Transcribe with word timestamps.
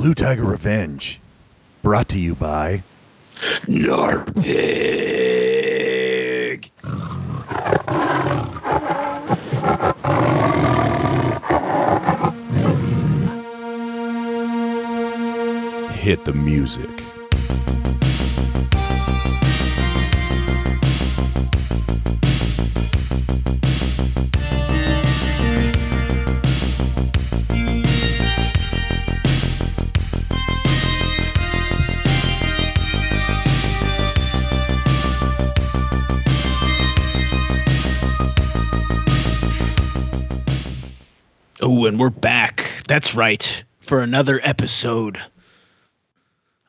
Blue 0.00 0.14
Tiger 0.14 0.44
Revenge, 0.44 1.20
brought 1.82 2.08
to 2.08 2.18
you 2.18 2.34
by 2.34 2.82
Narpig. 3.66 4.30
Hit 15.92 16.24
the 16.24 16.32
Music. 16.32 16.88
That's 42.90 43.14
right. 43.14 43.62
For 43.82 44.00
another 44.00 44.40
episode 44.42 45.16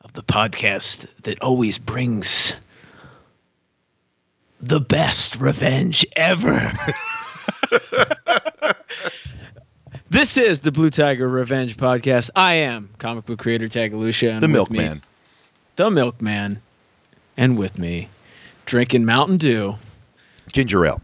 of 0.02 0.12
the 0.12 0.22
podcast 0.22 1.08
that 1.24 1.42
always 1.42 1.78
brings 1.78 2.54
the 4.60 4.78
best 4.80 5.34
revenge 5.40 6.06
ever. 6.14 6.72
this 10.10 10.38
is 10.38 10.60
the 10.60 10.70
Blue 10.70 10.90
Tiger 10.90 11.28
Revenge 11.28 11.76
podcast. 11.76 12.30
I 12.36 12.54
am 12.54 12.88
comic 12.98 13.26
book 13.26 13.40
creator 13.40 13.66
Tagalucia. 13.68 14.30
and 14.30 14.44
The 14.44 14.46
with 14.60 14.70
me- 14.70 14.78
Milkman. 14.78 15.02
the 15.74 15.90
Milkman. 15.90 16.62
And 17.36 17.58
with 17.58 17.80
me, 17.80 18.08
drinking 18.66 19.04
Mountain 19.06 19.38
Dew. 19.38 19.74
Ginger 20.52 20.86
Ale. 20.86 21.00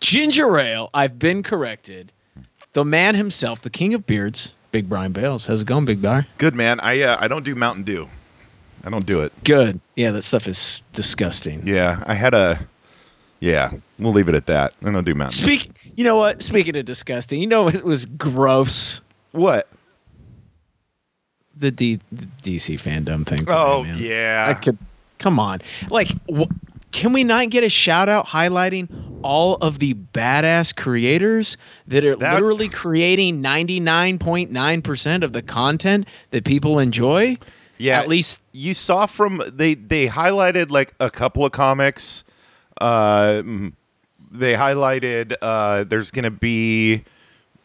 Ginger 0.00 0.58
ale. 0.58 0.90
I've 0.92 1.20
been 1.20 1.44
corrected. 1.44 2.10
The 2.74 2.84
man 2.84 3.14
himself, 3.14 3.60
the 3.62 3.70
king 3.70 3.94
of 3.94 4.06
beards, 4.06 4.52
Big 4.72 4.88
Brian 4.88 5.12
Bales. 5.12 5.46
How's 5.46 5.62
it 5.62 5.66
going, 5.66 5.84
Big 5.84 6.02
Bar? 6.02 6.26
Good 6.38 6.54
man. 6.54 6.80
I 6.80 7.02
uh, 7.02 7.16
I 7.20 7.28
don't 7.28 7.44
do 7.44 7.54
Mountain 7.54 7.84
Dew. 7.84 8.08
I 8.84 8.90
don't 8.90 9.06
do 9.06 9.20
it. 9.22 9.32
Good. 9.44 9.80
Yeah, 9.96 10.10
that 10.10 10.22
stuff 10.22 10.46
is 10.46 10.82
disgusting. 10.92 11.62
Yeah, 11.66 12.02
I 12.06 12.14
had 12.14 12.34
a. 12.34 12.58
Yeah, 13.40 13.70
we'll 13.98 14.12
leave 14.12 14.28
it 14.28 14.34
at 14.34 14.46
that. 14.46 14.74
I 14.84 14.90
don't 14.90 15.04
do 15.04 15.14
Mountain. 15.14 15.38
Dew. 15.46 15.56
Speak. 15.58 15.70
You 15.96 16.04
know 16.04 16.16
what? 16.16 16.42
Speaking 16.42 16.76
of 16.76 16.84
disgusting, 16.84 17.40
you 17.40 17.46
know 17.46 17.68
it 17.68 17.84
was 17.84 18.04
gross. 18.06 19.00
What? 19.32 19.68
The, 21.56 21.70
D, 21.70 22.00
the 22.10 22.26
DC 22.42 22.80
fandom 22.80 23.24
thing. 23.24 23.38
today, 23.40 23.52
Oh 23.52 23.84
man. 23.84 23.96
yeah. 23.98 24.46
I 24.48 24.54
could. 24.54 24.76
Come 25.18 25.38
on. 25.38 25.60
Like, 25.88 26.08
wh- 26.34 26.50
can 26.94 27.12
we 27.12 27.24
not 27.24 27.50
get 27.50 27.64
a 27.64 27.68
shout 27.68 28.08
out 28.08 28.26
highlighting 28.26 28.88
all 29.22 29.56
of 29.56 29.78
the 29.80 29.94
badass 29.94 30.74
creators 30.76 31.56
that 31.88 32.04
are 32.04 32.14
That- 32.16 32.34
literally 32.34 32.68
creating 32.68 33.42
99.9% 33.42 35.24
of 35.24 35.32
the 35.32 35.42
content 35.42 36.06
that 36.30 36.44
people 36.44 36.78
enjoy? 36.78 37.36
yeah. 37.78 37.98
At 37.98 38.08
least 38.08 38.40
you 38.52 38.74
saw 38.74 39.06
from 39.06 39.42
they 39.52 39.74
they 39.74 40.06
highlighted 40.06 40.70
like 40.70 40.92
a 41.00 41.10
couple 41.10 41.44
of 41.44 41.52
comics. 41.52 42.22
Uh, 42.80 43.42
they 44.30 44.54
highlighted 44.54 45.34
uh, 45.42 45.84
there's 45.84 46.10
gonna 46.10 46.30
be 46.30 47.02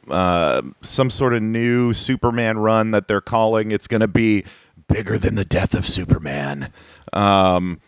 uh, 0.10 0.62
some 0.82 1.10
sort 1.12 1.34
of 1.36 1.44
new 1.44 1.94
Superman 1.94 2.58
run 2.58 2.92
that 2.92 3.08
they're 3.08 3.22
calling. 3.22 3.72
It's 3.72 3.88
gonna 3.88 4.08
be 4.08 4.44
bigger 4.88 5.18
than 5.20 5.36
the 5.36 5.46
death 5.46 5.76
of 5.76 5.86
Superman. 5.86 6.72
Um, 7.14 7.80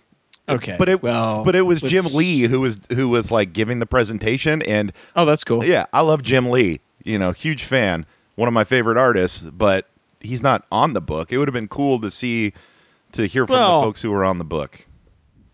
Okay. 0.52 0.76
but 0.78 0.90
it 0.90 1.02
well, 1.02 1.44
but 1.44 1.56
it 1.56 1.62
was 1.62 1.82
Jim 1.82 2.06
Lee 2.16 2.42
who 2.42 2.60
was 2.62 2.80
who 2.94 3.10
was 3.10 3.32
like 3.32 3.54
giving 3.54 3.80
the 3.80 3.86
presentation 3.86 4.62
and 4.64 4.92
Oh, 5.16 5.26
that's 5.26 5.44
cool. 5.44 5.64
yeah, 5.64 5.86
I 5.94 6.02
love 6.02 6.22
Jim 6.24 6.50
Lee. 6.50 6.80
You 7.04 7.18
know, 7.18 7.32
huge 7.32 7.64
fan, 7.64 8.06
one 8.36 8.48
of 8.48 8.54
my 8.54 8.64
favorite 8.64 8.98
artists, 8.98 9.44
but 9.44 9.88
he's 10.20 10.44
not 10.44 10.66
on 10.72 10.94
the 10.94 11.02
book. 11.02 11.32
It 11.32 11.38
would 11.40 11.48
have 11.48 11.54
been 11.54 11.68
cool 11.68 12.00
to 12.02 12.12
see 12.12 12.54
to 13.14 13.26
hear 13.26 13.46
from 13.48 13.56
Well- 13.56 13.82
the 13.82 13.88
folks 13.88 14.02
who 14.02 14.12
were 14.12 14.24
on 14.24 14.38
the 14.38 14.44
book. 14.46 14.86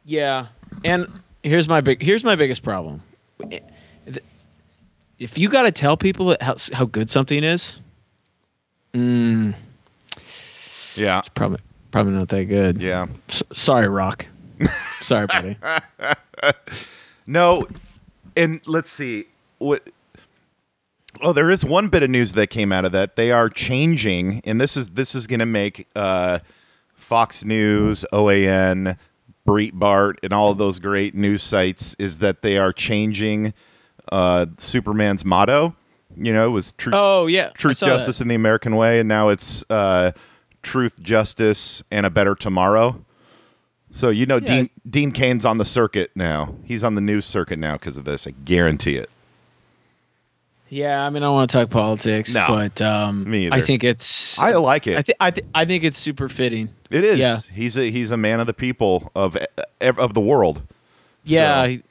Yeah. 0.06 0.47
And 0.84 1.07
here's 1.44 1.68
my 1.68 1.81
big 1.81 2.02
here's 2.02 2.24
my 2.24 2.36
biggest 2.36 2.63
problem. 2.63 3.02
If 5.19 5.38
you 5.38 5.50
got 5.50 5.63
to 5.63 5.72
tell 5.72 5.97
people 5.97 6.36
how, 6.41 6.56
how 6.74 6.86
good 6.86 7.09
something 7.09 7.44
is, 7.44 7.80
mm, 8.94 9.56
Yeah. 10.96 11.19
it's 11.19 11.30
probably 11.30 11.59
probably 11.91 12.13
not 12.13 12.28
that 12.30 12.46
good. 12.46 12.80
Yeah. 12.81 13.07
S- 13.30 13.41
sorry, 13.53 13.88
Rock. 13.88 14.25
Sorry, 15.01 15.28
buddy. 15.28 15.57
No, 17.29 17.68
and 18.38 18.62
let's 18.68 18.90
see 18.90 19.25
what. 19.57 19.84
Oh, 21.22 21.34
there 21.34 21.50
is 21.51 21.66
one 21.66 21.90
bit 21.90 22.03
of 22.03 22.09
news 22.09 22.34
that 22.34 22.47
came 22.47 22.72
out 22.72 22.85
of 22.85 22.91
that. 22.94 23.16
They 23.18 23.31
are 23.31 23.50
changing, 23.50 24.41
and 24.45 24.62
this 24.62 24.78
is 24.78 24.90
this 24.90 25.13
is 25.13 25.28
going 25.28 25.40
to 25.41 25.45
make 25.45 25.88
uh, 25.95 26.40
Fox 26.94 27.44
News, 27.44 28.06
OAN, 28.13 28.97
Breitbart, 29.45 30.19
and 30.23 30.31
all 30.31 30.51
of 30.51 30.57
those 30.57 30.79
great 30.79 31.16
news 31.16 31.44
sites 31.44 31.95
is 32.00 32.19
that 32.19 32.44
they 32.44 32.57
are 32.57 32.72
changing 32.72 33.53
uh, 34.12 34.45
Superman's 34.57 35.25
motto. 35.25 35.75
You 36.16 36.31
know, 36.31 36.47
it 36.47 36.51
was 36.51 36.74
truth, 36.75 36.95
Oh 36.97 37.28
yeah, 37.28 37.50
truth, 37.50 37.78
saw 37.78 37.88
that. 37.88 37.97
justice, 37.97 38.22
in 38.22 38.29
the 38.29 38.35
American 38.35 38.78
way, 38.78 39.00
and 39.01 39.09
now 39.09 39.29
it's 39.29 39.66
uh, 39.69 40.12
truth, 40.62 41.01
justice, 41.01 41.84
and 41.91 42.06
a 42.06 42.09
better 42.09 42.35
tomorrow. 42.35 43.03
So 43.92 44.09
you 44.09 44.25
know, 44.25 44.36
Yeah, 44.38 44.46
Dean 44.64 44.70
Dean 44.90 45.12
Cain's 45.12 45.46
on 45.46 45.58
the 45.58 45.66
circuit 45.66 46.12
now. 46.16 46.56
He's 46.64 46.84
on 46.84 46.96
the 46.96 47.02
news 47.02 47.25
circuit 47.25 47.58
now 47.59 47.74
because 47.74 47.98
of 47.98 48.06
this. 48.06 48.28
I 48.28 48.31
guarantee 48.46 48.96
it. 48.98 49.09
Yeah, 50.70 51.06
I 51.06 51.09
mean, 51.09 51.24
I 51.24 51.28
don't 51.28 51.34
want 51.36 51.50
to 51.50 51.58
talk 51.58 51.70
politics, 51.70 52.34
No. 52.34 52.46
but 52.50 52.81
um, 52.81 53.30
Me 53.30 53.46
either. 53.46 53.56
I 53.56 53.62
think 53.62 53.86
it's. 53.86 54.38
I 54.38 54.52
like 54.56 54.86
it. 54.86 54.98
I, 54.98 55.02
th- 55.02 55.18
I, 55.22 55.31
th- 55.31 55.48
I 55.56 55.64
think 55.64 55.86
it's 55.86 55.98
super 55.98 56.28
fitting. 56.28 56.68
it 56.90 57.06
is. 57.06 57.18
yeah. 57.18 57.40
He's 57.53 57.78
a 57.78 57.90
he's 57.90 58.12
a 58.12 58.18
man 58.18 58.42
of 58.42 58.48
the 58.48 58.53
people 58.53 59.09
of 59.16 59.38
of 59.81 60.14
the 60.14 60.19
world. 60.22 60.62
Yeah, 61.24 61.64
So, 61.64 61.69
he 61.69 61.84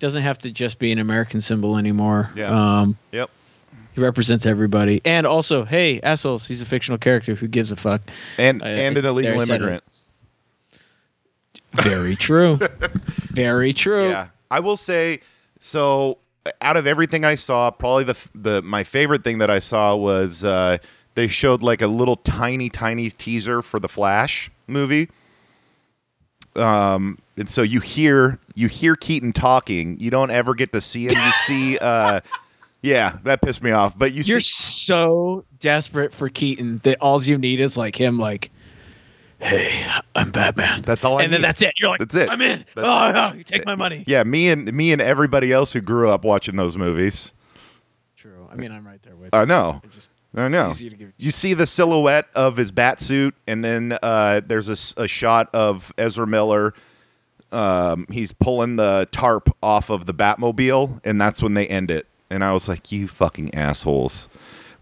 doesn't 0.00 0.22
have 0.22 0.38
to 0.40 0.50
just 0.50 0.78
be 0.80 0.90
an 0.90 0.98
American 0.98 1.40
symbol 1.40 1.76
anymore. 1.78 2.30
Yeah. 2.34 2.80
Um, 2.80 2.98
yep. 3.12 3.30
he 3.94 4.00
represents 4.00 4.46
everybody, 4.46 5.00
and 5.04 5.26
also, 5.28 5.64
hey, 5.64 6.00
assholes, 6.00 6.44
he's 6.46 6.60
a 6.60 6.66
fictional 6.66 6.98
character. 6.98 7.36
Who 7.36 7.46
gives 7.46 7.70
a 7.70 7.76
fuck? 7.76 8.02
And 8.36 8.62
I- 8.64 8.68
and 8.68 8.98
an 8.98 9.04
illegal 9.04 9.40
immigrant. 9.40 9.84
Very 11.82 12.16
true. 12.16 12.58
Very 13.30 13.72
true. 13.72 14.08
Yeah, 14.08 14.28
I 14.50 14.60
will 14.60 14.76
say. 14.76 15.20
So, 15.58 16.18
out 16.60 16.76
of 16.76 16.86
everything 16.86 17.24
I 17.24 17.34
saw, 17.34 17.70
probably 17.70 18.04
the 18.04 18.28
the 18.34 18.62
my 18.62 18.84
favorite 18.84 19.24
thing 19.24 19.38
that 19.38 19.50
I 19.50 19.58
saw 19.58 19.96
was 19.96 20.44
uh, 20.44 20.78
they 21.14 21.28
showed 21.28 21.62
like 21.62 21.82
a 21.82 21.86
little 21.86 22.16
tiny 22.16 22.68
tiny 22.68 23.10
teaser 23.10 23.62
for 23.62 23.80
the 23.80 23.88
Flash 23.88 24.50
movie. 24.66 25.08
Um, 26.56 27.18
and 27.36 27.48
so 27.48 27.62
you 27.62 27.80
hear 27.80 28.38
you 28.54 28.68
hear 28.68 28.96
Keaton 28.96 29.32
talking. 29.32 29.98
You 29.98 30.10
don't 30.10 30.30
ever 30.30 30.54
get 30.54 30.72
to 30.72 30.80
see 30.80 31.06
him. 31.06 31.18
You 31.18 31.32
see, 31.46 31.78
uh, 31.78 32.20
yeah, 32.82 33.18
that 33.24 33.42
pissed 33.42 33.62
me 33.62 33.72
off. 33.72 33.98
But 33.98 34.12
you 34.12 34.22
You're 34.24 34.40
see, 34.40 34.52
so 34.52 35.44
desperate 35.60 36.12
for 36.12 36.28
Keaton 36.28 36.80
that 36.84 36.98
all 37.00 37.22
you 37.22 37.36
need 37.38 37.60
is 37.60 37.76
like 37.76 37.96
him, 37.96 38.18
like, 38.18 38.50
"Hey, 39.44 39.84
I'm 40.14 40.30
Batman." 40.30 40.82
That's 40.82 41.04
all 41.04 41.18
I 41.18 41.24
and 41.24 41.32
then 41.32 41.42
that's 41.42 41.62
it. 41.62 41.74
You're 41.78 41.90
like, 41.90 42.00
That's 42.00 42.14
it. 42.14 42.28
I'm 42.28 42.40
in. 42.40 42.64
That's- 42.74 42.84
oh 42.84 43.12
no, 43.12 43.36
you 43.36 43.44
take 43.44 43.64
my 43.66 43.74
money. 43.74 44.04
yeah, 44.06 44.24
me 44.24 44.48
and 44.48 44.72
me 44.72 44.92
and 44.92 45.00
everybody 45.02 45.52
else 45.52 45.72
who 45.72 45.80
grew 45.80 46.10
up 46.10 46.24
watching 46.24 46.56
those 46.56 46.76
movies. 46.76 47.32
True. 48.16 48.48
I 48.50 48.56
mean, 48.56 48.72
I'm 48.72 48.86
right 48.86 49.02
there 49.02 49.16
with. 49.16 49.34
I 49.34 49.44
know. 49.44 49.80
It 49.84 49.90
just 49.90 50.16
I 50.36 50.48
know. 50.48 50.72
give. 50.72 51.12
You 51.16 51.30
see 51.30 51.54
the 51.54 51.66
silhouette 51.66 52.26
of 52.34 52.56
his 52.56 52.70
bat 52.72 52.98
suit, 53.00 53.34
and 53.46 53.64
then 53.64 53.96
uh, 54.02 54.40
there's 54.44 54.68
a 54.96 55.06
shot 55.06 55.48
of 55.54 55.92
Ezra 55.98 56.26
Miller. 56.26 56.74
Um, 57.52 58.06
he's 58.10 58.32
pulling 58.32 58.74
the 58.76 59.08
tarp 59.12 59.48
off 59.62 59.88
of 59.90 60.06
the 60.06 60.14
Batmobile, 60.14 61.00
and 61.04 61.20
that's 61.20 61.40
when 61.40 61.54
they 61.54 61.68
end 61.68 61.90
it. 61.90 62.06
And 62.30 62.42
I 62.42 62.52
was 62.52 62.68
like, 62.68 62.90
"You 62.90 63.06
fucking 63.06 63.54
assholes!" 63.54 64.28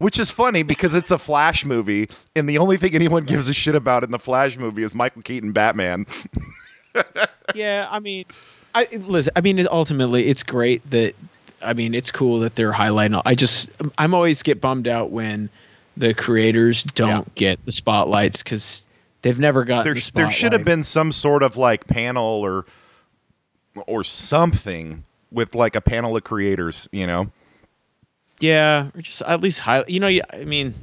Which 0.03 0.19
is 0.19 0.29
funny 0.31 0.63
because 0.63 0.93
it's 0.93 1.11
a 1.11 1.17
Flash 1.17 1.63
movie, 1.63 2.09
and 2.35 2.49
the 2.49 2.57
only 2.57 2.75
thing 2.75 2.93
anyone 2.93 3.23
gives 3.23 3.47
a 3.47 3.53
shit 3.53 3.73
about 3.73 4.03
in 4.03 4.11
the 4.11 4.19
Flash 4.19 4.57
movie 4.57 4.83
is 4.83 4.93
Michael 4.93 5.21
Keaton 5.21 5.53
Batman. 5.53 6.05
Yeah, 7.55 7.87
I 7.89 7.99
mean, 7.99 8.25
I 8.75 8.87
listen. 8.91 9.33
I 9.35 9.41
mean, 9.41 9.65
ultimately, 9.71 10.27
it's 10.27 10.43
great 10.43 10.87
that. 10.91 11.15
I 11.61 11.73
mean, 11.73 11.93
it's 11.93 12.11
cool 12.11 12.39
that 12.39 12.55
they're 12.55 12.71
highlighting. 12.71 13.21
I 13.25 13.33
just, 13.35 13.69
I'm 13.97 14.13
always 14.13 14.43
get 14.43 14.59
bummed 14.61 14.87
out 14.87 15.09
when 15.11 15.49
the 15.97 16.13
creators 16.13 16.83
don't 16.83 17.33
get 17.35 17.63
the 17.65 17.71
spotlights 17.71 18.43
because 18.43 18.83
they've 19.21 19.39
never 19.39 19.63
got 19.63 19.85
there, 19.85 19.93
the 19.93 20.11
there 20.13 20.31
should 20.31 20.51
have 20.51 20.65
been 20.65 20.83
some 20.83 21.11
sort 21.11 21.43
of 21.43 21.57
like 21.57 21.87
panel 21.87 22.23
or 22.23 22.65
or 23.87 24.03
something 24.03 25.03
with 25.31 25.55
like 25.55 25.75
a 25.75 25.81
panel 25.81 26.15
of 26.15 26.23
creators, 26.23 26.87
you 26.91 27.07
know. 27.07 27.31
Yeah, 28.39 28.89
or 28.95 29.01
just 29.01 29.21
at 29.21 29.41
least 29.41 29.59
highlight. 29.59 29.89
You 29.89 29.99
know, 29.99 30.07
yeah, 30.07 30.23
I 30.33 30.43
mean, 30.43 30.73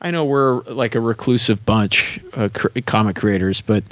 I 0.00 0.10
know 0.10 0.24
we're 0.24 0.62
like 0.62 0.94
a 0.94 1.00
reclusive 1.00 1.64
bunch, 1.66 2.18
uh, 2.34 2.48
cr- 2.52 2.68
comic 2.86 3.16
creators, 3.16 3.60
but 3.60 3.84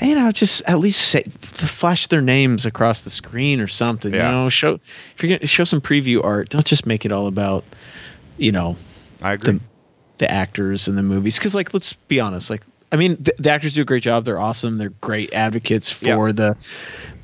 you 0.00 0.14
know, 0.14 0.30
just 0.30 0.62
at 0.66 0.78
least 0.78 1.00
say, 1.08 1.24
flash 1.42 2.06
their 2.06 2.22
names 2.22 2.64
across 2.64 3.04
the 3.04 3.10
screen 3.10 3.60
or 3.60 3.66
something. 3.66 4.14
Yeah. 4.14 4.30
You 4.30 4.34
know, 4.36 4.48
show 4.48 4.74
if 5.14 5.22
you're 5.22 5.36
gonna 5.36 5.46
show 5.46 5.64
some 5.64 5.80
preview 5.80 6.24
art, 6.24 6.48
don't 6.48 6.64
just 6.64 6.86
make 6.86 7.04
it 7.04 7.12
all 7.12 7.26
about, 7.26 7.64
you 8.38 8.52
know, 8.52 8.76
I 9.22 9.34
agree. 9.34 9.54
the 9.54 9.60
the 10.18 10.30
actors 10.30 10.86
and 10.88 10.96
the 10.96 11.02
movies. 11.02 11.38
Because 11.38 11.54
like, 11.54 11.74
let's 11.74 11.92
be 11.92 12.20
honest, 12.20 12.48
like, 12.50 12.62
I 12.92 12.96
mean, 12.96 13.16
the, 13.20 13.34
the 13.38 13.50
actors 13.50 13.74
do 13.74 13.82
a 13.82 13.84
great 13.84 14.02
job. 14.02 14.24
They're 14.24 14.40
awesome. 14.40 14.78
They're 14.78 14.90
great 15.00 15.32
advocates 15.34 16.00
Yeah. 16.02 16.14
for 16.14 16.32
the. 16.32 16.56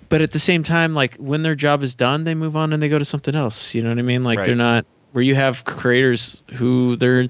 But 0.09 0.23
at 0.23 0.31
the 0.31 0.39
same 0.39 0.63
time, 0.63 0.95
like 0.95 1.15
when 1.17 1.43
their 1.43 1.55
job 1.57 1.83
is 1.83 1.95
done, 1.95 2.25
they 2.25 2.35
move 2.35 2.57
on 2.57 2.73
and 2.73 2.81
they 2.83 2.89
go 2.89 2.99
to 2.99 3.05
something 3.05 3.35
else. 3.35 3.75
You 3.75 3.83
know 3.83 3.89
what 3.89 3.99
I 3.99 4.03
mean? 4.03 4.23
Like 4.25 4.39
Right. 4.39 4.47
they're 4.47 4.55
not 4.55 4.87
where 5.17 5.23
you 5.23 5.35
have 5.35 5.65
creators 5.65 6.43
who 6.53 6.95
their 6.97 7.27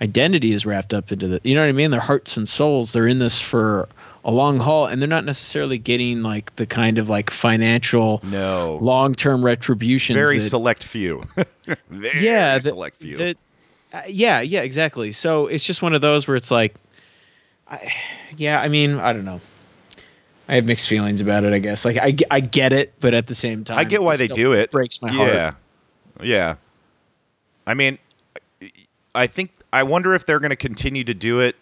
identity 0.00 0.52
is 0.52 0.64
wrapped 0.64 0.94
up 0.94 1.10
into 1.10 1.26
the. 1.26 1.40
You 1.42 1.56
know 1.56 1.62
what 1.62 1.68
I 1.68 1.72
mean? 1.72 1.90
Their 1.90 1.98
hearts 1.98 2.36
and 2.36 2.48
souls. 2.48 2.92
They're 2.92 3.08
in 3.08 3.18
this 3.18 3.40
for 3.40 3.88
a 4.24 4.30
long 4.30 4.60
haul, 4.60 4.86
and 4.86 5.02
they're 5.02 5.08
not 5.08 5.24
necessarily 5.24 5.78
getting 5.78 6.22
like 6.22 6.54
the 6.54 6.64
kind 6.64 6.96
of 6.96 7.08
like 7.08 7.30
financial 7.30 8.20
no. 8.22 8.78
long 8.80 9.16
term 9.16 9.44
retribution. 9.44 10.14
Very 10.14 10.38
that, 10.38 10.48
select 10.48 10.84
few. 10.84 11.24
Very 11.90 12.24
yeah, 12.24 12.54
that- 12.54 12.62
select 12.62 12.98
few. 12.98 13.16
that- 13.16 13.36
uh, 13.92 14.02
yeah, 14.06 14.40
yeah, 14.40 14.60
exactly. 14.60 15.10
So 15.10 15.48
it's 15.48 15.64
just 15.64 15.82
one 15.82 15.94
of 15.94 16.00
those 16.00 16.28
where 16.28 16.36
it's 16.36 16.52
like, 16.52 16.76
I, 17.68 17.92
yeah, 18.36 18.60
I 18.60 18.68
mean, 18.68 18.96
I 18.96 19.12
don't 19.12 19.24
know. 19.24 19.40
I 20.46 20.54
have 20.56 20.66
mixed 20.66 20.86
feelings 20.86 21.20
about 21.20 21.42
it. 21.42 21.52
I 21.52 21.58
guess 21.58 21.84
like 21.84 21.96
I, 21.96 22.14
I 22.30 22.38
get 22.40 22.72
it, 22.72 22.94
but 23.00 23.12
at 23.12 23.26
the 23.26 23.34
same 23.34 23.64
time, 23.64 23.78
I 23.78 23.84
get 23.84 24.02
why 24.02 24.16
they 24.16 24.28
do 24.28 24.52
it. 24.52 24.70
Breaks 24.70 25.02
my 25.02 25.10
heart. 25.10 25.32
Yeah. 25.32 25.54
Yeah. 26.22 26.56
I 27.68 27.74
mean, 27.74 27.98
I 29.14 29.26
think 29.26 29.50
I 29.72 29.82
wonder 29.82 30.14
if 30.14 30.24
they're 30.26 30.40
going 30.40 30.50
to 30.50 30.56
continue 30.56 31.04
to 31.04 31.14
do 31.14 31.40
it 31.40 31.56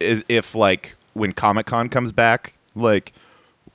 i- 0.00 0.22
if 0.28 0.54
like 0.54 0.96
when 1.14 1.32
Comic 1.32 1.66
Con 1.66 1.88
comes 1.88 2.12
back, 2.12 2.54
like 2.74 3.12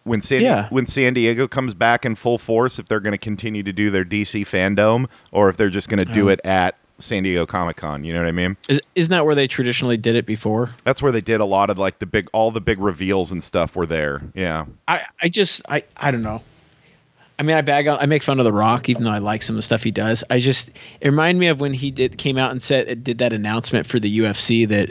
when 0.03 0.21
San 0.21 0.41
Yeah. 0.41 0.67
when 0.69 0.85
San 0.85 1.13
Diego 1.13 1.47
comes 1.47 1.73
back 1.73 2.05
in 2.05 2.15
full 2.15 2.37
force, 2.37 2.79
if 2.79 2.87
they're 2.87 2.99
going 2.99 3.13
to 3.13 3.17
continue 3.17 3.63
to 3.63 3.73
do 3.73 3.89
their 3.89 4.05
DC 4.05 4.41
fandom 4.45 5.07
or 5.31 5.49
if 5.49 5.57
they're 5.57 5.69
just 5.69 5.89
going 5.89 5.99
to 6.05 6.13
do 6.13 6.27
Oh. 6.29 6.31
it 6.33 6.39
at 6.45 6.75
San 6.99 7.23
Diego 7.23 7.45
Comic 7.45 7.77
Con. 7.77 8.03
You 8.03 8.11
know 8.13 8.19
what 8.19 8.27
I 8.27 8.31
mean? 8.33 8.57
Is, 8.67 8.81
isn't 8.95 9.11
that 9.11 9.25
where 9.25 9.35
they 9.35 9.47
traditionally 9.47 9.97
did 9.97 10.15
it 10.15 10.25
before? 10.25 10.71
That's 10.83 11.01
where 11.01 11.11
they 11.13 11.21
did 11.21 11.39
a 11.39 11.45
lot 11.45 11.69
of 11.69 11.77
like 11.79 11.99
the 11.99 12.05
big, 12.05 12.29
all 12.33 12.51
the 12.51 12.59
big 12.61 12.79
reveals 12.79 13.31
and 13.31 13.41
stuff 13.41 13.75
were 13.75 13.85
there. 13.85 14.21
Yeah. 14.35 14.65
I, 14.87 15.01
I 15.21 15.29
just, 15.29 15.61
I, 15.69 15.83
I 15.97 16.11
don't 16.11 16.21
know. 16.23 16.41
I 17.39 17.43
mean, 17.43 17.55
I 17.55 17.61
bag 17.61 17.87
on, 17.87 17.97
I 17.99 18.05
make 18.05 18.21
fun 18.21 18.37
of 18.39 18.43
The 18.45 18.51
Rock, 18.51 18.89
even 18.89 19.05
though 19.05 19.11
I 19.11 19.19
like 19.19 19.41
some 19.43 19.55
of 19.55 19.59
the 19.59 19.63
stuff 19.63 19.81
he 19.81 19.91
does. 19.91 20.25
I 20.29 20.39
just, 20.39 20.69
it 20.99 21.07
reminded 21.07 21.39
me 21.39 21.47
of 21.47 21.61
when 21.61 21.73
he 21.73 21.89
did 21.89 22.17
came 22.17 22.37
out 22.37 22.51
and 22.51 22.61
said, 22.61 23.03
did 23.03 23.17
that 23.19 23.31
announcement 23.31 23.87
for 23.87 23.97
the 23.97 24.19
UFC 24.19 24.67
that, 24.67 24.89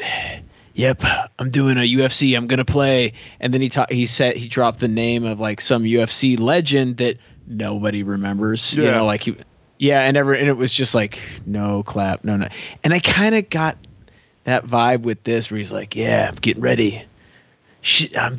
yep, 0.73 1.03
I'm 1.39 1.50
doing 1.50 1.77
a 1.77 1.83
UFC, 1.83 2.35
I'm 2.35 2.47
gonna 2.47 2.65
play, 2.65 3.12
and 3.41 3.53
then 3.53 3.61
he 3.61 3.69
ta- 3.69 3.87
he 3.91 4.06
said 4.06 4.35
he 4.37 4.49
dropped 4.49 4.81
the 4.81 4.89
name 4.89 5.25
of 5.25 5.39
like 5.39 5.61
some 5.61 5.85
UFC 5.85 6.41
legend 6.41 6.97
that 6.97 7.19
nobody 7.47 8.03
remembers. 8.03 8.73
You 8.75 8.85
Yeah. 8.85 8.93
know, 8.93 9.05
like 9.05 9.25
he, 9.25 9.37
yeah, 9.79 10.00
and 10.00 10.17
ever, 10.17 10.33
and 10.33 10.49
it 10.49 10.56
was 10.56 10.73
just 10.73 10.95
like 10.95 11.19
no 11.45 11.83
clap, 11.83 12.25
no, 12.25 12.39
no, 12.39 12.49
and 12.83 12.95
I 12.95 13.00
kind 13.00 13.35
of 13.35 13.50
got 13.50 13.77
that 14.45 14.67
vibe 14.67 15.03
with 15.03 15.23
this 15.25 15.50
where 15.50 15.59
he's 15.59 15.71
like, 15.73 15.95
yeah, 15.95 16.29
I'm 16.31 16.37
getting 16.37 16.62
ready. 16.62 17.05
Shit, 17.83 18.17
I'm 18.17 18.39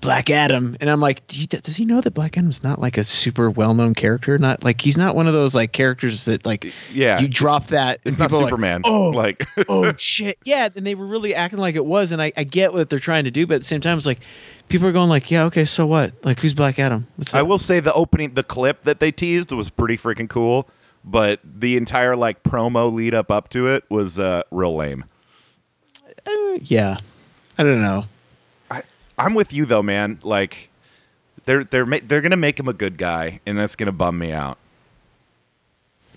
Black 0.00 0.30
Adam, 0.30 0.76
and 0.80 0.88
I'm 0.88 1.00
like, 1.00 1.26
do 1.26 1.38
you, 1.40 1.46
does 1.46 1.76
he 1.76 1.84
know 1.84 2.00
that 2.00 2.12
Black 2.12 2.38
Adam's 2.38 2.62
not 2.62 2.80
like 2.80 2.96
a 2.96 3.04
super 3.04 3.50
well-known 3.50 3.94
character? 3.94 4.38
Not 4.38 4.64
like 4.64 4.80
he's 4.80 4.96
not 4.96 5.14
one 5.14 5.26
of 5.26 5.32
those 5.34 5.54
like 5.54 5.72
characters 5.72 6.24
that 6.24 6.46
like 6.46 6.72
Yeah. 6.92 7.18
you 7.20 7.28
drop 7.28 7.66
that. 7.68 8.00
It's 8.04 8.18
not 8.18 8.32
are 8.32 8.36
like, 8.36 8.44
Superman. 8.46 8.82
oh, 8.84 9.08
like 9.10 9.46
oh 9.68 9.92
shit, 9.94 10.38
yeah, 10.44 10.68
and 10.74 10.86
they 10.86 10.94
were 10.94 11.06
really 11.06 11.34
acting 11.34 11.58
like 11.58 11.74
it 11.74 11.84
was, 11.84 12.12
and 12.12 12.22
I, 12.22 12.32
I 12.36 12.44
get 12.44 12.72
what 12.72 12.88
they're 12.88 12.98
trying 12.98 13.24
to 13.24 13.30
do, 13.30 13.46
but 13.46 13.54
at 13.54 13.60
the 13.60 13.66
same 13.66 13.80
time, 13.80 13.98
it's 13.98 14.06
like 14.06 14.20
people 14.68 14.86
are 14.88 14.92
going 14.92 15.08
like, 15.10 15.30
yeah, 15.30 15.44
okay, 15.44 15.64
so 15.64 15.86
what? 15.86 16.12
Like, 16.24 16.40
who's 16.40 16.54
Black 16.54 16.78
Adam? 16.78 17.06
What's 17.16 17.34
I 17.34 17.42
will 17.42 17.58
say 17.58 17.80
the 17.80 17.92
opening, 17.92 18.34
the 18.34 18.44
clip 18.44 18.84
that 18.84 19.00
they 19.00 19.12
teased 19.12 19.52
was 19.52 19.68
pretty 19.68 19.96
freaking 19.98 20.28
cool, 20.30 20.68
but 21.04 21.40
the 21.44 21.76
entire 21.76 22.16
like 22.16 22.42
promo 22.42 22.92
lead 22.92 23.12
up 23.14 23.30
up 23.30 23.48
to 23.50 23.66
it 23.68 23.84
was 23.90 24.18
uh, 24.18 24.42
real 24.50 24.74
lame. 24.76 25.04
Uh, 26.26 26.58
yeah, 26.62 26.96
I 27.58 27.62
don't 27.64 27.80
know. 27.80 28.06
I'm 29.20 29.34
with 29.34 29.52
you 29.52 29.66
though, 29.66 29.82
man. 29.82 30.18
Like 30.22 30.68
they're 31.44 31.64
they're 31.64 31.86
ma- 31.86 31.98
they're 32.02 32.20
gonna 32.20 32.36
make 32.36 32.58
him 32.58 32.68
a 32.68 32.72
good 32.72 32.96
guy, 32.96 33.40
and 33.46 33.58
that's 33.58 33.76
gonna 33.76 33.92
bum 33.92 34.18
me 34.18 34.32
out. 34.32 34.58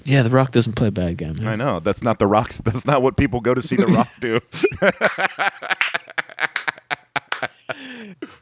Yeah, 0.06 0.24
The 0.24 0.30
Rock 0.30 0.52
doesn't 0.52 0.74
play 0.74 0.90
bad 0.90 1.18
guy, 1.18 1.32
man. 1.32 1.48
I 1.48 1.56
know 1.56 1.80
that's 1.80 2.04
not 2.04 2.20
the 2.20 2.28
rocks. 2.28 2.60
That's 2.66 2.86
not 2.86 3.02
what 3.02 3.16
people 3.16 3.40
go 3.40 3.54
to 3.54 3.62
see 3.62 3.78
the 3.78 3.88
Rock 3.88 4.10
do. 4.20 4.42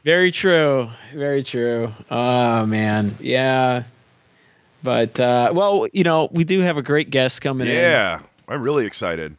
Very 0.04 0.30
true. 0.32 0.88
Very 1.14 1.42
true. 1.42 1.92
Oh 2.10 2.66
man, 2.66 3.14
yeah. 3.20 3.84
But 4.82 5.18
uh, 5.20 5.52
well, 5.54 5.86
you 5.92 6.02
know, 6.02 6.28
we 6.32 6.42
do 6.44 6.60
have 6.60 6.76
a 6.76 6.82
great 6.82 7.10
guest 7.10 7.40
coming 7.40 7.68
in. 7.68 7.74
yeah, 7.74 8.20
I'm 8.48 8.62
really 8.62 8.84
excited. 8.86 9.36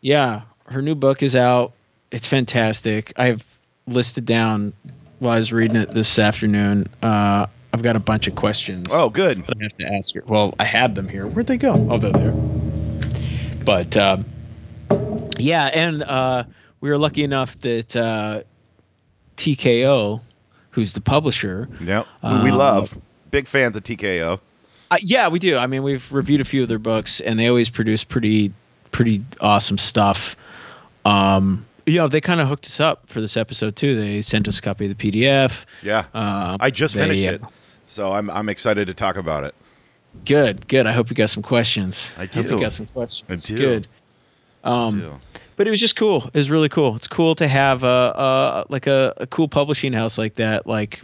Yeah, 0.00 0.42
her 0.66 0.82
new 0.82 0.96
book 0.96 1.22
is 1.22 1.36
out. 1.36 1.72
It's 2.10 2.26
fantastic. 2.26 3.12
I've 3.16 3.53
listed 3.86 4.24
down 4.24 4.72
while 5.18 5.32
I 5.34 5.36
was 5.36 5.52
reading 5.52 5.76
it 5.76 5.92
this 5.94 6.18
afternoon. 6.18 6.86
Uh, 7.02 7.46
I've 7.72 7.82
got 7.82 7.96
a 7.96 8.00
bunch 8.00 8.28
of 8.28 8.36
questions 8.36 8.86
Oh, 8.92 9.08
good. 9.08 9.38
I 9.38 9.62
have 9.62 9.74
to 9.78 9.92
ask 9.92 10.14
her. 10.14 10.22
Well, 10.26 10.54
I 10.60 10.64
had 10.64 10.94
them 10.94 11.08
here. 11.08 11.26
Where'd 11.26 11.46
they 11.48 11.56
go? 11.56 11.74
Oh, 11.90 11.98
they're 11.98 12.12
there. 12.12 12.32
But 13.64 13.96
um, 13.96 14.24
yeah, 15.38 15.66
and 15.66 16.02
uh, 16.04 16.44
we 16.80 16.88
were 16.90 16.98
lucky 16.98 17.24
enough 17.24 17.58
that 17.62 17.96
uh, 17.96 18.42
TKO, 19.36 20.20
who's 20.70 20.92
the 20.92 21.00
publisher, 21.00 21.68
Yep, 21.80 22.06
who 22.22 22.42
we 22.42 22.50
love. 22.50 22.96
Big 23.30 23.48
fans 23.48 23.76
of 23.76 23.82
TKO. 23.82 24.38
Uh, 24.90 24.96
yeah, 25.00 25.26
we 25.28 25.38
do. 25.38 25.56
I 25.56 25.66
mean, 25.66 25.82
we've 25.82 26.12
reviewed 26.12 26.40
a 26.40 26.44
few 26.44 26.62
of 26.62 26.68
their 26.68 26.78
books, 26.78 27.20
and 27.20 27.38
they 27.40 27.48
always 27.48 27.70
produce 27.70 28.04
pretty, 28.04 28.52
pretty 28.92 29.24
awesome 29.40 29.78
stuff. 29.78 30.36
Um, 31.04 31.66
you 31.86 31.98
know, 31.98 32.08
they 32.08 32.20
kind 32.20 32.40
of 32.40 32.48
hooked 32.48 32.66
us 32.66 32.80
up 32.80 33.08
for 33.08 33.20
this 33.20 33.36
episode 33.36 33.76
too. 33.76 33.96
They 33.98 34.22
sent 34.22 34.48
us 34.48 34.58
a 34.58 34.62
copy 34.62 34.90
of 34.90 34.96
the 34.96 35.12
PDF. 35.12 35.64
Yeah, 35.82 36.04
Um, 36.14 36.56
I 36.60 36.70
just 36.70 36.94
they, 36.94 37.00
finished 37.02 37.26
uh, 37.26 37.32
it, 37.32 37.42
so 37.86 38.12
I'm 38.12 38.30
I'm 38.30 38.48
excited 38.48 38.86
to 38.88 38.94
talk 38.94 39.16
about 39.16 39.44
it. 39.44 39.54
Good, 40.24 40.68
good. 40.68 40.86
I 40.86 40.92
hope 40.92 41.10
you 41.10 41.16
got 41.16 41.30
some 41.30 41.42
questions. 41.42 42.12
I 42.16 42.26
Hope 42.26 42.46
you 42.46 42.60
got 42.60 42.72
some 42.72 42.86
questions. 42.86 43.28
I 43.28 43.36
do. 43.36 43.56
Good. 43.58 43.88
Um, 44.62 45.00
too. 45.00 45.12
but 45.56 45.66
it 45.66 45.70
was 45.70 45.80
just 45.80 45.96
cool. 45.96 46.24
It 46.28 46.34
was 46.34 46.50
really 46.50 46.68
cool. 46.68 46.94
It's 46.96 47.08
cool 47.08 47.34
to 47.34 47.46
have 47.48 47.82
a, 47.82 47.86
a 47.86 48.64
like 48.68 48.86
a, 48.86 49.12
a 49.18 49.26
cool 49.26 49.48
publishing 49.48 49.92
house 49.92 50.16
like 50.16 50.36
that. 50.36 50.66
Like, 50.66 51.02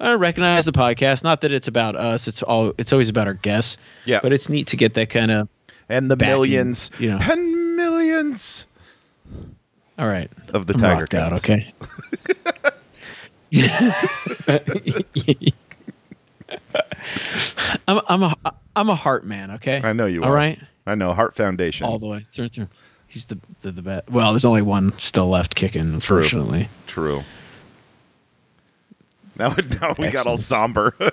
I 0.00 0.14
recognize 0.14 0.64
the 0.64 0.72
podcast. 0.72 1.24
Not 1.24 1.40
that 1.42 1.52
it's 1.52 1.66
about 1.68 1.96
us. 1.96 2.28
It's 2.28 2.42
all. 2.42 2.72
It's 2.78 2.92
always 2.92 3.08
about 3.08 3.26
our 3.26 3.34
guests. 3.34 3.76
Yeah. 4.04 4.20
But 4.22 4.32
it's 4.32 4.48
neat 4.48 4.68
to 4.68 4.76
get 4.76 4.94
that 4.94 5.10
kind 5.10 5.30
of. 5.32 5.48
and 5.88 6.08
the 6.10 6.16
backing, 6.16 6.34
millions 6.34 6.90
you 7.00 7.10
know. 7.10 7.18
and 7.20 7.76
millions 7.76 8.66
All 9.98 10.06
right. 10.06 10.30
of 10.54 10.66
the 10.66 10.74
I'm 10.74 10.80
Tiger 10.80 11.00
rocked 11.00 11.14
out. 11.14 11.32
Okay. 11.34 11.72
I'm 17.88 18.00
I'm 18.08 18.22
a 18.22 18.34
I'm 18.76 18.88
a 18.88 18.94
heart 18.94 19.26
man. 19.26 19.52
Okay. 19.52 19.80
I 19.82 19.92
know 19.92 20.06
you 20.06 20.22
All 20.22 20.30
are. 20.30 20.34
right. 20.34 20.58
I 20.86 20.94
know 20.94 21.12
Heart 21.12 21.34
Foundation. 21.34 21.86
All 21.86 21.98
the 21.98 22.08
way 22.08 22.24
through 22.30 22.48
through. 22.48 22.68
He's 23.08 23.26
the 23.26 23.38
the, 23.62 23.72
the 23.72 23.82
best. 23.82 24.10
Well, 24.10 24.32
there's 24.32 24.44
only 24.44 24.62
one 24.62 24.96
still 24.98 25.28
left 25.28 25.54
kicking, 25.54 25.80
unfortunately. 25.80 26.68
True. 26.86 27.22
Now, 29.36 29.54
now 29.80 29.94
we 29.98 30.08
got 30.08 30.26
all 30.26 30.36
somber. 30.36 30.94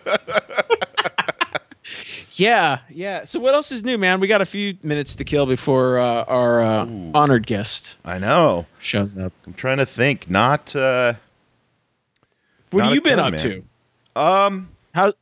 Yeah, 2.38 2.80
yeah. 2.90 3.24
So 3.26 3.40
what 3.40 3.54
else 3.54 3.72
is 3.72 3.84
new, 3.84 3.98
man? 3.98 4.20
We 4.20 4.28
got 4.28 4.42
a 4.42 4.46
few 4.46 4.78
minutes 4.84 5.16
to 5.16 5.24
kill 5.24 5.46
before 5.46 6.00
uh, 6.00 6.24
our 6.26 6.62
uh, 6.62 6.88
honored 7.14 7.48
guest 7.48 7.96
I 8.04 8.20
know. 8.20 8.66
shows 8.80 9.18
up. 9.18 9.32
I'm 9.46 9.54
trying 9.54 9.78
to 9.78 9.86
think. 9.86 10.30
Not. 10.30 10.76
uh 10.76 11.14
What 12.72 12.80
Not 12.82 12.86
have 12.88 12.96
you 12.96 13.02
been 13.02 13.18
ton, 13.18 13.34
up 13.34 13.42
man. 13.44 13.64
to? 14.16 14.22
Um. 14.22 14.70
How? 14.94 15.14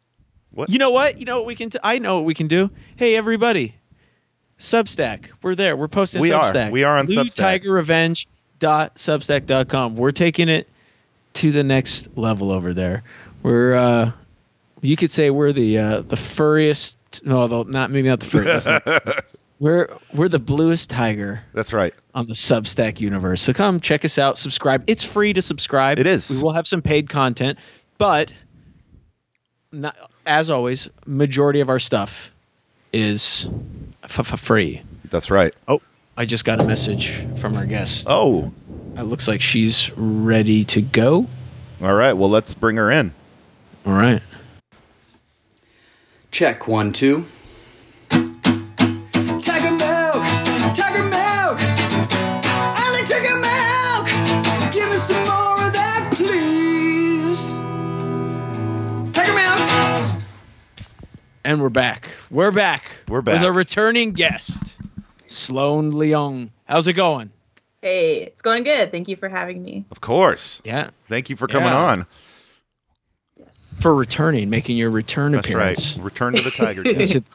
What? 0.52 0.70
You 0.70 0.78
know 0.80 0.92
what? 0.92 1.20
You 1.20 1.26
know 1.26 1.38
what 1.38 1.46
we 1.46 1.56
can. 1.56 1.70
T- 1.70 1.80
I 1.84 2.00
know 2.00 2.16
what 2.16 2.26
we 2.26 2.34
can 2.34 2.48
do. 2.48 2.70
Hey, 2.96 3.16
everybody, 3.16 3.76
Substack. 4.60 5.26
We're 5.42 5.56
there. 5.56 5.76
We're 5.76 5.88
posting. 5.88 6.22
We 6.22 6.32
are. 6.32 6.52
Substack. 6.54 6.72
We 6.72 6.84
are 6.84 6.98
on 6.98 7.06
Blue 7.06 7.16
Substack. 7.26 7.36
Tiger 7.36 7.74
Revenge 7.74 8.28
dot 8.60 8.96
substack.com. 8.96 9.96
We're 9.96 10.12
taking 10.12 10.50
it 10.50 10.68
to 11.34 11.52
the 11.52 11.64
next 11.64 12.10
level 12.18 12.52
over 12.52 12.74
there. 12.74 13.04
We're. 13.44 13.76
uh 13.76 14.12
You 14.82 14.96
could 14.96 15.10
say 15.12 15.30
we're 15.30 15.54
the 15.54 15.78
uh 15.78 16.02
the 16.02 16.18
furriest. 16.18 16.98
No, 17.24 17.38
although 17.40 17.64
not 17.64 17.92
maybe 17.92 18.08
not 18.10 18.20
the 18.20 18.26
furriest. 18.26 18.68
we're 19.60 19.90
we're 20.14 20.30
the 20.30 20.40
bluest 20.40 20.90
tiger 20.90 21.42
That's 21.54 21.74
right. 21.74 21.94
on 22.16 22.28
the 22.28 22.34
Substack 22.34 23.00
universe. 23.00 23.42
So 23.42 23.54
come 23.54 23.80
check 23.80 24.04
us 24.06 24.18
out, 24.18 24.38
subscribe. 24.38 24.84
It's 24.88 25.04
free 25.04 25.34
to 25.34 25.42
subscribe. 25.42 26.00
It 26.00 26.08
is. 26.08 26.30
We 26.30 26.44
will 26.44 26.54
have 26.54 26.68
some 26.68 26.82
paid 26.82 27.10
content, 27.10 27.60
but 27.98 28.32
not, 29.72 29.96
as 30.26 30.50
always, 30.50 30.90
majority 31.06 31.60
of 31.60 31.70
our 31.70 31.80
stuff 31.80 32.32
is 32.92 33.50
f- 34.04 34.20
f- 34.32 34.40
free. 34.40 34.82
That's 35.10 35.32
right. 35.32 35.54
Oh, 35.68 35.82
I 36.18 36.26
just 36.26 36.46
got 36.46 36.60
a 36.60 36.64
message 36.64 37.24
from 37.40 37.56
our 37.56 37.66
guest. 37.66 38.06
Oh, 38.08 38.52
It 38.98 39.04
looks 39.04 39.28
like 39.28 39.42
she's 39.42 39.92
ready 39.98 40.64
to 40.66 40.82
go. 40.82 41.26
all 41.82 41.94
right. 41.94 42.14
Well, 42.14 42.30
let's 42.30 42.54
bring 42.54 42.76
her 42.76 42.92
in. 42.92 43.12
All 43.86 43.94
right. 43.94 44.22
Check 46.34 46.68
one, 46.68 46.92
two. 46.92 47.26
Tiger 48.10 48.24
milk, 49.70 50.24
tiger 50.76 51.04
milk. 51.04 51.58
I 51.62 52.90
like 52.92 53.08
tiger 53.08 53.38
milk. 53.38 54.08
Give 54.74 54.90
me 54.90 54.98
some 54.98 55.24
more 55.26 55.68
of 55.68 55.74
that, 55.74 56.12
please. 56.16 57.54
Tiger 59.14 59.34
milk. 59.36 60.24
And 61.44 61.62
we're 61.62 61.70
back. 61.70 62.10
We're 62.32 62.52
back. 62.52 62.84
We're 63.08 63.22
back. 63.22 63.36
With 63.42 63.44
a 63.48 63.52
returning 63.52 64.14
guest, 64.14 64.76
Sloane 65.28 65.92
Leong. 65.92 66.50
How's 66.66 66.88
it 66.88 66.94
going? 66.94 67.30
Hey, 67.84 68.24
it's 68.24 68.42
going 68.42 68.64
good. 68.64 68.92
Thank 68.92 69.08
you 69.08 69.18
for 69.18 69.30
having 69.30 69.62
me. 69.62 69.86
Of 69.92 70.02
course. 70.02 70.62
Yeah. 70.66 70.90
Thank 71.10 71.30
you 71.30 71.36
for 71.36 71.48
coming 71.48 71.70
Yeah. 71.70 71.84
on. 71.84 72.06
Yes. 73.84 73.92
For 73.92 73.94
returning, 73.96 74.50
making 74.50 74.78
your 74.78 74.90
return 74.90 75.34
That's 75.34 75.48
appearance. 75.48 75.98
right. 75.98 76.06
Return 76.06 76.34
to 76.36 76.42
the 76.42 76.52
Tiger. 76.52 76.84
That's 76.94 77.12
Den. 77.12 77.26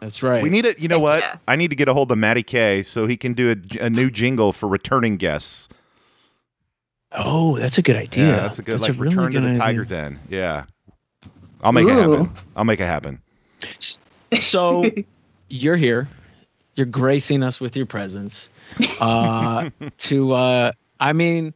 That's 0.00 0.22
right. 0.22 0.42
We 0.42 0.50
need 0.50 0.64
it. 0.64 0.78
You 0.80 0.88
know 0.88 0.98
what? 0.98 1.20
yeah. 1.20 1.36
I 1.48 1.56
need 1.56 1.68
to 1.68 1.76
get 1.76 1.88
a 1.88 1.94
hold 1.94 2.10
of 2.10 2.18
Matty 2.18 2.42
K 2.42 2.82
so 2.82 3.06
he 3.06 3.16
can 3.16 3.32
do 3.34 3.52
a, 3.80 3.84
a 3.86 3.90
new 3.90 4.10
jingle 4.10 4.52
for 4.52 4.68
returning 4.68 5.16
guests. 5.16 5.68
oh, 7.12 7.56
that's 7.58 7.78
a 7.78 7.82
good 7.82 7.96
idea. 7.96 8.26
Yeah, 8.26 8.36
that's 8.36 8.58
a 8.58 8.62
good 8.62 8.80
like 8.80 8.92
really 8.98 9.16
return 9.16 9.32
to 9.32 9.40
good 9.40 9.54
the 9.54 9.58
Tiger 9.58 9.82
idea. 9.82 9.96
Den. 9.96 10.18
Yeah, 10.28 10.64
I'll 11.62 11.72
make 11.72 11.86
it 11.86 11.92
happen. 11.92 12.30
I'll 12.56 12.64
make 12.64 12.80
it 12.80 12.86
happen. 12.86 13.22
So 14.40 14.90
you're 15.48 15.76
here. 15.76 16.08
You're 16.74 16.86
gracing 16.86 17.42
us 17.42 17.60
with 17.60 17.76
your 17.76 17.86
presence. 17.86 18.48
Uh, 19.00 19.70
to 19.98 20.32
uh, 20.32 20.72
I 21.00 21.12
mean, 21.12 21.54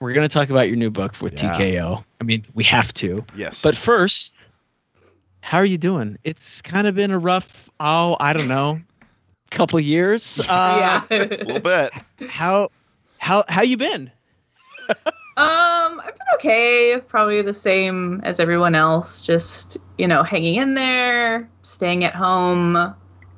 we're 0.00 0.12
gonna 0.12 0.28
talk 0.28 0.50
about 0.50 0.68
your 0.68 0.76
new 0.76 0.90
book 0.90 1.20
with 1.20 1.34
Yeah. 1.42 1.54
TKO. 1.56 2.04
I 2.20 2.24
mean, 2.24 2.44
we 2.54 2.64
have 2.64 2.92
to. 2.94 3.24
Yes, 3.36 3.62
But 3.62 3.74
first, 3.76 4.46
how 5.40 5.58
are 5.58 5.64
you 5.64 5.78
doing? 5.78 6.18
It's 6.24 6.60
kind 6.62 6.86
of 6.86 6.94
been 6.94 7.10
a 7.10 7.18
rough, 7.18 7.68
oh, 7.80 8.16
I 8.20 8.32
don't 8.32 8.48
know, 8.48 8.78
couple 9.50 9.78
years. 9.80 10.40
Uh, 10.48 10.76
yeah. 10.78 11.04
a 11.10 11.24
little 11.26 11.58
bit. 11.60 11.92
How 12.28 12.70
how 13.18 13.44
how 13.48 13.62
you 13.62 13.76
been? 13.76 14.10
Um, 15.36 16.00
I've 16.00 16.18
been 16.18 16.26
okay. 16.34 17.00
Probably 17.06 17.42
the 17.42 17.54
same 17.54 18.20
as 18.24 18.40
everyone 18.40 18.74
else. 18.74 19.24
Just 19.24 19.76
you 19.96 20.08
know, 20.08 20.22
hanging 20.24 20.56
in 20.56 20.74
there, 20.74 21.48
staying 21.62 22.02
at 22.04 22.14
home, 22.14 22.76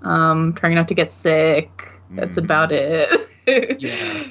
um, 0.03 0.55
trying 0.55 0.75
not 0.77 0.89
to 0.89 0.95
get 0.95 1.13
sick. 1.13 1.71
That's 2.13 2.39
Mhm. 2.39 2.45
about 2.45 2.73
it. 2.73 3.11
Yeah. 3.81 4.25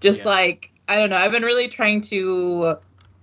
Just 0.00 0.24
Yeah. 0.24 0.30
like 0.30 0.71
I 0.88 0.96
don't 0.96 1.10
know. 1.10 1.16
I've 1.16 1.32
been 1.32 1.42
really 1.44 1.68
trying 1.68 2.00
to 2.02 2.76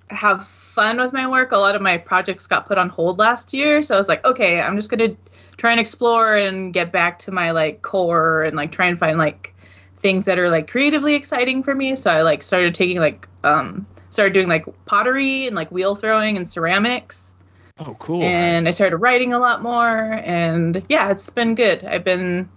have 0.09 0.47
fun 0.47 0.97
with 0.97 1.13
my 1.13 1.27
work. 1.27 1.51
A 1.51 1.57
lot 1.57 1.75
of 1.75 1.81
my 1.81 1.97
projects 1.97 2.47
got 2.47 2.65
put 2.65 2.77
on 2.77 2.89
hold 2.89 3.19
last 3.19 3.53
year, 3.53 3.81
so 3.81 3.95
I 3.95 3.97
was 3.97 4.07
like, 4.07 4.23
okay, 4.25 4.61
I'm 4.61 4.75
just 4.75 4.89
gonna 4.89 5.15
try 5.57 5.71
and 5.71 5.79
explore 5.79 6.35
and 6.35 6.73
get 6.73 6.91
back 6.91 7.19
to 7.19 7.31
my 7.31 7.51
like 7.51 7.81
core 7.81 8.43
and 8.43 8.55
like 8.55 8.71
try 8.71 8.87
and 8.87 8.97
find 8.97 9.17
like 9.17 9.53
things 9.97 10.25
that 10.25 10.39
are 10.39 10.49
like 10.49 10.69
creatively 10.69 11.15
exciting 11.15 11.63
for 11.63 11.75
me. 11.75 11.95
So 11.95 12.09
I 12.09 12.21
like 12.21 12.43
started 12.43 12.73
taking 12.73 12.99
like 12.99 13.27
um 13.43 13.85
started 14.09 14.33
doing 14.33 14.47
like 14.47 14.65
pottery 14.85 15.45
and 15.47 15.55
like 15.55 15.71
wheel 15.71 15.95
throwing 15.95 16.37
and 16.37 16.49
ceramics. 16.49 17.35
Oh, 17.81 17.95
cool. 17.99 18.21
and 18.21 18.67
I 18.67 18.71
started 18.71 18.97
writing 18.97 19.31
a 19.31 19.39
lot 19.39 19.61
more 19.61 20.13
and 20.25 20.83
yeah, 20.89 21.11
it's 21.11 21.29
been 21.29 21.55
good. 21.55 21.85
I've 21.85 22.03
been 22.03 22.49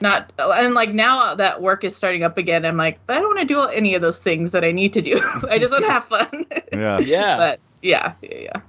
not 0.00 0.32
and 0.38 0.74
like 0.74 0.92
now 0.92 1.34
that 1.34 1.62
work 1.62 1.84
is 1.84 1.96
starting 1.96 2.22
up 2.22 2.36
again, 2.36 2.64
I'm 2.64 2.76
like, 2.76 2.98
I 3.08 3.14
don't 3.14 3.34
want 3.34 3.40
to 3.40 3.44
do 3.44 3.62
any 3.62 3.94
of 3.94 4.02
those 4.02 4.20
things 4.20 4.50
that 4.52 4.64
I 4.64 4.72
need 4.72 4.92
to 4.92 5.02
do. 5.02 5.20
I 5.50 5.58
just 5.58 5.72
want 5.72 5.84
to 5.84 5.90
have 5.90 6.04
fun. 6.04 6.46
Yeah, 6.72 6.98
yeah. 7.00 7.36
but 7.36 7.60
yeah, 7.82 8.12
yeah, 8.22 8.38
yeah. 8.38 8.60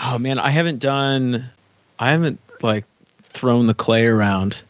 oh 0.00 0.18
man, 0.18 0.38
I 0.38 0.50
haven't 0.50 0.78
done, 0.78 1.48
I 1.98 2.10
haven't 2.10 2.40
like 2.62 2.84
thrown 3.30 3.66
the 3.66 3.74
clay 3.74 4.06
around 4.06 4.62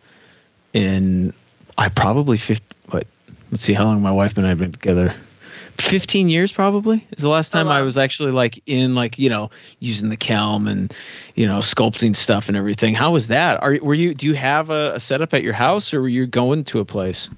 in, 0.73 1.33
I 1.79 1.89
probably 1.89 2.37
50, 2.37 2.77
what, 2.91 3.07
let's 3.51 3.63
see 3.63 3.73
how 3.73 3.85
long 3.85 4.03
my 4.03 4.11
wife 4.11 4.37
and 4.37 4.47
I 4.47 4.51
have 4.51 4.59
been 4.59 4.73
together. 4.73 5.15
15 5.79 6.29
years 6.29 6.53
probably 6.53 7.07
is 7.17 7.23
the 7.23 7.29
last 7.29 7.55
Oh, 7.55 7.59
time 7.59 7.69
I 7.69 7.83
was 7.83 7.97
actually 7.99 8.33
like 8.33 8.63
in 8.67 8.95
like, 8.95 9.19
you 9.19 9.29
know, 9.29 9.51
using 9.81 10.09
the 10.09 10.17
kiln 10.17 10.69
and, 10.69 10.93
you 11.35 11.47
know, 11.47 11.59
sculpting 11.59 12.15
stuff 12.15 12.49
and 12.49 12.57
everything. 12.57 12.95
How 12.95 13.11
was 13.13 13.29
that? 13.29 13.63
Are 13.63 13.75
you 13.75 13.85
were 13.85 13.95
you, 13.95 14.15
do 14.15 14.27
you 14.27 14.35
have 14.35 14.71
a, 14.71 14.93
a 14.95 15.01
setup 15.01 15.35
at 15.35 15.43
your 15.43 15.53
house 15.55 15.93
or 15.93 16.01
were 16.01 16.09
you 16.09 16.27
going 16.27 16.65
to 16.65 16.81
a 16.81 16.85
place? 16.85 17.29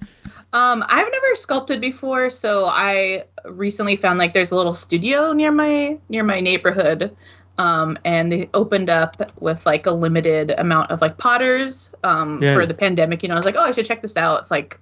Um, 0.52 0.84
I've 0.88 1.10
never 1.10 1.34
sculpted 1.34 1.80
before, 1.80 2.30
so 2.30 2.66
I 2.66 3.24
recently 3.44 3.96
found 3.96 4.18
like 4.20 4.34
there's 4.34 4.52
a 4.52 4.56
little 4.56 4.74
studio 4.74 5.32
near 5.32 5.50
my 5.50 5.98
near 6.08 6.22
my 6.22 6.40
neighborhood. 6.40 7.14
Um, 7.58 7.98
and 8.04 8.32
they 8.32 8.50
opened 8.54 8.90
up 8.90 9.30
with 9.40 9.64
like 9.64 9.86
a 9.86 9.90
limited 9.92 10.50
amount 10.58 10.90
of 10.90 11.00
like 11.00 11.18
potters 11.18 11.88
um, 12.02 12.42
Yeah. 12.42 12.54
for 12.54 12.66
the 12.66 12.74
pandemic. 12.74 13.22
You 13.22 13.28
know, 13.28 13.34
I 13.34 13.38
was 13.38 13.46
like, 13.46 13.54
oh, 13.56 13.62
I 13.62 13.70
should 13.70 13.86
check 13.86 14.02
this 14.02 14.16
out. 14.16 14.40
It's 14.40 14.50
like 14.50 14.78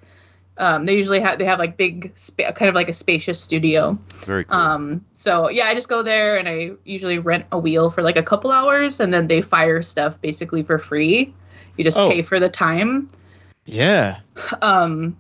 um, 0.59 0.85
they 0.87 0.95
usually 0.95 1.21
have 1.21 1.39
they 1.39 1.45
have 1.45 1.59
like 1.59 1.77
big 1.77 2.13
spa- 2.15 2.53
kind 2.53 2.69
of 2.69 2.75
like 2.75 2.89
a 2.89 2.93
spacious 2.93 3.41
studio. 3.41 3.99
very 4.27 4.45
cool. 4.45 4.57
Um, 4.59 5.05
so 5.13 5.49
yeah, 5.49 5.65
I 5.67 5.75
just 5.75 5.89
go 5.89 6.03
there 6.03 6.37
and 6.37 6.49
I 6.49 6.73
usually 6.85 7.19
rent 7.19 7.47
a 7.53 7.59
wheel 7.59 7.91
for 7.91 8.03
like 8.03 8.17
a 8.17 8.23
couple 8.23 8.51
hours, 8.53 9.01
and 9.01 9.13
then 9.13 9.27
they 9.29 9.41
fire 9.43 9.83
stuff 9.83 10.21
basically 10.21 10.63
for 10.63 10.79
free. 10.79 11.33
You 11.77 11.85
just 11.85 11.97
Oh. 11.97 12.11
pay 12.11 12.21
for 12.23 12.39
the 12.39 12.49
time 12.51 13.09
Yeah. 13.65 14.19
um 14.61 15.17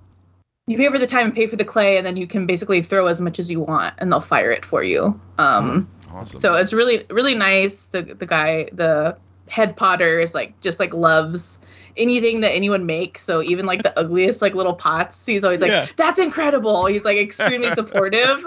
you 0.66 0.76
pay 0.76 0.88
for 0.90 0.98
the 0.98 1.06
time 1.06 1.26
and 1.26 1.34
pay 1.34 1.46
for 1.46 1.56
the 1.56 1.64
clay 1.64 1.96
and 1.96 2.06
then 2.06 2.16
you 2.16 2.26
can 2.26 2.46
basically 2.46 2.82
throw 2.82 3.06
as 3.06 3.20
much 3.20 3.38
as 3.38 3.50
you 3.50 3.58
want 3.60 3.94
and 3.98 4.12
they'll 4.12 4.20
fire 4.20 4.50
it 4.50 4.64
for 4.64 4.82
you 4.84 5.18
um 5.38 5.88
awesome. 6.12 6.38
so 6.38 6.54
it's 6.54 6.72
really 6.72 7.04
really 7.10 7.34
nice 7.34 7.86
the 7.86 8.02
the 8.02 8.26
guy 8.26 8.68
the 8.72 9.16
head 9.48 9.76
potter 9.76 10.20
is 10.20 10.34
like 10.34 10.58
just 10.60 10.78
like 10.78 10.92
loves 10.94 11.58
anything 11.96 12.40
that 12.40 12.50
anyone 12.52 12.86
makes 12.86 13.22
so 13.22 13.42
even 13.42 13.66
like 13.66 13.82
the 13.82 13.98
ugliest 13.98 14.40
like 14.42 14.54
little 14.54 14.74
pots 14.74 15.24
he's 15.26 15.44
always 15.44 15.60
like 15.60 15.70
Yeah. 15.70 15.86
that's 15.96 16.18
incredible 16.18 16.86
he's 16.86 17.04
like 17.04 17.18
extremely 17.18 17.70
supportive 17.74 18.46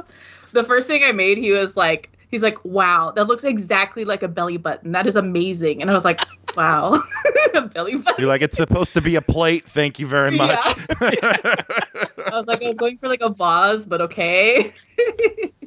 the 0.51 0.63
first 0.63 0.87
thing 0.87 1.03
i 1.03 1.11
made 1.11 1.37
he 1.37 1.51
was 1.51 1.75
like 1.77 2.09
he's 2.29 2.41
like 2.43 2.57
wow 2.65 3.11
that 3.15 3.25
looks 3.25 3.43
exactly 3.43 4.05
like 4.05 4.23
a 4.23 4.27
belly 4.27 4.57
button 4.57 4.91
that 4.93 5.05
is 5.07 5.15
amazing 5.15 5.81
and 5.81 5.89
i 5.89 5.93
was 5.93 6.05
like 6.05 6.21
wow 6.57 6.93
a 7.53 7.61
belly 7.61 7.95
button 7.95 8.15
You're 8.17 8.27
like 8.29 8.41
it's 8.41 8.57
supposed 8.57 8.93
to 8.95 9.01
be 9.01 9.15
a 9.15 9.21
plate. 9.21 9.65
Thank 9.67 9.99
you 9.99 10.07
very 10.07 10.31
much. 10.31 10.57
I 11.01 12.29
was 12.33 12.47
like, 12.47 12.61
I 12.63 12.67
was 12.67 12.77
going 12.77 12.97
for 12.97 13.07
like 13.07 13.21
a 13.21 13.29
vase, 13.29 13.85
but 13.85 14.01
okay. 14.01 14.71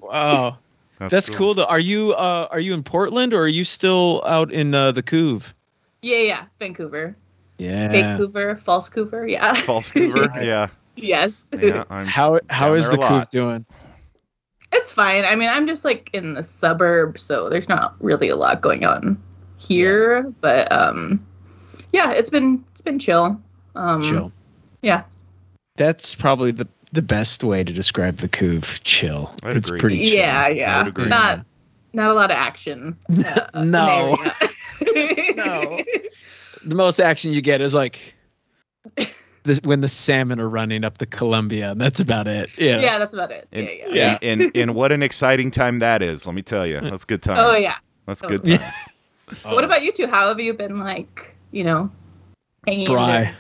Wow. 0.01 0.59
That's 0.99 1.29
cool. 1.31 1.55
though. 1.55 1.65
Are 1.65 1.79
you 1.81 2.13
uh 2.13 2.49
are 2.51 2.61
you 2.61 2.75
in 2.75 2.83
Portland 2.83 3.33
or 3.35 3.43
are 3.43 3.49
you 3.49 3.65
still 3.65 4.23
out 4.27 4.51
in 4.53 4.75
uh, 4.75 4.93
the 4.93 5.03
Couve? 5.03 5.55
yeah, 6.03 6.19
yeah, 6.19 6.45
Vancouver, 6.59 7.17
Yeah. 7.59 7.89
Vancouver, 7.89 8.57
false 8.57 8.89
Cooper, 8.89 9.27
yeah. 9.27 9.55
False 9.63 9.91
Coover. 9.93 10.29
yeah, 10.45 10.69
yes, 10.97 11.45
yeah. 11.61 11.85
I'm, 11.91 12.07
How 12.07 12.39
how 12.51 12.69
Down 12.69 12.77
is 12.79 12.89
there 12.89 12.97
the 12.97 13.03
a 13.03 13.09
Couve 13.09 13.19
lot. 13.19 13.31
doing? 13.31 13.67
it's 14.73 14.93
fine. 14.93 15.25
I 15.25 15.35
mean, 15.35 15.49
I'm 15.49 15.67
just 15.67 15.85
like 15.85 16.11
in 16.13 16.35
the 16.35 16.43
suburb, 16.43 17.19
so 17.19 17.49
there's 17.49 17.69
not 17.69 17.95
really 18.01 18.29
a 18.29 18.37
lot 18.37 18.61
going 18.61 18.85
on 18.85 19.21
here. 19.57 20.23
But 20.41 20.71
um, 20.71 21.27
yeah, 21.93 22.13
it's 22.13 22.31
been 22.31 22.65
it's 22.73 22.81
been 22.83 22.99
chill. 22.99 23.41
Um, 23.75 24.03
Chill. 24.03 24.33
Yeah, 24.83 25.03
That's 25.77 26.15
probably 26.15 26.51
the 26.53 26.69
the 26.93 27.03
best 27.03 27.43
way 27.45 27.65
to 27.65 27.73
describe 27.73 28.19
the 28.19 28.29
Couve. 28.29 28.81
Chill. 28.85 29.35
I'd 29.43 29.57
it's 29.57 29.69
agree. 29.69 29.81
pretty 29.81 30.05
chill. 30.11 30.19
yeah, 30.19 30.49
yeah. 30.49 30.87
agree. 30.87 31.07
Not 31.09 31.45
not 31.93 32.11
a 32.11 32.15
lot 32.15 32.31
of 32.31 32.37
action. 32.37 32.97
uh, 33.25 33.65
No. 33.65 34.17
No. 35.35 35.81
The 36.67 36.75
most 36.75 37.01
action 37.01 37.33
you 37.33 37.41
get 37.41 37.61
is 37.61 37.75
like 37.75 38.15
this, 39.45 39.61
when 39.65 39.81
the 39.81 39.89
salmon 39.89 40.41
are 40.41 40.49
running 40.49 40.85
up 40.85 40.99
the 40.99 41.07
Columbia. 41.07 41.73
and 41.73 41.81
That's 41.81 42.01
about 42.01 42.27
it. 42.29 42.51
Yeah. 42.59 42.81
yeah, 42.81 42.99
that's 42.99 43.13
about 43.15 43.31
it. 43.31 43.49
And, 43.53 43.67
yeah, 43.67 43.75
yeah. 43.89 43.95
Yeah. 43.95 44.19
and, 44.23 44.57
and 44.57 44.75
what 44.75 44.93
an 44.93 45.03
exciting 45.03 45.51
time 45.51 45.79
that 45.81 46.03
is. 46.03 46.27
Let 46.27 46.35
me 46.35 46.43
tell 46.43 46.67
you, 46.67 46.81
that's 46.81 47.05
good 47.05 47.23
times. 47.23 47.41
Oh 47.43 47.57
yeah. 47.57 47.75
that's 48.07 48.23
Oh, 48.25 48.29
good 48.29 48.47
yeah. 48.47 48.59
times. 48.59 48.77
What 49.45 49.63
about 49.63 49.83
you 49.83 49.93
two? 49.93 50.07
How 50.07 50.29
have 50.29 50.41
you 50.41 50.55
been 50.55 50.77
like, 50.77 51.37
you 51.51 51.63
know, 51.63 51.91
hanging 52.67 52.87
Bry. 52.87 53.35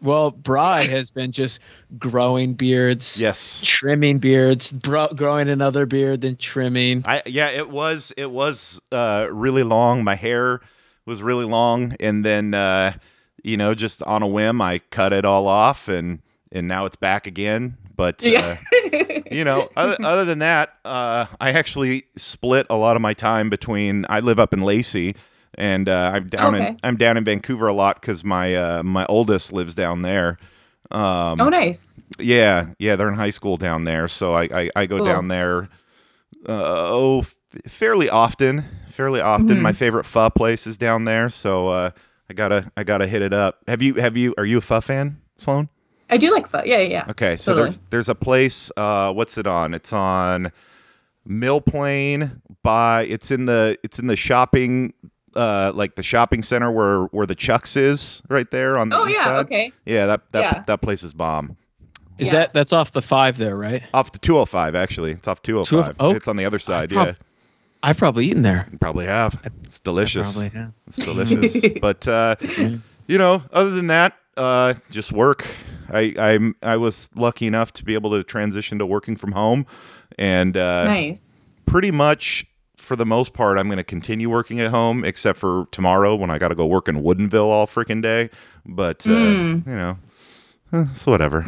Well, 0.00 0.30
Bry 0.30 0.84
has 0.84 1.10
been 1.10 1.32
just 1.32 1.58
growing 1.98 2.54
beards. 2.54 3.20
Yes. 3.20 3.60
Trimming 3.64 4.18
beards, 4.18 4.70
bro- 4.70 5.08
growing 5.14 5.48
another 5.48 5.84
beard, 5.84 6.20
then 6.20 6.36
trimming. 6.36 7.02
I 7.06 7.22
yeah, 7.26 7.50
it 7.50 7.70
was 7.70 8.12
it 8.16 8.30
was 8.30 8.80
uh 8.92 9.26
really 9.32 9.64
long. 9.64 10.04
My 10.04 10.14
hair 10.14 10.60
was 11.06 11.22
really 11.22 11.44
long 11.44 11.94
and 12.00 12.24
then 12.24 12.54
uh 12.54 12.92
you 13.44 13.56
know, 13.56 13.74
just 13.74 14.02
on 14.04 14.22
a 14.22 14.26
whim 14.26 14.60
I 14.60 14.78
cut 14.90 15.12
it 15.12 15.24
all 15.24 15.48
off 15.48 15.88
and 15.88 16.20
and 16.52 16.68
now 16.68 16.84
it's 16.84 16.96
back 16.96 17.26
again. 17.26 17.76
But 17.96 18.24
uh, 18.26 18.56
you 19.30 19.44
know, 19.44 19.68
other, 19.76 19.96
other 20.02 20.24
than 20.24 20.38
that, 20.40 20.74
uh, 20.84 21.26
I 21.40 21.50
actually 21.52 22.04
split 22.16 22.66
a 22.70 22.76
lot 22.76 22.96
of 22.96 23.02
my 23.02 23.14
time 23.14 23.50
between. 23.50 24.06
I 24.08 24.20
live 24.20 24.40
up 24.40 24.52
in 24.54 24.62
Lacey, 24.62 25.14
and 25.56 25.88
uh, 25.88 26.12
I'm 26.14 26.26
down 26.28 26.54
in 26.54 26.78
I'm 26.82 26.96
down 26.96 27.16
in 27.16 27.24
Vancouver 27.24 27.66
a 27.68 27.72
lot 27.72 28.00
because 28.00 28.24
my 28.24 28.54
uh, 28.54 28.82
my 28.82 29.04
oldest 29.06 29.52
lives 29.52 29.74
down 29.74 30.02
there. 30.02 30.38
Um, 30.90 31.40
oh, 31.40 31.48
nice. 31.48 32.02
Yeah, 32.18 32.68
yeah, 32.78 32.96
they're 32.96 33.08
in 33.08 33.14
high 33.14 33.30
school 33.30 33.56
down 33.56 33.84
there, 33.84 34.08
so 34.08 34.34
I 34.34 34.44
I, 34.52 34.70
I 34.74 34.86
go 34.86 34.96
Cool. 34.98 35.06
down 35.06 35.28
there. 35.28 35.68
Uh, 36.48 36.48
oh, 36.48 37.26
fairly 37.66 38.08
often, 38.08 38.64
fairly 38.88 39.20
often. 39.20 39.48
Mhm. 39.48 39.60
My 39.60 39.72
favorite 39.72 40.04
pho 40.04 40.30
place 40.30 40.66
is 40.66 40.76
down 40.78 41.04
there, 41.04 41.28
so 41.28 41.68
uh, 41.68 41.90
I 42.30 42.34
gotta 42.34 42.70
I 42.76 42.84
gotta 42.84 43.06
hit 43.06 43.22
it 43.22 43.32
up. 43.32 43.58
Have 43.68 43.82
you 43.82 43.94
have 43.94 44.16
you 44.16 44.34
are 44.38 44.44
you 44.44 44.58
a 44.58 44.60
pho 44.60 44.80
fan, 44.80 45.20
Sloane? 45.36 45.68
I 46.10 46.16
do 46.18 46.30
like 46.32 46.46
pho. 46.48 46.62
Yeah, 46.64 46.78
yeah, 46.78 46.88
yeah. 46.88 47.04
Okay, 47.10 47.36
so 47.36 47.52
Totally. 47.52 47.66
there's 47.68 47.80
there's 47.90 48.08
a 48.08 48.14
place. 48.14 48.70
Uh, 48.76 49.12
what's 49.12 49.38
it 49.38 49.46
on? 49.46 49.74
It's 49.74 49.92
on 49.92 50.52
Mill 51.26 51.60
Plain. 51.60 52.40
By 52.62 53.02
it's 53.04 53.30
in 53.30 53.46
the 53.46 53.76
it's 53.82 53.98
in 53.98 54.06
the 54.06 54.16
shopping. 54.16 54.94
Uh, 55.34 55.72
like 55.74 55.94
the 55.94 56.02
shopping 56.02 56.42
center 56.42 56.70
where 56.70 57.04
where 57.04 57.26
the 57.26 57.34
Chucks 57.34 57.74
is, 57.74 58.22
right 58.28 58.50
there 58.50 58.76
on 58.76 58.90
the 58.90 58.96
Oh 58.98 59.08
east 59.08 59.16
yeah. 59.16 59.24
side. 59.24 59.36
Okay. 59.46 59.72
Yeah, 59.86 60.04
that 60.06 60.20
that 60.32 60.40
Yeah. 60.42 60.62
that 60.66 60.82
place 60.82 61.02
is 61.02 61.14
bomb. 61.14 61.56
Is 62.18 62.26
Yeah. 62.26 62.32
that 62.40 62.52
that's 62.52 62.72
off 62.74 62.92
the 62.92 63.00
five 63.00 63.38
there, 63.38 63.56
right? 63.56 63.82
Off 63.94 64.12
the 64.12 64.18
205, 64.18 64.74
actually. 64.74 65.12
It's 65.12 65.26
off 65.26 65.40
205. 65.40 65.96
oh. 65.98 66.10
It's 66.14 66.28
on 66.28 66.36
the 66.36 66.44
other 66.44 66.58
side. 66.58 66.90
prob- 66.90 67.06
Yeah, 67.06 67.14
I've 67.82 67.96
probably 67.96 68.26
eaten 68.26 68.42
there. 68.42 68.68
probably 68.80 69.06
have. 69.06 69.40
It's 69.64 69.78
delicious. 69.80 70.32
Probably, 70.32 70.58
have. 70.58 70.72
It's 70.86 70.96
delicious. 70.96 71.66
but 71.80 72.06
uh, 72.06 72.36
you 73.06 73.18
know, 73.18 73.42
other 73.52 73.70
than 73.70 73.88
that, 73.88 74.16
uh, 74.36 74.74
just 74.90 75.12
work. 75.12 75.46
I 75.92 76.14
I'm 76.18 76.54
I 76.62 76.76
was 76.76 77.10
lucky 77.14 77.46
enough 77.46 77.72
to 77.74 77.84
be 77.84 77.94
able 77.94 78.10
to 78.12 78.22
transition 78.24 78.78
to 78.78 78.86
working 78.86 79.16
from 79.16 79.32
home, 79.32 79.66
and 80.18 80.56
uh, 80.56 80.84
nice. 80.84 81.52
pretty 81.66 81.90
much 81.90 82.46
for 82.76 82.96
the 82.96 83.06
most 83.06 83.32
part, 83.32 83.58
I'm 83.58 83.66
going 83.68 83.76
to 83.78 83.84
continue 83.84 84.28
working 84.28 84.58
at 84.60 84.70
home, 84.70 85.04
except 85.04 85.38
for 85.38 85.66
tomorrow 85.70 86.16
when 86.16 86.30
I 86.30 86.38
got 86.38 86.48
to 86.48 86.54
go 86.56 86.66
work 86.66 86.88
in 86.88 86.96
Woodinville 87.02 87.44
all 87.44 87.66
freaking 87.66 88.02
day. 88.02 88.28
But 88.66 89.06
uh, 89.06 89.10
Mm. 89.10 89.66
you 89.66 89.74
know, 89.74 89.98
eh, 90.72 90.84
it's 90.90 91.06
whatever. 91.06 91.46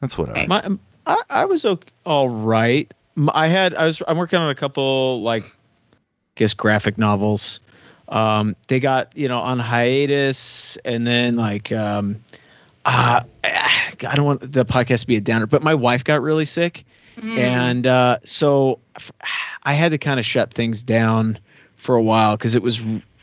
That's 0.00 0.16
whatever. 0.18 0.46
Nice. 0.46 0.68
My, 0.68 0.78
I, 1.06 1.22
I 1.30 1.44
was 1.44 1.64
okay, 1.64 1.88
all 2.04 2.28
right. 2.28 2.92
I 3.32 3.48
had 3.48 3.74
I 3.74 3.84
was 3.84 4.02
I'm 4.06 4.18
working 4.18 4.38
on 4.38 4.50
a 4.50 4.54
couple 4.54 5.22
like, 5.22 5.42
I 5.42 5.96
guess 6.36 6.54
graphic 6.54 6.98
novels. 6.98 7.60
Um, 8.08 8.54
they 8.68 8.78
got 8.80 9.16
you 9.16 9.28
know 9.28 9.38
on 9.38 9.58
hiatus, 9.58 10.76
and 10.84 11.06
then 11.06 11.36
like 11.36 11.72
um, 11.72 12.22
uh, 12.84 13.20
I 13.44 13.94
don't 14.14 14.24
want 14.26 14.52
the 14.52 14.64
podcast 14.64 15.00
to 15.00 15.06
be 15.06 15.16
a 15.16 15.20
downer, 15.20 15.46
but 15.46 15.62
my 15.62 15.74
wife 15.74 16.04
got 16.04 16.22
really 16.22 16.44
sick, 16.44 16.84
Mm. 17.16 17.38
and 17.38 17.86
uh, 17.86 18.18
so 18.26 18.78
I 19.62 19.72
had 19.72 19.90
to 19.92 19.98
kind 19.98 20.20
of 20.20 20.26
shut 20.26 20.52
things 20.52 20.84
down 20.84 21.38
for 21.76 21.94
a 21.96 22.02
while 22.02 22.36
because 22.36 22.54
it 22.54 22.62
was 22.62 22.80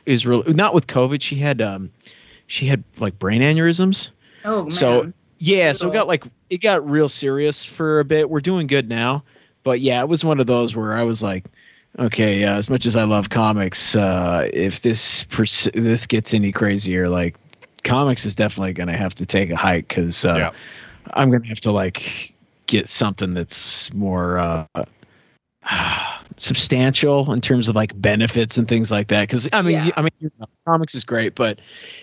is 0.07 0.25
really 0.25 0.51
not 0.53 0.73
with 0.73 0.88
COVID. 0.88 1.21
She 1.21 1.35
had 1.35 1.62
um, 1.62 1.91
she 2.47 2.65
had 2.65 2.83
like 2.97 3.19
brain 3.19 3.41
aneurysms. 3.41 4.09
oh 4.45 4.63
man. 4.63 4.71
so 4.71 5.13
yeah, 5.38 5.73
so 5.73 5.89
it 5.89 5.93
got 5.93 6.07
like 6.07 6.23
it 6.50 6.57
got 6.59 6.89
real 6.89 7.07
serious 7.07 7.63
for 7.63 8.00
a 8.00 8.05
bit. 8.05 8.29
We're 8.31 8.41
doing 8.41 8.65
good 8.65 8.89
now, 8.89 9.23
but 9.63 9.79
yeah, 9.79 10.01
it 10.01 10.10
was 10.10 10.24
one 10.24 10.39
of 10.39 10.48
those 10.48 10.75
where 10.75 10.93
I 10.93 11.03
was 11.03 11.24
like, 11.24 11.46
okay, 12.00 12.43
uh, 12.43 12.55
as 12.55 12.70
much 12.70 12.86
as 12.86 12.96
I 12.96 13.03
love 13.03 13.29
comics, 13.29 13.96
uh, 13.96 14.50
if 14.53 14.82
this 14.82 15.24
pers- 15.25 15.70
this 15.74 16.05
gets 16.05 16.34
any 16.34 16.51
crazier, 16.51 17.10
like 17.10 17.38
comics 17.84 18.25
is 18.25 18.36
definitely 18.36 18.74
going 18.74 18.88
to 18.88 18.98
have 18.98 19.13
to 19.15 19.25
take 19.25 19.50
a 19.51 19.55
hike 19.55 19.88
because 19.89 20.25
uh, 20.25 20.36
Yeah. 20.38 20.51
I'm 21.13 21.29
going 21.29 21.43
to 21.43 21.50
have 21.50 21.62
to 21.62 21.72
like 21.72 22.34
get 22.67 22.88
something 22.88 23.34
that's 23.34 23.93
more 23.93 24.38
uh, 24.38 24.65
substantial 26.38 27.32
in 27.32 27.41
terms 27.41 27.67
of 27.67 27.75
like 27.75 28.00
benefits 28.01 28.58
and 28.58 28.67
things 28.67 28.91
like 28.91 29.08
that. 29.10 29.27
Because 29.27 29.48
I 29.53 29.62
mean, 29.62 29.74
Yeah. 29.74 29.89
I 29.98 30.01
mean, 30.01 30.12
you 30.20 30.32
know, 30.39 30.46
comics 30.65 30.96
is 30.96 31.03
great, 31.03 31.36
but 31.36 31.60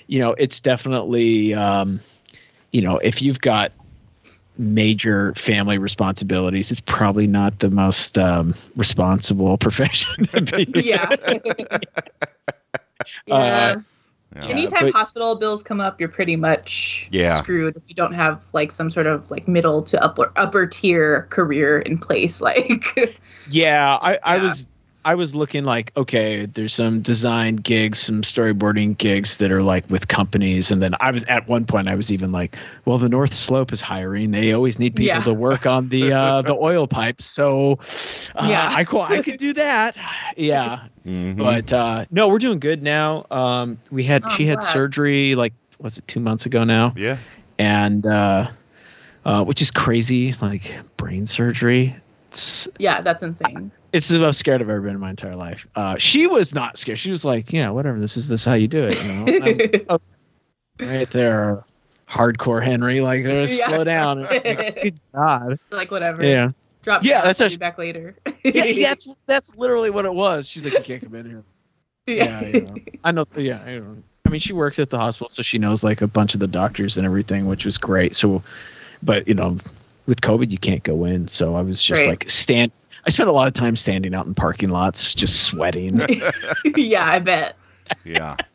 you 0.07 0.19
know, 0.19 0.33
it's 0.35 0.61
definitely 0.61 1.55
um, 1.55 2.01
you 2.73 2.83
know, 2.83 2.99
if 2.99 3.21
you've 3.21 3.41
got 3.41 3.73
major 4.61 5.33
family 5.35 5.79
responsibilities, 5.79 6.71
it's 6.71 6.81
probably 6.81 7.27
not 7.27 7.59
the 7.61 7.71
most 7.71 8.19
um, 8.19 8.55
responsible 8.77 9.57
profession 9.67 10.25
to 10.27 10.43
be. 10.43 10.67
yeah. 10.85 11.09
yeah. 13.27 13.35
Uh, 13.35 13.81
Yeah. 14.37 14.47
Anytime 14.47 14.83
but- 14.83 14.95
hospital 14.95 15.35
bills 15.35 15.65
come 15.65 15.81
up, 15.81 15.99
you're 15.99 16.09
pretty 16.09 16.37
much 16.37 17.09
Yeah. 17.11 17.35
screwed 17.35 17.77
if 17.77 17.83
you 17.89 17.97
don't 17.97 18.13
have 18.13 18.45
like 18.53 18.71
some 18.71 18.89
sort 18.89 19.07
of 19.07 19.29
like 19.29 19.49
middle 19.49 19.83
to 19.83 20.01
upper 20.01 20.31
upper 20.37 20.67
tier 20.69 21.23
career 21.31 21.81
in 21.81 21.99
place. 21.99 22.41
Like, 22.51 22.85
Yeah, 23.49 23.97
I, 24.01 24.19
I 24.23 24.37
Yeah. 24.37 24.43
was 24.45 24.67
I 25.05 25.15
was 25.15 25.35
looking 25.35 25.65
like 25.65 25.93
okay, 25.97 26.45
there's 26.47 26.75
some 26.75 27.01
design 27.01 27.57
gigs, 27.57 27.99
some 28.01 28.21
storyboarding 28.23 28.99
gigs 28.99 29.39
that 29.39 29.51
are 29.51 29.63
like 29.63 29.89
with 29.89 30.09
companies, 30.09 30.71
and 30.71 30.83
then 30.83 30.93
I 31.01 31.11
was 31.11 31.25
at 31.25 31.49
one 31.49 31.65
point 31.65 31.89
I 31.89 31.95
was 31.95 32.13
even 32.13 32.33
like, 32.33 32.57
well, 32.85 32.99
the 32.99 33.09
North 33.09 33.33
Slope 33.33 33.73
is 33.73 33.81
hiring. 33.81 34.31
They 34.33 34.53
always 34.53 34.79
need 34.79 34.95
people 34.95 35.17
Yeah. 35.17 35.21
to 35.25 35.33
work 35.33 35.65
on 35.67 35.89
the 35.89 36.13
uh, 36.13 36.43
the 36.51 36.55
oil 36.55 36.87
pipes, 36.87 37.25
so 37.25 37.79
uh, 38.37 38.47
Yeah. 38.49 38.71
I 38.75 38.85
co- 38.85 39.01
I 39.01 39.23
could 39.23 39.39
do 39.39 39.55
that. 39.55 39.97
Yeah, 40.37 40.81
Mhm. 41.07 41.39
but 41.39 41.73
uh, 41.73 42.05
no, 42.11 42.29
we're 42.29 42.39
doing 42.39 42.61
good 42.61 42.83
now. 42.83 43.25
Um, 43.31 43.79
we 43.91 44.05
had 44.05 44.23
Oh, 44.27 44.29
she 44.37 44.45
had 44.45 44.59
glad. 44.59 44.71
surgery 44.73 45.35
like 45.35 45.55
was 45.79 45.97
it 45.97 46.07
two 46.09 46.21
months 46.21 46.45
ago 46.45 46.63
now, 46.65 46.93
yeah. 46.95 47.17
and 47.59 48.05
uh, 48.05 48.49
uh, 49.25 49.45
which 49.45 49.63
is 49.63 49.71
crazy, 49.71 50.35
like 50.43 50.75
brain 50.99 51.25
surgery. 51.27 51.97
Yeah, 52.79 53.01
that's 53.01 53.23
insane. 53.23 53.71
it's 53.93 54.09
the 54.09 54.19
most 54.19 54.39
scared 54.39 54.61
I've 54.63 54.69
ever 54.71 54.81
been 54.81 54.95
in 54.95 55.01
my 55.01 55.11
entire 55.11 55.37
life. 55.37 55.67
Uh, 55.75 55.97
she 55.99 56.27
was 56.27 56.55
not 56.55 56.79
scared. 56.79 56.99
She 56.99 57.11
was 57.11 57.25
like, 57.25 57.53
yeah, 57.53 57.71
whatever. 57.71 57.99
This 57.99 58.17
is 58.17 58.29
this 58.29 58.45
how 58.45 58.55
you 58.55 58.69
do 58.69 58.85
it. 58.85 59.03
You 59.03 59.13
know, 59.13 59.85
oh, 59.91 60.01
right 60.87 61.11
there, 61.11 61.65
hardcore 62.09 62.63
Henry. 62.65 63.01
Like, 63.01 63.25
uh, 63.25 63.47
Yeah. 63.49 63.69
slow 63.69 63.85
down. 63.85 64.23
Good 64.31 64.99
God. 65.15 65.59
like 65.71 65.91
whatever. 65.91 66.25
Yeah. 66.25 66.51
Drop. 66.83 67.05
Yeah, 67.05 67.17
Yeah, 67.19 67.23
that's 67.23 67.39
that's 67.41 67.55
a- 67.55 67.59
back 67.59 67.79
later. 67.79 68.17
yeah. 68.45 68.65
yeah, 68.65 68.89
That's 68.89 69.09
that's 69.27 69.55
literally 69.57 69.91
what 69.91 70.05
it 70.07 70.15
was. 70.15 70.49
She's 70.49 70.65
like, 70.65 70.75
you 70.75 70.81
can't 70.83 71.03
come 71.03 71.15
in 71.15 71.27
here. 71.29 71.45
Yeah. 72.07 72.41
you 72.47 72.61
know. 72.63 72.75
I 73.05 73.13
know. 73.13 73.27
Yeah. 73.37 73.61
I, 73.67 73.77
know. 73.79 73.97
I 74.27 74.31
mean, 74.31 74.41
she 74.41 74.53
works 74.53 74.79
at 74.79 74.91
the 74.91 74.99
hospital, 74.99 75.29
so 75.31 75.43
she 75.43 75.59
knows 75.59 75.83
like 75.85 76.01
a 76.03 76.07
bunch 76.07 76.35
of 76.35 76.41
the 76.41 76.47
doctors 76.47 76.97
and 76.97 77.05
everything, 77.05 77.47
which 77.47 77.65
was 77.65 77.77
great. 77.79 78.15
So, 78.15 78.43
but 79.03 79.27
you 79.29 79.35
know, 79.35 79.57
with 80.11 80.21
COVID, 80.23 80.51
you 80.51 80.59
can't 80.59 80.83
go 80.83 81.05
in. 81.05 81.29
So 81.29 81.55
I 81.55 81.63
was 81.63 81.81
just 81.83 82.01
Right. 82.01 82.09
like 82.09 82.29
stand. 82.29 82.73
I 83.07 83.11
spent 83.11 83.29
a 83.31 83.33
lot 83.33 83.47
of 83.47 83.55
time 83.55 83.77
standing 83.77 84.13
out 84.13 84.27
in 84.27 84.35
parking 84.35 84.69
lots, 84.71 85.15
just 85.15 85.45
sweating. 85.45 86.01
yeah, 86.77 87.07
I 87.07 87.21
bet. 87.21 87.57
Yeah. 88.05 88.37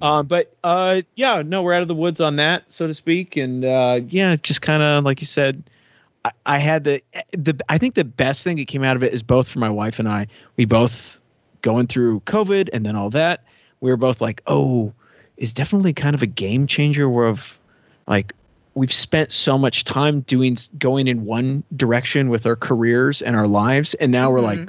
Um, 0.00 0.26
but 0.26 0.56
uh, 0.64 1.02
yeah, 1.16 1.42
no, 1.42 1.62
we're 1.62 1.74
out 1.74 1.82
of 1.82 1.86
the 1.86 1.94
woods 1.94 2.20
on 2.20 2.36
that, 2.36 2.64
so 2.68 2.86
to 2.86 2.94
speak, 2.94 3.36
and 3.36 3.64
uh, 3.64 4.00
yeah, 4.08 4.34
just 4.36 4.62
kind 4.62 4.82
of 4.82 5.04
like 5.04 5.20
you 5.20 5.26
said, 5.26 5.62
I, 6.24 6.30
I 6.46 6.58
had 6.58 6.84
the 6.84 7.02
the 7.32 7.54
I 7.68 7.76
think 7.76 7.94
the 7.94 8.02
best 8.02 8.42
thing 8.42 8.56
that 8.56 8.66
came 8.66 8.82
out 8.82 8.96
of 8.96 9.04
it 9.04 9.12
is 9.12 9.22
both 9.22 9.48
for 9.48 9.58
my 9.58 9.68
wife 9.68 9.98
and 9.98 10.08
I. 10.08 10.26
We 10.56 10.64
both 10.64 11.20
going 11.60 11.86
through 11.88 12.20
COVID 12.20 12.70
and 12.72 12.86
then 12.86 12.96
all 12.96 13.10
that. 13.10 13.44
We 13.80 13.90
were 13.90 13.98
both 13.98 14.20
like, 14.22 14.40
oh, 14.46 14.92
it's 15.36 15.52
definitely 15.52 15.92
kind 15.92 16.16
of 16.16 16.22
a 16.22 16.26
game 16.26 16.66
changer. 16.66 17.08
Where 17.08 17.26
of 17.28 17.58
like 18.08 18.32
we've 18.74 18.92
spent 18.92 19.32
so 19.32 19.58
much 19.58 19.84
time 19.84 20.20
doing 20.20 20.56
going 20.78 21.06
in 21.08 21.24
one 21.24 21.62
direction 21.76 22.28
with 22.28 22.46
our 22.46 22.56
careers 22.56 23.22
and 23.22 23.36
our 23.36 23.46
lives, 23.46 23.94
and 23.94 24.10
now 24.12 24.30
we're 24.30 24.40
like, 24.40 24.60
Mhm. 24.60 24.68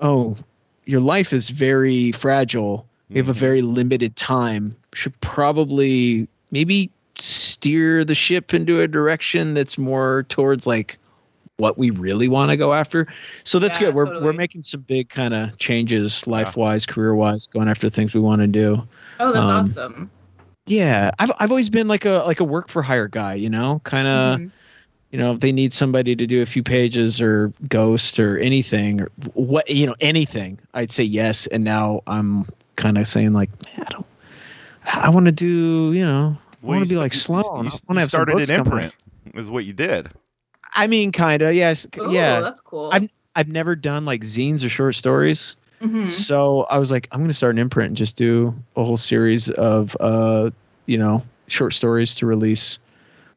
oh, 0.00 0.36
your 0.84 1.00
life 1.00 1.32
is 1.32 1.48
very 1.48 2.12
fragile. 2.12 2.86
We 3.08 3.16
have 3.16 3.28
a 3.28 3.32
Mhm. 3.32 3.36
very 3.36 3.62
limited 3.62 4.16
time. 4.16 4.76
Should 4.94 5.18
probably 5.20 6.28
maybe 6.50 6.90
steer 7.18 8.04
the 8.04 8.14
ship 8.14 8.52
into 8.54 8.80
a 8.80 8.88
direction 8.88 9.54
that's 9.54 9.76
more 9.78 10.24
towards 10.28 10.66
like 10.66 10.98
what 11.58 11.78
we 11.78 11.90
really 11.90 12.26
want 12.28 12.50
to 12.50 12.56
go 12.56 12.72
after. 12.72 13.06
So 13.44 13.58
that's 13.58 13.76
Yeah, 13.76 13.86
good. 13.88 13.94
We're 13.94 14.20
we're 14.20 14.32
making 14.32 14.62
some 14.62 14.80
big 14.80 15.08
kind 15.10 15.34
of 15.34 15.56
changes 15.58 16.26
life 16.26 16.56
wise, 16.56 16.86
career 16.86 17.14
wise, 17.14 17.46
going 17.46 17.68
after 17.68 17.88
things 17.88 18.14
we 18.14 18.20
want 18.20 18.40
to 18.40 18.46
do. 18.46 18.82
Oh, 19.20 19.32
that's 19.32 19.48
Um, 19.48 19.50
awesome. 19.50 20.10
Yeah, 20.72 21.10
I've 21.18 21.30
I've 21.38 21.50
always 21.50 21.68
been 21.70 21.88
like 21.88 22.04
a 22.04 22.22
like 22.26 22.40
a 22.40 22.44
work 22.44 22.68
for 22.68 22.82
hire 22.82 23.08
guy, 23.08 23.34
you 23.34 23.50
know, 23.50 23.80
kind 23.84 24.08
of 24.08 24.38
Mhm. 24.40 24.50
you 25.10 25.18
know, 25.18 25.32
if 25.32 25.40
they 25.40 25.52
need 25.52 25.72
somebody 25.72 26.16
to 26.16 26.26
do 26.26 26.40
a 26.40 26.46
few 26.46 26.62
pages 26.62 27.20
or 27.20 27.52
ghost 27.68 28.18
or 28.18 28.38
anything 28.38 29.00
or 29.02 29.08
what, 29.34 29.68
you 29.68 29.86
know, 29.86 29.94
anything, 30.00 30.58
I'd 30.72 30.90
say 30.90 31.02
yes. 31.04 31.46
And 31.48 31.62
now 31.64 32.00
I'm 32.06 32.46
kind 32.76 32.96
of 32.96 33.06
saying 33.06 33.34
like, 33.34 33.50
I 33.78 33.84
don't, 33.90 34.06
I 34.86 35.10
want 35.10 35.26
to 35.26 35.32
do, 35.32 35.92
you 35.92 36.04
know, 36.06 36.36
I 36.40 36.56
Well, 36.66 36.78
want 36.78 36.86
to 36.88 36.90
you 36.94 36.96
be 36.96 37.00
like 37.00 37.12
st- 37.12 37.44
Sloane. 37.44 37.64
you- 37.64 37.70
You, 37.70 37.78
wanna 37.88 37.98
you 37.98 38.00
have 38.00 38.08
started 38.08 38.32
books 38.36 38.48
an 38.48 38.56
coming 38.56 38.72
imprint, 38.72 38.94
is 39.34 39.50
what 39.50 39.66
you 39.66 39.74
did. 39.74 40.08
I 40.74 40.86
mean, 40.86 41.12
kind 41.12 41.42
of, 41.42 41.54
yes. 41.54 41.86
Ooh, 42.00 42.10
yeah. 42.10 42.40
that's 42.40 42.60
cool. 42.62 42.88
I'm- 42.94 43.10
I've 43.36 43.48
never 43.48 43.76
done 43.76 44.06
like 44.06 44.22
zines 44.22 44.64
or 44.64 44.70
short 44.70 44.94
stories. 44.94 45.56
Mhm. 45.82 46.10
So 46.10 46.62
I 46.70 46.78
was 46.78 46.90
like, 46.90 47.06
I'm 47.12 47.18
going 47.20 47.28
to 47.28 47.34
start 47.34 47.54
an 47.54 47.58
imprint 47.58 47.88
and 47.88 47.96
just 47.96 48.16
do 48.16 48.54
a 48.76 48.84
whole 48.84 48.96
series 48.96 49.50
of, 49.50 49.94
uh, 50.00 50.48
you 50.86 50.98
know, 50.98 51.22
short 51.48 51.74
stories 51.74 52.14
to 52.16 52.26
release 52.26 52.78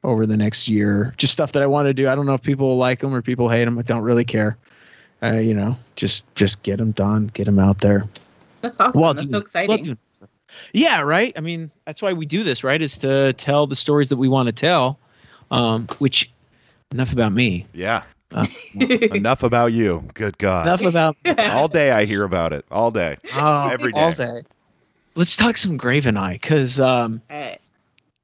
over 0.03 0.25
the 0.25 0.37
next 0.37 0.67
year. 0.67 1.13
Just 1.17 1.33
stuff 1.33 1.51
that 1.53 1.63
I 1.63 1.67
want 1.67 1.87
to 1.87 1.93
do. 1.93 2.07
I 2.07 2.15
don't 2.15 2.25
know 2.25 2.33
if 2.33 2.41
people 2.43 2.77
like 2.77 2.99
them 2.99 3.13
or 3.13 3.21
people 3.21 3.49
hate 3.49 3.65
them. 3.65 3.77
I 3.79 3.81
don't 3.81 4.03
really 4.03 4.25
care. 4.25 4.57
Uh, 5.23 5.33
you 5.33 5.53
know, 5.53 5.75
just 5.95 6.23
just 6.35 6.61
get 6.63 6.77
them 6.77 6.91
done, 6.91 7.27
get 7.33 7.45
them 7.45 7.57
out 7.59 7.79
there. 7.79 8.07
That's 8.61 8.79
awesome. 8.79 8.99
While 9.01 9.13
that's 9.13 9.27
doing- 9.27 9.33
so 9.33 9.41
exciting. 9.41 9.83
doing 9.83 9.97
stuff. 10.11 10.29
Yeah, 10.73 11.01
right. 11.01 11.33
I 11.35 11.41
mean, 11.41 11.69
that's 11.85 12.01
why 12.01 12.13
we 12.13 12.25
do 12.25 12.43
this, 12.43 12.63
right? 12.63 12.81
Is 12.81 12.97
to 12.99 13.33
tell 13.33 13.67
the 13.67 13.75
stories 13.75 14.09
that 14.09 14.17
we 14.17 14.27
want 14.29 14.47
to 14.47 14.53
tell. 14.53 14.99
Um, 15.51 15.87
which 15.99 16.31
enough 16.91 17.13
about 17.13 17.31
me. 17.31 17.67
Yeah. 17.73 18.03
Uh, 18.33 18.47
Enough 18.75 19.43
about 19.43 19.71
you. 19.71 20.03
Good 20.15 20.37
God. 20.39 20.65
enough 20.67 20.81
about 20.81 21.15
All 21.39 21.67
day 21.67 21.91
I 21.91 22.05
hear 22.05 22.23
about 22.23 22.51
it. 22.53 22.65
All 22.71 22.89
day. 22.91 23.17
oh, 23.35 23.69
Every 23.69 23.93
all 23.93 24.11
day. 24.13 24.41
Day. 25.15 25.19
Let's 25.19 25.35
talk 25.37 25.57
some 25.57 25.77
Graveneye 25.77 26.33
because 26.33 26.79
um, 26.79 27.21
Alright. 27.31 27.61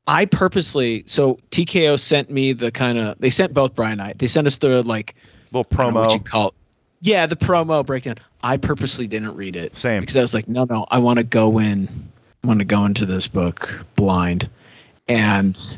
I 0.07 0.25
purposely 0.25 1.03
so 1.05 1.39
TKO 1.51 1.99
sent 1.99 2.29
me 2.29 2.53
the 2.53 2.71
kind 2.71 2.97
of 2.97 3.17
they 3.19 3.29
sent 3.29 3.53
both 3.53 3.75
Brian 3.75 3.93
and 3.93 4.01
I 4.01 4.13
they 4.13 4.27
sent 4.27 4.47
us 4.47 4.57
the 4.57 4.83
like 4.83 5.15
Little 5.53 5.67
I 5.79 5.85
what 5.91 6.13
you 6.13 6.19
promo. 6.19 6.25
call 6.25 6.47
it. 6.49 6.53
yeah 7.01 7.25
the 7.25 7.35
promo 7.35 7.85
breakdown. 7.85 8.15
I 8.43 8.57
purposely 8.57 9.07
didn't 9.07 9.35
read 9.35 9.55
it 9.55 9.75
Same. 9.75 10.01
because 10.01 10.17
I 10.17 10.21
was 10.21 10.33
like 10.33 10.47
no 10.47 10.65
no 10.69 10.85
I 10.91 10.97
want 10.97 11.17
to 11.17 11.23
go 11.23 11.59
in 11.59 11.87
I 12.43 12.47
want 12.47 12.59
to 12.59 12.65
go 12.65 12.85
into 12.85 13.05
this 13.05 13.27
book 13.27 13.85
blind 13.95 14.49
and 15.07 15.77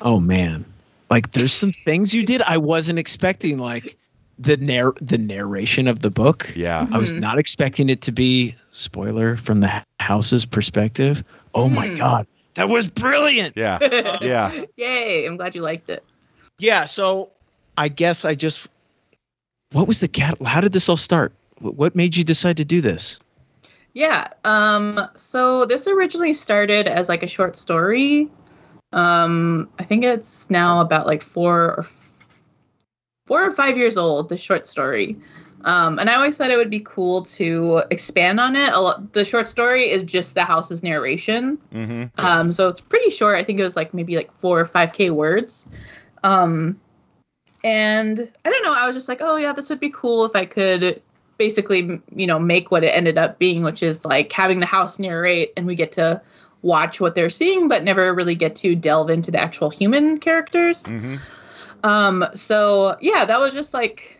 oh 0.00 0.18
man 0.20 0.64
like 1.10 1.30
there's 1.32 1.52
some 1.52 1.72
things 1.72 2.12
you 2.12 2.24
did 2.24 2.42
I 2.42 2.58
wasn't 2.58 2.98
expecting 2.98 3.58
like 3.58 3.96
the 4.38 4.56
narr 4.58 4.92
the 5.00 5.16
narration 5.18 5.88
of 5.88 6.00
the 6.00 6.10
book 6.10 6.52
Yeah. 6.54 6.86
I 6.92 6.98
was 6.98 7.12
not 7.14 7.38
expecting 7.38 7.88
it 7.88 8.02
to 8.02 8.12
be 8.12 8.54
spoiler 8.72 9.36
from 9.36 9.60
the 9.60 9.82
house's 10.00 10.44
perspective. 10.44 11.24
Oh 11.54 11.68
my 11.68 11.88
Hmm. 11.88 11.96
god, 11.96 12.26
that 12.54 12.68
was 12.68 12.88
brilliant. 12.88 13.56
Yeah. 13.56 13.78
Yeah. 14.20 14.64
Yay! 14.76 15.24
I'm 15.26 15.36
glad 15.36 15.54
you 15.54 15.62
liked 15.62 15.88
it. 15.88 16.04
Yeah, 16.58 16.84
so 16.84 17.30
I 17.78 17.88
guess 17.88 18.24
I 18.24 18.34
just 18.34 18.66
what 19.72 19.88
was 19.88 20.00
the 20.00 20.08
cat 20.08 20.36
how 20.42 20.60
did 20.60 20.72
this 20.72 20.88
all 20.88 20.96
start? 20.96 21.32
What 21.60 21.94
made 21.96 22.16
you 22.16 22.24
decide 22.24 22.56
to 22.58 22.64
do 22.64 22.80
this? 22.82 23.18
Yeah. 23.94 24.28
Um. 24.44 25.00
So 25.14 25.64
this 25.64 25.86
originally 25.86 26.34
started 26.34 26.86
as 26.88 27.08
like 27.08 27.22
a 27.22 27.26
short 27.26 27.56
story. 27.56 28.28
Um. 28.92 29.68
I 29.78 29.84
think 29.84 30.04
it's 30.04 30.50
now 30.50 30.80
about 30.82 31.06
like 31.06 31.22
four 31.22 31.74
or 31.78 31.86
four 33.26 33.44
or 33.44 33.52
five 33.52 33.76
years 33.76 33.98
old. 33.98 34.28
The 34.28 34.36
short 34.36 34.66
story. 34.66 35.16
Um. 35.64 35.98
And 35.98 36.08
I 36.08 36.14
always 36.14 36.36
thought 36.36 36.50
it 36.50 36.56
would 36.56 36.70
be 36.70 36.80
cool 36.80 37.22
to 37.22 37.82
expand 37.90 38.40
on 38.40 38.56
it. 38.56 38.72
A 38.72 38.80
lot, 38.80 39.12
the 39.12 39.24
short 39.24 39.48
story 39.48 39.90
is 39.90 40.04
just 40.04 40.34
the 40.34 40.44
house's 40.44 40.82
narration. 40.82 41.58
Mm-hmm. 41.72 42.04
Um, 42.24 42.52
so 42.52 42.68
it's 42.68 42.80
pretty 42.80 43.10
short. 43.10 43.36
I 43.36 43.44
think 43.44 43.58
it 43.58 43.64
was 43.64 43.76
like 43.76 43.92
maybe 43.92 44.16
like 44.16 44.30
four 44.40 44.58
or 44.60 44.64
five 44.64 44.92
K 44.92 45.10
words. 45.10 45.68
Um, 46.22 46.80
and 47.64 48.30
I 48.44 48.50
don't 48.50 48.62
know. 48.62 48.74
I 48.74 48.86
was 48.86 48.94
just 48.94 49.08
like, 49.08 49.20
oh 49.20 49.36
yeah, 49.36 49.52
this 49.52 49.68
would 49.70 49.80
be 49.80 49.90
cool 49.90 50.24
if 50.24 50.36
I 50.36 50.44
could 50.44 51.02
basically, 51.38 52.00
you 52.14 52.26
know, 52.26 52.38
make 52.38 52.70
what 52.70 52.84
it 52.84 52.88
ended 52.88 53.18
up 53.18 53.38
being, 53.38 53.62
which 53.62 53.82
is 53.82 54.04
like 54.04 54.32
having 54.32 54.60
the 54.60 54.66
house 54.66 54.98
narrate, 54.98 55.52
and 55.56 55.66
we 55.66 55.74
get 55.74 55.92
to 55.92 56.20
watch 56.62 57.00
what 57.00 57.14
they're 57.14 57.30
seeing, 57.30 57.68
but 57.68 57.84
never 57.84 58.14
really 58.14 58.34
get 58.34 58.56
to 58.56 58.74
delve 58.74 59.10
into 59.10 59.30
the 59.30 59.38
actual 59.40 59.70
human 59.70 60.18
characters. 60.18 60.84
Mm-hmm. 60.84 61.16
Um, 61.86 62.24
so 62.34 62.96
yeah, 63.00 63.24
that 63.24 63.38
was 63.38 63.54
just 63.54 63.72
like 63.72 64.18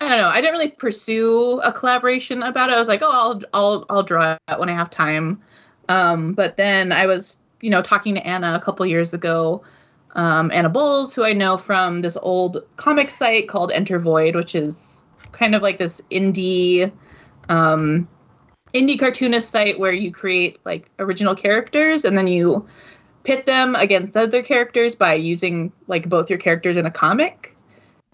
I 0.00 0.08
don't 0.08 0.18
know. 0.18 0.28
I 0.28 0.40
didn't 0.40 0.54
really 0.54 0.70
pursue 0.70 1.60
a 1.60 1.70
collaboration 1.70 2.42
about 2.42 2.70
it. 2.70 2.74
I 2.74 2.78
was 2.78 2.88
like, 2.88 3.00
oh, 3.02 3.10
I'll 3.12 3.42
I'll 3.54 3.86
I'll 3.88 4.02
draw 4.02 4.32
it 4.32 4.58
when 4.58 4.68
I 4.68 4.72
have 4.72 4.90
time. 4.90 5.40
Um, 5.88 6.32
but 6.32 6.56
then 6.56 6.90
I 6.90 7.06
was, 7.06 7.38
you 7.60 7.70
know, 7.70 7.80
talking 7.80 8.16
to 8.16 8.26
Anna 8.26 8.54
a 8.54 8.60
couple 8.60 8.84
years 8.86 9.14
ago, 9.14 9.62
um, 10.16 10.50
Anna 10.52 10.68
Bowles, 10.68 11.14
who 11.14 11.24
I 11.24 11.32
know 11.32 11.56
from 11.58 12.00
this 12.00 12.16
old 12.22 12.58
comic 12.76 13.10
site 13.10 13.48
called 13.48 13.70
Enter 13.70 14.00
Void, 14.00 14.34
which 14.34 14.56
is 14.56 15.00
kind 15.30 15.54
of 15.54 15.62
like 15.62 15.78
this 15.78 16.00
indie 16.10 16.90
um 17.48 18.08
indie 18.74 18.98
cartoonist 18.98 19.48
site 19.50 19.78
where 19.78 19.92
you 19.92 20.10
create 20.10 20.58
like 20.64 20.90
original 20.98 21.36
characters 21.36 22.04
and 22.04 22.18
then 22.18 22.26
you 22.26 22.66
pit 23.24 23.46
them 23.46 23.74
against 23.74 24.16
other 24.16 24.42
characters 24.42 24.94
by 24.94 25.14
using 25.14 25.72
like 25.86 26.08
both 26.08 26.30
your 26.30 26.38
characters 26.38 26.76
in 26.76 26.86
a 26.86 26.90
comic. 26.90 27.56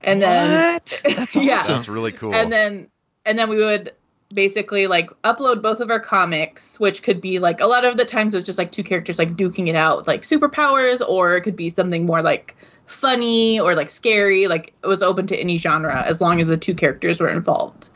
And 0.03 0.21
then 0.21 0.51
what? 0.53 1.03
That's 1.16 1.37
Yeah. 1.37 1.55
awesome. 1.55 1.75
That's 1.77 1.88
really 1.88 2.12
cool. 2.12 2.35
and 2.35 2.53
then 2.53 2.88
and 3.25 3.38
then 3.38 3.49
we 3.49 3.57
would 3.57 3.92
basically 4.35 4.88
like 4.88 5.09
upload 5.23 5.62
both 5.62 5.79
of 5.79 5.88
our 5.88 6.01
comics 6.01 6.81
which 6.81 7.05
could 7.05 7.21
be 7.21 7.38
like 7.38 7.61
a 7.61 7.66
lot 7.66 7.85
of 7.85 7.97
the 7.97 8.05
times 8.05 8.35
it 8.35 8.38
was 8.38 8.45
just 8.45 8.59
like 8.59 8.73
two 8.73 8.83
characters 8.83 9.21
like 9.21 9.37
duking 9.37 9.69
it 9.69 9.77
out 9.77 9.99
with 9.99 10.09
like 10.09 10.23
superpowers 10.23 11.01
or 11.09 11.37
it 11.37 11.42
could 11.42 11.55
be 11.55 11.69
something 11.69 12.05
more 12.07 12.23
like 12.23 12.57
funny 12.87 13.61
or 13.61 13.77
like 13.77 13.88
scary 13.88 14.49
like 14.49 14.73
it 14.83 14.88
was 14.88 15.01
open 15.01 15.29
to 15.29 15.37
any 15.37 15.57
genre 15.57 16.03
as 16.05 16.21
long 16.21 16.40
as 16.40 16.49
the 16.49 16.57
two 16.57 16.75
characters 16.75 17.21
were 17.21 17.29
involved 17.29 17.88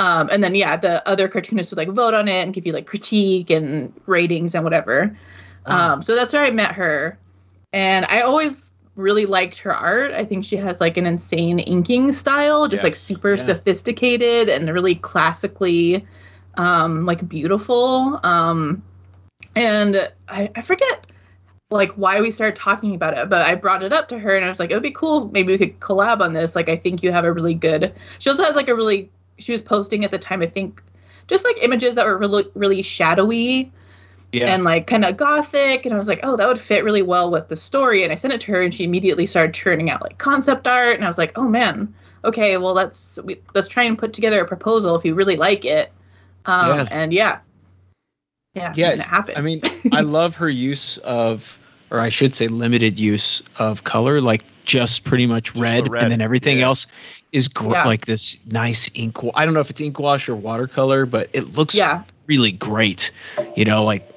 um, 0.00 0.30
and 0.32 0.42
then 0.42 0.54
yeah 0.54 0.78
the 0.78 1.06
other 1.06 1.28
cartoonists 1.28 1.70
would 1.70 1.78
like 1.78 1.90
vote 1.90 2.14
on 2.14 2.26
it 2.26 2.42
and 2.42 2.54
give 2.54 2.66
you 2.66 2.72
like 2.72 2.86
critique 2.86 3.50
and 3.50 3.92
ratings 4.06 4.54
and 4.54 4.64
whatever 4.64 5.08
Wow. 5.08 5.16
Um, 5.66 6.02
so 6.02 6.14
that's 6.14 6.32
where 6.32 6.42
i 6.42 6.50
met 6.50 6.72
her. 6.72 7.18
And 7.72 8.06
i 8.06 8.20
always 8.20 8.72
really 8.94 9.26
liked 9.26 9.58
her 9.58 9.74
art. 9.74 10.12
I 10.12 10.24
think 10.24 10.42
she 10.44 10.56
has 10.56 10.80
like 10.80 10.96
an 10.96 11.04
insane 11.04 11.58
inking 11.58 12.12
style 12.12 12.66
just 12.66 12.82
like 12.82 12.94
super 12.94 13.32
Yeah. 13.32 13.36
sophisticated 13.36 14.48
and 14.48 14.72
really 14.72 14.94
classically 14.94 16.06
um 16.56 17.04
like 17.04 17.28
beautiful. 17.28 18.18
Um 18.24 18.82
and 19.54 20.10
I, 20.28 20.50
I 20.56 20.60
forget 20.62 21.06
like 21.70 21.92
why 21.92 22.20
we 22.20 22.30
started 22.30 22.54
talking 22.56 22.94
about 22.94 23.18
it 23.18 23.28
but 23.28 23.44
i 23.44 23.54
brought 23.54 23.82
it 23.82 23.92
up 23.92 24.06
to 24.08 24.18
her 24.18 24.36
and 24.36 24.44
i 24.44 24.48
was 24.48 24.60
like 24.60 24.70
it 24.70 24.74
would 24.74 24.82
be 24.82 24.90
cool. 24.92 25.28
Maybe 25.32 25.52
we 25.52 25.58
could 25.58 25.78
collab 25.80 26.20
on 26.20 26.32
this. 26.32 26.54
Like 26.56 26.68
i 26.68 26.76
think 26.76 27.02
you 27.02 27.12
have 27.12 27.24
a 27.24 27.32
really 27.32 27.54
good 27.54 27.92
she 28.18 28.30
also 28.30 28.44
has 28.44 28.56
like 28.56 28.68
a 28.68 28.74
really 28.74 29.10
she 29.38 29.52
was 29.52 29.60
posting 29.60 30.04
at 30.04 30.10
the 30.10 30.18
time 30.18 30.40
i 30.40 30.46
think 30.46 30.82
just 31.26 31.44
like 31.44 31.62
images 31.62 31.94
that 31.96 32.06
were 32.06 32.16
really 32.16 32.44
really 32.54 32.80
shadowy 32.82 33.70
yeah. 34.32 34.52
and 34.54 34.64
like 34.64 34.86
kind 34.86 35.04
of 35.04 35.16
gothic 35.16 35.84
and 35.84 35.94
i 35.94 35.96
was 35.96 36.08
like 36.08 36.20
oh 36.22 36.36
that 36.36 36.46
would 36.48 36.58
fit 36.58 36.84
really 36.84 37.02
well 37.02 37.30
with 37.30 37.48
the 37.48 37.56
story 37.56 38.02
and 38.02 38.12
i 38.12 38.16
sent 38.16 38.32
it 38.34 38.40
to 38.40 38.52
her 38.52 38.62
and 38.62 38.74
she 38.74 38.84
immediately 38.84 39.26
started 39.26 39.54
churning 39.54 39.90
out 39.90 40.02
like 40.02 40.18
concept 40.18 40.66
art 40.66 40.96
and 40.96 41.04
i 41.04 41.08
was 41.08 41.18
like 41.18 41.36
oh 41.36 41.48
man 41.48 41.92
okay 42.24 42.56
well 42.56 42.74
let's 42.74 43.18
we, 43.24 43.40
let's 43.54 43.68
try 43.68 43.82
and 43.84 43.98
put 43.98 44.12
together 44.12 44.40
a 44.40 44.46
proposal 44.46 44.94
if 44.96 45.04
you 45.04 45.14
really 45.14 45.36
like 45.36 45.64
it 45.64 45.92
um 46.46 46.76
Yeah. 46.78 46.88
and 46.90 47.12
yeah 47.12 47.38
yeah 48.54 48.72
Yeah, 48.74 48.90
and 48.92 49.00
it 49.00 49.06
happened 49.06 49.38
I 49.38 49.42
mean, 49.42 49.60
I 49.92 50.00
love 50.00 50.34
her 50.36 50.48
use 50.48 50.96
of, 50.98 51.58
or 51.90 52.00
I 52.00 52.08
should 52.08 52.34
say, 52.34 52.48
limited 52.48 52.98
use 52.98 53.42
of 53.58 53.84
color, 53.84 54.20
like 54.22 54.44
just 54.64 55.04
pretty 55.04 55.26
much 55.26 55.52
the 55.52 55.60
red, 55.60 55.88
red, 55.90 56.04
and 56.04 56.12
then 56.12 56.20
everything 56.22 56.58
yeah. 56.58 56.64
else 56.64 56.86
is 57.32 57.48
gr- 57.48 57.72
Yeah. 57.72 57.84
like 57.84 58.06
this 58.06 58.38
nice 58.46 58.90
ink. 58.94 59.18
I 59.34 59.44
don't 59.44 59.52
know 59.52 59.60
if 59.60 59.68
it's 59.68 59.80
ink 59.82 59.98
wash 59.98 60.26
or 60.28 60.34
watercolor, 60.34 61.04
but 61.04 61.28
it 61.34 61.54
looks 61.54 61.74
yeah 61.74 62.02
really 62.26 62.50
great. 62.50 63.10
You 63.56 63.66
know, 63.66 63.84
like, 63.84 64.10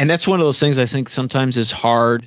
and 0.00 0.08
that's 0.08 0.26
one 0.26 0.40
of 0.40 0.46
those 0.46 0.58
things 0.58 0.78
I 0.78 0.86
think 0.86 1.10
sometimes 1.10 1.58
is 1.58 1.70
hard 1.70 2.26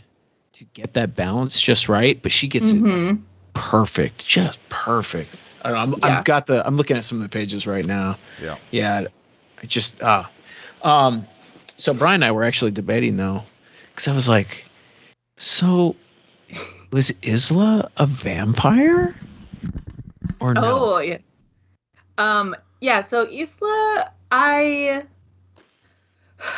to 0.53 0.63
get 0.75 0.93
that 0.93 1.15
balance 1.15 1.59
just 1.59 1.89
right, 1.89 2.21
but 2.21 2.31
she 2.31 2.47
gets 2.47 2.69
it 2.71 2.77
hmm 2.77 3.15
perfect, 3.53 4.25
just 4.27 4.59
perfect. 4.69 5.36
I 5.63 5.71
don't 5.71 5.89
know, 5.89 5.97
I'm, 5.97 6.12
Yeah. 6.12 6.17
I've 6.19 6.23
got 6.23 6.45
the. 6.45 6.65
I'm 6.67 6.77
looking 6.77 6.97
at 6.97 7.03
some 7.03 7.17
of 7.17 7.23
the 7.23 7.29
pages 7.29 7.65
right 7.65 7.86
now. 7.86 8.17
Yeah. 8.39 8.57
Yeah. 8.69 9.07
I 9.62 9.65
just 9.65 10.03
ah, 10.03 10.29
um, 10.83 11.25
so 11.77 11.93
Brian 11.95 12.15
and 12.15 12.25
I 12.25 12.31
were 12.31 12.43
actually 12.43 12.71
debating 12.71 13.17
though, 13.17 13.43
because 13.89 14.07
I 14.07 14.13
was 14.13 14.27
like, 14.27 14.65
so 15.38 15.95
was 16.91 17.12
Isla 17.23 17.89
a 17.97 18.05
vampire? 18.05 19.15
Or 20.39 20.53
no? 20.53 20.62
oh 20.62 20.99
yeah 20.99 21.17
um 22.17 22.55
yeah 22.81 23.01
so 23.01 23.27
isla 23.31 24.12
i 24.31 25.03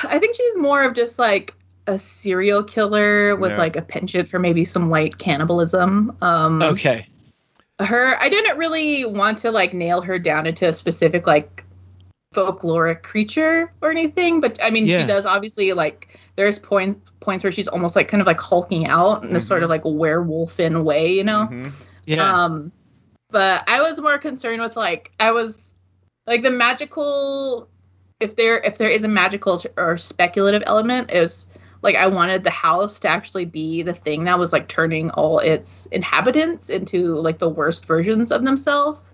i 0.04 0.19
think 0.19 0.36
she's 0.36 0.58
more 0.58 0.84
of 0.84 0.93
just 0.93 1.19
like 1.19 1.54
a 1.88 1.98
serial 2.00 2.63
killer 2.63 3.36
with 3.36 3.52
Yeah. 3.52 3.58
like 3.58 3.76
a 3.76 3.82
penchant 3.82 4.28
for 4.28 4.39
maybe 4.39 4.65
some 4.65 4.89
light 4.89 5.17
cannibalism 5.17 6.15
um 6.21 6.62
Okay. 6.62 7.08
her 7.80 8.15
i 8.21 8.30
didn't 8.30 8.58
really 8.58 9.06
want 9.06 9.38
to 9.39 9.52
like 9.52 9.74
nail 9.74 10.02
her 10.02 10.17
down 10.17 10.48
into 10.48 10.67
a 10.67 10.74
specific 10.74 11.28
like 11.28 11.63
folkloric 12.34 13.02
creature 13.04 13.71
or 13.82 13.91
anything 13.91 14.41
but 14.41 14.62
i 14.62 14.69
mean 14.69 14.86
Yeah. 14.88 15.02
she 15.02 15.08
does 15.08 15.26
obviously 15.26 15.71
like 15.74 16.19
there's 16.36 16.60
point 16.60 17.02
points 17.21 17.43
where 17.43 17.52
she's 17.52 17.67
almost 17.67 17.95
like 17.95 18.08
kind 18.08 18.19
of 18.21 18.28
like 18.28 18.39
hulking 18.39 18.88
out 18.88 19.24
in 19.24 19.36
a 19.36 19.41
sort 19.41 19.63
of 19.63 19.69
like 19.69 19.84
werewolfin 19.84 20.84
way 20.84 21.13
you 21.13 21.24
know 21.24 21.48
Mhm. 21.52 21.71
Yeah. 22.06 22.43
um 22.43 22.71
but 23.30 23.63
i 23.67 23.82
was 23.82 24.02
more 24.02 24.17
concerned 24.17 24.62
with 24.62 24.76
like 24.76 25.12
i 25.19 25.32
was 25.32 25.74
like 26.28 26.41
the 26.43 26.52
magical 26.52 27.69
if 28.19 28.36
there 28.36 28.60
if 28.60 28.78
there 28.78 28.89
is 28.89 29.04
a 29.04 29.08
magical 29.08 29.62
or 29.78 29.97
speculative 29.97 30.63
element 30.65 31.12
is 31.12 31.47
like 31.82 31.95
i 31.95 32.08
wanted 32.08 32.43
the 32.43 32.49
house 32.49 32.99
to 32.99 33.08
actually 33.08 33.45
be 33.45 33.82
the 33.82 33.93
thing 33.93 34.23
that 34.23 34.39
was 34.39 34.54
like 34.54 34.67
turning 34.67 35.10
all 35.12 35.39
its 35.39 35.86
inhabitants 35.88 36.69
into 36.69 37.15
like 37.15 37.39
the 37.39 37.49
worst 37.49 37.86
versions 37.86 38.32
of 38.32 38.43
themselves 38.43 39.13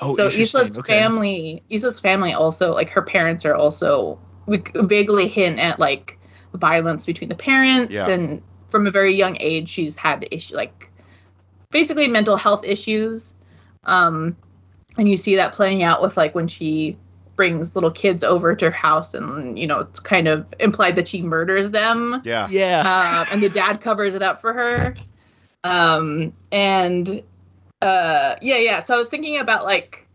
oh, 0.00 0.14
so. 0.14 0.26
Isla's 0.26 0.78
Okay. 0.78 1.00
family, 1.00 1.62
Isla's 1.70 2.00
family 2.00 2.32
also 2.32 2.72
like 2.74 2.90
her 2.90 3.02
parents 3.02 3.44
are 3.46 3.54
also 3.54 4.18
we 4.46 4.62
vaguely 4.74 5.28
hint 5.28 5.58
at 5.58 5.78
like 5.78 6.18
violence 6.54 7.06
between 7.06 7.28
the 7.28 7.34
parents, 7.34 7.92
Yeah. 7.92 8.08
and 8.08 8.42
from 8.70 8.86
a 8.86 8.90
very 8.90 9.14
young 9.14 9.36
age 9.40 9.68
she's 9.68 9.96
had 9.96 10.26
issue 10.30 10.56
like 10.56 10.90
basically 11.70 12.08
mental 12.08 12.36
health 12.36 12.64
issues, 12.64 13.34
um, 13.84 14.36
and 14.98 15.08
you 15.08 15.16
see 15.16 15.36
that 15.36 15.52
playing 15.52 15.82
out 15.82 16.02
with 16.02 16.16
like 16.16 16.34
when 16.34 16.48
she 16.48 16.96
brings 17.36 17.74
little 17.74 17.90
kids 17.90 18.24
over 18.24 18.54
to 18.56 18.64
her 18.66 18.70
house, 18.70 19.14
and 19.14 19.58
you 19.58 19.66
know 19.66 19.80
it's 19.80 20.00
kind 20.00 20.26
of 20.26 20.52
implied 20.58 20.96
that 20.96 21.06
she 21.08 21.22
murders 21.22 21.70
them 21.70 22.20
Yeah. 22.24 22.48
Yeah. 22.50 22.82
uh, 22.84 23.32
and 23.32 23.42
the 23.42 23.48
dad 23.48 23.80
covers 23.80 24.14
it 24.14 24.22
up 24.22 24.40
for 24.40 24.52
her. 24.52 24.96
Um, 25.64 26.32
and 26.52 27.22
uh, 27.82 28.36
yeah, 28.40 28.56
yeah. 28.58 28.80
So 28.80 28.94
I 28.94 28.98
was 28.98 29.08
thinking 29.08 29.38
about 29.38 29.64
like, 29.64 30.06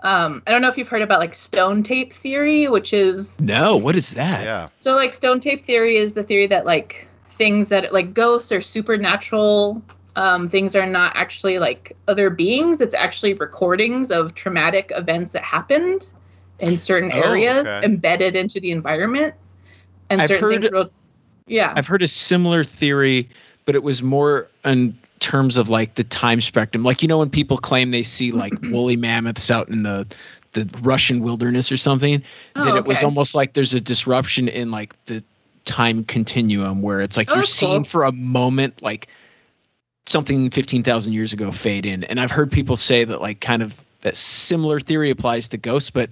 um, 0.00 0.42
I 0.46 0.50
don't 0.52 0.62
know 0.62 0.68
if 0.68 0.78
you've 0.78 0.88
heard 0.88 1.02
about 1.02 1.20
like 1.20 1.34
stone 1.34 1.82
tape 1.82 2.12
theory, 2.12 2.68
which 2.68 2.92
is 2.92 3.38
No, 3.40 3.76
what 3.76 3.96
is 3.96 4.10
that? 4.12 4.44
Yeah. 4.44 4.68
so 4.78 4.94
like 4.94 5.12
stone 5.12 5.40
tape 5.40 5.64
theory 5.64 5.96
is 5.96 6.14
the 6.14 6.22
theory 6.22 6.46
that 6.46 6.64
like 6.64 7.08
things 7.26 7.68
that 7.70 7.92
like 7.92 8.14
ghosts 8.14 8.52
or 8.52 8.60
supernatural 8.60 9.82
um, 10.16 10.48
things 10.48 10.74
are 10.74 10.86
not 10.86 11.12
actually 11.14 11.58
like 11.58 11.96
other 12.08 12.30
beings. 12.30 12.80
It's 12.80 12.94
actually 12.94 13.34
recordings 13.34 14.10
of 14.10 14.34
traumatic 14.34 14.90
events 14.94 15.32
that 15.32 15.42
happened 15.42 16.12
in 16.60 16.78
certain 16.78 17.10
Oh, 17.14 17.20
areas 17.20 17.66
okay. 17.66 17.84
embedded 17.84 18.36
into 18.36 18.60
the 18.60 18.70
environment. 18.70 19.34
And 20.08 20.20
I've 20.22 20.28
certain 20.28 20.44
heard- 20.52 20.62
things 20.62 20.72
will, 20.72 20.90
yeah. 21.46 21.72
I've 21.76 21.86
heard 21.86 22.02
a 22.02 22.08
similar 22.08 22.64
theory, 22.64 23.28
but 23.64 23.74
it 23.74 23.82
was 23.82 24.02
more 24.02 24.48
in 24.64 24.96
terms 25.20 25.56
of 25.56 25.68
like 25.68 25.94
the 25.94 26.04
time 26.04 26.40
spectrum. 26.40 26.82
Like 26.82 27.02
you 27.02 27.08
know 27.08 27.18
when 27.18 27.30
people 27.30 27.58
claim 27.58 27.90
they 27.90 28.02
see 28.02 28.32
like 28.32 28.52
woolly 28.70 28.96
mammoths 28.96 29.50
out 29.50 29.68
in 29.68 29.82
the 29.82 30.06
the 30.52 30.68
Russian 30.82 31.20
wilderness 31.20 31.70
or 31.70 31.76
something, 31.76 32.22
Oh, 32.56 32.64
that 32.64 32.76
it 32.76 32.84
was 32.84 33.04
almost 33.04 33.34
like 33.36 33.52
there's 33.52 33.72
a 33.74 33.80
disruption 33.80 34.48
in 34.48 34.70
like 34.72 34.92
the 35.06 35.22
time 35.64 36.02
continuum 36.04 36.82
where 36.82 37.00
it's 37.00 37.16
like 37.16 37.30
Oh, 37.30 37.36
you're 37.36 37.44
seeing 37.44 37.82
cool. 37.82 37.84
for 37.84 38.02
a 38.04 38.10
moment 38.12 38.82
like 38.82 39.06
something 40.06 40.50
15,000 40.50 41.12
years 41.12 41.32
ago 41.32 41.52
fade 41.52 41.86
in. 41.86 42.02
And 42.04 42.18
I've 42.18 42.32
heard 42.32 42.50
people 42.50 42.76
say 42.76 43.04
that 43.04 43.20
like 43.20 43.40
kind 43.40 43.62
of 43.62 43.80
that 44.00 44.16
similar 44.16 44.80
theory 44.80 45.10
applies 45.10 45.48
to 45.50 45.56
ghosts, 45.56 45.90
but 45.90 46.10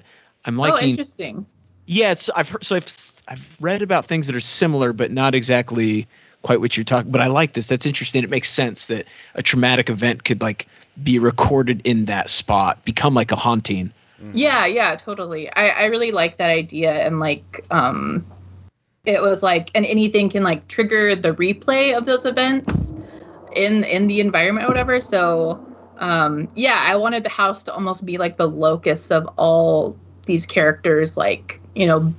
I'm 0.49 0.59
oh, 0.59 0.79
interesting. 0.79 1.47
yeah, 1.87 2.13
it's 2.13 2.31
I've 2.31 2.49
heard 2.49 2.65
so 2.65 2.77
I've 2.77 3.13
I've 3.29 3.57
read 3.61 3.83
about 3.83 4.07
things 4.07 4.27
that 4.27 4.35
are 4.35 4.41
similar, 4.41 4.93
but 4.93 5.11
not 5.11 5.35
exactly 5.35 6.09
quite 6.43 6.61
what 6.61 6.77
you're 6.77 6.85
talking. 6.85 7.11
But 7.11 7.21
I 7.21 7.27
like 7.27 7.53
this. 7.53 7.69
That's 7.69 7.85
interesting. 7.85 8.25
It 8.25 8.31
makes 8.31 8.51
sense 8.51 8.87
that 8.87 9.07
a 9.35 9.43
traumatic 9.43 9.91
event 9.91 10.25
could 10.25 10.41
like 10.41 10.67
be 11.03 11.19
recorded 11.19 11.83
in 11.85 12.07
that 12.07 12.31
spot, 12.31 12.85
become 12.85 13.15
like 13.15 13.31
a 13.31 13.37
haunting. 13.37 13.93
Yeah, 14.33 14.67
yeah, 14.67 14.97
totally. 14.97 15.53
I, 15.55 15.69
I 15.69 15.85
really 15.85 16.11
like 16.11 16.39
that 16.39 16.51
idea 16.51 16.93
and 16.93 17.21
like 17.21 17.67
um 17.71 18.27
it 19.05 19.23
was 19.23 19.43
like 19.43 19.71
and 19.75 19.87
anything 19.87 20.29
can 20.29 20.43
like 20.43 20.67
trigger 20.69 21.15
the 21.15 21.33
replay 21.35 21.97
of 21.97 22.05
those 22.05 22.25
events 22.25 22.95
in 23.53 23.85
in 23.85 24.07
the 24.07 24.21
environment 24.21 24.65
or 24.65 24.69
whatever. 24.69 25.01
So 25.01 25.65
um 25.99 26.49
yeah, 26.55 26.83
I 26.87 26.97
wanted 26.97 27.23
the 27.23 27.31
house 27.31 27.63
to 27.65 27.75
almost 27.75 28.05
be 28.05 28.19
like 28.19 28.39
the 28.39 28.49
locus 28.49 29.11
of 29.11 29.29
all 29.37 29.97
these 30.29 30.47
characters 30.47 31.17
like, 31.17 31.61
you 31.75 31.87
know, 31.87 32.15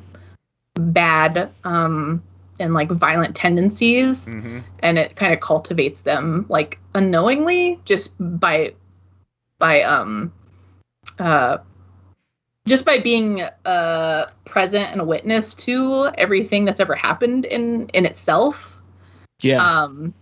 bad 0.76 1.50
um 1.64 2.22
and 2.60 2.74
like 2.74 2.90
violent 2.90 3.36
tendencies 3.36 4.34
hmm 4.34 4.60
and 4.82 4.98
it 4.98 5.16
kind 5.18 5.34
of 5.34 5.42
cultivates 5.42 6.04
them 6.04 6.46
like 6.48 6.80
unknowingly 6.96 7.78
just 7.84 8.14
by 8.40 8.74
by 9.58 9.82
um 9.82 10.32
uh 11.20 11.58
just 12.68 12.86
by 12.86 12.98
being 12.98 13.42
uh 13.66 14.26
present 14.46 14.90
and 14.92 15.02
a 15.02 15.04
witness 15.04 15.54
to 15.54 16.10
everything 16.18 16.64
that's 16.66 16.80
ever 16.80 16.96
happened 16.96 17.46
in 17.46 17.90
in 17.90 18.06
itself. 18.06 18.82
Yeah, 19.42 19.62
um 19.62 20.14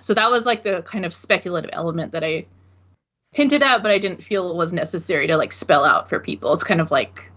so 0.00 0.14
that 0.14 0.30
was 0.30 0.44
like 0.44 0.62
the 0.62 0.82
kind 0.82 1.04
of 1.04 1.14
speculative 1.14 1.70
element 1.72 2.12
that 2.12 2.24
i 2.24 2.44
hinted 3.34 3.62
at 3.62 3.82
but 3.82 3.90
i 3.92 3.98
didn't 3.98 4.22
feel 4.24 4.50
it 4.50 4.56
was 4.56 4.72
necessary 4.72 5.26
to 5.26 5.36
like 5.36 5.52
spell 5.52 5.84
out 5.84 6.08
for 6.08 6.20
people. 6.20 6.52
It's 6.54 6.64
kind 6.64 6.80
of 6.80 6.90
like 6.90 7.30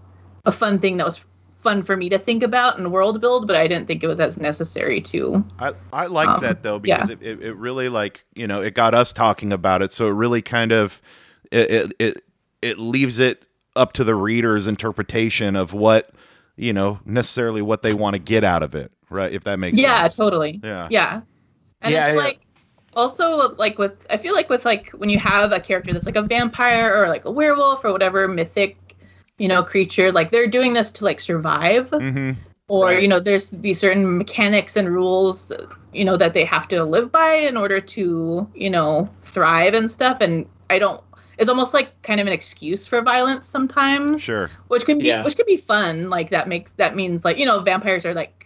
a 0.46 0.52
fun 0.52 0.78
thing 0.78 0.96
that 0.98 1.04
was 1.06 1.24
fun 1.60 1.82
for 1.82 1.96
me 1.96 2.08
to 2.08 2.18
think 2.18 2.42
about 2.44 2.78
and 2.78 2.92
world 2.92 3.20
build 3.20 3.46
but 3.48 3.56
i 3.56 3.66
didn't 3.68 3.86
think 3.88 4.02
it 4.04 4.06
was 4.08 4.20
as 4.20 4.38
necessary 4.38 5.00
to 5.02 5.44
I, 5.58 5.72
I 5.92 6.06
liked 6.06 6.38
Um, 6.38 6.40
that 6.42 6.62
though 6.62 6.78
because 6.78 7.10
it, 7.10 7.22
it, 7.22 7.42
it 7.42 7.54
really 7.56 7.88
like 7.88 8.24
you 8.34 8.46
know 8.46 8.62
it 8.62 8.74
got 8.74 8.94
us 8.94 9.12
talking 9.12 9.52
about 9.52 9.82
it. 9.82 9.90
So 9.90 10.06
it 10.06 10.12
really 10.12 10.42
kind 10.42 10.72
of 10.72 11.02
it, 11.50 11.70
it 11.70 11.92
it 11.98 12.24
it 12.62 12.78
leaves 12.78 13.18
it 13.18 13.44
up 13.76 13.92
to 13.94 14.04
the 14.04 14.14
reader's 14.14 14.66
interpretation 14.68 15.56
of 15.56 15.72
what 15.72 16.10
you 16.56 16.72
know 16.72 17.00
necessarily 17.04 17.62
what 17.62 17.82
they 17.82 17.94
want 17.94 18.14
to 18.14 18.20
get 18.20 18.44
out 18.44 18.62
of 18.62 18.74
it 18.74 18.92
right? 19.10 19.32
If 19.32 19.44
that 19.44 19.58
makes 19.58 19.76
yeah 19.78 20.02
sense. 20.02 20.16
totally. 20.16 20.60
Yeah. 20.62 20.88
Yeah. 20.90 21.22
And 21.80 21.92
Yeah, 21.92 22.06
it's 22.08 22.14
yeah. 22.14 22.20
like 22.24 22.40
also 22.96 23.54
like 23.56 23.78
with 23.78 24.06
i 24.10 24.16
feel 24.16 24.34
like 24.34 24.48
with 24.48 24.64
like 24.64 24.90
when 24.90 25.10
you 25.10 25.18
have 25.18 25.52
a 25.52 25.60
character 25.60 25.92
that's 25.92 26.06
like 26.06 26.16
a 26.16 26.22
vampire 26.22 26.94
or 26.94 27.08
like 27.08 27.24
a 27.24 27.30
werewolf 27.30 27.84
or 27.84 27.92
whatever 27.92 28.26
mythic 28.28 28.96
you 29.38 29.46
know 29.48 29.62
creature 29.62 30.10
like 30.10 30.30
they're 30.30 30.46
doing 30.48 30.72
this 30.72 30.90
to 30.90 31.04
like 31.04 31.20
survive. 31.20 31.88
Hmm 31.90 32.32
or 32.68 32.86
Right. 32.86 33.02
you 33.02 33.08
know 33.08 33.18
there's 33.18 33.50
these 33.50 33.78
certain 33.80 34.18
mechanics 34.18 34.76
and 34.76 34.90
rules 34.90 35.52
you 35.92 36.04
know 36.04 36.16
that 36.18 36.34
they 36.34 36.44
have 36.44 36.68
to 36.68 36.84
live 36.84 37.10
by 37.10 37.32
in 37.34 37.56
order 37.56 37.80
to 37.80 38.46
you 38.54 38.70
know 38.70 39.08
thrive 39.22 39.74
and 39.74 39.90
stuff. 39.90 40.20
And 40.20 40.46
i 40.70 40.78
don't 40.78 41.02
it's 41.38 41.48
almost 41.48 41.72
like 41.72 42.00
kind 42.02 42.20
of 42.20 42.26
an 42.26 42.32
excuse 42.32 42.86
for 42.86 43.00
violence 43.00 43.48
sometimes 43.48 44.22
sure. 44.22 44.50
which 44.68 44.84
can 44.84 44.98
be 44.98 45.06
Yeah. 45.06 45.24
which 45.24 45.36
could 45.36 45.46
be 45.46 45.56
fun. 45.56 46.10
Like 46.10 46.30
that 46.30 46.46
makes 46.48 46.72
that 46.72 46.94
means 46.94 47.24
like 47.24 47.38
you 47.38 47.46
know 47.46 47.60
vampires 47.60 48.04
are 48.04 48.12
like 48.14 48.37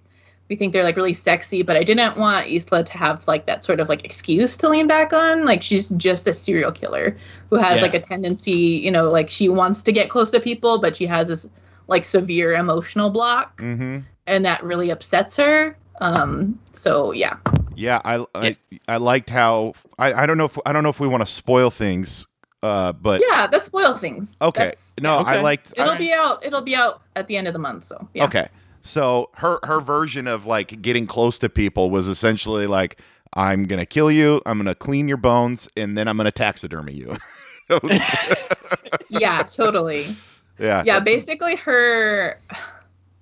we 0.52 0.56
think 0.56 0.74
they're 0.74 0.84
like 0.84 0.96
really 0.96 1.14
sexy 1.14 1.62
but 1.62 1.76
i 1.78 1.82
didn't 1.82 2.18
want 2.18 2.46
isla 2.46 2.84
to 2.84 2.92
have 2.98 3.26
like 3.26 3.46
that 3.46 3.64
sort 3.64 3.80
of 3.80 3.88
like 3.88 4.04
excuse 4.04 4.54
to 4.58 4.68
lean 4.68 4.86
back 4.86 5.10
on. 5.14 5.46
Like 5.46 5.62
she's 5.62 5.88
just 5.96 6.28
a 6.28 6.34
serial 6.34 6.70
killer 6.70 7.16
who 7.48 7.56
has 7.56 7.76
Yeah. 7.76 7.82
like 7.82 7.94
a 7.94 8.00
tendency 8.00 8.50
you 8.84 8.90
know 8.90 9.08
like 9.10 9.30
she 9.30 9.48
wants 9.48 9.82
to 9.84 9.92
get 9.92 10.10
close 10.10 10.30
to 10.32 10.40
people 10.40 10.78
but 10.78 10.94
she 10.94 11.06
has 11.06 11.28
this 11.28 11.48
like 11.88 12.04
severe 12.04 12.52
emotional 12.52 13.08
block. 13.08 13.58
Hmm 13.60 14.00
and 14.26 14.44
that 14.44 14.62
really 14.62 14.90
upsets 14.90 15.36
her. 15.38 15.74
Um 16.02 16.58
so 16.72 17.12
yeah. 17.12 17.36
Yeah 17.74 18.02
I, 18.04 18.14
I 18.34 18.56
i 18.88 18.96
liked 18.98 19.30
how 19.30 19.72
i 19.98 20.12
i 20.12 20.26
don't 20.26 20.36
know 20.36 20.44
if 20.44 20.58
i 20.66 20.72
don't 20.74 20.82
know 20.82 20.90
if 20.90 21.00
we 21.00 21.08
want 21.08 21.22
to 21.26 21.32
spoil 21.32 21.70
things 21.70 22.26
uh 22.62 22.92
but 22.92 23.22
yeah 23.26 23.46
that's 23.46 23.64
spoil 23.64 23.94
things. 23.96 24.36
Okay. 24.42 24.64
That's- 24.64 24.92
no 25.00 25.16
i 25.34 25.40
liked 25.40 25.72
it'll 25.78 25.92
I- 25.94 25.98
be 26.06 26.12
out 26.12 26.44
it'll 26.44 26.60
be 26.72 26.76
out 26.76 27.00
at 27.16 27.26
the 27.28 27.38
end 27.38 27.46
of 27.48 27.54
the 27.54 27.58
month 27.68 27.84
so 27.84 27.96
yeah. 28.12 28.26
Okay. 28.26 28.48
So 28.82 29.30
her 29.34 29.58
her 29.62 29.80
version 29.80 30.26
of 30.26 30.44
like 30.46 30.82
getting 30.82 31.06
close 31.06 31.38
to 31.40 31.48
people 31.48 31.90
was 31.90 32.08
essentially 32.08 32.66
like 32.66 33.00
I'm 33.34 33.64
gonna 33.64 33.86
kill 33.86 34.10
you, 34.10 34.42
I'm 34.44 34.58
gonna 34.58 34.74
clean 34.74 35.08
your 35.08 35.16
bones, 35.16 35.68
and 35.76 35.96
then 35.96 36.08
I'm 36.08 36.16
gonna 36.16 36.30
taxidermy 36.32 36.92
you. 36.94 37.16
yeah 39.08 39.42
totally 39.44 40.04
yeah. 40.58 40.82
yeah 40.84 41.00
basically 41.00 41.56
her 41.56 42.38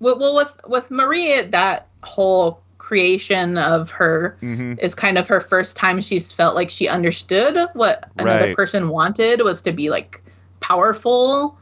well, 0.00 0.34
with 0.34 0.58
with 0.66 0.90
marie 0.90 1.42
that 1.42 1.86
whole 2.02 2.60
creation 2.78 3.58
of 3.58 3.90
her 3.90 4.36
Mhm. 4.42 4.78
is 4.80 4.94
kind 4.94 5.18
of 5.18 5.28
her 5.28 5.40
first 5.40 5.76
time 5.76 6.00
she's 6.00 6.32
felt 6.32 6.54
like 6.56 6.70
she 6.70 6.88
understood 6.88 7.56
what 7.74 8.08
another 8.18 8.46
Right. 8.46 8.56
person 8.56 8.88
wanted 8.88 9.42
was 9.42 9.62
to 9.62 9.72
be 9.72 9.90
like 9.90 10.20
powerful 10.60 11.56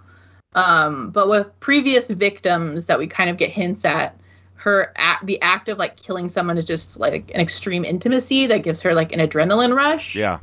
um 0.55 1.11
but 1.11 1.29
with 1.29 1.59
previous 1.61 2.11
victims 2.11 2.87
that 2.87 2.99
we 2.99 3.07
kind 3.07 3.29
of 3.31 3.37
get 3.37 3.51
hints 3.51 3.85
at 3.85 4.17
her 4.55 4.93
act 4.97 5.27
the 5.27 5.41
act 5.43 5.69
of 5.69 5.79
like 5.79 5.97
killing 5.97 6.29
someone 6.29 6.57
is 6.59 6.67
just 6.67 6.99
like 6.99 7.31
an 7.35 7.41
extreme 7.41 7.85
intimacy 7.85 8.47
that 8.47 8.63
gives 8.63 8.81
her 8.81 8.95
like 8.95 9.13
an 9.13 9.21
adrenaline 9.21 9.75
rush 9.75 10.17
Yeah. 10.17 10.39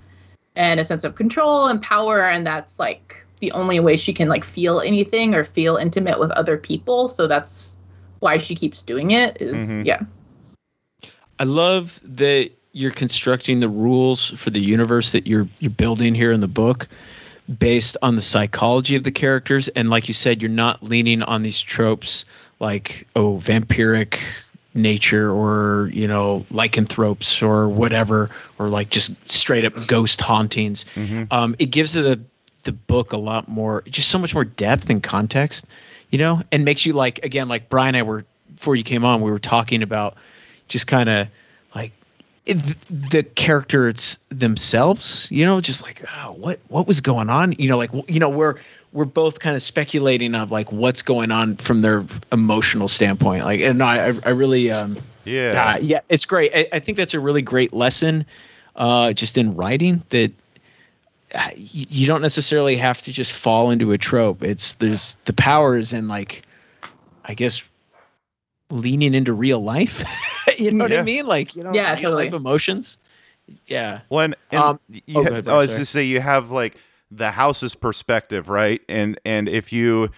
and 0.55 0.79
a 0.79 0.83
sense 0.83 1.03
of 1.03 1.15
control 1.15 1.67
and 1.67 1.81
power 1.81 2.21
and 2.29 2.45
that's 2.45 2.77
like 2.79 3.25
the 3.39 3.51
only 3.51 3.79
way 3.79 3.97
she 3.97 4.13
can 4.13 4.27
like 4.29 4.43
feel 4.45 4.79
anything 4.79 5.33
or 5.35 5.43
feel 5.43 5.75
intimate 5.75 6.19
with 6.19 6.31
other 6.31 6.57
people 6.57 7.07
so 7.07 7.27
that's 7.27 7.75
why 8.19 8.37
she 8.37 8.55
keeps 8.55 8.81
doing 8.81 9.11
it 9.11 9.37
is- 9.41 9.71
Mhm. 9.71 9.85
yeah 9.85 10.01
I 11.37 11.43
love 11.43 11.99
that 12.03 12.51
you're 12.71 12.91
constructing 12.91 13.59
the 13.59 13.67
rules 13.69 14.29
for 14.31 14.51
the 14.51 14.59
universe 14.61 15.11
that 15.11 15.27
you're 15.27 15.47
you're 15.59 15.69
building 15.71 16.15
here 16.15 16.31
in 16.31 16.39
the 16.39 16.47
book 16.47 16.87
based 17.60 17.95
on 18.01 18.15
the 18.15 18.21
psychology 18.21 18.95
of 18.95 19.03
the 19.03 19.12
characters 19.12 19.67
and 19.69 19.89
like 19.89 20.08
you 20.08 20.13
said 20.13 20.41
you're 20.41 20.49
not 20.49 20.81
leaning 20.81 21.21
on 21.23 21.43
these 21.43 21.60
tropes 21.62 22.25
like 22.60 23.08
oh 23.15 23.38
vampiric 23.38 24.19
nature 24.73 25.31
or 25.31 25.89
you 25.93 26.08
know 26.08 26.45
lycanthropes 26.49 27.41
or 27.43 27.69
whatever 27.69 28.29
or 28.58 28.67
like 28.67 28.89
just 28.89 29.13
straight 29.29 29.63
up 29.63 29.73
ghost 29.88 30.19
hauntings 30.21 30.86
Mhm. 30.95 31.31
um, 31.31 31.55
it 31.60 31.67
gives 31.67 31.93
the 31.93 32.19
the 32.63 32.71
book 32.71 33.13
a 33.13 33.17
lot 33.17 33.47
more 33.47 33.84
just 33.89 34.10
so 34.10 34.17
much 34.17 34.34
more 34.34 34.43
depth 34.45 34.89
and 34.89 35.03
context 35.03 35.65
you 36.10 36.17
know 36.17 36.41
and 36.51 36.65
makes 36.65 36.86
you 36.86 36.93
like 36.93 37.23
again 37.23 37.47
like 37.47 37.69
brian 37.69 37.89
and 37.89 37.97
i 37.97 38.01
were 38.01 38.25
before 38.55 38.75
you 38.75 38.84
came 38.84 39.05
on 39.05 39.21
we 39.21 39.29
were 39.29 39.38
talking 39.39 39.84
about 39.84 40.15
just 40.67 40.88
kind 40.88 41.10
of 41.10 41.27
like 41.75 41.91
the 42.45 43.23
characters 43.36 44.17
themselves 44.29 45.27
you 45.31 45.43
know 45.45 45.60
just 45.60 45.81
like 45.84 46.03
oh, 46.17 46.31
what 46.34 46.60
what 46.67 46.86
was 46.88 47.01
going 47.01 47.29
on 47.29 47.53
you 47.58 47.67
know 47.67 47.77
like 47.77 47.89
you 48.08 48.19
know 48.19 48.29
we're 48.29 48.55
we're 48.93 49.03
both 49.05 49.39
kind 49.39 49.55
of 49.55 49.63
speculating 49.63 50.36
of 50.36 50.51
like 50.51 50.71
what's 50.71 51.01
going 51.01 51.31
on 51.31 51.58
from 51.58 51.81
their 51.81 52.05
emotional 52.31 52.88
standpoint 52.88 53.43
like 53.43 53.60
and 53.62 53.81
i 53.81 54.10
i 54.10 54.13
I 54.25 54.29
really 54.29 54.71
um 54.71 54.95
Yeah. 55.25 55.73
uh, 55.73 55.77
yeah, 55.81 56.01
it's 56.10 56.25
great. 56.25 56.51
I, 56.53 56.67
I 56.73 56.79
think 56.79 56.97
that's 56.97 57.15
a 57.15 57.19
really 57.19 57.41
great 57.41 57.73
lesson, 57.73 58.25
uh, 58.75 59.12
just 59.13 59.38
in 59.39 59.55
writing 59.55 60.03
that 60.10 60.31
uh, 61.34 61.49
y- 61.58 61.58
you 61.89 62.05
don't 62.05 62.21
necessarily 62.21 62.75
have 62.75 63.01
to 63.01 63.12
just 63.12 63.34
fall 63.34 63.71
into 63.71 63.91
a 63.91 63.97
trope. 63.97 64.43
It's 64.43 64.75
there's 64.75 65.17
the 65.25 65.34
powers 65.34 65.91
in 65.93 66.08
like, 66.08 66.43
I 67.25 67.34
guess, 67.34 67.63
leaning 68.69 69.13
into 69.13 69.34
real 69.34 69.60
life. 69.62 70.04
you 70.58 70.71
know 70.71 70.86
what 70.86 70.93
I 70.93 71.01
mean? 71.04 71.25
Like 71.28 71.56
you 71.56 71.63
know, 71.63 71.73
Yeah, 71.73 71.91
real 71.93 72.01
totally. 72.01 72.25
life 72.25 72.34
emotions. 72.34 72.97
Yeah. 73.67 74.01
When 74.10 74.36
and 74.51 74.62
Um, 74.63 74.80
you 74.89 75.01
oh, 75.15 75.23
ha- 75.23 75.30
go 75.30 75.32
ahead, 75.36 75.47
I 75.49 75.58
was 75.58 75.69
sorry. 75.71 75.80
just 75.82 75.91
say 75.91 76.04
you 76.04 76.19
have 76.21 76.51
like 76.51 76.78
the 77.12 77.32
house's 77.32 77.75
perspective, 77.75 78.49
right? 78.49 78.82
And 78.89 79.19
and 79.25 79.47
if 79.47 79.71
you 79.71 80.10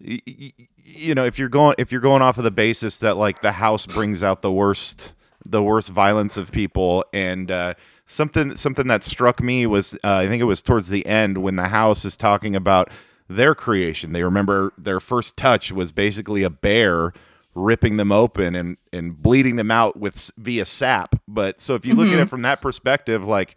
y- 0.00 0.20
y- 0.26 0.52
you 0.76 1.14
know 1.14 1.24
if 1.24 1.38
you're 1.38 1.48
going 1.50 1.74
if 1.78 1.92
you're 1.92 2.00
going 2.00 2.22
off 2.22 2.38
of 2.38 2.44
the 2.44 2.50
basis 2.50 2.98
that 2.98 3.16
like 3.16 3.40
the 3.40 3.52
house 3.52 3.86
brings 3.86 4.22
out 4.22 4.42
the 4.42 4.50
worst 4.52 5.14
the 5.46 5.62
worst 5.62 5.90
violence 5.90 6.36
of 6.36 6.50
people 6.52 7.04
and 7.12 7.50
uh, 7.50 7.74
something 8.06 8.56
something 8.56 8.86
that 8.88 9.02
struck 9.02 9.42
me 9.42 9.66
was 9.66 9.94
uh, 10.04 10.14
I 10.16 10.28
think 10.28 10.40
it 10.40 10.44
was 10.46 10.62
towards 10.62 10.88
the 10.88 11.04
end 11.06 11.38
when 11.38 11.56
the 11.56 11.68
house 11.68 12.04
is 12.06 12.16
talking 12.16 12.56
about 12.56 12.90
their 13.28 13.54
creation. 13.54 14.12
They 14.12 14.22
remember 14.24 14.72
their 14.78 15.00
first 15.00 15.36
touch 15.36 15.70
was 15.70 15.92
basically 15.92 16.42
a 16.42 16.50
bear 16.50 17.12
ripping 17.54 17.96
them 17.96 18.12
open 18.12 18.54
and 18.54 18.76
and 18.92 19.20
bleeding 19.20 19.56
them 19.56 19.70
out 19.70 19.98
with 19.98 20.30
via 20.38 20.64
sap. 20.64 21.16
But 21.28 21.60
so 21.60 21.74
if 21.74 21.84
you 21.84 21.94
look 21.94 22.08
at 22.08 22.18
it 22.18 22.28
from 22.28 22.42
that 22.42 22.60
perspective, 22.60 23.24
like 23.26 23.56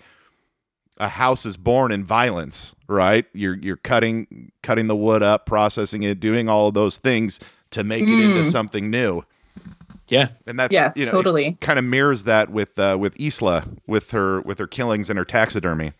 a 0.97 1.07
house 1.09 1.45
is 1.45 1.57
born 1.57 1.91
in 1.91 2.03
violence, 2.03 2.75
right? 2.87 3.25
You're 3.33 3.55
you're 3.55 3.77
cutting 3.77 4.51
cutting 4.61 4.87
the 4.87 4.95
wood 4.95 5.23
up, 5.23 5.45
processing 5.45 6.03
it, 6.03 6.19
doing 6.19 6.49
all 6.49 6.67
of 6.67 6.73
those 6.73 6.97
things 6.97 7.39
to 7.71 7.83
make 7.83 8.03
it 8.03 8.19
into 8.19 8.45
something 8.45 8.89
new. 8.89 9.23
Yeah. 10.09 10.29
And 10.45 10.59
that's 10.59 10.73
Yes, 10.73 10.97
you 10.97 11.05
know, 11.05 11.11
totally. 11.11 11.57
kind 11.61 11.79
of 11.79 11.85
mirrors 11.85 12.23
that 12.25 12.49
with 12.51 12.77
uh, 12.77 12.97
with 12.99 13.19
Isla 13.19 13.65
with 13.87 14.11
her 14.11 14.41
with 14.41 14.59
her 14.59 14.67
killings 14.67 15.09
and 15.09 15.17
her 15.17 15.25
taxidermy. 15.25 15.93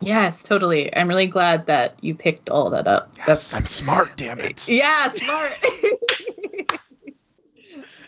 Yes, 0.00 0.42
totally. 0.42 0.94
I'm 0.96 1.08
really 1.08 1.26
glad 1.26 1.66
that 1.66 1.94
you 2.02 2.14
picked 2.14 2.50
all 2.50 2.68
that 2.70 2.86
up. 2.86 3.14
That's 3.26 3.54
I'm 3.54 3.62
smart, 3.66 4.16
damn 4.16 4.40
it. 4.40 4.68
yeah, 4.68 5.08
smart. 5.10 5.52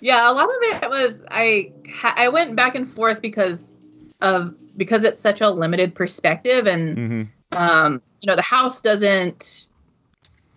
yeah, 0.01 0.31
a 0.31 0.33
lot 0.33 0.49
of 0.49 0.55
it 0.61 0.91
was 0.91 1.25
I 1.31 1.73
I 2.03 2.29
went 2.29 2.57
back 2.57 2.75
and 2.75 2.89
forth 2.89 3.21
because 3.21 3.75
of 4.21 4.55
because 4.77 5.05
it's 5.05 5.21
such 5.21 5.41
a 5.41 5.51
limited 5.51 5.95
perspective 5.95 6.67
and 6.67 6.99
hmm 6.99 7.23
um 7.51 8.03
you 8.21 8.27
know 8.27 8.37
the 8.37 8.43
house 8.43 8.83
doesn't 8.83 9.69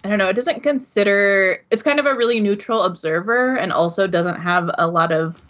I 0.04 0.10
don't 0.10 0.18
know, 0.18 0.30
it 0.30 0.36
doesn't 0.36 0.64
consider 0.64 1.64
it's 1.72 1.84
kind 1.84 2.00
of 2.00 2.06
a 2.06 2.16
really 2.16 2.40
neutral 2.42 2.84
observer 2.84 3.56
and 3.56 3.72
also 3.72 4.08
doesn't 4.08 4.42
have 4.42 4.70
a 4.78 4.88
lot 4.88 5.12
of 5.12 5.42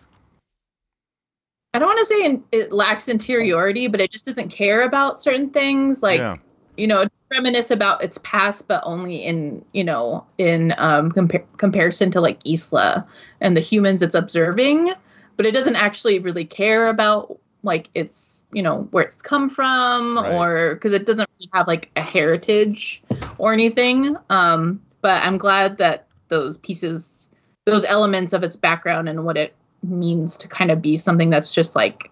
I 1.74 1.80
don't 1.80 1.88
want 1.88 2.00
to 2.00 2.06
say 2.06 2.26
in, 2.26 2.44
it 2.52 2.74
lacks 2.74 3.08
interiority, 3.08 3.88
but 3.88 4.02
it 4.02 4.12
just 4.12 4.26
doesn't 4.26 4.50
care 4.50 4.84
about 4.84 5.22
certain 5.22 5.52
things 5.52 6.04
like 6.04 6.20
yeah. 6.20 6.36
You 6.78 6.88
know 6.88 7.06
reminisce 7.32 7.72
about 7.72 8.04
its 8.04 8.18
past 8.24 8.68
but 8.68 8.82
only 8.86 9.18
in 9.18 9.64
you 9.74 9.84
know 9.84 10.26
in 10.38 10.74
um 10.78 11.12
compar- 11.12 11.46
comparison 11.58 12.12
to 12.12 12.20
like 12.20 12.40
isla 12.46 13.08
and 13.40 13.56
the 13.56 13.62
humans 13.62 14.02
it's 14.02 14.16
observing 14.16 14.94
but 15.38 15.46
it 15.46 15.52
doesn't 15.54 15.76
actually 15.78 16.20
really 16.20 16.44
care 16.46 16.88
about 16.88 17.38
like 17.64 17.90
its 17.96 18.44
you 18.52 18.62
know 18.62 18.82
where 18.92 19.04
it's 19.04 19.22
come 19.22 19.48
from 19.50 20.18
Right. 20.18 20.34
or 20.34 20.76
because 20.76 20.94
it 20.94 21.06
doesn't 21.06 21.30
really 21.40 21.50
have 21.54 21.68
like 21.68 21.90
a 21.96 22.02
heritage 22.02 23.02
or 23.38 23.54
anything 23.54 24.16
um 24.30 24.82
but 25.02 25.24
i'm 25.24 25.38
glad 25.38 25.78
that 25.78 26.08
those 26.28 26.58
pieces 26.58 27.30
those 27.66 27.86
elements 27.86 28.34
of 28.34 28.44
its 28.44 28.56
background 28.56 29.08
and 29.08 29.24
what 29.24 29.38
it 29.38 29.54
means 29.84 30.38
to 30.38 30.48
kind 30.48 30.70
of 30.70 30.82
be 30.82 30.98
something 30.98 31.30
that's 31.30 31.54
just 31.54 31.76
like 31.76 32.12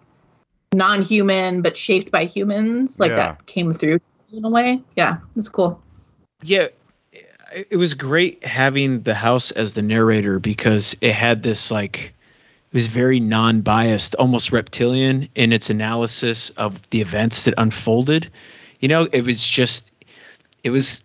non-human 0.73 1.61
but 1.61 1.75
shaped 1.75 2.11
by 2.11 2.23
humans 2.25 2.99
like 2.99 3.09
Yeah. 3.09 3.15
that 3.15 3.45
came 3.47 3.73
through 3.73 3.99
in 4.33 4.45
a 4.45 4.49
way 4.49 4.81
yeah 4.95 5.17
it's 5.35 5.49
cool 5.49 5.81
Yeah. 6.43 6.67
it- 7.71 7.77
was 7.77 7.93
great 7.95 8.43
having 8.45 9.01
the 9.01 9.15
house 9.15 9.51
as 9.51 9.73
the 9.73 9.81
narrator 9.81 10.39
because 10.39 10.95
it 11.01 11.13
had 11.13 11.41
this 11.43 11.71
like 11.71 12.13
it 12.71 12.73
was 12.75 12.85
very 12.85 13.19
non-biased, 13.19 14.13
almost 14.15 14.51
reptilian 14.51 15.27
in 15.33 15.51
its 15.51 15.71
analysis 15.71 16.51
of 16.51 16.79
the 16.91 17.01
events 17.01 17.45
that 17.45 17.55
unfolded. 17.57 18.29
You 18.79 18.87
know, 18.89 19.07
it 19.11 19.25
was 19.25 19.45
just 19.47 19.89
it 20.63 20.69
was 20.69 21.01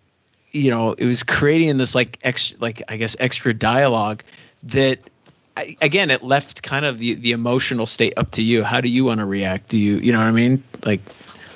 you 0.51 0.69
know, 0.69 0.93
it 0.93 1.05
was 1.05 1.23
creating 1.23 1.77
this 1.77 1.95
like 1.95 2.19
extra 2.23 2.57
like 2.59 2.83
I 2.87 2.97
guess 2.97 3.15
extra 3.19 3.51
dialogue 3.53 4.21
that 4.63 5.09
I, 5.57 5.75
again 5.81 6.11
it 6.11 6.21
left 6.21 6.61
kind 6.61 6.85
of 6.85 6.99
the 6.99 7.15
the 7.15 7.31
emotional 7.31 7.87
state 7.87 8.13
up 8.17 8.29
to 8.31 8.43
you. 8.43 8.63
How 8.63 8.79
do 8.81 8.87
you 8.87 9.03
want 9.03 9.19
to 9.19 9.25
react? 9.25 9.69
Do 9.69 9.79
you 9.79 9.97
you 9.97 10.11
know 10.11 10.19
what 10.19 10.27
I 10.27 10.31
mean? 10.31 10.63
Like 10.85 11.01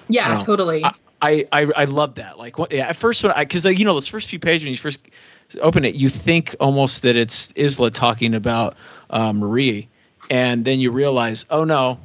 yeah 0.09 0.39
totally 0.39 0.83
I 0.83 0.91
I 1.21 1.45
I 1.75 1.85
love 1.85 2.15
that. 2.15 2.37
Like 2.37 2.57
what? 2.57 2.71
Yeah, 2.71 2.87
at 2.89 2.95
first 2.95 3.23
when 3.23 3.31
I 3.33 3.43
because 3.45 3.65
you 3.65 3.85
know 3.85 3.93
those 3.93 4.07
first 4.07 4.29
few 4.29 4.39
pages 4.39 4.63
when 4.65 4.71
you 4.71 4.77
first 4.77 4.99
open 5.61 5.83
it, 5.85 5.95
you 5.95 6.09
think 6.09 6.55
almost 6.59 7.01
that 7.03 7.15
it's 7.15 7.51
Isla 7.55 7.91
talking 7.91 8.33
about 8.35 8.75
uh, 9.09 9.33
Marie, 9.33 9.87
and 10.29 10.63
then 10.63 10.79
you 10.79 10.91
realize, 10.91 11.45
oh 11.49 11.63
no, 11.63 11.99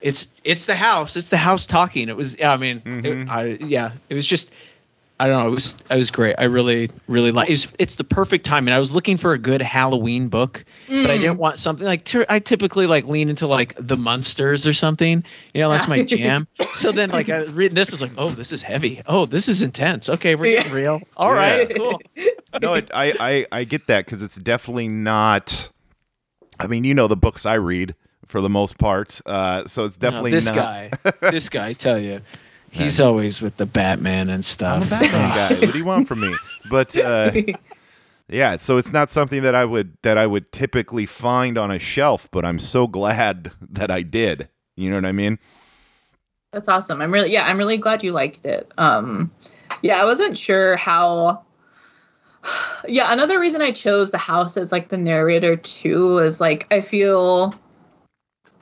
it's 0.00 0.26
it's 0.44 0.66
the 0.66 0.74
house. 0.74 1.16
It's 1.16 1.28
the 1.30 1.36
house 1.36 1.66
talking. 1.66 2.08
It 2.08 2.16
was. 2.16 2.36
I 2.42 2.56
mean, 2.56 2.82
it- 2.84 3.02
Mhm. 3.02 3.28
I, 3.28 3.44
yeah, 3.60 3.92
it 4.08 4.14
was 4.14 4.26
just. 4.26 4.50
I 5.20 5.26
don't 5.28 5.42
know. 5.44 5.48
It 5.48 5.54
was. 5.54 5.76
It 5.90 5.96
was 5.96 6.10
great. 6.10 6.34
I 6.38 6.44
really, 6.44 6.90
really 7.06 7.30
like. 7.30 7.50
It's. 7.50 7.68
It's 7.78 7.96
the 7.96 8.04
perfect 8.04 8.44
time. 8.44 8.66
And 8.66 8.74
I 8.74 8.78
was 8.78 8.94
looking 8.94 9.16
for 9.16 9.32
a 9.34 9.38
good 9.38 9.60
Halloween 9.60 10.28
book, 10.28 10.64
but 10.88 11.10
I 11.10 11.18
Mm. 11.18 11.20
didn't 11.20 11.38
want 11.38 11.58
something 11.58 11.84
like. 11.86 12.04
ty- 12.04 12.24
I 12.28 12.38
typically 12.38 12.86
like 12.86 13.04
lean 13.06 13.28
into 13.28 13.46
like 13.46 13.74
the 13.78 13.96
monsters 13.96 14.66
or 14.66 14.72
something. 14.72 15.22
You 15.54 15.60
know, 15.60 15.70
that's 15.70 15.86
my 15.88 16.02
jam. 16.04 16.48
so 16.72 16.90
then, 16.90 17.10
like, 17.10 17.28
I 17.28 17.42
was 17.42 17.52
reading 17.52 17.74
this 17.74 17.92
is 17.92 18.00
like, 18.00 18.12
oh, 18.16 18.28
this 18.30 18.50
is 18.52 18.62
heavy. 18.62 19.02
Oh, 19.06 19.26
this 19.26 19.46
is 19.48 19.62
intense. 19.62 20.08
Okay, 20.08 20.34
we're 20.34 20.56
getting 20.56 20.72
Yeah. 20.72 20.78
real. 20.78 21.00
All 21.16 21.32
right, 21.34 21.68
Yeah. 21.70 21.76
cool. 21.76 22.00
no, 22.62 22.74
it, 22.74 22.90
I, 22.94 23.14
I 23.20 23.46
I 23.60 23.64
get 23.64 23.86
that 23.88 24.06
because 24.06 24.22
it's 24.22 24.36
definitely 24.36 24.88
not. 24.88 25.70
I 26.58 26.66
mean, 26.66 26.84
you 26.84 26.94
know 26.94 27.08
the 27.08 27.16
books 27.16 27.44
I 27.46 27.54
read 27.54 27.94
for 28.26 28.40
the 28.40 28.48
most 28.50 28.78
part, 28.78 29.20
uh, 29.26 29.66
so 29.66 29.84
it's 29.84 30.00
No, 30.00 30.08
definitely 30.10 30.30
this 30.30 30.46
not. 30.46 30.54
guy. 30.54 30.90
This 31.30 31.48
guy, 31.48 31.66
I 31.68 31.72
tell 31.72 31.98
you, 31.98 32.20
he's 32.70 33.00
always 33.00 33.42
with 33.42 33.56
the 33.56 33.66
Batman 33.66 34.30
and 34.30 34.44
stuff. 34.44 34.82
I'm 34.82 34.86
a 34.86 34.90
Batman 34.90 35.10
guy. 35.60 35.60
What 35.60 35.72
do 35.72 35.78
you 35.78 35.84
want 35.84 36.08
from 36.08 36.20
me? 36.20 36.34
But 36.70 36.96
uh, 36.96 37.32
yeah, 38.28 38.56
so 38.56 38.78
it's 38.78 38.92
not 38.92 39.10
something 39.10 39.42
that 39.42 39.54
I 39.54 39.64
would 39.64 39.96
that 40.02 40.16
I 40.16 40.26
would 40.26 40.50
typically 40.52 41.06
find 41.06 41.58
on 41.58 41.70
a 41.70 41.78
shelf. 41.78 42.28
But 42.30 42.44
I'm 42.44 42.58
so 42.58 42.86
glad 42.86 43.52
that 43.70 43.90
I 43.90 44.02
did. 44.02 44.48
You 44.76 44.90
know 44.90 44.96
what 44.96 45.06
I 45.06 45.12
mean? 45.12 45.38
That's 46.52 46.68
awesome. 46.68 47.00
I'm 47.00 47.12
really 47.12 47.32
yeah, 47.32 47.44
I'm 47.44 47.58
really 47.58 47.78
glad 47.78 48.02
you 48.02 48.12
liked 48.12 48.46
it. 48.46 48.70
Um 48.78 49.30
yeah, 49.82 50.00
I 50.00 50.04
wasn't 50.04 50.36
sure 50.36 50.76
how 50.76 51.42
Yeah, 52.88 53.12
another 53.12 53.38
reason 53.38 53.60
I 53.60 53.72
chose 53.72 54.10
the 54.10 54.18
house 54.18 54.56
as 54.56 54.72
like 54.72 54.88
the 54.88 54.96
narrator 54.96 55.56
too 55.56 56.18
is 56.18 56.40
like 56.40 56.66
I 56.72 56.80
feel 56.80 57.54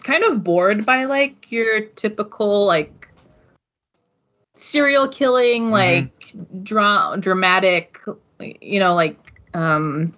kind 0.02 0.24
of 0.24 0.42
bored 0.42 0.84
by 0.84 1.04
like 1.04 1.50
your 1.52 1.80
typical 1.80 2.66
like 2.66 2.97
serial 4.58 5.08
killing 5.08 5.70
like 5.70 6.34
dra- 6.62 7.16
dramatic 7.18 7.98
you 8.60 8.80
know 8.80 8.94
like 8.94 9.16
um 9.54 10.14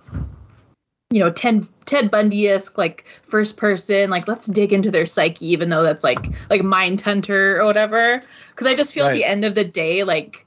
you 1.11 1.18
know 1.20 1.31
Ted 1.31 1.66
Ted 1.85 2.11
Bundy-esque 2.11 2.79
like 2.79 3.05
first 3.22 3.57
person 3.57 4.11
like 4.11 4.29
let's 4.29 4.46
dig 4.46 4.72
into 4.72 4.90
their 4.90 5.07
psyche 5.07 5.46
even 5.46 5.68
though 5.68 5.83
that's 5.83 6.05
like 6.05 6.24
like 6.48 6.62
Mindhunter 6.62 7.59
or 7.59 7.64
whatever. 7.64 8.22
Because 8.50 8.66
I 8.66 8.74
just 8.74 8.92
feel 8.92 9.07
at 9.07 9.14
the 9.14 9.24
end 9.24 9.44
of 9.44 9.55
the 9.55 9.64
day 9.64 10.05
like 10.05 10.46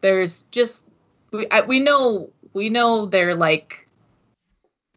there's 0.00 0.42
just 0.50 0.88
we 1.30 1.48
I, 1.50 1.60
we 1.60 1.80
know 1.80 2.30
we 2.52 2.70
know 2.70 3.06
they're 3.06 3.36
like 3.36 3.88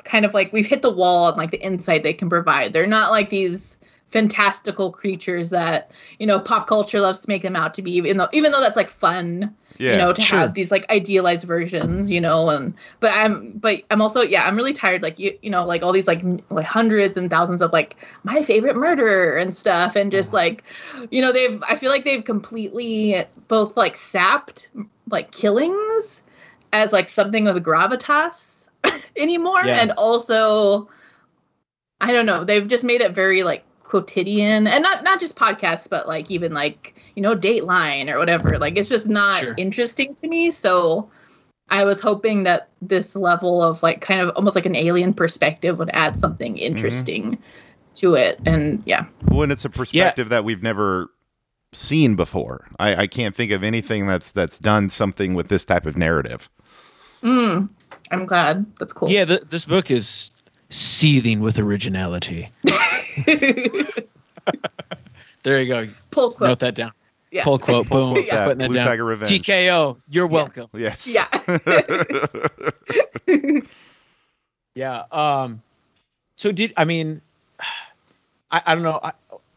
kind 0.03 0.25
of 0.25 0.33
like 0.33 0.51
we've 0.51 0.65
hit 0.65 0.81
the 0.81 0.89
wall 0.89 1.25
on 1.25 1.37
like 1.37 1.51
the 1.51 1.61
insight 1.61 2.01
they 2.01 2.13
can 2.13 2.29
provide. 2.29 2.73
They're 2.73 2.87
not 2.87 3.11
like 3.11 3.29
these 3.29 3.77
fantastical 4.09 4.91
creatures 4.91 5.49
that 5.49 5.91
you 6.17 6.25
know 6.25 6.39
pop 6.39 6.65
culture 6.67 7.01
loves 7.01 7.19
to 7.19 7.29
make 7.29 7.41
them 7.41 7.55
out 7.57 7.73
to 7.73 7.81
be 7.81 7.91
even 7.91 8.15
though 8.17 8.29
even 8.31 8.51
though 8.53 8.61
that's 8.61 8.77
like 8.77 8.87
fun 8.87 9.53
Yeah. 9.79 9.91
you 9.91 9.97
know 9.97 10.13
to 10.13 10.21
Sure. 10.21 10.39
have 10.39 10.53
these 10.53 10.71
like 10.71 10.89
idealized 10.89 11.43
versions 11.45 12.09
you 12.09 12.21
know 12.21 12.47
and 12.49 12.73
but 13.01 13.11
i'm 13.13 13.51
but 13.55 13.81
i'm 13.91 14.01
also 14.01 14.21
yeah 14.21 14.47
i'm 14.47 14.55
really 14.55 14.71
tired 14.71 15.03
like 15.03 15.19
you 15.19 15.37
you 15.41 15.49
know 15.49 15.65
like 15.65 15.83
all 15.83 15.91
these 15.91 16.07
like 16.07 16.21
like 16.49 16.65
hundreds 16.65 17.17
and 17.17 17.29
thousands 17.29 17.61
of 17.61 17.73
like 17.73 17.97
my 18.23 18.41
favorite 18.41 18.77
murderer 18.77 19.35
and 19.35 19.53
stuff 19.53 19.97
and 19.97 20.09
just 20.09 20.29
mm-hmm. 20.29 20.37
like 20.37 20.63
you 21.11 21.21
know 21.21 21.33
they've 21.33 21.61
i 21.69 21.75
feel 21.75 21.91
like 21.91 22.05
they've 22.05 22.23
completely 22.23 23.21
both 23.49 23.75
like 23.75 23.97
sapped 23.97 24.69
like 25.11 25.31
killings 25.31 26.23
as 26.71 26.93
like 26.93 27.09
something 27.09 27.43
with 27.43 27.61
gravitas 27.61 28.69
anymore 29.17 29.65
Yeah. 29.65 29.81
and 29.81 29.91
also 29.91 30.87
i 31.99 32.13
don't 32.13 32.25
know 32.25 32.45
they've 32.45 32.67
just 32.67 32.85
made 32.85 33.01
it 33.01 33.11
very 33.11 33.43
like 33.43 33.65
quotidian 33.87 34.67
and 34.67 34.83
not 34.83 35.01
not 35.05 35.17
just 35.17 35.35
podcasts 35.37 35.87
but 35.89 36.07
like 36.09 36.29
even 36.29 36.53
like 36.53 36.93
you 37.15 37.21
know 37.21 37.33
dateline 37.33 38.13
or 38.13 38.19
whatever 38.19 38.57
like 38.59 38.75
it's 38.77 38.89
just 38.89 39.07
not 39.07 39.39
Sure. 39.39 39.53
interesting 39.55 40.13
to 40.15 40.27
me 40.27 40.51
so 40.51 41.09
i 41.69 41.85
was 41.85 42.01
hoping 42.01 42.43
that 42.43 42.67
this 42.81 43.15
level 43.15 43.63
of 43.63 43.81
like 43.81 44.01
kind 44.01 44.19
of 44.19 44.35
almost 44.35 44.55
like 44.57 44.65
an 44.65 44.75
alien 44.75 45.13
perspective 45.13 45.79
would 45.79 45.89
add 45.93 46.17
something 46.17 46.57
interesting 46.57 47.37
to 47.95 48.13
it 48.15 48.39
and 48.45 48.83
yeah 48.85 49.05
when 49.31 49.51
it's 49.51 49.63
a 49.63 49.69
perspective 49.69 50.27
that 50.27 50.43
we've 50.43 50.61
never 50.61 51.09
seen 51.73 52.15
before. 52.15 52.65
I, 52.79 52.95
I 53.03 53.07
can't 53.07 53.35
think 53.35 53.51
of 53.51 53.61
anything 53.63 54.07
that's 54.07 54.31
that's 54.31 54.57
done 54.59 54.89
something 54.89 55.33
with 55.33 55.47
this 55.49 55.63
type 55.65 55.85
of 55.85 55.97
narrative. 55.97 56.49
mm, 57.21 57.69
i'm 58.11 58.25
glad 58.25 58.65
that's 58.79 58.93
cool 58.93 59.09
Yeah, 59.09 59.25
th- 59.25 59.41
this 59.49 59.63
book 59.65 59.91
is 59.91 60.29
seething 60.69 61.39
with 61.41 61.57
originality. 61.59 62.49
There 65.43 65.61
you 65.61 65.67
go. 65.67 65.87
Pull 66.11 66.31
quote. 66.31 66.49
Note 66.49 66.59
that 66.59 66.75
down. 66.75 66.91
Yeah. 67.31 67.43
Pull 67.43 67.59
quote. 67.59 67.87
Boom. 67.91 68.13
Quote 68.15 68.25
Yeah. 68.25 68.35
that, 68.35 68.43
Putting 68.45 68.57
that 68.59 68.67
Blue 68.67 68.75
down. 68.77 68.85
Tiger 68.87 69.05
Revenge. 69.05 69.31
TKO. 69.31 69.97
You're 70.09 70.25
Yes. 70.25 70.31
welcome. 70.33 70.67
Yes. 70.73 71.07
Yeah. 73.27 73.59
Yeah. 74.75 75.03
Um. 75.11 75.61
So 76.35 76.51
did 76.51 76.73
I 76.77 76.85
mean? 76.85 77.21
I, 78.51 78.61
I 78.65 78.75
don't 78.75 78.83
know. 78.83 78.99
I, 79.01 79.11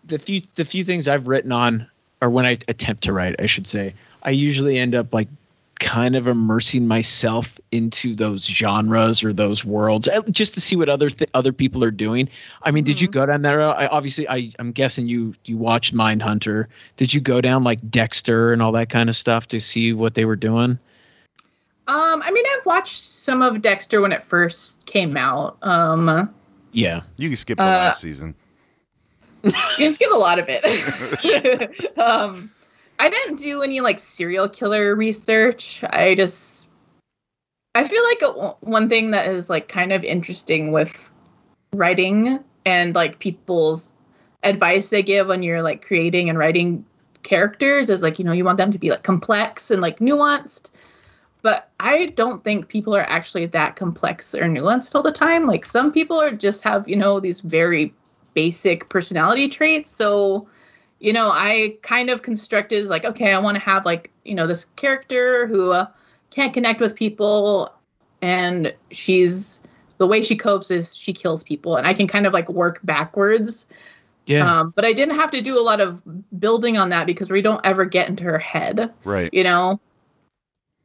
the 0.06 0.18
few 0.18 0.40
the 0.54 0.64
few 0.64 0.82
things 0.82 1.06
I've 1.08 1.28
written 1.28 1.52
on, 1.52 1.86
or 2.22 2.30
when 2.30 2.46
I 2.46 2.52
attempt 2.68 3.02
to 3.04 3.12
write, 3.12 3.36
I 3.38 3.44
should 3.46 3.66
say, 3.66 3.92
I 4.22 4.30
usually 4.30 4.78
end 4.78 4.94
up 4.94 5.12
like 5.12 5.28
kind 5.80 6.14
of 6.14 6.26
immersing 6.28 6.86
myself 6.86 7.58
into 7.72 8.14
those 8.14 8.44
genres 8.46 9.24
or 9.24 9.32
those 9.32 9.64
worlds 9.64 10.06
uh, 10.08 10.20
just 10.30 10.54
to 10.54 10.60
see 10.60 10.76
what 10.76 10.88
other 10.88 11.10
th- 11.10 11.28
other 11.34 11.52
people 11.52 11.82
are 11.82 11.90
doing. 11.90 12.28
I 12.62 12.70
mean, 12.70 12.84
did 12.84 13.00
you 13.00 13.08
Mhm. 13.08 13.12
go 13.12 13.26
down 13.26 13.42
that 13.42 13.54
road? 13.54 13.72
I, 13.72 13.86
obviously, 13.88 14.28
I 14.28 14.50
I'm 14.58 14.70
guessing 14.72 15.06
you 15.08 15.34
you 15.46 15.56
watched 15.56 15.94
Mindhunter. 15.94 16.66
Did 16.96 17.12
you 17.12 17.20
go 17.20 17.40
down 17.40 17.64
like 17.64 17.80
Dexter 17.90 18.52
and 18.52 18.62
all 18.62 18.72
that 18.72 18.90
kind 18.90 19.08
of 19.08 19.16
stuff 19.16 19.48
to 19.48 19.58
see 19.60 19.92
what 19.92 20.14
they 20.14 20.24
were 20.24 20.36
doing? 20.36 20.78
Um, 21.88 22.22
I 22.24 22.30
mean, 22.30 22.44
I've 22.56 22.66
watched 22.66 23.02
some 23.02 23.42
of 23.42 23.60
Dexter 23.62 24.00
when 24.00 24.12
it 24.12 24.22
first 24.22 24.84
came 24.86 25.16
out. 25.16 25.56
Um, 25.62 26.30
Yeah. 26.72 27.00
You 27.18 27.28
can 27.30 27.36
skip 27.36 27.58
the 27.58 27.64
Uh, 27.64 27.66
last 27.66 28.00
season. 28.00 28.34
you 29.42 29.50
can 29.76 29.92
skip 29.92 30.10
a 30.12 30.16
lot 30.16 30.38
of 30.38 30.44
it. 30.48 30.62
um, 31.98 32.50
I 33.00 33.08
didn't 33.08 33.36
do 33.36 33.62
any 33.62 33.80
like 33.80 33.98
serial 33.98 34.46
killer 34.46 34.94
research. 34.94 35.82
I 35.88 36.14
just, 36.14 36.68
I 37.74 37.84
feel 37.84 38.04
like 38.04 38.22
a, 38.22 38.56
one 38.60 38.90
thing 38.90 39.12
that 39.12 39.26
is 39.26 39.48
like 39.48 39.68
kind 39.68 39.90
of 39.90 40.04
interesting 40.04 40.70
with 40.70 41.10
writing 41.72 42.40
and 42.66 42.94
like 42.94 43.18
people's 43.18 43.94
advice 44.42 44.90
they 44.90 45.02
give 45.02 45.28
when 45.28 45.42
you're 45.42 45.62
like 45.62 45.82
creating 45.82 46.28
and 46.28 46.38
writing 46.38 46.84
characters 47.22 47.88
is 47.88 48.02
like 48.02 48.18
you 48.18 48.24
know 48.24 48.32
you 48.32 48.44
want 48.44 48.58
them 48.58 48.72
to 48.72 48.78
be 48.78 48.90
like 48.90 49.02
complex 49.02 49.70
and 49.70 49.80
like 49.80 49.98
nuanced. 50.00 50.70
But 51.40 51.70
i 51.80 52.04
don't 52.04 52.44
think 52.44 52.68
people 52.68 52.94
are 52.94 53.08
actually 53.08 53.46
that 53.46 53.76
complex 53.76 54.34
or 54.34 54.42
nuanced 54.42 54.94
all 54.94 55.02
the 55.02 55.10
time. 55.10 55.46
Like 55.46 55.64
some 55.64 55.90
people 55.90 56.20
are 56.20 56.32
just 56.32 56.62
have 56.64 56.86
you 56.86 56.96
know 56.96 57.18
these 57.18 57.40
very 57.40 57.94
basic 58.34 58.90
personality 58.90 59.48
traits. 59.48 59.90
So 59.90 60.46
you 61.00 61.12
know 61.12 61.30
i 61.32 61.76
kind 61.82 62.10
of 62.10 62.22
constructed 62.22 62.86
like 62.86 63.04
okay 63.04 63.32
i 63.32 63.38
want 63.38 63.56
to 63.56 63.60
have 63.62 63.84
like 63.84 64.10
you 64.24 64.34
know 64.34 64.46
this 64.46 64.66
character 64.76 65.46
who 65.46 65.72
uh, 65.72 65.86
can't 66.30 66.54
connect 66.54 66.80
with 66.80 66.94
people 66.94 67.72
and 68.22 68.72
she's 68.92 69.60
the 69.98 70.06
way 70.06 70.22
she 70.22 70.36
copes 70.36 70.70
is 70.70 70.94
she 70.94 71.12
kills 71.12 71.42
people 71.42 71.76
and 71.76 71.86
i 71.86 71.94
can 71.94 72.06
kind 72.06 72.26
of 72.26 72.32
like 72.32 72.48
work 72.48 72.78
backwards 72.84 73.66
Yeah. 74.26 74.60
um, 74.60 74.72
but 74.76 74.84
i 74.84 74.92
didn't 74.92 75.16
have 75.16 75.30
to 75.32 75.40
do 75.40 75.58
a 75.58 75.64
lot 75.64 75.80
of 75.80 76.02
building 76.38 76.78
on 76.78 76.90
that 76.90 77.06
because 77.06 77.30
we 77.30 77.42
don't 77.42 77.60
ever 77.64 77.84
get 77.84 78.08
into 78.08 78.24
her 78.24 78.38
head 78.38 78.92
Right. 79.04 79.32
you 79.32 79.42
know 79.42 79.80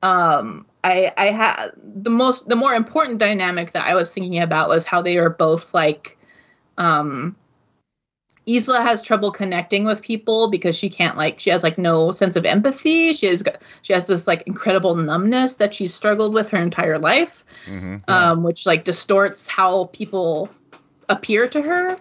um 0.02 0.66
i 0.84 1.12
i 1.18 1.26
had 1.32 1.72
the 1.84 2.10
most 2.10 2.48
the 2.50 2.56
more 2.56 2.74
important 2.74 3.20
dynamic 3.20 3.72
that 3.72 3.86
i 3.86 3.96
was 3.96 4.14
thinking 4.14 4.40
about 4.42 4.70
was 4.70 4.86
how 4.86 5.02
they 5.02 5.18
are 5.18 5.30
both 5.30 5.74
like 5.74 6.18
um 6.78 7.36
Isla 8.48 8.82
has 8.82 9.02
trouble 9.02 9.32
connecting 9.32 9.86
with 9.86 10.02
people 10.02 10.50
because 10.50 10.76
she 10.76 10.90
can't 10.90 11.18
like 11.18 11.40
she 11.40 11.50
has 11.50 11.64
like 11.64 11.78
no 11.78 12.12
sense 12.12 12.36
of 12.36 12.46
empathy. 12.46 13.14
She 13.14 13.28
has 13.28 13.42
got- 13.44 13.62
she 13.82 13.94
has 13.94 14.08
this 14.08 14.28
like 14.28 14.44
incredible 14.48 14.96
numbness 14.96 15.58
that 15.58 15.74
she's 15.74 15.94
struggled 15.94 16.34
with 16.34 16.50
her 16.50 16.58
entire 16.58 17.00
life, 17.00 17.44
hmm 17.66 17.96
um, 18.08 18.44
which 18.44 18.66
like 18.66 18.84
distorts 18.84 19.48
how 19.48 19.86
people 19.86 20.50
appear 21.10 21.48
to 21.48 21.62
her. 21.62 21.98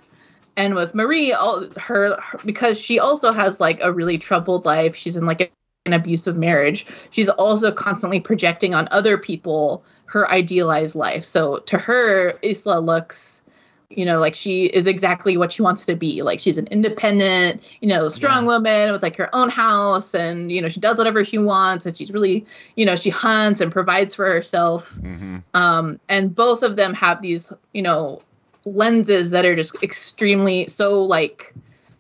And 0.57 0.75
with 0.75 0.95
Marie, 0.95 1.33
all 1.33 1.67
her, 1.77 2.21
her 2.21 2.41
because 2.45 2.79
she 2.81 2.99
also 3.01 3.33
has 3.33 3.61
like 3.61 3.81
a 3.83 3.93
really 3.93 4.19
troubled 4.19 4.65
life. 4.65 4.95
She's 4.95 5.17
in 5.17 5.27
like 5.27 5.41
a, 5.41 5.49
an 5.87 5.93
abusive 5.93 6.37
marriage. 6.37 6.87
She's 7.11 7.29
also 7.29 7.73
constantly 7.73 8.21
projecting 8.21 8.75
on 8.75 8.89
other 8.91 9.19
people 9.19 9.85
her 10.07 10.31
idealized 10.31 10.95
life. 10.95 11.25
So 11.25 11.59
to 11.61 11.79
her, 11.79 12.39
Isla 12.43 12.81
looks, 12.81 13.43
you 13.91 14.05
know, 14.05 14.19
like 14.19 14.35
she 14.35 14.65
is 14.67 14.87
exactly 14.87 15.37
what 15.37 15.53
she 15.53 15.63
wants 15.63 15.87
to 15.87 15.95
be. 15.95 16.23
Like 16.23 16.41
she's 16.41 16.59
an 16.59 16.67
independent, 16.69 17.63
you 17.81 17.89
know, 17.89 18.09
strong 18.09 18.47
woman 18.47 18.93
with 18.93 19.03
like 19.03 19.17
her 19.17 19.35
own 19.35 19.51
house, 19.51 20.15
and 20.15 20.51
you 20.51 20.61
know 20.61 20.69
she 20.69 20.81
does 20.81 20.99
whatever 20.99 21.25
she 21.25 21.39
wants, 21.39 21.87
and 21.87 21.97
she's 21.97 22.13
really, 22.13 22.45
you 22.77 22.85
know, 22.85 22.97
she 22.97 23.11
hunts 23.11 23.61
and 23.61 23.71
provides 23.71 24.15
for 24.15 24.27
herself. 24.27 24.97
Hmm 24.99 25.25
um, 25.55 26.01
and 26.09 26.35
both 26.35 26.63
of 26.63 26.77
them 26.77 26.93
have 26.95 27.23
these 27.23 27.53
you 27.73 27.83
know 27.83 28.21
lenses 28.65 29.31
that 29.31 29.45
are 29.45 29.55
just 29.55 29.83
extremely 29.83 30.67
so 30.67 31.03
like 31.03 31.55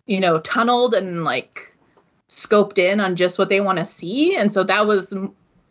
you 0.06 0.20
know 0.20 0.40
tunneled 0.40 0.94
and 0.94 1.24
like 1.24 1.70
scoped 2.28 2.78
in 2.78 3.00
on 3.00 3.16
just 3.16 3.38
what 3.38 3.48
they 3.48 3.60
want 3.60 3.78
to 3.78 3.84
see. 3.84 4.36
And 4.36 4.52
so 4.52 4.64
that 4.64 4.86
was 4.86 5.14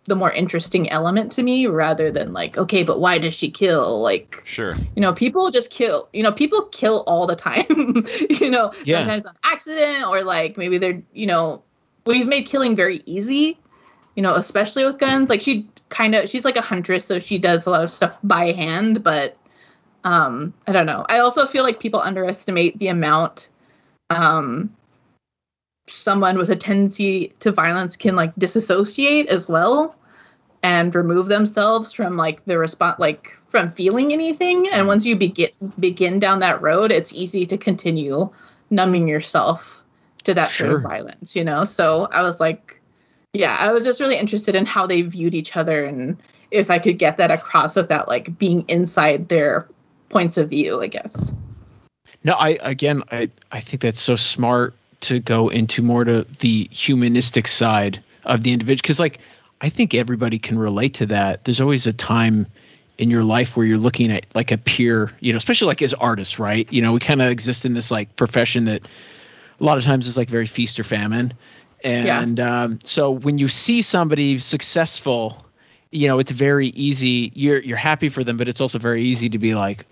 the 0.06 0.16
more 0.16 0.32
interesting 0.32 0.90
element 0.90 1.32
to 1.32 1.44
me 1.44 1.66
rather 1.68 2.12
than 2.12 2.34
like 2.34 2.58
okay 2.58 2.84
but 2.84 3.00
why 3.00 3.18
does 3.18 3.34
she 3.34 3.50
kill 3.50 4.02
like 4.02 4.42
Sure. 4.46 4.76
you 4.96 5.02
know 5.02 5.14
people 5.14 5.50
just 5.50 5.72
kill 5.72 6.10
you 6.14 6.22
know 6.24 6.32
people 6.32 6.64
kill 6.74 7.04
all 7.08 7.26
the 7.26 7.36
time 7.36 7.66
you 8.30 8.50
know 8.50 8.72
Yeah. 8.84 9.00
sometimes 9.00 9.26
on 9.26 9.36
accident 9.44 10.06
or 10.08 10.24
like 10.24 10.58
maybe 10.58 10.78
they're 10.78 11.02
you 11.14 11.26
know 11.26 11.64
we've 12.06 12.28
made 12.28 12.46
killing 12.46 12.76
very 12.76 13.02
easy 13.06 13.58
you 14.16 14.22
know 14.24 14.36
especially 14.36 14.86
with 14.86 15.00
guns 15.00 15.30
like 15.30 15.40
she 15.42 15.68
kind 15.90 16.16
of 16.16 16.28
she's 16.28 16.44
like 16.44 16.58
a 16.58 16.62
huntress 16.62 17.06
so 17.06 17.18
she 17.20 17.38
does 17.38 17.66
a 17.66 17.70
lot 17.70 17.84
of 17.84 17.90
stuff 17.90 18.20
by 18.24 18.52
hand 18.52 19.04
but 19.04 19.38
um 20.04 20.54
i 20.68 20.72
don't 20.74 20.86
know 20.86 21.06
i 21.08 21.20
also 21.20 21.46
feel 21.46 21.64
like 21.64 21.80
people 21.80 22.02
underestimate 22.02 22.78
the 22.80 22.88
amount 22.90 23.50
um 24.10 24.70
someone 25.88 26.38
with 26.38 26.50
a 26.50 26.56
tendency 26.56 27.34
to 27.40 27.52
violence 27.52 27.96
can 27.96 28.16
like 28.16 28.34
disassociate 28.36 29.28
as 29.28 29.48
well 29.48 29.96
and 30.64 30.96
remove 30.96 31.28
themselves 31.28 31.92
from 31.92 32.16
like 32.16 32.44
the 32.46 32.58
response 32.58 33.00
like 33.00 33.36
from 33.48 33.70
feeling 33.70 34.14
anything. 34.14 34.68
And 34.68 34.76
mm-hmm. 34.76 34.88
once 34.88 35.06
you 35.06 35.16
begin 35.16 35.50
begin 35.80 36.20
down 36.20 36.40
that 36.40 36.62
road 36.62 36.92
it's 36.92 37.14
easy 37.14 37.46
to 37.48 37.58
continue 37.58 38.30
numbing 38.70 39.08
yourself 39.08 39.84
to 40.24 40.34
that 40.34 40.50
sort 40.50 40.70
Sure. 40.70 40.78
of 40.78 40.84
violence 40.84 41.36
you 41.36 41.44
know? 41.44 41.64
So 41.64 42.08
i 42.12 42.24
was 42.24 42.40
like 42.40 42.80
yeah 43.34 43.58
i 43.60 43.72
was 43.72 43.84
just 43.84 44.00
really 44.00 44.16
interested 44.16 44.56
in 44.56 44.66
how 44.66 44.88
they 44.88 45.02
viewed 45.02 45.36
each 45.36 45.58
other 45.58 45.86
and 45.86 46.18
if 46.52 46.72
i 46.72 46.80
could 46.80 46.98
get 46.98 47.18
that 47.18 47.30
across 47.30 47.76
without 47.76 48.08
like 48.08 48.38
being 48.38 48.64
inside 48.68 49.28
their 49.28 49.68
points 50.10 50.38
of 50.38 50.50
view 50.50 50.82
i 50.82 50.88
guess. 50.88 51.34
No, 52.24 52.34
I 52.34 52.58
again, 52.62 53.04
I 53.12 53.30
I 53.52 53.60
think 53.60 53.82
that's 53.82 54.00
so 54.00 54.16
smart 54.16 54.76
to 55.04 55.20
go 55.20 55.50
into 55.50 55.82
more 55.82 56.04
to 56.04 56.26
the 56.40 56.68
humanistic 56.72 57.48
side 57.48 58.04
of 58.26 58.44
the 58.44 58.52
individual 58.52 58.82
because, 58.82 59.00
like, 59.00 59.20
I 59.62 59.70
think 59.70 59.94
everybody 59.94 60.40
can 60.40 60.58
relate 60.58 60.94
to 60.96 61.06
that. 61.08 61.46
There's 61.46 61.62
always 61.62 61.88
a 61.88 61.94
time 61.94 62.48
in 62.98 63.10
your 63.10 63.24
life 63.24 63.56
where 63.56 63.66
you're 63.66 63.78
looking 63.78 64.12
at 64.12 64.26
like 64.36 64.52
a 64.52 64.58
peer, 64.58 65.12
you 65.20 65.34
know, 65.34 65.38
especially 65.38 65.68
like 65.68 65.82
as 65.82 65.94
artists, 65.96 66.38
right? 66.38 66.72
You 66.72 66.82
know, 66.82 66.94
we 66.94 67.00
kind 67.00 67.22
of 67.22 67.30
exist 67.30 67.66
in 67.66 67.74
this 67.74 67.90
like 67.90 68.16
profession 68.16 68.66
that 68.66 68.86
a 69.60 69.64
lot 69.64 69.78
of 69.78 69.84
times 69.84 70.08
is 70.08 70.18
like 70.18 70.30
very 70.30 70.46
feast 70.46 70.80
or 70.80 70.84
famine, 70.84 71.34
and 71.84 72.40
um, 72.40 72.80
so 72.84 73.12
when 73.12 73.38
you 73.38 73.48
see 73.48 73.82
somebody 73.82 74.40
successful, 74.40 75.46
you 75.92 76.08
know, 76.08 76.20
it's 76.20 76.32
very 76.32 76.68
easy. 76.70 77.32
You're 77.36 77.62
you're 77.62 77.78
happy 77.78 78.10
for 78.10 78.24
them, 78.24 78.38
but 78.38 78.48
it's 78.48 78.62
also 78.62 78.80
very 78.80 79.04
easy 79.04 79.30
to 79.30 79.38
be 79.38 79.56
like, 79.56 79.86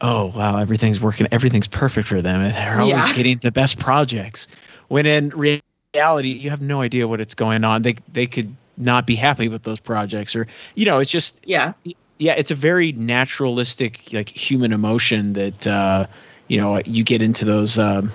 oh 0.00 0.26
wow 0.26 0.58
everything's 0.58 1.00
working 1.00 1.26
everything's 1.32 1.66
perfect 1.66 2.08
for 2.08 2.22
them 2.22 2.42
they're 2.42 2.80
always 2.80 3.08
Yeah. 3.08 3.14
getting 3.14 3.38
the 3.38 3.50
best 3.50 3.78
projects 3.78 4.46
when 4.88 5.06
in 5.06 5.30
reality 5.30 6.28
you 6.28 6.50
have 6.50 6.60
no 6.60 6.80
idea 6.82 7.08
what 7.08 7.20
it's 7.20 7.34
going 7.34 7.64
on 7.64 7.82
they 7.82 7.96
they 8.12 8.26
could 8.26 8.54
not 8.76 9.06
be 9.06 9.16
happy 9.16 9.48
with 9.48 9.62
those 9.64 9.80
projects 9.80 10.36
or 10.36 10.46
you 10.74 10.86
know 10.86 10.98
it's 11.00 11.10
just 11.10 11.40
yeah 11.44 11.72
yeah 12.18 12.34
it's 12.36 12.50
a 12.50 12.54
very 12.54 12.92
naturalistic 12.92 14.12
like 14.12 14.28
human 14.28 14.72
emotion 14.72 15.32
that 15.32 15.66
uh 15.66 16.06
you 16.46 16.56
know 16.60 16.80
you 16.84 17.02
get 17.02 17.20
into 17.22 17.44
those 17.44 17.76
um 17.78 18.10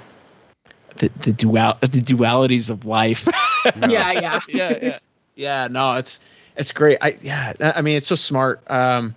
the 0.97 1.09
the 1.21 1.33
dual 1.33 1.73
the 1.81 2.01
dualities 2.01 2.69
of 2.69 2.85
life 2.85 3.27
yeah 3.89 4.11
yeah 4.11 4.39
yeah, 4.47 4.77
yeah, 4.81 4.99
yeah. 5.35 5.67
No, 5.69 5.95
it's 5.95 6.19
it's 6.55 6.71
great. 6.71 6.97
I 7.01 7.17
yeah. 7.21 7.53
I 7.59 7.81
mean, 7.81 7.97
it's 7.97 8.07
so 8.07 8.15
smart. 8.15 8.61
Um, 8.69 9.15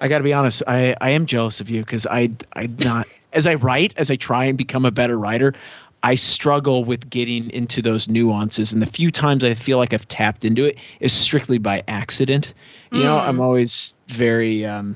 I 0.00 0.08
got 0.08 0.18
to 0.18 0.24
be 0.24 0.32
honest. 0.32 0.62
I 0.66 0.96
I 1.00 1.10
am 1.10 1.26
jealous 1.26 1.60
of 1.60 1.70
you 1.70 1.80
because 1.80 2.06
I 2.06 2.30
I 2.54 2.68
not 2.78 3.06
as 3.32 3.46
I 3.46 3.54
write 3.54 3.92
as 3.96 4.10
I 4.10 4.16
try 4.16 4.44
and 4.44 4.56
become 4.58 4.84
a 4.84 4.90
better 4.90 5.18
writer. 5.18 5.54
I 6.02 6.14
struggle 6.14 6.84
with 6.84 7.08
getting 7.10 7.50
into 7.50 7.82
those 7.82 8.08
nuances, 8.08 8.72
and 8.72 8.80
the 8.80 8.86
few 8.86 9.10
times 9.10 9.42
I 9.42 9.54
feel 9.54 9.78
like 9.78 9.92
I've 9.92 10.06
tapped 10.06 10.44
into 10.44 10.64
it 10.64 10.78
is 11.00 11.12
strictly 11.12 11.58
by 11.58 11.82
accident. 11.88 12.54
You 12.92 13.02
know, 13.02 13.16
Mm. 13.16 13.28
I'm 13.28 13.40
always 13.40 13.94
very 14.06 14.64
um, 14.64 14.94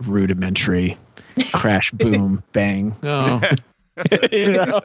rudimentary. 0.00 0.96
Crash, 1.52 1.90
boom, 1.92 2.42
bang. 2.52 2.96
Oh, 3.02 3.40
you 4.32 4.52
know, 4.52 4.80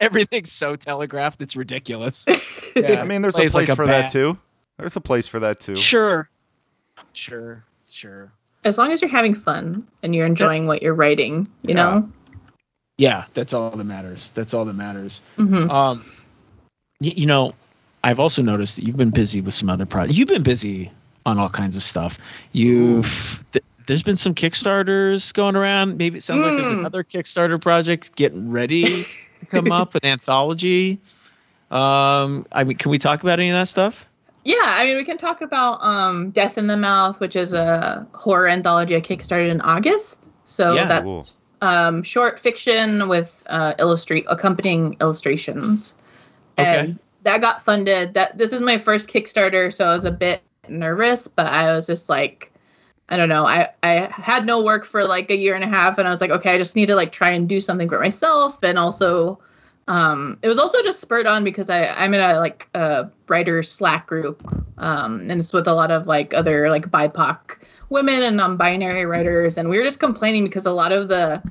everything's 0.00 0.52
so 0.52 0.76
telegraphed. 0.76 1.40
It's 1.40 1.56
ridiculous. 1.56 2.26
Yeah. 2.74 3.00
I 3.00 3.04
mean, 3.04 3.22
there's 3.22 3.36
a 3.36 3.38
place 3.38 3.54
like 3.54 3.68
a 3.68 3.76
for 3.76 3.86
that 3.86 4.10
too. 4.10 4.36
There's 4.78 4.96
a 4.96 5.00
place 5.00 5.28
for 5.28 5.38
that 5.40 5.60
too. 5.60 5.76
Sure. 5.76 6.28
Sure. 7.12 7.64
Sure. 7.92 8.32
as 8.64 8.78
long 8.78 8.90
as 8.92 9.02
you're 9.02 9.10
having 9.10 9.34
fun 9.34 9.86
and 10.02 10.14
you're 10.14 10.26
enjoying 10.26 10.66
what 10.66 10.82
you're 10.82 10.94
writing 10.94 11.46
you 11.62 11.70
Yeah. 11.70 11.74
know 11.74 12.08
Yeah, 12.98 13.24
that's 13.34 13.52
all 13.52 13.70
that 13.70 13.84
matters. 13.84 14.30
That's 14.34 14.54
all 14.54 14.64
that 14.66 14.74
matters. 14.74 15.22
hmm 15.36 15.68
Um, 15.70 16.04
y- 17.00 17.14
you 17.16 17.26
know, 17.26 17.54
I've 18.04 18.20
also 18.20 18.42
noticed 18.42 18.76
that 18.76 18.84
you've 18.84 18.96
been 18.98 19.10
busy 19.10 19.40
with 19.40 19.54
some 19.54 19.68
other 19.70 19.86
projects. 19.86 20.16
You've 20.18 20.28
been 20.28 20.42
busy 20.42 20.90
on 21.26 21.38
all 21.38 21.48
kinds 21.48 21.74
of 21.74 21.82
stuff. 21.82 22.18
You've 22.52 23.42
th- 23.52 23.64
there's 23.86 24.02
been 24.02 24.14
some 24.16 24.34
Kickstarters 24.34 25.32
going 25.34 25.56
around. 25.56 25.96
Maybe 25.98 26.18
it 26.18 26.22
sounds 26.22 26.42
like 26.44 26.56
there's 26.56 26.68
Mm. 26.72 26.80
another 26.80 27.02
Kickstarter 27.02 27.60
project 27.60 28.14
getting 28.14 28.50
ready 28.52 29.04
to 29.40 29.46
come 29.46 29.72
up, 29.72 29.94
an 29.96 30.04
anthology. 30.04 31.00
Um, 31.70 32.46
I 32.52 32.62
mean, 32.64 32.76
can 32.76 32.90
we 32.90 32.98
talk 32.98 33.22
about 33.22 33.40
any 33.40 33.48
of 33.50 33.54
that 33.54 33.68
stuff? 33.68 34.04
Yeah, 34.44 34.56
I 34.60 34.84
mean, 34.84 34.96
we 34.96 35.04
can 35.04 35.18
talk 35.18 35.40
about 35.40 35.82
um, 35.82 36.30
Death 36.30 36.58
in 36.58 36.66
the 36.66 36.76
Mouth, 36.76 37.20
which 37.20 37.36
is 37.36 37.52
a 37.54 38.06
horror 38.12 38.48
anthology 38.48 38.96
I 38.96 39.00
kickstarted 39.00 39.50
in 39.50 39.60
August. 39.60 40.28
So 40.44 40.74
Yeah, 40.74 40.86
that's 40.86 41.04
cool. 41.04 41.26
um, 41.60 42.02
short 42.02 42.40
fiction 42.40 43.08
with 43.08 43.42
uh, 43.46 43.74
illustrate 43.78 44.26
accompanying 44.28 44.96
illustrations, 45.00 45.94
Okay. 46.58 46.78
and 46.80 46.98
that 47.22 47.40
got 47.40 47.62
funded. 47.62 48.14
That 48.14 48.36
this 48.36 48.52
is 48.52 48.60
my 48.60 48.78
first 48.78 49.08
Kickstarter, 49.08 49.72
so 49.72 49.86
I 49.86 49.92
was 49.92 50.04
a 50.04 50.10
bit 50.10 50.42
nervous, 50.68 51.28
but 51.28 51.46
I 51.46 51.74
was 51.74 51.86
just 51.86 52.08
like, 52.08 52.52
I 53.08 53.16
don't 53.16 53.28
know. 53.28 53.46
I 53.46 53.68
I 53.84 54.08
had 54.12 54.44
no 54.44 54.60
work 54.60 54.84
for 54.84 55.04
like 55.04 55.30
a 55.30 55.36
year 55.36 55.54
and 55.54 55.62
a 55.62 55.68
half, 55.68 55.98
and 55.98 56.08
I 56.08 56.10
was 56.10 56.20
like, 56.20 56.32
okay, 56.32 56.52
I 56.52 56.58
just 56.58 56.74
need 56.74 56.86
to 56.86 56.96
like 56.96 57.12
try 57.12 57.30
and 57.30 57.48
do 57.48 57.60
something 57.60 57.88
for 57.88 58.00
myself, 58.00 58.58
and 58.64 58.76
also 58.76 59.38
um 59.88 60.38
it 60.42 60.48
was 60.48 60.58
also 60.58 60.80
just 60.82 61.00
spurred 61.00 61.26
on 61.26 61.42
because 61.44 61.68
i 61.68 61.86
i'm 61.96 62.14
in 62.14 62.20
a 62.20 62.38
like 62.38 62.68
a 62.74 63.08
writer 63.28 63.62
slack 63.62 64.06
group 64.06 64.40
um 64.78 65.28
and 65.30 65.40
it's 65.40 65.52
with 65.52 65.66
a 65.66 65.74
lot 65.74 65.90
of 65.90 66.06
like 66.06 66.32
other 66.34 66.70
like 66.70 66.88
bipoc 66.90 67.56
women 67.88 68.22
and 68.22 68.36
non-binary 68.36 69.04
writers 69.04 69.58
and 69.58 69.68
we 69.68 69.76
were 69.78 69.84
just 69.84 69.98
complaining 70.00 70.44
because 70.44 70.66
a 70.66 70.70
lot 70.72 70.92
of 70.92 71.08
the 71.08 71.42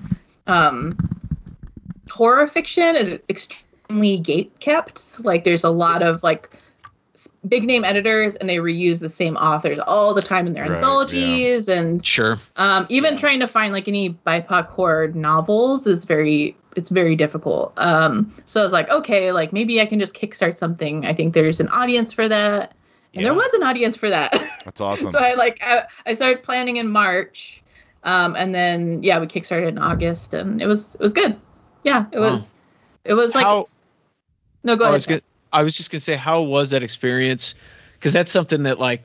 um 0.47 0.97
horror 2.09 2.47
fiction 2.47 2.95
is 2.95 3.19
extremely 3.29 4.17
gate 4.17 4.51
kept 4.59 5.19
like 5.25 5.43
there's 5.43 5.63
a 5.63 5.69
lot 5.69 6.01
of 6.01 6.23
like 6.23 6.49
big 7.47 7.63
name 7.65 7.83
editors 7.83 8.35
and 8.37 8.49
they 8.49 8.57
reuse 8.57 8.99
the 8.99 9.09
same 9.09 9.35
authors 9.35 9.77
all 9.85 10.13
the 10.13 10.21
time 10.21 10.47
in 10.47 10.53
their 10.53 10.63
Right, 10.63 10.69
yeah. 10.71 10.77
anthologies 10.77 11.67
and 11.67 12.03
Sure. 12.03 12.39
um, 12.55 12.87
even 12.89 13.17
trying 13.17 13.41
to 13.41 13.47
find 13.47 13.73
like 13.73 13.87
any 13.87 14.11
BIPOC 14.25 14.67
horror 14.67 15.09
novels 15.09 15.85
is 15.85 16.05
very 16.05 16.55
it's 16.75 16.89
very 16.89 17.15
difficult. 17.15 17.73
Um, 17.77 18.33
so 18.45 18.59
I 18.61 18.63
was 18.63 18.73
like, 18.73 18.89
okay, 18.89 19.31
like 19.31 19.53
maybe 19.53 19.81
I 19.81 19.85
can 19.85 19.99
just 19.99 20.15
kickstart 20.15 20.57
something. 20.57 21.05
I 21.05 21.13
think 21.13 21.33
there's 21.33 21.59
an 21.59 21.67
audience 21.69 22.13
for 22.13 22.27
that, 22.27 22.75
and 23.13 23.25
there 23.25 23.33
was 23.33 23.53
an 23.53 23.63
audience 23.63 23.97
for 23.97 24.09
that. 24.09 24.31
That's 24.65 24.81
awesome. 24.81 25.11
so 25.11 25.19
I 25.19 25.33
like 25.33 25.59
I, 25.61 25.83
I 26.05 26.13
started 26.13 26.43
planning 26.43 26.77
in 26.77 26.89
March, 26.89 27.61
um, 28.03 28.35
and 28.35 28.53
then 28.53 29.03
yeah, 29.03 29.19
we 29.19 29.27
kickstarted 29.27 29.67
in 29.69 29.77
August, 29.77 30.33
and 30.33 30.61
it 30.61 30.67
was 30.67 30.95
it 30.95 31.01
was 31.01 31.13
good. 31.13 31.39
Yeah, 31.83 32.05
it 32.11 32.19
Wow. 32.19 32.31
was 32.31 32.53
it 33.05 33.13
was 33.13 33.35
like 33.35 33.45
how 33.45 33.67
no 34.63 34.75
go 34.75 34.85
I 34.85 34.87
ahead. 34.87 34.93
was 34.93 35.05
gonna, 35.05 35.21
I 35.51 35.63
was 35.63 35.75
just 35.75 35.91
gonna 35.91 35.99
say, 35.99 36.15
how 36.15 36.41
was 36.41 36.69
that 36.71 36.83
experience? 36.83 37.55
Because 37.93 38.13
that's 38.13 38.31
something 38.31 38.63
that, 38.63 38.79
like, 38.79 39.03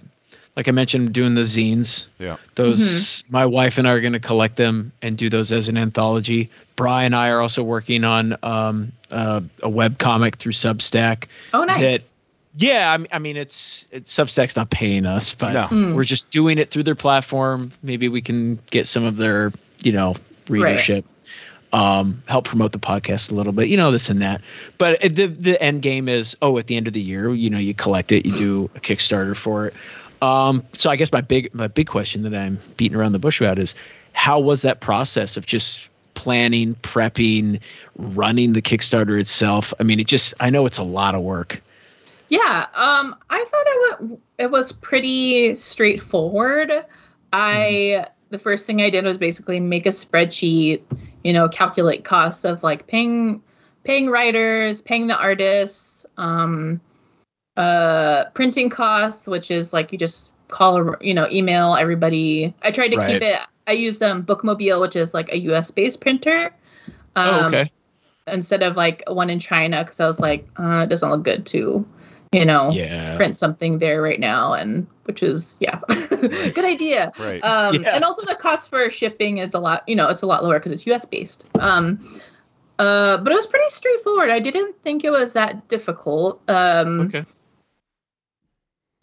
like 0.56 0.68
I 0.68 0.70
mentioned, 0.70 1.12
doing 1.12 1.34
the 1.34 1.42
zines. 1.42 2.06
Yeah. 2.18 2.36
Those, 2.54 2.78
Mm-hmm. 3.22 3.32
my 3.32 3.46
wife 3.46 3.76
and 3.78 3.86
I 3.86 3.92
are 3.92 4.00
gonna 4.00 4.18
collect 4.20 4.56
them 4.56 4.92
and 5.02 5.16
do 5.16 5.28
those 5.28 5.52
as 5.52 5.68
an 5.68 5.76
anthology. 5.76 6.48
Bri 6.76 6.90
and 6.90 7.14
I 7.14 7.30
are 7.30 7.40
also 7.40 7.62
working 7.62 8.04
on 8.04 8.36
um, 8.42 8.92
uh, 9.10 9.40
a 9.62 9.68
web 9.68 9.98
comic 9.98 10.36
through 10.36 10.52
Substack. 10.52 11.26
oh 11.54 11.64
nice. 11.64 11.80
that- 11.80 12.12
Yeah, 12.58 12.90
I 12.92 12.96
mean, 12.96 13.08
I 13.12 13.18
mean, 13.18 13.36
it's 13.36 13.86
it's 13.92 14.10
Substack's 14.14 14.56
not 14.56 14.70
paying 14.70 15.04
us, 15.04 15.34
but 15.34 15.52
No. 15.52 15.66
Mm. 15.68 15.94
we're 15.94 16.04
just 16.04 16.30
doing 16.30 16.56
it 16.58 16.70
through 16.70 16.84
their 16.84 16.94
platform. 16.94 17.70
Maybe 17.82 18.08
we 18.08 18.22
can 18.22 18.58
get 18.70 18.86
some 18.88 19.04
of 19.04 19.18
their, 19.18 19.52
you 19.82 19.92
know, 19.92 20.16
readership. 20.48 21.04
Um, 21.72 22.22
help 22.26 22.44
promote 22.46 22.72
the 22.72 22.78
podcast 22.78 23.30
a 23.30 23.34
little 23.34 23.52
bit, 23.52 23.68
you 23.68 23.76
know, 23.76 23.90
this 23.90 24.08
and 24.08 24.22
that. 24.22 24.40
But 24.78 25.00
the 25.02 25.26
the 25.26 25.60
end 25.62 25.82
game 25.82 26.08
is, 26.08 26.34
oh, 26.40 26.56
at 26.58 26.66
the 26.68 26.76
end 26.76 26.86
of 26.86 26.94
the 26.94 27.00
year, 27.00 27.34
you 27.34 27.50
know, 27.50 27.58
you 27.58 27.74
collect 27.74 28.12
it, 28.12 28.24
you 28.24 28.32
do 28.32 28.70
a 28.74 28.80
Kickstarter 28.80 29.36
for 29.36 29.66
it. 29.66 29.74
Um, 30.22 30.64
so 30.72 30.90
I 30.90 30.96
guess 30.96 31.12
my 31.12 31.20
big 31.20 31.52
my 31.54 31.68
big 31.68 31.86
question 31.88 32.22
that 32.22 32.34
I'm 32.34 32.58
beating 32.76 32.96
around 32.96 33.12
the 33.12 33.18
bush 33.18 33.40
about 33.40 33.58
is, 33.58 33.74
how 34.12 34.40
was 34.40 34.62
that 34.62 34.80
process 34.80 35.36
of 35.36 35.46
just 35.46 35.88
planning, 36.14 36.74
prepping, 36.76 37.60
running 37.96 38.52
the 38.54 38.62
Kickstarter 38.62 39.20
itself? 39.20 39.74
I 39.78 39.82
mean, 39.82 40.00
it 40.00 40.06
just 40.06 40.34
I 40.40 40.50
know 40.50 40.66
it's 40.66 40.78
a 40.78 40.84
lot 40.84 41.14
of 41.14 41.22
work. 41.22 41.62
Yeah, 42.28 42.66
um, 42.74 43.14
I 43.30 43.44
thought 43.44 43.64
it 43.66 44.00
went, 44.00 44.20
it 44.38 44.50
was 44.50 44.72
pretty 44.72 45.54
straightforward. 45.54 46.72
I 47.32 48.06
the 48.30 48.38
first 48.38 48.66
thing 48.66 48.82
I 48.82 48.90
did 48.90 49.04
was 49.04 49.18
basically 49.18 49.60
make 49.60 49.86
a 49.86 49.90
spreadsheet, 49.90 50.82
you 51.22 51.32
know, 51.32 51.48
calculate 51.48 52.04
costs 52.04 52.44
of 52.44 52.62
like 52.62 52.86
paying 52.86 53.42
paying 53.84 54.10
writers, 54.10 54.82
paying 54.82 55.06
the 55.06 55.16
artists, 55.16 56.04
um, 56.16 56.80
uh, 57.56 58.24
printing 58.34 58.68
costs, 58.70 59.26
which 59.26 59.50
is 59.50 59.72
like 59.72 59.92
you 59.92 59.98
just 59.98 60.32
call 60.48 60.78
or 60.78 60.98
you 61.00 61.14
know 61.14 61.26
email 61.30 61.74
everybody. 61.74 62.54
I 62.62 62.70
tried 62.70 62.88
to 62.88 63.06
keep 63.06 63.22
it. 63.22 63.38
I 63.66 63.72
used 63.72 64.02
um 64.02 64.22
Bookmobile, 64.24 64.80
which 64.80 64.96
is 64.96 65.14
like 65.14 65.32
a 65.32 65.38
US 65.50 65.70
based 65.70 66.00
printer. 66.00 66.52
Um, 67.16 67.28
oh, 67.28 67.46
okay. 67.48 67.70
Instead 68.28 68.62
of 68.62 68.76
like 68.76 69.02
one 69.08 69.30
in 69.30 69.38
China, 69.38 69.82
because 69.84 70.00
I 70.00 70.06
was 70.06 70.20
like, 70.20 70.46
uh, 70.58 70.82
it 70.84 70.88
doesn't 70.88 71.08
look 71.10 71.22
good 71.22 71.46
to, 71.46 71.86
you 72.32 72.44
know, 72.44 72.70
Yeah. 72.72 73.16
print 73.16 73.36
something 73.36 73.78
there 73.78 74.02
right 74.02 74.18
now, 74.20 74.52
and 74.52 74.86
which 75.04 75.22
is 75.22 75.56
yeah, 75.60 75.80
good 76.10 76.64
idea. 76.64 77.12
Right. 77.18 77.42
Um, 77.44 77.82
Yeah. 77.82 77.94
And 77.94 78.04
also 78.04 78.22
the 78.26 78.34
cost 78.34 78.68
for 78.68 78.90
shipping 78.90 79.38
is 79.38 79.54
a 79.54 79.60
lot, 79.60 79.84
you 79.86 79.94
know, 79.96 80.08
it's 80.08 80.22
a 80.22 80.26
lot 80.26 80.42
lower 80.44 80.58
because 80.58 80.72
it's 80.72 80.86
US 80.86 81.04
based. 81.04 81.48
Um, 81.60 82.00
uh, 82.78 83.16
but 83.18 83.32
it 83.32 83.36
was 83.36 83.46
pretty 83.46 83.70
straightforward. 83.70 84.30
I 84.30 84.40
didn't 84.40 84.76
think 84.82 85.04
it 85.04 85.10
was 85.10 85.32
that 85.32 85.66
difficult. 85.68 86.42
Um, 86.48 87.02
Okay. 87.02 87.24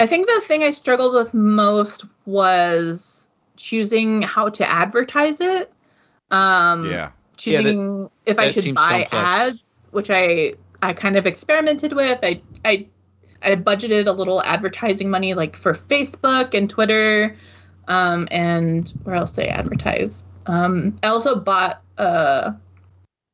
I 0.04 0.06
think 0.06 0.28
the 0.28 0.42
thing 0.42 0.64
I 0.64 0.72
struggled 0.72 1.14
with 1.14 1.34
most 1.34 2.04
was 2.26 3.30
choosing 3.56 4.22
how 4.22 4.50
to 4.50 4.70
advertise 4.70 5.40
it. 5.40 5.72
Um, 6.30 6.90
yeah. 6.90 6.92
Yeah, 6.92 7.08
that- 7.08 7.12
choosing 7.38 8.10
if 8.26 8.38
I 8.38 8.50
should 8.50 8.76
buy 8.76 9.06
complex. 9.06 9.14
ads, 9.14 9.90
which 9.94 10.10
I 10.10 10.56
I 10.82 10.92
kind 10.92 11.16
of 11.16 11.26
experimented 11.26 11.94
with. 11.94 12.20
I 12.22 12.42
I 12.66 12.86
I 13.42 13.56
budgeted 13.56 14.08
a 14.08 14.12
little 14.12 14.44
advertising 14.44 15.10
money 15.10 15.36
like 15.36 15.56
for 15.56 15.74
Facebook 15.74 16.54
and 16.54 16.70
Twitter, 16.70 17.38
um, 17.88 18.28
and 18.30 18.92
where 19.04 19.16
else 19.16 19.32
did 19.32 19.46
I 19.46 19.52
advertise? 19.52 20.26
Um, 20.48 20.98
I 21.02 21.08
also 21.08 21.36
bought 21.36 21.82
uh 21.98 22.52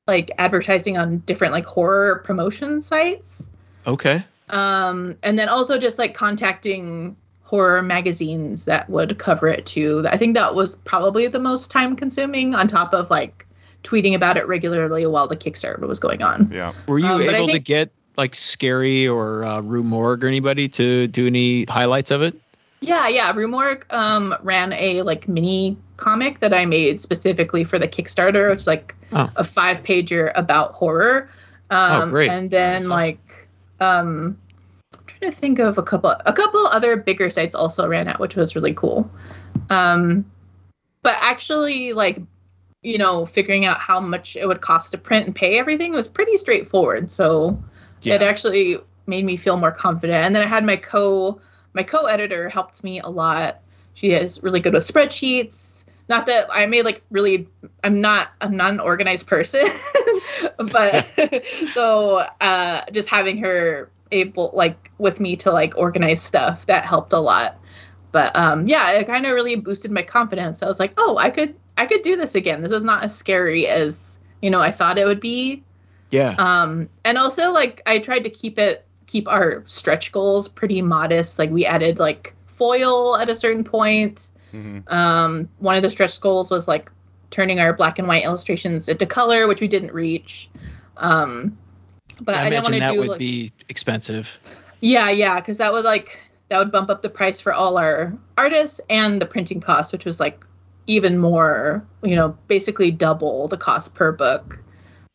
like 0.06 0.30
advertising 0.38 1.00
on 1.00 1.18
different 1.26 1.52
like 1.52 1.66
horror 1.66 2.22
promotion 2.24 2.80
sites 2.84 3.50
Okay. 3.88 4.24
Um, 4.50 5.16
and 5.24 5.38
then 5.38 5.50
also 5.50 5.78
just 5.78 5.97
like 6.00 6.14
contacting 6.14 7.16
horror 7.43 7.82
magazines 7.82 8.66
that 8.66 8.89
would 8.89 9.18
cover 9.18 9.47
it 9.47 9.66
too. 9.66 10.06
I 10.10 10.18
think 10.18 10.36
that 10.36 10.54
was 10.56 10.76
probably 10.78 11.28
the 11.28 11.39
most 11.39 11.72
time 11.72 11.95
consuming 11.95 12.54
on 12.54 12.68
top 12.68 12.93
of 12.93 13.10
like 13.10 13.45
tweeting 13.84 14.14
about 14.14 14.38
it 14.38 14.47
regularly 14.47 15.06
while 15.08 15.28
the 15.28 15.38
Kickstarter 15.38 15.88
was 15.88 16.00
going 16.00 16.22
on. 16.22 16.52
Yeah. 16.54 16.74
Were 16.88 17.00
you 17.00 17.08
Um, 17.08 17.26
but 17.26 17.34
I 17.34 17.38
able 17.39 17.47
to 17.50 17.60
get 17.60 17.91
like 18.18 18.36
Scary 18.36 19.08
or 19.08 19.45
uh, 19.45 19.62
Rue 19.62 19.84
Morgue 19.84 20.24
or 20.24 20.28
anybody 20.28 20.68
to 20.70 21.08
do 21.08 21.26
any 21.26 21.64
highlights 21.66 22.12
of 22.12 22.22
it? 22.22 22.36
Yeah, 22.82 23.08
yeah. 23.08 23.32
Rue 23.34 23.47
Morgue 23.47 23.86
um, 23.91 24.36
ran 24.43 24.74
a 24.74 25.02
like 25.02 25.28
mini 25.28 25.76
comic 25.97 26.39
that 26.39 26.54
I 26.54 26.66
made 26.66 27.02
specifically 27.02 27.64
for 27.64 27.80
the 27.80 27.88
Kickstarter, 27.88 28.50
which 28.50 28.60
is 28.60 28.68
like 28.68 28.95
Oh. 29.12 29.28
a 29.38 29.43
five 29.43 29.82
pager 29.82 30.32
about 30.36 30.74
horror. 30.74 31.30
Um, 31.72 32.02
Oh, 32.02 32.10
great. 32.12 32.30
And 32.30 32.52
then 32.52 32.84
Nice. 32.84 32.89
like 32.89 33.20
um, 33.80 34.38
I'm 34.94 35.06
trying 35.06 35.32
to 35.32 35.38
think 35.38 35.60
of 35.60 35.78
a 35.78 35.84
couple 35.84 36.10
a 36.10 36.34
couple 36.34 36.66
other 36.68 36.96
bigger 36.96 37.30
sites 37.30 37.56
also 37.56 37.88
ran 37.88 38.08
out, 38.08 38.20
which 38.20 38.36
was 38.36 38.56
really 38.56 38.74
cool. 38.74 39.10
Um, 39.70 40.26
but 41.02 41.16
actually, 41.20 41.94
like 41.94 42.22
you 42.82 42.98
know, 42.98 43.26
figuring 43.26 43.66
out 43.66 43.78
how 43.78 44.00
much 44.00 44.36
it 44.36 44.48
would 44.48 44.62
cost 44.62 44.92
to 44.92 44.98
print 44.98 45.26
and 45.26 45.36
pay 45.36 45.60
everything 45.60 45.92
was 45.92 46.08
pretty 46.08 46.38
straightforward. 46.38 47.12
So 47.12 47.62
it 48.04 48.22
actually 48.22 48.78
made 49.08 49.26
me 49.26 49.36
feel 49.36 49.58
more 49.58 49.72
confident. 49.72 50.24
And 50.24 50.36
then 50.36 50.44
I 50.44 50.48
had 50.48 50.66
my 50.66 50.78
co 50.78 51.42
my 51.74 51.84
co-editor 51.84 52.50
helped 52.50 52.84
me 52.84 53.00
a 53.00 53.08
lot. 53.08 53.62
She 53.94 54.12
is 54.12 54.42
really 54.42 54.60
good 54.60 54.74
with 54.74 54.88
spreadsheets. 54.88 55.86
Not 56.10 56.26
that 56.26 56.47
I 56.51 56.66
made 56.66 56.86
like 56.86 57.03
really 57.12 57.47
I'm 57.84 58.01
not 58.01 58.30
I'm 58.41 58.57
not 58.57 58.74
an 58.74 58.80
organized 58.80 59.28
person, 59.28 59.66
but 60.57 61.05
so 61.74 62.26
uh 62.41 62.82
just 62.91 63.10
having 63.10 63.38
her 63.38 63.91
able 64.12 64.49
like 64.53 64.91
with 64.97 65.20
me 65.20 65.36
to 65.38 65.51
like 65.51 65.78
organize 65.78 66.22
stuff 66.22 66.66
that 66.66 66.84
helped 66.84 67.14
a 67.14 67.20
lot. 67.20 67.57
But 68.12 68.36
um 68.36 68.68
yeah, 68.68 68.91
it 68.93 69.05
kind 69.05 69.26
of 69.28 69.34
really 69.34 69.55
boosted 69.55 69.91
my 69.91 70.01
confidence. 70.01 70.64
I 70.64 70.68
was 70.68 70.80
like, 70.80 70.93
"Oh, 70.97 71.18
I 71.20 71.30
could 71.30 71.53
I 71.78 71.86
could 71.86 72.01
do 72.01 72.16
this 72.16 72.34
again. 72.34 72.64
This 72.64 72.72
is 72.72 72.84
not 72.84 73.03
as 73.03 73.16
scary 73.16 73.68
as, 73.68 74.20
you 74.41 74.49
know, 74.49 74.60
I 74.62 74.72
thought 74.72 74.97
it 74.97 75.05
would 75.05 75.20
be." 75.22 75.64
Yeah. 76.12 76.34
um 76.39 76.89
and 77.05 77.20
also 77.20 77.51
like 77.51 77.84
i 77.86 77.99
tried 77.99 78.24
to 78.24 78.32
keep 78.32 78.57
it 78.57 78.84
keep 79.05 79.28
our 79.28 79.64
stretch 79.68 80.12
goals 80.12 80.47
pretty 80.47 80.82
modest 80.82 81.38
like 81.38 81.51
we 81.51 81.68
added 81.68 81.99
like 81.99 82.34
foil 82.47 83.16
at 83.16 83.30
a 83.30 83.36
certain 83.36 83.64
point 83.64 84.32
Mhm. 84.54 84.91
um 84.91 85.50
one 85.60 85.76
of 85.76 85.84
the 85.84 85.89
stretch 85.89 86.20
goals 86.22 86.50
was 86.50 86.68
like 86.68 86.91
turning 87.32 87.60
our 87.60 87.74
black 87.74 88.00
and 88.00 88.08
white 88.08 88.24
illustrations 88.24 88.89
into 88.89 89.06
color, 89.06 89.47
which 89.47 89.62
we 89.62 89.68
didn't 89.68 89.93
reach. 89.93 90.50
Um, 90.97 91.58
but 92.22 92.36
I, 92.36 92.45
I, 92.45 92.50
didn't 92.50 92.64
want 92.64 92.74
to 92.76 92.80
that 92.80 92.93
do 92.93 93.00
would 93.00 93.08
like, 93.10 93.20
be 93.20 93.52
expensive. 93.70 94.39
yeah, 94.82 95.10
yeah, 95.10 95.39
because 95.39 95.58
that 95.58 95.72
would 95.72 95.86
like 95.86 96.22
that 96.50 96.58
would 96.58 96.72
bump 96.72 96.89
up 96.89 97.02
the 97.02 97.10
price 97.10 97.39
for 97.39 97.54
all 97.54 97.78
our 97.78 98.18
artists 98.38 98.82
and 98.89 99.22
the 99.22 99.26
printing 99.26 99.62
cost, 99.62 99.93
which 99.93 100.06
was 100.06 100.20
like 100.20 100.43
even 100.88 101.20
more, 101.20 101.86
you 102.04 102.16
know, 102.16 102.36
basically 102.47 102.89
double 102.89 103.47
the 103.47 103.58
cost 103.58 103.93
per 103.93 104.12
book. 104.12 104.62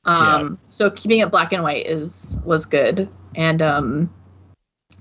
Um, 0.05 0.59
so 0.68 0.91
keeping 0.91 1.20
it 1.20 1.30
black 1.30 1.53
and 1.53 1.62
white 1.62 1.87
is 1.87 2.37
was 2.45 2.66
good, 2.66 3.09
and 3.35 3.61
um, 3.62 4.14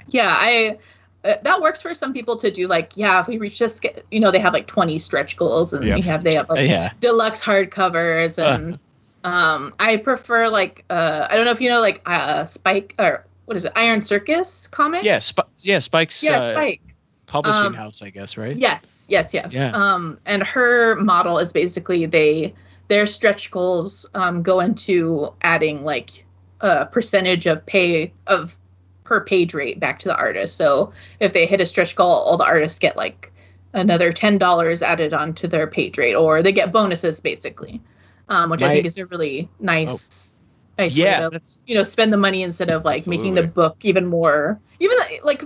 yeah, 0.08 0.30
I 0.32 0.80
that 1.24 1.62
works 1.62 1.82
for 1.82 1.94
some 1.94 2.14
people 2.14 2.36
to 2.36 2.52
do 2.52 2.68
like 2.68 2.92
yeah 2.96 3.20
if 3.20 3.28
we 3.28 3.38
reach 3.38 3.58
this 3.60 3.80
you 4.12 4.20
know 4.20 4.30
they 4.32 4.40
have 4.40 4.54
like 4.54 4.68
20 4.68 5.00
stretch 5.00 5.38
goals 5.38 5.74
and 5.74 5.86
Yeah. 5.86 5.96
we 5.96 6.02
have 6.02 6.24
they 6.24 6.36
have 6.36 6.50
like 6.50 6.70
yeah. 6.70 6.92
deluxe 7.00 7.42
hardcovers 7.42 8.38
and 8.38 8.78
um 9.24 9.74
i 9.80 9.96
prefer 9.96 10.50
like 10.50 10.84
uh 10.90 11.28
i 11.30 11.36
don't 11.36 11.46
know 11.46 11.52
if 11.52 11.62
you 11.62 11.70
know 11.70 11.80
like 11.82 12.02
uh 12.06 12.44
spike 12.46 12.94
or 13.00 13.26
what 13.46 13.56
is 13.56 13.64
it 13.66 13.72
iron 13.76 14.02
circus 14.02 14.68
comics 14.68 15.06
Yeah, 15.06 15.20
Sp- 15.24 15.48
yeah, 15.60 15.80
Spike's 15.80 16.22
yeah 16.22 16.38
uh, 16.40 16.52
spike 16.54 16.82
publishing 17.26 17.68
Um, 17.68 17.74
house, 17.74 18.02
I 18.02 18.10
guess, 18.10 18.38
right? 18.38 18.56
yes 18.56 19.08
yes 19.10 19.34
yes 19.34 19.54
Yeah. 19.54 19.72
um 19.74 20.20
and 20.26 20.44
her 20.44 20.96
model 20.96 21.40
is 21.40 21.54
basically 21.54 22.06
they 22.06 22.54
their 22.90 23.06
stretch 23.06 23.50
goals 23.50 24.06
um 24.14 24.44
go 24.44 24.60
into 24.60 25.34
adding 25.42 25.84
like 25.86 26.26
a 26.60 26.86
percentage 26.86 27.46
of 27.48 27.66
pay 27.66 28.12
of 28.28 28.58
per 29.04 29.22
page 29.22 29.54
rate 29.54 29.80
back 29.80 30.00
to 30.00 30.08
the 30.08 30.16
artist 30.16 30.56
so 30.56 30.92
if 31.20 31.34
they 31.34 31.46
hit 31.46 31.62
a 31.62 31.66
stretch 31.66 31.96
goal 31.96 32.12
all 32.12 32.38
the 32.38 32.46
artists 32.46 32.80
get 32.80 32.96
like 32.96 33.32
another 33.74 34.12
ten 34.12 34.38
dollars 34.38 34.82
added 34.82 35.14
onto 35.14 35.48
their 35.48 35.68
page 35.68 35.98
rate 35.98 36.16
or 36.16 36.42
they 36.42 36.52
get 36.52 36.72
bonuses 36.72 37.20
basically 37.20 37.82
um 38.30 38.50
which 38.50 38.62
i 38.62 38.74
think 38.74 38.86
is 38.86 38.98
a 38.98 39.06
really 39.08 39.50
nice 39.60 40.44
nice 40.78 40.98
way 40.98 41.06
to 41.06 41.40
you 41.66 41.76
know 41.76 41.84
spend 41.84 42.12
the 42.12 42.18
money 42.18 42.44
instead 42.44 42.70
of 42.70 42.86
like 42.86 43.06
making 43.08 43.34
the 43.34 43.44
book 43.44 43.78
even 43.82 44.06
more 44.06 44.60
even 44.80 44.98
like 45.24 45.44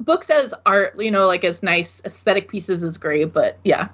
books 0.00 0.30
as 0.30 0.54
art 0.64 0.94
you 1.00 1.10
know 1.10 1.26
like 1.26 1.44
as 1.44 1.62
nice 1.62 2.00
aesthetic 2.04 2.48
pieces 2.48 2.84
is 2.84 2.96
great 2.96 3.32
but 3.32 3.58
yeah 3.64 3.88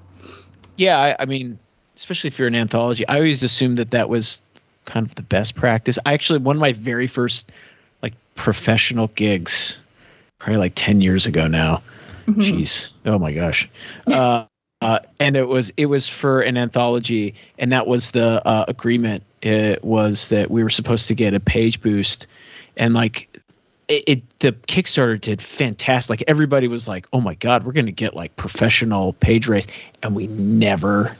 yeah. 0.76 0.98
I, 0.98 1.16
I 1.20 1.24
mean, 1.24 1.58
especially 1.96 2.28
if 2.28 2.38
you're 2.38 2.48
an 2.48 2.54
anthology, 2.54 3.06
I 3.08 3.16
always 3.16 3.42
assumed 3.42 3.78
that 3.78 3.90
that 3.90 4.08
was 4.08 4.42
kind 4.84 5.06
of 5.06 5.14
the 5.14 5.22
best 5.22 5.54
practice. 5.54 5.98
I 6.06 6.12
actually 6.12 6.40
one 6.40 6.56
of 6.56 6.60
my 6.60 6.72
very 6.72 7.06
first 7.06 7.52
professional 8.34 9.08
gigs, 9.08 9.80
probably 10.38 10.58
like 10.58 10.72
ten 10.74 11.00
years 11.00 11.26
ago 11.26 11.46
now. 11.46 11.82
Mhm. 12.26 12.36
Jeez. 12.36 12.92
Oh 13.06 13.18
my 13.18 13.32
gosh. 13.32 13.68
Uh, 14.06 14.44
uh, 14.80 14.98
and 15.20 15.36
it 15.36 15.46
was 15.46 15.70
it 15.76 15.86
was 15.86 16.08
for 16.08 16.40
an 16.40 16.56
anthology, 16.56 17.34
and 17.58 17.70
that 17.70 17.86
was 17.86 18.10
the 18.10 18.44
uh, 18.46 18.64
agreement. 18.66 19.22
It 19.40 19.82
was 19.84 20.28
that 20.28 20.50
we 20.50 20.62
were 20.64 20.70
supposed 20.70 21.06
to 21.08 21.14
get 21.14 21.34
a 21.34 21.40
page 21.40 21.80
boost, 21.80 22.26
and 22.76 22.92
like 22.92 23.28
it, 23.88 24.04
it 24.08 24.38
the 24.40 24.52
Kickstarter 24.52 25.20
did 25.20 25.40
fantastic. 25.40 26.10
Like 26.10 26.24
everybody 26.26 26.66
was 26.66 26.88
like, 26.88 27.06
"Oh 27.12 27.20
my 27.20 27.34
god, 27.34 27.64
we're 27.64 27.72
gonna 27.72 27.92
get 27.92 28.16
like 28.16 28.34
professional 28.34 29.12
page 29.12 29.46
rates," 29.46 29.68
and 30.02 30.16
we 30.16 30.26
never 30.26 31.16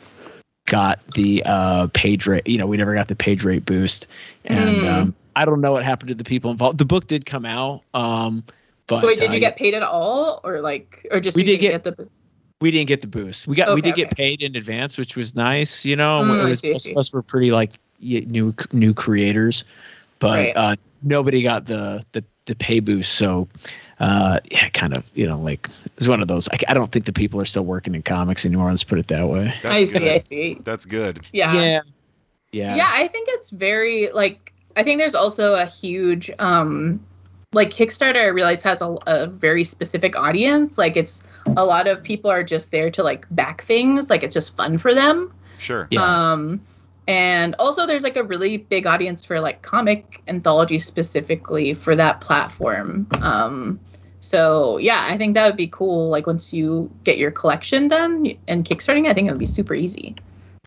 got 0.67 0.99
the 1.15 1.43
uh, 1.47 1.87
page 1.95 2.27
rate. 2.27 2.47
You 2.49 2.59
know, 2.59 2.67
we 2.67 2.77
never 2.77 2.95
got 2.95 3.07
the 3.07 3.15
page 3.17 3.45
rate 3.45 3.65
boost, 3.65 4.09
and 4.45 4.81
Hmm. 4.81 4.85
um, 4.87 5.15
I 5.37 5.45
don't 5.45 5.61
know 5.61 5.73
what 5.73 5.85
happened 5.85 6.09
to 6.09 6.15
the 6.15 6.25
people 6.25 6.51
involved. 6.51 6.79
The 6.79 6.85
book 6.85 7.07
did 7.07 7.27
come 7.27 7.45
out, 7.45 7.83
um, 7.95 8.45
but 8.87 9.05
wait 9.05 9.19
did 9.19 9.31
uh, 9.31 9.33
you 9.35 9.41
get 9.41 9.57
paid 9.57 9.75
at 9.75 9.83
all 9.83 10.41
or 10.45 10.61
like 10.61 11.07
or 11.11 11.21
just 11.21 11.37
We 11.37 11.43
did 11.45 11.59
didn't 11.61 11.83
get- 11.83 11.97
the 11.97 12.09
we 12.61 12.71
didn't 12.71 12.87
get 12.87 13.01
the 13.01 13.09
boost. 13.09 13.49
We 13.49 13.57
got 13.57 13.75
we 13.75 13.81
Okay, 13.81 13.91
did 13.91 13.97
get 13.97 14.17
paid 14.17 14.41
in 14.41 14.55
advance, 14.55 14.97
which 14.97 15.17
was 15.17 15.35
nice. 15.35 15.85
You 15.85 15.97
know, 15.97 16.23
Mm, 16.23 16.41
it 16.47 16.49
was, 16.51 16.61
see, 16.61 16.71
I 16.71 16.73
most 16.75 16.89
of 16.89 16.97
us 16.97 17.13
were 17.13 17.23
pretty 17.23 17.51
like 17.51 17.73
new 18.01 18.55
new 18.73 18.95
creators, 18.95 19.65
but 20.21 20.31
Right. 20.31 20.53
uh, 20.57 20.77
nobody 21.03 21.43
got 21.43 21.67
the 21.67 22.05
the 22.13 22.25
the 22.47 22.55
pay 22.55 22.81
boost. 22.81 23.15
So. 23.15 23.49
Uh, 24.01 24.41
yeah, 24.51 24.69
kind 24.71 24.95
of, 24.95 25.05
you 25.15 25.25
know, 25.25 25.39
like 25.39 25.69
it's 25.97 26.09
one 26.09 26.21
of 26.21 26.27
those. 26.27 26.49
I, 26.49 26.59
I 26.71 26.75
don't 26.75 26.91
think 26.91 27.05
the 27.05 27.13
people 27.13 27.41
are 27.41 27.45
still 27.45 27.65
working 27.65 27.95
in 27.95 28.03
comics 28.03 28.45
anymore. 28.45 28.69
Let's 28.69 28.83
put 28.83 28.99
it 28.99 29.07
that 29.09 29.29
way. 29.29 29.55
That's 29.63 29.77
i 29.77 29.85
good. 29.85 30.03
see 30.03 30.11
i 30.11 30.19
see 30.19 30.59
That's 30.65 30.85
good. 30.85 31.21
yeah 31.33 31.55
yeah, 31.55 31.81
yeah, 32.51 32.77
yeah 32.77 32.89
i 32.91 33.07
think 33.07 33.29
it's 33.31 33.51
very 33.51 34.11
like 34.13 34.52
i 34.77 34.83
think 34.83 34.99
there's 34.99 35.15
also 35.15 35.55
a 35.55 35.67
huge 35.67 36.31
um 36.39 37.01
like 37.53 37.71
kickstarter 37.71 38.21
i 38.21 38.27
realize 38.27 38.63
has 38.63 38.81
a, 38.81 38.97
a 39.07 39.27
very 39.27 39.65
specific 39.65 40.17
audience 40.17 40.79
like 40.79 40.97
it's 40.97 41.23
a 41.57 41.65
lot 41.65 41.87
of 41.87 42.03
people 42.03 42.31
are 42.31 42.43
just 42.43 42.71
there 42.71 42.91
to 42.91 43.03
like 43.03 43.27
back 43.31 43.63
things 43.65 44.11
like 44.11 44.23
it's 44.23 44.35
just 44.35 44.57
fun 44.57 44.79
for 44.79 44.95
them 44.95 45.33
Sure. 45.59 45.87
Yeah. 45.91 46.03
um 46.33 46.61
and 47.09 47.55
also 47.59 47.87
there's 47.87 48.03
like 48.03 48.17
a 48.17 48.23
really 48.23 48.57
big 48.57 48.87
audience 48.87 49.25
for 49.25 49.41
like 49.41 49.63
comic 49.63 50.23
anthology 50.29 50.79
specifically 50.79 51.75
for 51.75 51.95
that 51.97 52.21
platform 52.21 53.07
um 53.21 53.79
so 54.21 54.79
yeah 54.79 55.07
i 55.09 55.17
think 55.17 55.35
that 55.35 55.47
would 55.47 55.57
be 55.57 55.67
cool 55.67 56.09
like 56.09 56.27
once 56.27 56.55
you 56.55 56.91
get 57.05 57.19
your 57.19 57.31
collection 57.31 57.89
done 57.89 58.27
and 58.49 58.65
kickstarting 58.65 59.07
i 59.09 59.13
think 59.13 59.29
it 59.29 59.33
would 59.33 59.39
be 59.39 59.47
super 59.47 59.75
easy 59.75 60.15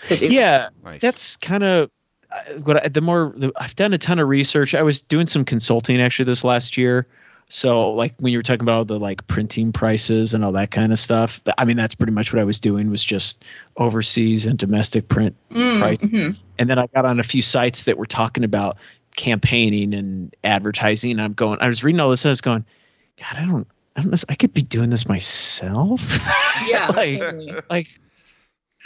to 0.04 0.18
do 0.18 0.28
yeah. 0.28 0.70
Nice. 0.84 1.02
That's 1.02 1.38
kind 1.38 1.64
of 1.64 1.90
what 2.64 2.84
I, 2.84 2.88
the 2.88 3.02
more 3.02 3.34
the, 3.36 3.52
I've 3.58 3.76
done 3.76 3.94
a 3.94 3.98
ton 3.98 4.20
of 4.20 4.28
research. 4.28 4.76
I 4.76 4.82
was 4.82 5.02
doing 5.02 5.28
some 5.28 5.46
consulting 5.46 6.02
actually 6.02 6.26
this 6.26 6.44
last 6.44 6.78
year. 6.78 7.08
So 7.48 7.92
like 7.92 8.16
when 8.18 8.34
you 8.34 8.40
were 8.40 8.44
talking 8.44 8.62
about 8.62 8.78
all 8.78 8.86
the 8.86 9.00
like 9.00 9.26
printing 9.28 9.72
prices 9.72 10.34
and 10.34 10.44
all 10.44 10.52
that 10.54 10.72
kind 10.72 10.92
of 10.92 11.00
stuff, 11.00 11.42
I 11.58 11.66
mean 11.66 11.78
that's 11.78 11.94
pretty 11.94 12.12
much 12.12 12.34
what 12.34 12.40
I 12.40 12.44
was 12.44 12.60
doing 12.60 12.90
was 12.90 13.04
just 13.04 13.46
overseas 13.78 14.46
and 14.46 14.58
domestic 14.58 15.08
print. 15.08 15.36
Mm, 15.52 15.80
prices. 15.80 16.10
mhm. 16.10 16.40
And 16.58 16.70
then 16.70 16.80
I 16.80 16.88
got 16.88 17.06
on 17.06 17.20
a 17.20 17.24
few 17.24 17.42
sites 17.42 17.84
that 17.84 17.98
were 17.98 18.08
talking 18.08 18.44
about 18.44 18.78
campaigning 19.16 19.94
and 19.94 20.36
advertising. 20.44 21.12
And 21.12 21.22
I'm 21.22 21.34
going, 21.34 21.60
I 21.62 21.68
was 21.68 21.84
reading 21.84 22.00
all 22.00 22.10
this 22.10 22.26
and 22.26 22.30
I 22.30 22.34
was 22.34 22.42
going, 22.42 22.66
God, 23.20 23.38
I 23.38 23.46
don't, 23.46 23.68
I 23.96 24.02
don't 24.02 24.12
know, 24.12 24.18
I 24.28 24.36
could 24.36 24.54
be 24.54 24.64
doing 24.64 24.90
this 24.90 25.08
myself. 25.08 26.02
yeah 26.68 26.88
like, 26.88 27.22
like 27.70 27.88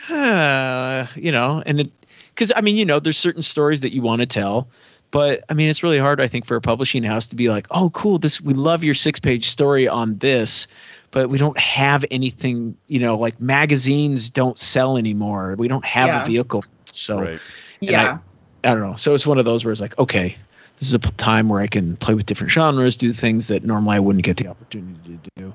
uh, 0.09 1.05
you 1.15 1.31
know 1.31 1.63
and 1.65 1.81
it 1.81 1.91
because 2.39 2.53
i 2.55 2.61
mean 2.61 2.77
you 2.77 2.85
know 2.85 2.99
there's 2.99 3.17
certain 3.17 3.41
stories 3.41 3.81
that 3.81 3.93
you 3.93 4.01
want 4.01 4.21
to 4.21 4.25
tell 4.25 4.67
but 5.11 5.43
i 5.49 5.53
mean 5.53 5.69
it's 5.69 5.83
really 5.83 5.99
hard 5.99 6.21
i 6.21 6.27
think 6.27 6.45
for 6.45 6.55
a 6.55 6.61
publishing 6.61 7.03
house 7.03 7.27
to 7.27 7.35
be 7.35 7.49
like 7.49 7.67
oh 7.71 7.89
cool 7.89 8.17
this 8.17 8.39
we 8.39 8.53
love 8.53 8.83
your 8.83 8.95
six 8.95 9.19
page 9.19 9.49
story 9.49 9.87
on 9.87 10.17
this 10.19 10.65
but 11.11 11.29
we 11.29 11.37
don't 11.37 11.57
have 11.59 12.05
anything 12.11 12.75
you 12.87 12.99
know 12.99 13.15
like 13.15 13.39
magazines 13.41 14.29
don't 14.29 14.57
sell 14.57 14.97
anymore 14.97 15.55
we 15.59 15.67
don't 15.67 15.85
have 15.85 16.07
Yeah. 16.07 16.23
a 16.23 16.25
vehicle 16.25 16.63
so 16.91 17.19
right. 17.21 17.39
yeah 17.81 18.19
I 18.63 18.69
don't 18.71 18.81
know. 18.81 18.95
So 18.95 19.13
it's 19.13 19.25
one 19.25 19.37
of 19.37 19.45
those 19.45 19.63
where 19.63 19.71
it's 19.71 19.81
like, 19.81 19.97
okay, 19.97 20.35
this 20.77 20.87
is 20.87 20.93
a 20.93 20.99
time 20.99 21.49
where 21.49 21.61
I 21.61 21.67
can 21.67 21.95
play 21.97 22.13
with 22.13 22.25
different 22.25 22.51
genres, 22.51 22.97
do 22.97 23.13
things 23.13 23.47
that 23.47 23.63
normally 23.63 23.95
I 23.97 23.99
wouldn't 23.99 24.25
get 24.25 24.37
the 24.37 24.47
opportunity 24.47 25.19
to 25.23 25.29
do. 25.37 25.53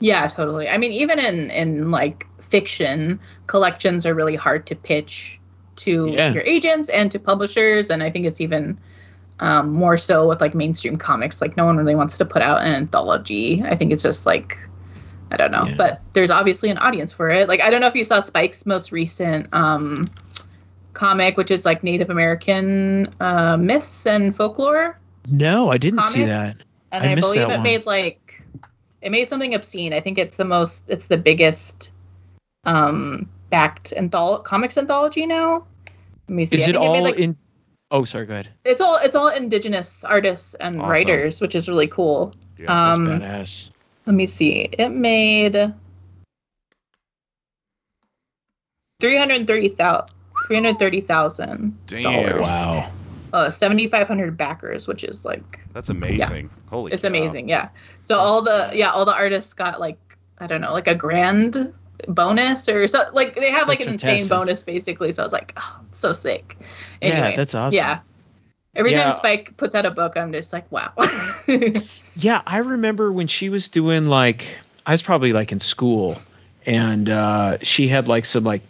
Yeah, 0.00 0.26
totally. 0.26 0.68
I 0.68 0.78
mean, 0.78 0.92
even 0.92 1.18
in 1.18 1.50
in 1.50 1.90
like 1.90 2.26
fiction, 2.40 3.18
collections 3.46 4.06
are 4.06 4.14
really 4.14 4.36
hard 4.36 4.66
to 4.66 4.76
pitch 4.76 5.38
to 5.76 6.08
Yeah. 6.10 6.32
your 6.32 6.42
agents 6.42 6.88
and 6.88 7.10
to 7.12 7.18
publishers, 7.18 7.90
and 7.90 8.02
I 8.02 8.10
think 8.10 8.26
it's 8.26 8.40
even 8.40 8.78
um, 9.40 9.70
more 9.72 9.96
so 9.98 10.26
with 10.28 10.40
like 10.40 10.54
mainstream 10.54 10.96
comics. 10.96 11.40
Like, 11.42 11.56
no 11.56 11.66
one 11.66 11.76
really 11.76 11.94
wants 11.94 12.16
to 12.18 12.24
put 12.24 12.40
out 12.42 12.62
an 12.62 12.72
anthology. 12.74 13.62
I 13.64 13.76
think 13.76 13.92
it's 13.92 14.02
just 14.02 14.24
like 14.26 14.56
I 15.32 15.36
don't 15.36 15.50
know, 15.50 15.64
Yeah. 15.66 15.74
but 15.76 16.00
there's 16.12 16.30
obviously 16.30 16.70
an 16.70 16.78
audience 16.78 17.12
for 17.12 17.28
it. 17.28 17.48
Like, 17.48 17.60
I 17.60 17.68
don't 17.68 17.80
know 17.80 17.88
if 17.88 17.96
you 17.96 18.04
saw 18.04 18.20
Spike's 18.20 18.64
most 18.64 18.92
recent 18.92 19.48
um, 19.52 20.04
comic, 20.92 21.36
which 21.36 21.50
is 21.50 21.64
like 21.64 21.82
Native 21.82 22.10
American 22.10 23.08
uh, 23.20 23.56
myths 23.56 24.06
and 24.06 24.34
folklore. 24.34 24.96
No, 25.28 25.68
I 25.70 25.78
didn't 25.78 26.02
see 26.04 26.24
that. 26.24 26.58
and 26.92 27.04
I 27.04 27.12
I, 27.12 27.14
believe 27.16 27.42
it 27.42 27.48
one. 27.48 27.62
made 27.64 27.84
like 27.86 28.40
it 29.02 29.10
made 29.10 29.28
something 29.28 29.52
obscene. 29.54 29.92
I 29.92 30.00
think 30.00 30.16
it's 30.16 30.36
the 30.36 30.44
most 30.44 30.84
it's 30.88 31.08
the 31.08 31.18
biggest 31.18 31.90
um 32.64 33.28
backed 33.50 33.92
antholo- 33.96 34.42
comics 34.44 34.76
anthology 34.78 35.26
now. 35.26 35.64
Let 36.28 36.34
me 36.34 36.44
see. 36.44 36.56
Is 36.56 36.62
I 36.64 36.70
it 36.70 36.72
think 36.72 36.84
all 36.84 36.92
made, 36.94 37.00
like, 37.02 37.18
in? 37.18 37.36
Oh, 37.90 38.04
sorry. 38.04 38.26
Go 38.26 38.32
ahead. 38.34 38.48
it's 38.64 38.80
all 38.80 38.96
it's 38.96 39.14
all 39.14 39.28
indigenous 39.28 40.02
artists 40.04 40.54
and 40.54 40.76
Awesome. 40.80 40.90
writers, 40.90 41.40
which 41.40 41.54
is 41.54 41.68
really 41.68 41.86
cool. 41.88 42.34
Yeah. 42.58 42.66
That's 42.66 42.98
Um 42.98 43.06
badass. 43.06 43.70
let 44.06 44.14
me 44.16 44.26
see. 44.26 44.62
It 44.72 44.88
made 44.88 45.72
330,000 49.00 50.06
330,000 50.46 51.86
Damn. 51.86 52.40
Wow. 52.40 52.90
uh 53.32 53.50
7500 53.50 54.36
backers, 54.36 54.88
which 54.88 55.04
is 55.04 55.24
like 55.24 55.60
That's 55.72 55.88
amazing. 55.90 56.50
Holy 56.70 56.92
it's 56.92 57.02
cow. 57.02 57.08
amazing 57.08 57.48
yeah 57.48 57.68
so 58.02 58.18
all 58.18 58.42
the 58.42 58.70
yeah 58.72 58.90
all 58.90 59.04
the 59.04 59.14
artists 59.14 59.54
got 59.54 59.78
like 59.80 59.98
i 60.38 60.46
don't 60.46 60.60
know 60.60 60.72
like 60.72 60.88
a 60.88 60.94
grand 60.94 61.72
bonus 62.08 62.68
or 62.68 62.86
so 62.86 63.04
like 63.12 63.34
they 63.36 63.50
have 63.50 63.68
like 63.68 63.78
That's 63.78 63.88
an 63.88 63.94
insane 63.94 64.28
bonus 64.28 64.62
basically 64.62 65.12
so 65.12 65.22
i 65.22 65.24
was 65.24 65.32
like 65.32 65.52
oh 65.56 65.80
so 65.92 66.12
sick 66.12 66.56
Yeah, 67.02 67.32
that's 67.32 67.54
awesome. 67.54 67.76
yeah 67.76 68.00
every 68.74 68.92
Yeah. 68.92 69.04
time 69.04 69.16
spike 69.16 69.56
puts 69.56 69.74
out 69.74 69.86
a 69.86 69.90
book 69.90 70.16
i'm 70.16 70.32
just 70.32 70.52
like 70.52 70.70
wow 70.70 70.92
Yeah, 72.16 72.42
I 72.46 72.58
remember 72.58 73.12
when 73.12 73.26
she 73.26 73.48
was 73.48 73.68
doing 73.68 74.04
like 74.04 74.58
I 74.86 74.92
was 74.92 75.02
probably 75.02 75.32
like 75.32 75.52
in 75.52 75.60
school 75.60 76.16
and 76.64 77.08
uh 77.08 77.58
she 77.62 77.88
had 77.88 78.08
like 78.08 78.24
some 78.24 78.44
like 78.44 78.62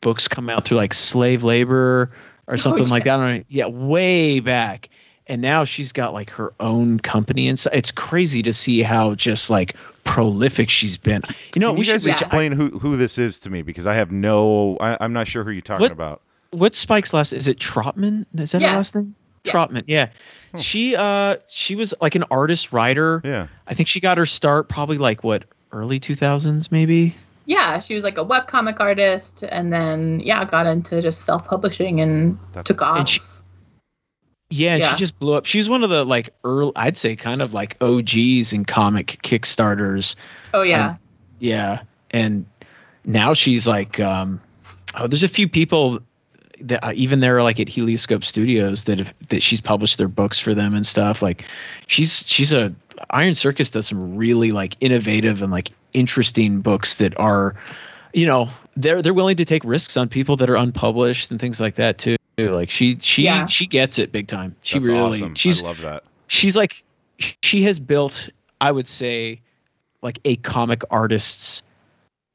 books 0.00 0.28
come 0.28 0.48
out 0.48 0.64
through 0.64 0.78
like 0.78 0.94
slave 0.94 1.44
labor 1.44 2.10
or 2.46 2.56
something 2.58 2.88
like 2.88 3.04
that. 3.04 3.20
I 3.20 3.28
don't 3.28 3.36
know. 3.38 3.44
Yeah, 3.48 3.66
way 3.66 4.40
back. 4.40 4.88
And 5.28 5.42
now 5.42 5.64
she's 5.64 5.90
got 5.92 6.12
like 6.12 6.30
her 6.30 6.52
own 6.60 7.00
company 7.00 7.48
and 7.48 7.58
so 7.58 7.68
it's 7.72 7.90
crazy 7.90 8.42
to 8.42 8.52
see 8.52 8.82
how 8.82 9.16
just 9.16 9.50
like 9.50 9.74
prolific 10.04 10.70
she's 10.70 10.96
been. 10.96 11.22
You 11.54 11.60
know, 11.60 11.70
Can 11.72 11.80
we 11.80 11.86
you 11.86 11.92
guys 11.92 12.02
should 12.04 12.10
reach- 12.12 12.20
explain 12.22 12.52
who, 12.52 12.78
who 12.78 12.96
this 12.96 13.18
is 13.18 13.38
to 13.40 13.50
me 13.50 13.62
because 13.62 13.86
I 13.86 13.94
have 13.94 14.12
no. 14.12 14.76
I, 14.80 14.96
I'm 15.00 15.12
not 15.12 15.26
sure 15.26 15.42
who 15.42 15.50
you're 15.50 15.62
talking 15.62 15.82
What? 15.82 15.90
about. 15.92 16.22
what's 16.52 16.78
Spike's 16.78 17.12
last? 17.12 17.32
Is 17.32 17.48
it 17.48 17.58
Trotman? 17.58 18.24
Is 18.38 18.52
that 18.52 18.62
her 18.62 18.68
last 18.68 18.94
name? 18.94 19.14
Yes. 19.44 19.52
Trotman. 19.52 19.84
Yeah. 19.88 20.10
Hmm. 20.52 20.58
She 20.58 20.94
uh 20.96 21.36
she 21.48 21.74
was 21.74 21.92
like 22.00 22.14
an 22.14 22.24
artist 22.30 22.72
writer. 22.72 23.20
Yeah. 23.24 23.48
I 23.66 23.74
think 23.74 23.88
she 23.88 23.98
got 24.00 24.18
her 24.18 24.26
start 24.26 24.68
probably 24.68 24.98
like 24.98 25.24
what 25.24 25.44
early 25.72 25.98
2000s 25.98 26.70
maybe. 26.70 27.16
Yeah, 27.46 27.78
she 27.78 27.94
was 27.94 28.02
like 28.02 28.18
a 28.18 28.24
webcomic 28.24 28.80
artist, 28.80 29.44
and 29.48 29.72
then 29.72 30.18
yeah, 30.20 30.44
got 30.44 30.66
into 30.66 31.00
just 31.00 31.20
self-publishing 31.22 32.00
and 32.00 32.38
That's- 32.52 32.64
took 32.64 32.82
off. 32.82 32.98
And 32.98 33.08
she- 33.08 33.20
Yeah, 34.50 34.76
Yeah. 34.76 34.92
she 34.92 34.98
just 34.98 35.18
blew 35.18 35.34
up. 35.34 35.44
She's 35.46 35.68
one 35.68 35.82
of 35.82 35.90
the 35.90 36.04
like 36.04 36.30
early 36.44 36.72
I'd 36.76 36.96
say 36.96 37.16
kind 37.16 37.42
of 37.42 37.52
like 37.54 37.76
OGs 37.80 38.52
in 38.52 38.64
comic 38.64 39.18
Kickstarters. 39.22 40.14
oh 40.54 40.62
yeah, 40.62 40.90
Um, 40.90 40.98
Yeah. 41.40 41.80
And 42.12 42.46
now 43.04 43.34
she's 43.34 43.66
like 43.66 44.00
um 44.00 44.40
oh 44.94 45.06
there's 45.06 45.22
a 45.24 45.28
few 45.28 45.48
people 45.48 45.98
that 46.60 46.82
uh, 46.84 46.92
even 46.94 47.20
there 47.20 47.42
like 47.42 47.60
at 47.60 47.68
Helioscope 47.68 48.24
Studios 48.24 48.84
that 48.84 48.98
have, 48.98 49.12
that 49.28 49.42
she's 49.42 49.60
published 49.60 49.98
their 49.98 50.08
books 50.08 50.38
for 50.38 50.54
them 50.54 50.74
and 50.74 50.86
stuff 50.86 51.20
like 51.22 51.44
she's 51.86 52.24
she's 52.26 52.52
a 52.52 52.74
Iron 53.10 53.34
Circus 53.34 53.70
does 53.70 53.86
some 53.86 54.16
really 54.16 54.52
like 54.52 54.74
innovative 54.80 55.42
and 55.42 55.52
like 55.52 55.70
interesting 55.92 56.60
books 56.62 56.94
that 56.96 57.18
are 57.18 57.54
you 58.14 58.24
know 58.26 58.48
they're 58.76 59.02
they're 59.02 59.12
willing 59.12 59.36
to 59.36 59.44
take 59.44 59.62
risks 59.64 59.96
on 59.96 60.08
people 60.08 60.36
that 60.36 60.48
are 60.48 60.56
unpublished 60.56 61.30
and 61.30 61.38
things 61.40 61.60
like 61.60 61.74
that 61.74 61.98
too 61.98 62.16
like 62.38 62.68
she 62.70 62.98
she 63.00 63.22
Yeah. 63.24 63.46
she 63.46 63.66
gets 63.66 63.98
it 63.98 64.12
big 64.12 64.26
time 64.26 64.54
she 64.62 64.78
That's 64.78 64.88
really 64.88 65.08
awesome. 65.08 65.34
she's 65.34 65.62
I 65.62 65.66
love 65.66 65.80
that. 65.80 66.02
she's 66.26 66.56
like 66.56 66.84
she 67.42 67.62
has 67.62 67.78
built 67.78 68.28
i 68.60 68.70
would 68.70 68.86
say 68.86 69.40
like 70.02 70.18
a 70.26 70.36
comic 70.36 70.82
artist's 70.90 71.62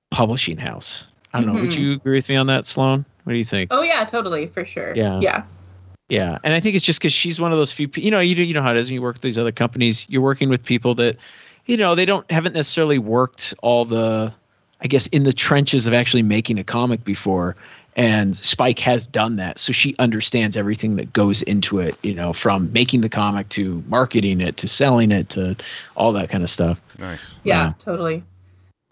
publishing 0.09 0.57
house 0.57 1.05
i 1.33 1.39
don't 1.41 1.53
know 1.53 1.61
would 1.61 1.69
Mhm. 1.69 1.77
you 1.79 1.93
agree 1.93 2.15
with 2.17 2.29
me 2.29 2.35
on 2.35 2.47
that 2.47 2.65
Sloane 2.65 3.05
what 3.25 3.33
do 3.33 3.37
you 3.37 3.45
think 3.45 3.69
oh 3.71 3.83
yeah, 3.83 4.03
totally 4.03 4.47
for 4.47 4.65
sure. 4.65 4.95
Yeah. 4.95 5.19
yeah, 5.21 5.43
yeah 6.09 6.39
and 6.43 6.53
i 6.55 6.59
think 6.59 6.75
it's 6.75 6.85
just 6.85 6.99
because 6.99 7.13
she's 7.13 7.39
one 7.39 7.51
of 7.51 7.59
those 7.59 7.71
few 7.71 7.87
you 7.95 8.09
know 8.09 8.19
you, 8.21 8.33
do- 8.33 8.43
you 8.43 8.55
know 8.55 8.63
how 8.63 8.71
it 8.71 8.77
is 8.77 8.87
when 8.87 8.95
you 8.95 9.01
work 9.03 9.15
with 9.15 9.21
these 9.21 9.37
other 9.37 9.51
companies 9.51 10.07
you're 10.09 10.21
working 10.23 10.49
with 10.49 10.63
people 10.63 10.95
that 10.95 11.15
you 11.67 11.77
know 11.77 11.93
they 11.93 12.05
don't 12.05 12.29
haven't 12.31 12.53
necessarily 12.53 12.97
worked 12.97 13.53
all 13.61 13.85
the 13.85 14.33
i 14.81 14.87
guess 14.87 15.05
in 15.07 15.23
the 15.25 15.33
trenches 15.33 15.85
of 15.85 15.93
actually 15.93 16.23
making 16.23 16.57
a 16.57 16.63
comic 16.63 17.03
before 17.03 17.55
and 17.95 18.37
spike 18.37 18.79
has 18.79 19.05
done 19.05 19.35
that 19.35 19.59
so 19.59 19.73
she 19.73 19.95
understands 19.99 20.55
everything 20.55 20.95
that 20.95 21.11
goes 21.13 21.41
into 21.41 21.79
it 21.79 21.95
you 22.03 22.15
know 22.15 22.31
from 22.31 22.71
making 22.71 23.01
the 23.01 23.09
comic 23.09 23.49
to 23.49 23.83
marketing 23.87 24.39
it 24.39 24.55
to 24.57 24.67
selling 24.67 25.11
it 25.11 25.27
to 25.29 25.55
all 25.97 26.11
that 26.13 26.29
kind 26.29 26.43
of 26.43 26.49
stuff 26.49 26.79
Nice. 26.97 27.37
yeah, 27.43 27.65
Yeah. 27.67 27.73
totally. 27.83 28.23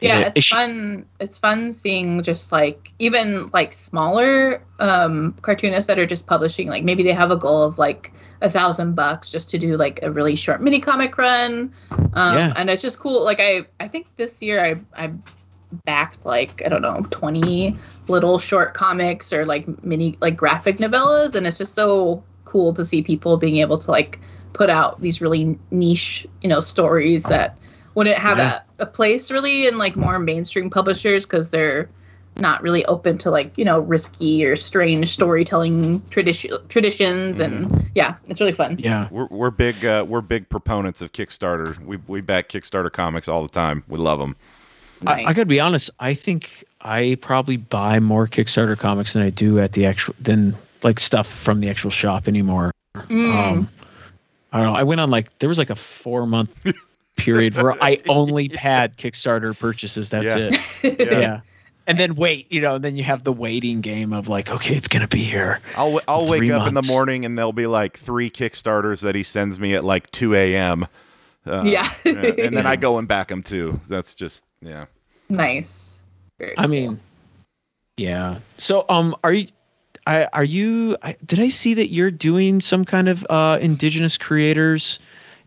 Yeah, 0.02 0.20
Yeah, 0.20 0.28
it's 0.28 0.38
is 0.38 0.44
she- 0.46 0.56
fun. 0.56 1.06
It's 1.20 1.38
fun 1.38 1.74
seeing 1.74 2.24
just 2.24 2.54
like 2.54 2.94
even 3.00 3.50
like 3.54 3.74
smaller 3.74 4.62
um 4.80 5.36
cartoonists 5.42 5.88
that 5.88 6.00
are 6.00 6.06
just 6.06 6.26
publishing. 6.26 6.70
Like 6.70 6.86
maybe 6.86 7.04
they 7.04 7.12
have 7.12 7.32
a 7.32 7.36
goal 7.36 7.64
of 7.64 7.78
like 7.78 8.14
a 8.42 8.50
thousand 8.50 8.96
bucks 8.96 9.30
just 9.30 9.50
to 9.50 9.58
do 9.58 9.76
like 9.76 10.00
a 10.02 10.10
really 10.10 10.36
short 10.38 10.62
mini 10.62 10.80
comic 10.80 11.18
run. 11.18 11.74
Um, 12.14 12.38
Yeah. 12.38 12.54
and 12.56 12.70
it's 12.70 12.82
just 12.82 12.98
cool. 12.98 13.26
Like 13.26 13.42
I, 13.42 13.66
I 13.82 13.90
think 13.90 14.08
this 14.16 14.42
year 14.42 14.64
I, 14.64 14.80
I 15.06 15.12
backed 15.86 16.26
like 16.26 16.62
I 16.66 16.70
don't 16.70 16.82
know 16.82 17.06
twenty 17.12 17.78
little 18.08 18.40
short 18.40 18.74
comics 18.74 19.32
or 19.32 19.46
like 19.46 19.84
mini 19.84 20.18
like 20.22 20.36
graphic 20.36 20.78
novellas, 20.78 21.36
and 21.36 21.46
it's 21.46 21.58
just 21.58 21.74
so 21.76 22.24
cool 22.46 22.74
to 22.74 22.84
see 22.84 23.02
people 23.02 23.38
being 23.38 23.58
able 23.58 23.78
to 23.78 23.92
like 23.92 24.20
put 24.54 24.70
out 24.70 25.00
these 25.00 25.22
really 25.22 25.58
niche, 25.72 26.26
you 26.42 26.50
know, 26.50 26.60
stories 26.60 27.24
that 27.26 27.58
wouldn't 27.96 28.18
have 28.18 28.38
Yeah. 28.40 28.60
a, 28.80 28.84
a 28.84 28.86
place 28.88 29.30
really 29.30 29.68
in 29.68 29.78
like 29.78 29.96
more 29.96 30.18
mainstream 30.20 30.70
publishers 30.70 31.26
because 31.26 31.52
they're 31.52 31.90
not 32.38 32.62
really 32.64 32.86
open 32.86 33.18
to 33.18 33.30
like 33.30 33.58
you 33.58 33.66
know 33.66 33.80
risky 33.82 34.46
or 34.46 34.56
strange 34.56 35.10
storytelling 35.10 36.02
tradition 36.10 36.52
traditions 36.70 37.40
and 37.42 37.90
yeah 37.96 38.16
it's 38.30 38.40
really 38.40 38.54
fun 38.54 38.78
yeah 38.80 39.10
We're, 39.12 39.26
we're 39.26 39.52
big 39.52 39.84
uh, 39.84 40.06
we're 40.08 40.22
big 40.22 40.48
proponents 40.48 41.02
of 41.02 41.12
Kickstarter. 41.12 41.78
We 41.84 41.98
we 42.08 42.22
back 42.22 42.48
Kickstarter 42.48 42.92
comics 42.92 43.28
all 43.28 43.44
the 43.44 43.50
time. 43.50 43.84
We 43.90 43.98
love 43.98 44.20
them. 44.20 44.38
I, 45.08 45.24
I 45.24 45.34
gotta 45.34 45.46
be 45.46 45.60
honest. 45.60 45.90
I 46.00 46.14
think 46.14 46.66
I 46.82 47.18
probably 47.22 47.58
buy 47.58 48.00
more 48.00 48.28
Kickstarter 48.28 48.78
comics 48.78 49.14
than 49.14 49.22
I 49.24 49.30
do 49.30 49.60
at 49.60 49.74
the 49.74 49.86
actual 49.86 50.16
than 50.20 50.56
like 50.84 51.00
stuff 51.00 51.28
from 51.28 51.60
the 51.60 51.70
actual 51.70 51.92
shop 51.92 52.28
anymore. 52.28 52.72
Mm. 52.96 53.34
Um, 53.34 53.70
I 54.52 54.58
don't 54.58 54.68
know. 54.74 54.80
I 54.80 54.84
went 54.84 55.02
on 55.02 55.10
like 55.12 55.38
there 55.40 55.50
was 55.50 55.58
like 55.58 55.70
a 55.70 55.76
four 55.76 56.26
month 56.26 56.50
period 57.16 57.56
where 57.56 57.82
I 57.84 58.00
only 58.10 58.50
had 58.50 58.98
Kickstarter 58.98 59.58
purchases. 59.58 60.10
That's 60.10 60.26
Yeah. 60.26 60.60
it. 60.84 61.00
Yeah. 61.00 61.20
Yeah. 61.20 61.40
And 61.88 62.00
then 62.00 62.14
wait, 62.16 62.52
you 62.52 62.62
know, 62.62 62.76
and 62.76 62.84
then 62.84 62.96
you 62.96 63.04
have 63.04 63.24
the 63.24 63.34
waiting 63.34 63.82
game 63.82 64.14
of 64.14 64.28
like, 64.28 64.52
okay, 64.52 64.76
it's 64.76 64.88
gonna 64.88 65.08
be 65.08 65.24
here. 65.24 65.60
I'll 65.76 66.00
I'll 66.08 66.28
wake 66.28 66.40
Three 66.42 66.52
up 66.52 66.68
in 66.68 66.76
the 66.76 66.84
morning 66.84 67.26
and 67.26 67.38
there'll 67.38 67.52
be 67.52 67.66
like 67.68 67.98
three 67.98 68.30
Kickstarters 68.30 69.02
that 69.02 69.16
he 69.16 69.24
sends 69.24 69.58
me 69.60 69.74
at 69.74 69.84
like 69.84 70.12
two 70.12 70.36
a.m. 70.36 70.88
Uh, 71.50 71.64
Yeah. 71.66 71.92
and 72.06 72.56
then 72.56 72.66
I 72.66 72.76
go 72.78 72.98
and 73.00 73.08
back 73.08 73.28
them 73.30 73.42
too. 73.44 73.80
That's 73.90 74.14
just 74.16 74.46
yeah. 74.62 74.86
nice 75.30 76.04
Very 76.38 76.58
I 76.58 76.62
cool. 76.64 76.70
mean, 76.70 77.00
yeah. 77.98 78.40
So, 78.58 78.86
um, 78.90 79.16
are 79.24 79.34
you? 79.34 79.48
I, 80.08 80.26
are 80.34 80.44
you? 80.44 80.98
I, 81.02 81.16
did 81.26 81.40
I 81.40 81.50
see 81.50 81.76
that 81.76 81.90
you're 81.92 82.12
doing 82.12 82.62
some 82.62 82.86
kind 82.86 83.10
of 83.10 83.26
uh, 83.30 83.60
indigenous 83.62 84.18
creators 84.18 85.00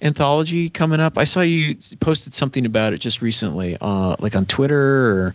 anthology 0.03 0.69
coming 0.69 1.01
up? 1.01 1.17
I 1.19 1.25
saw 1.25 1.41
you 1.41 1.77
posted 2.01 2.35
something 2.35 2.67
about 2.67 2.93
it 2.93 2.99
just 2.99 3.23
recently, 3.23 3.77
uh, 3.81 4.17
like 4.19 4.37
on 4.37 4.47
Twitter 4.47 5.11
or. 5.11 5.35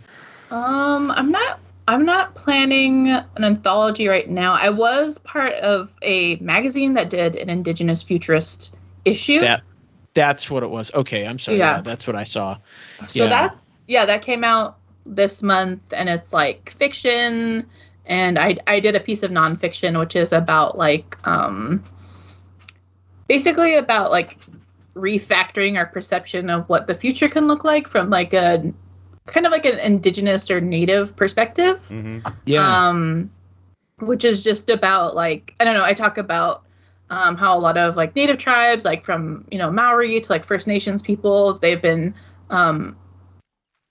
Um, 0.50 1.10
I'm 1.10 1.30
not. 1.30 1.60
I'm 1.88 2.04
not 2.04 2.34
planning 2.34 3.08
an 3.08 3.44
anthology 3.44 4.08
right 4.08 4.28
now. 4.28 4.52
I 4.54 4.68
was 4.68 5.16
part 5.18 5.54
of 5.54 5.94
a 6.02 6.36
magazine 6.36 6.94
that 6.94 7.08
did 7.08 7.34
an 7.34 7.48
Indigenous 7.48 8.02
futurist 8.02 8.74
issue. 9.06 9.40
That 9.40 9.62
that's 10.18 10.50
what 10.50 10.64
it 10.64 10.70
was. 10.70 10.92
Okay, 10.92 11.24
I'm 11.24 11.38
sorry. 11.38 11.58
Yeah. 11.58 11.76
Yeah, 11.76 11.82
that's 11.82 12.04
what 12.04 12.16
I 12.16 12.24
saw. 12.24 12.58
so 13.06 13.22
yeah. 13.22 13.28
that's 13.28 13.84
yeah, 13.86 14.04
that 14.04 14.22
came 14.22 14.42
out 14.42 14.78
this 15.06 15.44
month, 15.44 15.92
and 15.92 16.08
it's 16.08 16.32
like 16.32 16.70
fiction. 16.70 17.68
And 18.04 18.36
I 18.36 18.56
I 18.66 18.80
did 18.80 18.96
a 18.96 19.00
piece 19.00 19.22
of 19.22 19.30
nonfiction, 19.30 19.96
which 19.98 20.16
is 20.16 20.32
about 20.32 20.76
like 20.76 21.16
um, 21.24 21.84
basically 23.28 23.76
about 23.76 24.10
like 24.10 24.38
refactoring 24.94 25.76
our 25.78 25.86
perception 25.86 26.50
of 26.50 26.68
what 26.68 26.88
the 26.88 26.94
future 26.94 27.28
can 27.28 27.46
look 27.46 27.62
like 27.62 27.86
from 27.86 28.10
like 28.10 28.32
a 28.32 28.72
kind 29.26 29.46
of 29.46 29.52
like 29.52 29.66
an 29.66 29.78
indigenous 29.78 30.50
or 30.50 30.60
native 30.60 31.14
perspective. 31.14 31.86
hmm 31.88 32.18
Yeah. 32.44 32.88
um 32.88 33.30
which 34.00 34.24
is 34.24 34.42
just 34.44 34.70
about 34.70 35.14
like 35.14 35.54
i 35.58 35.64
don't 35.64 35.74
know 35.74 35.84
i 35.84 35.92
talk 35.92 36.18
about 36.18 36.62
um 37.10 37.36
how 37.36 37.56
a 37.56 37.60
lot 37.60 37.76
of 37.76 37.96
like 37.96 38.14
native 38.14 38.38
tribes 38.38 38.84
like 38.84 39.04
from 39.04 39.44
you 39.50 39.58
know 39.58 39.70
maori 39.70 40.20
to 40.20 40.30
like 40.32 40.44
first 40.44 40.66
nations 40.66 41.02
people 41.02 41.54
they've 41.54 41.82
been 41.82 42.14
um 42.50 42.96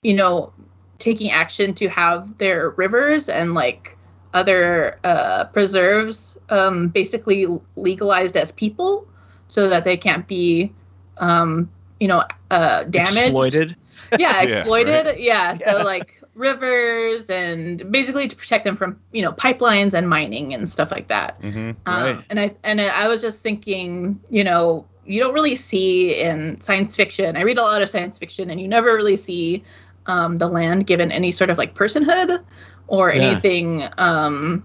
you 0.04 0.14
know 0.14 0.52
taking 1.00 1.32
action 1.32 1.74
to 1.74 1.88
have 1.88 2.38
their 2.38 2.70
rivers 2.72 3.30
and 3.30 3.54
like 3.54 3.98
other 4.34 5.00
uh 5.04 5.46
preserves 5.54 6.38
um 6.50 6.88
basically 6.90 7.46
legalized 7.76 8.36
as 8.38 8.52
people 8.52 9.08
so 9.48 9.68
that 9.70 9.84
they 9.84 9.98
can't 9.98 10.28
be 10.28 10.72
um 11.18 11.70
you 12.00 12.08
know 12.08 12.24
uh 12.52 12.84
damaged 12.84 13.16
Exploited. 13.16 13.76
yeah 14.18 14.42
Yeah, 14.44 14.44
exploited 14.44 15.18
yeah, 15.20 15.54
Yeah. 15.54 15.56
so 15.56 15.84
like 15.84 16.17
rivers 16.38 17.30
and 17.30 17.92
basically 17.92 18.28
to 18.28 18.36
protect 18.36 18.64
them 18.64 18.76
from 18.76 19.00
you 19.12 19.22
know 19.22 19.32
pipelines 19.34 19.94
and 19.94 20.10
mining 20.10 20.54
and 20.54 20.70
stuff 20.70 20.92
like 20.92 21.08
that 21.08 21.40
hmm 21.42 21.72
um, 21.86 22.04
Right. 22.04 22.26
and 22.30 22.40
i 22.40 22.56
and 22.64 22.80
i 22.82 23.08
was 23.08 23.22
just 23.22 23.44
thinking 23.44 24.20
you 24.30 24.44
know 24.44 24.86
you 25.06 25.20
don't 25.22 25.34
really 25.34 25.56
see 25.56 26.20
in 26.22 26.60
science 26.62 26.96
fiction 26.96 27.36
i 27.36 27.42
read 27.42 27.58
a 27.58 27.62
lot 27.64 27.82
of 27.82 27.90
science 27.90 28.18
fiction 28.20 28.50
and 28.50 28.60
you 28.62 28.68
never 28.68 28.94
really 28.96 29.16
see 29.16 29.64
um, 30.08 30.38
the 30.38 30.48
land 30.48 30.88
given 30.88 31.12
any 31.12 31.32
sort 31.32 31.50
of 31.50 31.58
like 31.58 31.74
personhood 31.76 32.44
or 32.88 33.12
Yeah. 33.12 33.42
anything 33.42 33.84
um 33.98 34.64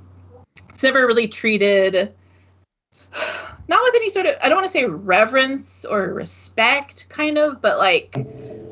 it's 0.70 0.82
never 0.82 1.06
really 1.06 1.28
treated 1.28 2.12
not 3.72 3.82
with 3.84 3.94
any 3.96 4.10
sort 4.10 4.26
of 4.26 4.34
i 4.42 4.48
don't 4.48 4.56
want 4.56 4.66
to 4.66 4.70
say 4.72 4.84
reverence 4.84 5.84
or 5.86 6.12
respect 6.12 7.08
kind 7.08 7.38
of 7.38 7.60
but 7.62 7.78
like 7.78 8.14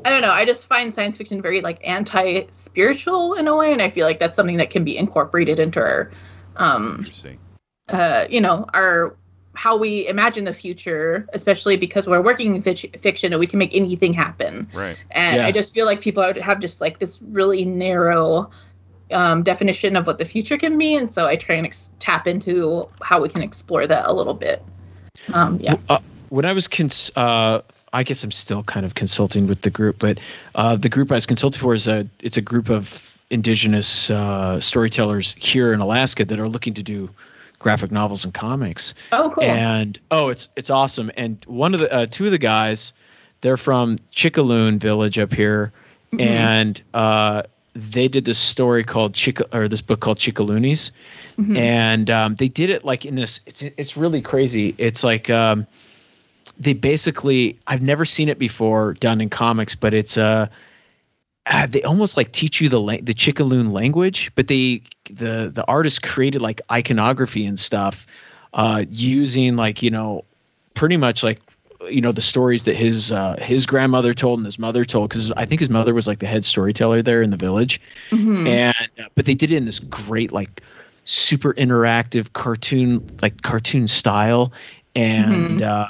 i 0.05 0.09
don't 0.09 0.21
know 0.21 0.29
i 0.31 0.45
just 0.45 0.67
find 0.67 0.93
science 0.93 1.17
fiction 1.17 1.41
very 1.41 1.59
like 1.61 1.79
anti-spiritual 1.83 3.33
in 3.33 3.47
a 3.47 3.55
way 3.55 3.71
and 3.73 3.81
i 3.81 3.89
feel 3.89 4.05
like 4.05 4.19
that's 4.19 4.35
something 4.35 4.57
that 4.57 4.69
can 4.69 4.83
be 4.83 4.95
incorporated 4.95 5.59
into 5.59 5.79
our 5.79 6.11
um 6.57 6.97
Interesting. 6.99 7.39
uh 7.89 8.25
you 8.29 8.39
know 8.39 8.65
our 8.75 9.15
how 9.53 9.75
we 9.77 10.07
imagine 10.07 10.45
the 10.45 10.53
future 10.53 11.27
especially 11.33 11.75
because 11.77 12.07
we're 12.07 12.21
working 12.21 12.55
in 12.55 12.61
fic- 12.63 12.97
fiction 12.99 13.33
and 13.33 13.39
we 13.39 13.47
can 13.47 13.57
make 13.59 13.75
anything 13.75 14.13
happen 14.13 14.69
Right. 14.73 14.97
and 15.11 15.37
Yeah. 15.37 15.47
i 15.47 15.51
just 15.51 15.73
feel 15.73 15.85
like 15.87 15.99
people 15.99 16.21
have- 16.23 16.37
have 16.37 16.59
just 16.59 16.79
like 16.79 16.99
this 16.99 17.19
really 17.23 17.65
narrow 17.65 18.49
um, 19.11 19.43
definition 19.43 19.97
of 19.97 20.07
what 20.07 20.19
the 20.19 20.23
future 20.23 20.57
can 20.57 20.77
be, 20.77 20.95
and 20.95 21.11
so 21.11 21.27
I 21.27 21.35
try 21.35 21.55
and 21.55 21.65
ex- 21.65 21.91
tap 21.99 22.27
into 22.27 22.87
how 23.01 23.19
we 23.21 23.27
can 23.27 23.41
explore 23.41 23.85
that 23.85 24.05
a 24.07 24.13
little 24.13 24.33
bit. 24.33 24.63
Um, 25.33 25.59
yeah. 25.61 25.75
Uh, 25.89 25.99
when 26.29 26.45
I 26.45 26.53
was 26.53 26.67
cons- 26.67 27.11
uh, 27.15 27.61
I 27.93 28.03
guess 28.03 28.23
I'm 28.23 28.31
still 28.31 28.63
kind 28.63 28.85
of 28.85 28.95
consulting 28.95 29.47
with 29.47 29.61
the 29.61 29.69
group, 29.69 29.99
but 29.99 30.19
uh, 30.55 30.75
the 30.75 30.89
group 30.89 31.11
I 31.11 31.15
was 31.15 31.25
consulting 31.25 31.59
for 31.59 31.73
is 31.73 31.87
a 31.87 32.07
it's 32.21 32.37
a 32.37 32.41
group 32.41 32.69
of 32.69 33.07
indigenous 33.29 34.09
uh, 34.09 34.59
storytellers 34.59 35.33
here 35.35 35.73
in 35.73 35.79
Alaska 35.79 36.25
that 36.25 36.39
are 36.39 36.49
looking 36.49 36.73
to 36.75 36.83
do 36.83 37.09
graphic 37.59 37.91
novels 37.91 38.25
and 38.25 38.33
comics. 38.33 38.93
Oh, 39.11 39.31
cool. 39.33 39.43
And 39.43 39.99
oh, 40.11 40.29
it's 40.29 40.47
it's 40.55 40.69
awesome. 40.69 41.11
And 41.17 41.43
one 41.47 41.73
of 41.73 41.81
the 41.81 41.91
uh, 41.93 42.05
two 42.09 42.25
of 42.25 42.31
the 42.31 42.37
guys, 42.37 42.93
they're 43.41 43.57
from 43.57 43.97
Chickaloon 44.13 44.79
Village 44.79 45.19
up 45.19 45.33
here, 45.33 45.73
Mhm. 46.13 46.21
and 46.21 46.81
uh, 46.93 47.43
they 47.73 48.07
did 48.07 48.25
this 48.25 48.37
story 48.37 48.83
called 48.83 49.13
Chick 49.13 49.39
or 49.53 49.67
this 49.67 49.81
book 49.81 49.99
called 50.01 50.17
Chickaloonies, 50.17 50.91
Mhm. 51.39 51.57
and 51.57 52.09
um, 52.09 52.35
they 52.35 52.47
did 52.49 52.69
it 52.69 52.83
like 52.83 53.05
in 53.05 53.15
this. 53.15 53.39
It's 53.45 53.61
it's 53.61 53.95
really 53.97 54.21
crazy. 54.21 54.75
It's 54.77 55.03
like 55.03 55.29
um, 55.29 55.65
they 56.59 56.73
basically 56.73 57.57
I've 57.67 57.81
never 57.81 58.05
seen 58.05 58.29
it 58.29 58.37
before 58.39 58.93
done 58.95 59.21
in 59.21 59.29
comics, 59.29 59.75
but 59.75 59.93
it's 59.93 60.17
uh 60.17 60.47
uh, 61.47 61.65
they 61.67 61.81
almost 61.83 62.17
like 62.17 62.31
teach 62.33 62.61
you 62.61 62.69
the 62.69 62.79
la- 62.79 63.01
the 63.01 63.13
Chickaloon 63.13 63.71
language, 63.71 64.31
but 64.35 64.47
they 64.47 64.81
the 65.09 65.51
the 65.53 65.65
artist 65.67 66.03
created 66.03 66.41
like 66.41 66.61
iconography 66.71 67.45
and 67.45 67.57
stuff 67.59 68.05
uh, 68.53 68.85
using 68.89 69.55
like 69.55 69.81
you 69.81 69.89
know 69.89 70.23
pretty 70.75 70.97
much 70.97 71.23
like 71.23 71.39
you 71.89 72.01
know 72.01 72.11
the 72.11 72.21
stories 72.21 72.63
that 72.65 72.75
his 72.75 73.11
uh, 73.11 73.35
his 73.41 73.65
grandmother 73.65 74.13
told 74.13 74.39
and 74.39 74.45
his 74.45 74.59
mother 74.59 74.85
told 74.85 75.09
because 75.09 75.31
I 75.31 75.45
think 75.45 75.59
his 75.59 75.69
mother 75.69 75.93
was 75.93 76.07
like 76.07 76.19
the 76.19 76.27
head 76.27 76.45
storyteller 76.45 77.01
there 77.01 77.21
in 77.21 77.31
the 77.31 77.37
village 77.37 77.79
Mhm. 78.11 78.47
and 78.47 78.75
uh, 78.99 79.05
but 79.15 79.25
they 79.25 79.33
did 79.33 79.51
it 79.51 79.57
in 79.57 79.65
this 79.65 79.79
great 79.79 80.31
like 80.31 80.61
super 81.05 81.53
interactive 81.53 82.33
cartoon 82.33 83.01
like 83.21 83.41
cartoon 83.41 83.87
style 83.87 84.53
and 84.95 85.61
uh 85.61 85.87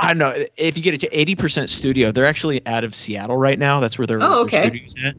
I 0.00 0.08
don't 0.08 0.18
know 0.18 0.44
if 0.56 0.76
you 0.76 0.82
get 0.82 0.94
it 0.94 1.00
to 1.02 1.08
80% 1.10 1.70
studio 1.70 2.10
they're 2.10 2.26
actually 2.26 2.66
out 2.66 2.82
of 2.82 2.94
Seattle 2.94 3.36
right 3.36 3.58
now 3.58 3.78
that's 3.80 3.98
where 3.98 4.06
their, 4.06 4.20
Oh, 4.20 4.28
their 4.28 4.38
okay. 4.46 4.60
studio's 4.62 4.96
at 5.04 5.14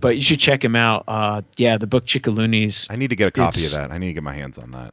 but 0.00 0.16
you 0.16 0.22
should 0.22 0.40
check 0.40 0.60
them 0.60 0.76
out 0.76 1.04
uh 1.08 1.40
yeah 1.56 1.78
the 1.78 1.86
book 1.86 2.04
Chickaloonies 2.06 2.86
I 2.90 2.96
need 2.96 3.08
to 3.08 3.16
get 3.16 3.28
a 3.28 3.30
copy 3.30 3.64
of 3.64 3.72
that. 3.72 3.90
I 3.90 3.98
need 3.98 4.08
to 4.08 4.12
get 4.14 4.22
my 4.22 4.34
hands 4.34 4.58
on 4.58 4.72
that. 4.72 4.92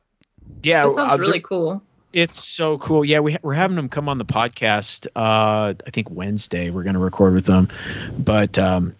yeah 0.63 0.85
that 0.85 0.93
sounds 0.93 1.13
uh, 1.13 1.17
really 1.19 1.41
cool. 1.41 1.81
It's 2.13 2.41
so 2.41 2.77
cool. 2.77 3.03
Yeah, 3.03 3.19
we, 3.19 3.37
we're 3.41 3.53
having 3.53 3.75
them 3.75 3.89
come 3.89 4.07
on 4.07 4.17
the 4.17 4.25
podcast. 4.25 5.07
Uh, 5.15 5.73
I 5.85 5.89
think 5.91 6.09
Wednesday 6.11 6.69
we're 6.69 6.83
going 6.83 6.93
to 6.93 6.99
record 6.99 7.33
with 7.33 7.45
them. 7.45 7.67
But 8.17 8.57
um, 8.57 8.95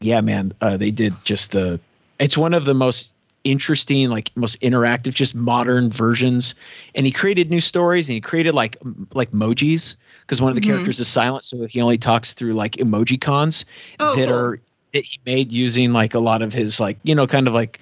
yeah, 0.00 0.20
man, 0.20 0.52
uh, 0.60 0.76
they 0.76 0.90
did 0.90 1.12
just 1.24 1.52
the. 1.52 1.80
It's 2.18 2.38
one 2.38 2.54
of 2.54 2.64
the 2.64 2.74
most 2.74 3.12
interesting, 3.44 4.08
like 4.08 4.30
most 4.34 4.60
interactive, 4.60 5.14
just 5.14 5.34
modern 5.34 5.90
versions. 5.90 6.54
And 6.94 7.04
he 7.06 7.12
created 7.12 7.50
new 7.50 7.60
stories, 7.60 8.08
and 8.08 8.14
he 8.14 8.20
created 8.20 8.54
like 8.54 8.76
m- 8.84 9.06
like 9.12 9.30
emojis 9.32 9.96
because 10.22 10.40
one 10.40 10.50
of 10.50 10.54
the 10.54 10.60
Mhm. 10.62 10.66
characters 10.66 10.98
is 11.00 11.08
silent, 11.08 11.44
so 11.44 11.66
he 11.66 11.80
only 11.80 11.98
talks 11.98 12.32
through 12.32 12.54
like 12.54 12.72
emoji 12.76 13.20
cons 13.20 13.64
Oh, 14.00 14.16
that 14.16 14.26
cool. 14.26 14.34
are 14.34 14.60
that 14.92 15.04
he 15.04 15.18
made 15.26 15.52
using 15.52 15.92
like 15.92 16.14
a 16.14 16.18
lot 16.20 16.42
of 16.42 16.52
his 16.52 16.80
like 16.80 16.98
you 17.02 17.14
know 17.14 17.26
kind 17.26 17.46
of 17.48 17.54
like 17.54 17.78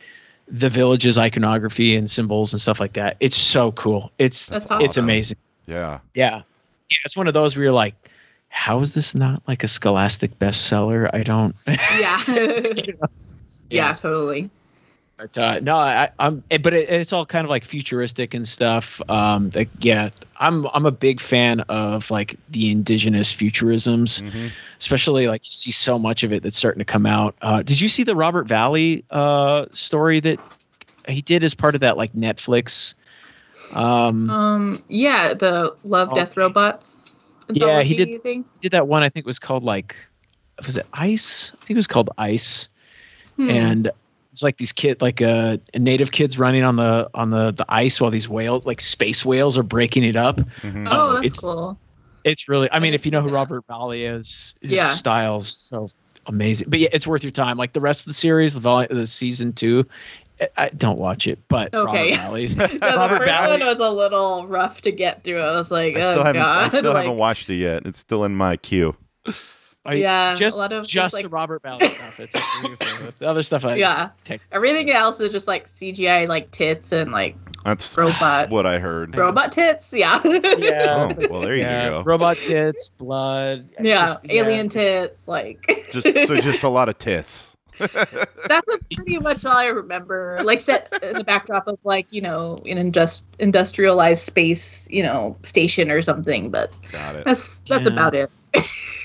the 0.49 0.69
village's 0.69 1.19
iconography 1.19 1.97
and 1.97 2.09
symbols 2.11 2.53
and 2.53 2.61
stuff 2.61 2.81
like 2.81 2.95
that. 2.95 3.17
It's 3.21 3.37
so 3.37 3.73
cool. 3.73 4.13
It's 4.19 4.47
That's 4.47 4.67
it's 4.71 4.97
amazing. 4.97 5.39
Yeah. 5.67 6.01
Yeah. 6.15 6.43
Yeah, 6.91 6.99
it's 7.05 7.17
one 7.17 7.27
of 7.27 7.35
those 7.35 7.57
where 7.57 7.65
you're 7.65 7.73
like, 7.73 7.95
how 8.49 8.81
is 8.81 8.95
this 8.95 9.15
not 9.15 9.43
like 9.49 9.65
a 9.65 9.69
scholastic 9.69 10.39
bestseller? 10.39 11.11
I 11.13 11.23
don't 11.23 11.57
yeah. 11.67 12.23
know. 12.29 12.63
yeah, 13.71 13.93
totally. 13.95 14.51
But 15.17 15.39
uh, 15.39 15.61
no, 15.61 15.77
I, 15.77 16.11
I'm. 16.19 16.43
eh, 16.51 16.59
But 16.59 16.75
it, 16.75 16.89
it's 16.89 17.13
all 17.13 17.25
kind 17.25 17.45
of 17.45 17.51
like 17.51 17.65
futuristic 17.65 18.35
and 18.35 18.47
stuff. 18.49 19.01
Um, 19.09 19.51
like, 19.55 19.69
yeah, 19.79 20.11
I'm. 20.39 20.67
I'm 20.75 20.87
a 20.87 20.91
big 20.91 21.21
fan 21.21 21.61
of 21.69 22.11
like 22.11 22.35
the 22.51 22.71
indigenous 22.73 23.33
futurisms, 23.33 24.21
Mhm. 24.21 24.51
especially 24.81 25.29
like 25.29 25.45
you 25.45 25.53
see 25.53 25.71
so 25.71 26.01
much 26.01 26.25
of 26.25 26.33
it 26.33 26.43
that's 26.43 26.57
starting 26.57 26.81
to 26.81 26.85
come 26.85 27.07
out. 27.07 27.37
Uh, 27.43 27.63
did 27.63 27.81
you 27.81 27.89
see 27.89 28.03
the 28.03 28.17
Robert 28.17 28.49
Valley 28.49 29.05
uh, 29.11 29.67
story 29.71 30.19
that 30.19 30.41
he 31.09 31.23
did 31.23 31.45
as 31.45 31.55
part 31.55 31.77
of 31.77 31.81
that 31.83 31.97
like 31.97 32.13
Netflix? 32.15 32.95
Um, 33.73 34.29
Um, 34.31 34.79
yeah, 34.89 35.33
the 35.33 35.77
Love 35.85 36.09
Oh. 36.11 36.15
Death 36.17 36.37
Robots. 36.37 37.23
Yeah, 37.51 37.83
he 37.83 37.95
anthology 38.01 38.19
Thing. 38.19 38.43
he 38.55 38.59
did 38.63 38.73
that 38.73 38.89
one. 38.89 39.03
I 39.05 39.09
think 39.11 39.27
it 39.27 39.29
was 39.29 39.39
called 39.39 39.63
like, 39.63 39.95
was 40.67 40.77
it 40.77 40.87
Ice? 40.95 41.53
I 41.55 41.59
think 41.67 41.71
it 41.71 41.77
was 41.77 41.87
called 41.87 42.11
Ice. 42.19 42.69
Hmm. 43.37 43.51
and 43.51 43.91
it's 44.35 44.43
like 44.43 44.57
these 44.57 44.73
kid 44.73 45.01
like 45.01 45.23
uh 45.23 45.57
native 45.79 46.11
kids 46.11 46.37
running 46.41 46.65
on 46.65 46.75
the 46.75 47.09
on 47.15 47.31
the 47.31 47.53
the 47.53 47.65
ice 47.69 48.01
while 48.01 48.11
these 48.11 48.29
whales 48.29 48.67
like 48.67 48.81
space 48.81 49.25
whales 49.25 49.57
are 49.57 49.63
breaking 49.63 50.03
it 50.03 50.17
up 50.17 50.39
Mhm. 50.63 50.89
oh, 50.91 50.91
uh, 50.91 51.13
that's 51.15 51.27
it's- 51.27 51.41
cool. 51.41 51.79
it's 52.25 52.49
really 52.49 52.69
i 52.73 52.81
mean 52.81 52.95
if 52.95 53.07
you 53.07 53.13
know 53.13 53.21
who 53.23 53.29
that. 53.29 53.35
robert 53.35 53.65
valley 53.67 54.05
is 54.05 54.55
his 54.61 54.73
Yeah. 54.73 54.91
style's 54.93 55.57
so 55.57 55.89
amazing 56.27 56.69
but 56.69 56.81
yeah 56.81 56.89
it's 56.93 57.07
worth 57.07 57.23
your 57.23 57.31
time 57.31 57.57
like 57.57 57.75
the 57.75 57.81
rest 57.81 58.01
of 58.01 58.07
the 58.07 58.15
series 58.15 58.55
the, 58.55 58.61
vol- 58.61 58.87
the 58.91 59.07
season 59.07 59.53
two 59.53 59.87
I, 60.41 60.49
I 60.57 60.69
don't 60.71 60.99
watch 60.99 61.29
it 61.29 61.39
but 61.47 61.73
Okay. 61.73 62.11
robert 62.11 62.17
valley's 62.25 62.57
No, 62.59 62.67
the 62.67 62.79
Robert 62.81 63.19
first 63.19 63.25
Valley- 63.31 63.59
one 63.61 63.67
was 63.69 63.79
a 63.79 63.91
little 63.91 64.49
rough 64.49 64.81
to 64.81 64.91
get 64.91 65.23
through. 65.23 65.43
I 65.43 65.53
was 65.55 65.71
like, 65.71 65.97
I 65.97 66.01
still 66.01 66.19
oh 66.21 66.25
haven't. 66.25 66.43
I 66.43 66.69
still 66.71 66.83
like, 66.93 67.03
haven't 67.05 67.19
watched 67.19 67.49
it 67.51 67.55
yet. 67.55 67.87
It's 67.87 68.01
still 68.01 68.25
in 68.25 68.35
my 68.35 68.57
queue. 68.57 68.97
I- 69.87 69.95
yeah, 69.95 70.35
just 70.35 70.57
a 70.57 70.61
lot 70.61 70.73
of 70.73 70.83
just, 70.85 70.93
just 70.93 71.15
like 71.15 71.25
the 71.25 71.29
robert 71.29 71.63
valley 71.63 71.89
stuff 71.89 72.19
it's 72.21 72.33
the 73.19 73.27
other 73.27 73.43
stuff 73.43 73.65
I, 73.65 73.75
yeah. 73.77 74.11
tech- 74.25 74.41
Everything 74.51 74.91
else 74.91 75.21
is 75.21 75.31
just 75.33 75.47
like 75.47 75.67
CGI, 75.69 76.27
like 76.27 76.51
tits 76.51 76.91
and 76.93 77.13
like 77.13 77.37
That's 77.65 77.97
robot 77.99 78.49
what 78.51 78.65
I 78.67 78.79
heard. 78.79 79.17
robot 79.19 79.53
tits. 79.53 79.93
Yeah. 79.93 80.21
yeah 80.25 81.09
Oh, 81.19 81.27
well, 81.31 81.41
there 81.43 81.55
you 81.55 81.61
yeah, 81.63 81.89
go. 81.91 82.03
robot 82.03 82.39
tits 82.39 82.89
blood 82.97 83.69
yeah, 83.81 84.07
just- 84.07 84.21
alien 84.29 84.69
tits. 84.71 85.29
Like 85.29 85.63
Just 85.93 86.07
so, 86.29 86.41
just 86.41 86.63
a 86.63 86.69
lot 86.69 86.89
of 86.89 86.97
tits. 86.99 87.51
that's 88.49 88.79
pretty 88.95 89.19
much 89.19 89.45
all 89.45 89.57
I 89.57 89.67
remember. 89.67 90.39
Like 90.45 90.61
set 90.61 90.97
in 91.03 91.17
the 91.17 91.25
backdrop 91.25 91.67
of 91.67 91.77
like 91.85 92.07
you 92.11 92.21
know 92.23 92.63
an 92.67 92.79
indust- 92.79 93.23
industrialized 93.41 94.23
space, 94.23 94.89
you 94.91 95.03
know, 95.03 95.37
station 95.43 95.91
or 95.91 96.01
something. 96.01 96.51
But 96.51 96.75
Got 96.93 97.17
it. 97.17 97.25
that's 97.25 97.59
that's 97.61 97.87
Yeah. 97.87 97.93
about 97.93 98.15
it. 98.15 98.31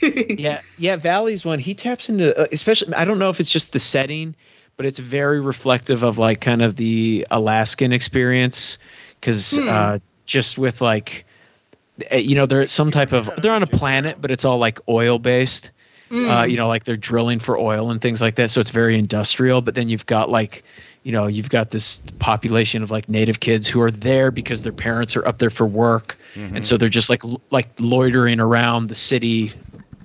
Yeah 0.02 0.62
yeah 0.78 0.95
valley's 0.95 1.43
one 1.45 1.60
he 1.60 1.74
taps 1.74 2.10
into 2.10 2.38
uh, 2.39 2.47
especially 2.52 2.93
i 2.93 3.04
don't 3.06 3.20
know 3.20 3.30
if 3.30 3.39
it's 3.39 3.50
just 3.50 3.74
the 3.74 3.80
setting 3.80 4.36
but 4.78 4.86
it's 4.86 5.00
very 5.00 5.41
reflective 5.41 6.04
of 6.04 6.18
like 6.18 6.39
kind 6.39 6.62
of 6.62 6.76
the 6.78 7.26
alaskan 7.32 7.91
experience 7.91 8.78
because 9.20 9.58
Hmm. 9.58 9.68
uh 9.68 10.00
just 10.26 10.58
with 10.58 10.82
like 10.82 11.26
uh, 12.12 12.16
you 12.16 12.36
know 12.36 12.45
they're 12.45 12.68
some 12.68 12.91
type 12.91 13.12
of 13.12 13.30
they're 13.41 13.52
on 13.52 13.64
a 13.64 13.68
planet 13.68 14.18
but 14.22 14.32
it's 14.32 14.45
all 14.45 14.58
like 14.58 14.80
oil 14.88 15.20
based 15.20 15.72
uh, 16.12 16.41
Mm. 16.43 16.50
you 16.50 16.58
know, 16.58 16.68
like 16.68 16.86
they're 16.86 16.97
drilling 16.97 17.38
for 17.38 17.56
oil 17.56 17.91
and 17.91 18.02
things 18.02 18.20
like 18.20 18.34
that. 18.34 18.50
So 18.50 18.60
it's 18.60 18.72
very 18.72 18.97
industrial. 18.97 19.62
But 19.62 19.76
then 19.76 19.89
you've 19.89 20.08
got 20.08 20.28
like, 20.32 20.64
you 21.10 21.14
know, 21.14 21.26
you've 21.26 21.49
got 21.49 21.72
this 21.72 22.03
population 22.20 22.84
of 22.84 22.91
like 22.91 23.10
native 23.10 23.39
kids 23.39 23.68
who 23.68 23.82
are 23.82 23.89
there 23.89 24.30
because 24.30 24.62
their 24.62 24.72
parents 24.72 25.16
are 25.16 25.28
up 25.28 25.39
there 25.39 25.49
for 25.49 25.66
work, 25.66 26.20
Mhm. 26.36 26.57
and 26.57 26.64
so 26.64 26.78
they're 26.78 26.88
just 26.88 27.10
like 27.10 27.24
like 27.49 27.68
loitering 27.80 28.39
around 28.39 28.89
the 28.89 28.95
city, 28.95 29.51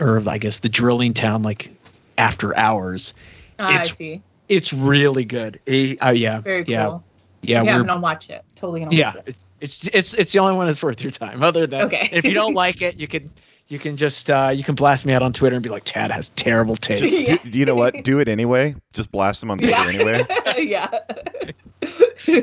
or 0.00 0.26
I 0.26 0.38
guess 0.38 0.60
the 0.60 0.70
drilling 0.70 1.12
town 1.12 1.42
like 1.42 1.70
after 2.16 2.56
hours. 2.56 3.12
I 3.58 3.72
it's- 3.74 3.94
see. 3.94 4.22
It's 4.48 4.72
really 4.72 5.26
good. 5.26 5.60
Eh, 5.66 5.94
uh, 6.02 6.12
yeah, 6.12 6.40
Very 6.40 6.64
yeah, 6.66 6.84
cool. 6.86 7.04
yeah. 7.42 7.62
yeah, 7.64 7.76
we're 7.76 7.84
no, 7.84 7.98
watch 7.98 8.30
it. 8.30 8.42
Totally 8.56 8.80
gonna 8.80 8.96
yeah. 8.96 9.14
watch 9.14 9.24
it. 9.26 9.36
It's, 9.60 9.84
it's 9.84 9.88
it's 9.92 10.14
it's 10.14 10.32
the 10.32 10.38
only 10.38 10.54
one 10.56 10.66
that's 10.68 10.82
worth 10.82 11.02
your 11.02 11.12
time. 11.12 11.42
Other 11.42 11.66
than 11.66 11.82
Okay. 11.86 12.08
if 12.12 12.24
you 12.24 12.32
don't 12.32 12.54
like 12.54 12.80
it, 12.80 12.98
you 12.98 13.08
can 13.08 13.30
you 13.68 13.78
can 13.78 13.96
just 13.96 14.30
uh, 14.30 14.50
you 14.54 14.62
can 14.64 14.74
blast 14.74 15.06
me 15.06 15.12
out 15.12 15.22
on 15.22 15.32
Twitter 15.32 15.56
and 15.56 15.62
be 15.62 15.68
like, 15.70 15.84
Chad 15.84 16.10
has 16.10 16.28
terrible 16.30 16.76
taste. 16.76 17.02
Just 17.02 17.16
Yeah. 17.28 17.36
do, 17.50 17.58
you 17.58 17.64
know 17.64 17.74
what? 17.74 18.04
Do 18.04 18.20
it 18.20 18.28
anyway. 18.28 18.74
Just 18.92 19.10
blast 19.10 19.40
them 19.40 19.50
on 19.50 19.58
Twitter 19.58 19.72
Yeah. 19.72 19.88
anyway. 19.88 20.26
yeah. 20.58 20.88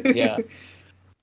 yeah. 0.03 0.38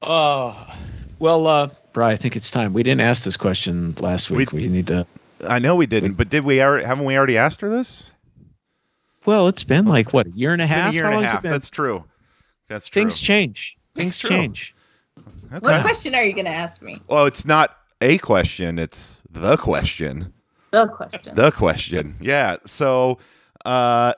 Oh, 0.03 0.75
well, 1.19 1.47
uh, 1.47 1.69
Bri, 1.93 2.05
I 2.07 2.17
think 2.17 2.37
it's 2.37 2.51
time. 2.51 2.73
We 2.73 2.83
didn't 2.83 3.01
ask 3.01 3.25
this 3.25 3.37
question 3.37 3.95
last 4.01 4.31
week. 4.31 4.53
We, 4.53 4.69
need 4.69 4.87
to. 4.89 5.07
I 5.47 5.59
know 5.59 5.75
we 5.77 5.87
didn't, 5.87 6.15
but 6.15 6.29
did 6.29 6.45
we? 6.45 6.57
alre- 6.57 6.85
Haven't 6.85 7.05
we 7.05 7.17
already 7.17 7.37
asked 7.37 7.61
her 7.63 7.69
this? 7.69 8.13
Well, 9.27 9.49
it's 9.49 9.65
been 9.65 9.87
like 9.87 10.13
what 10.13 10.27
a 10.27 10.31
year 10.31 10.53
and 10.53 10.63
a 10.63 10.65
It's 10.65 10.71
been 10.73 10.79
half. 10.79 10.91
a 10.91 10.95
year 10.95 11.05
How 11.05 11.17
and 11.17 11.25
a 11.25 11.29
half. 11.29 11.43
That's 11.43 11.71
true. 11.71 12.05
That's 12.69 12.87
true. 12.87 13.03
Things 13.03 13.19
change. 13.21 13.77
That's 13.95 14.03
Things 14.05 14.19
true. 14.19 14.31
change. 14.31 14.75
Okay. 15.53 15.59
What 15.59 15.83
question 15.83 16.15
are 16.15 16.23
you 16.23 16.33
gonna 16.35 16.49
ask 16.51 16.81
me? 16.83 16.99
Well, 17.09 17.27
it's 17.27 17.45
not 17.45 17.77
a 18.01 18.19
question. 18.19 18.79
It's 18.79 19.23
the 19.31 19.57
question. 19.57 20.33
The 20.71 20.87
question. 20.87 21.35
The 21.35 21.51
question. 21.51 22.17
Yeah. 22.21 22.57
So, 22.67 23.19
uh, 23.65 24.13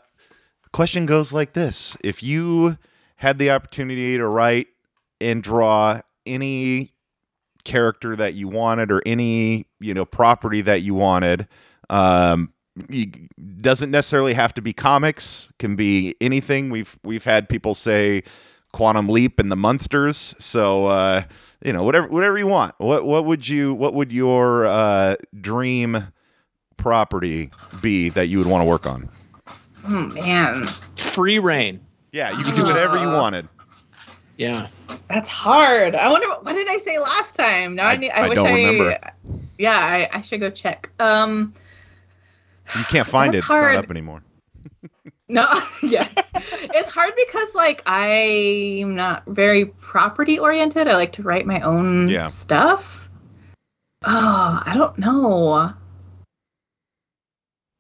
question 0.73 1.07
goes 1.07 1.33
like 1.33 1.53
this: 1.53 1.97
If 2.03 2.23
you 2.23 2.77
had 3.17 3.39
the 3.39 3.51
opportunity 3.51 4.17
to 4.17 4.27
write 4.27 4.69
and 5.21 5.43
draw 5.43 6.01
any 6.27 6.93
character 7.65 8.17
that 8.17 8.35
you 8.35 8.49
wanted, 8.49 8.91
or 8.91 9.03
any 9.07 9.67
you 9.79 9.95
know 9.95 10.05
property 10.05 10.61
that 10.63 10.83
you 10.83 10.95
wanted, 10.95 11.47
um, 11.89 12.53
doesn't 13.61 13.91
necessarily 13.91 14.35
have 14.35 14.55
to 14.55 14.63
be 14.63 14.73
comics. 14.73 15.53
Can 15.59 15.77
be 15.77 16.17
anything. 16.21 16.71
We've 16.71 16.99
we've 17.05 17.25
had 17.25 17.49
people 17.49 17.75
say 17.75 18.23
Quantum 18.73 19.09
Leap 19.09 19.39
and 19.39 19.51
the 19.51 19.57
Munsters. 19.57 20.35
So 20.39 20.87
uh, 20.87 21.23
you 21.65 21.73
know, 21.73 21.83
whatever 21.83 22.09
whatever 22.09 22.39
you 22.39 22.47
want. 22.47 22.75
What 22.79 23.05
what 23.07 23.25
would 23.25 23.49
you 23.49 23.75
what 23.75 23.95
would 23.95 24.13
your 24.13 24.67
uh, 24.67 25.17
dream 25.41 26.07
property 26.77 27.51
be 27.83 28.09
that 28.11 28.29
you 28.29 28.39
would 28.39 28.47
want 28.47 28.63
to 28.63 28.69
work 28.69 28.87
on? 28.87 29.09
Oh 29.87 30.07
man, 30.09 30.65
Free 30.97 31.39
reign. 31.39 31.81
Yeah, 32.13 32.37
you 32.37 32.45
can 32.45 32.55
do 32.55 32.65
whatever 32.65 32.97
you 32.99 33.09
Uh, 33.09 33.21
wanted. 33.21 33.49
Yeah. 34.37 34.69
that's 35.09 35.29
hard. 35.29 35.95
I 35.95 36.09
wonder 36.09 36.27
what 36.29 36.55
did 36.55 36.67
I 36.69 36.77
say 36.79 36.99
last 36.99 37.37
time. 37.37 37.75
Now 37.77 37.89
I, 37.89 37.93
I- 37.93 37.97
need. 37.97 38.11
I, 38.11 38.25
I 38.25 38.29
wish 38.29 38.37
don't 38.37 38.47
I. 38.47 38.53
remember. 38.53 38.99
Yeah, 39.59 39.77
I, 39.79 40.09
I 40.13 40.21
should 40.23 40.41
go 40.41 40.49
check. 40.51 40.89
Um, 40.99 41.53
You 42.77 42.85
can't 42.85 43.07
find 43.07 43.35
it. 43.35 43.45
That's 43.47 43.51
It's 43.51 43.75
not 43.75 43.85
up 43.85 43.91
anymore. 43.91 44.23
no, 45.31 45.47
yeah, 45.83 46.09
it's 46.75 46.91
hard 46.91 47.15
because 47.17 47.55
like 47.55 47.83
I'm 47.87 48.97
not 48.97 49.25
very 49.27 49.67
property 49.67 50.39
oriented. 50.39 50.89
I 50.89 50.95
like 50.95 51.13
to 51.13 51.23
write 51.23 51.47
my 51.47 51.61
own 51.61 52.09
Yeah. 52.09 52.27
stuff. 52.27 53.09
Oh, 54.05 54.63
I 54.65 54.73
don't 54.75 54.99
know. 54.99 55.73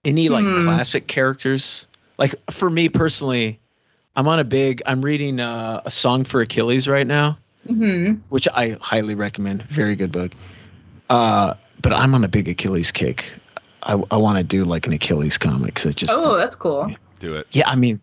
Any 0.04 0.28
like 0.28 0.46
Hmm. 0.46 0.54
classic 0.54 1.06
characters? 1.06 1.86
Like 2.18 2.34
for 2.50 2.70
me 2.70 2.88
personally, 2.88 3.58
I'm 4.16 4.28
on 4.28 4.38
a 4.38 4.44
big. 4.44 4.82
I'm 4.86 5.02
reading 5.02 5.40
uh, 5.40 5.82
a 5.84 5.90
song 5.90 6.24
for 6.24 6.40
Achilles 6.40 6.88
right 6.88 7.06
now, 7.06 7.36
hmm 7.66 8.14
which 8.28 8.46
I 8.54 8.76
highly 8.80 9.14
recommend. 9.14 9.62
Very 9.64 9.96
good 9.96 10.12
book. 10.12 10.32
Uh, 11.08 11.54
but 11.82 11.92
I'm 11.92 12.14
on 12.14 12.22
a 12.24 12.28
big 12.28 12.48
Achilles 12.48 12.92
kick. 12.92 13.32
I, 13.82 13.92
I 14.10 14.16
want 14.16 14.36
to 14.38 14.44
do 14.44 14.64
like 14.64 14.86
an 14.86 14.92
Achilles 14.92 15.38
comic. 15.38 15.78
So 15.78 15.90
just 15.90 16.12
Oh, 16.14 16.36
that's 16.36 16.54
cool. 16.54 16.92
Do 17.20 17.36
it. 17.36 17.46
yeah, 17.52 17.68
I 17.68 17.76
mean, 17.76 18.00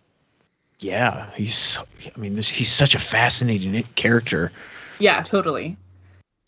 yeah, 0.80 1.32
he's. 1.34 1.78
I 2.16 2.20
mean, 2.20 2.36
this, 2.36 2.48
he's 2.48 2.72
such 2.72 2.94
a 2.96 3.00
fascinating 3.00 3.84
character. 3.96 4.52
Yeah, 5.00 5.22
totally. 5.22 5.76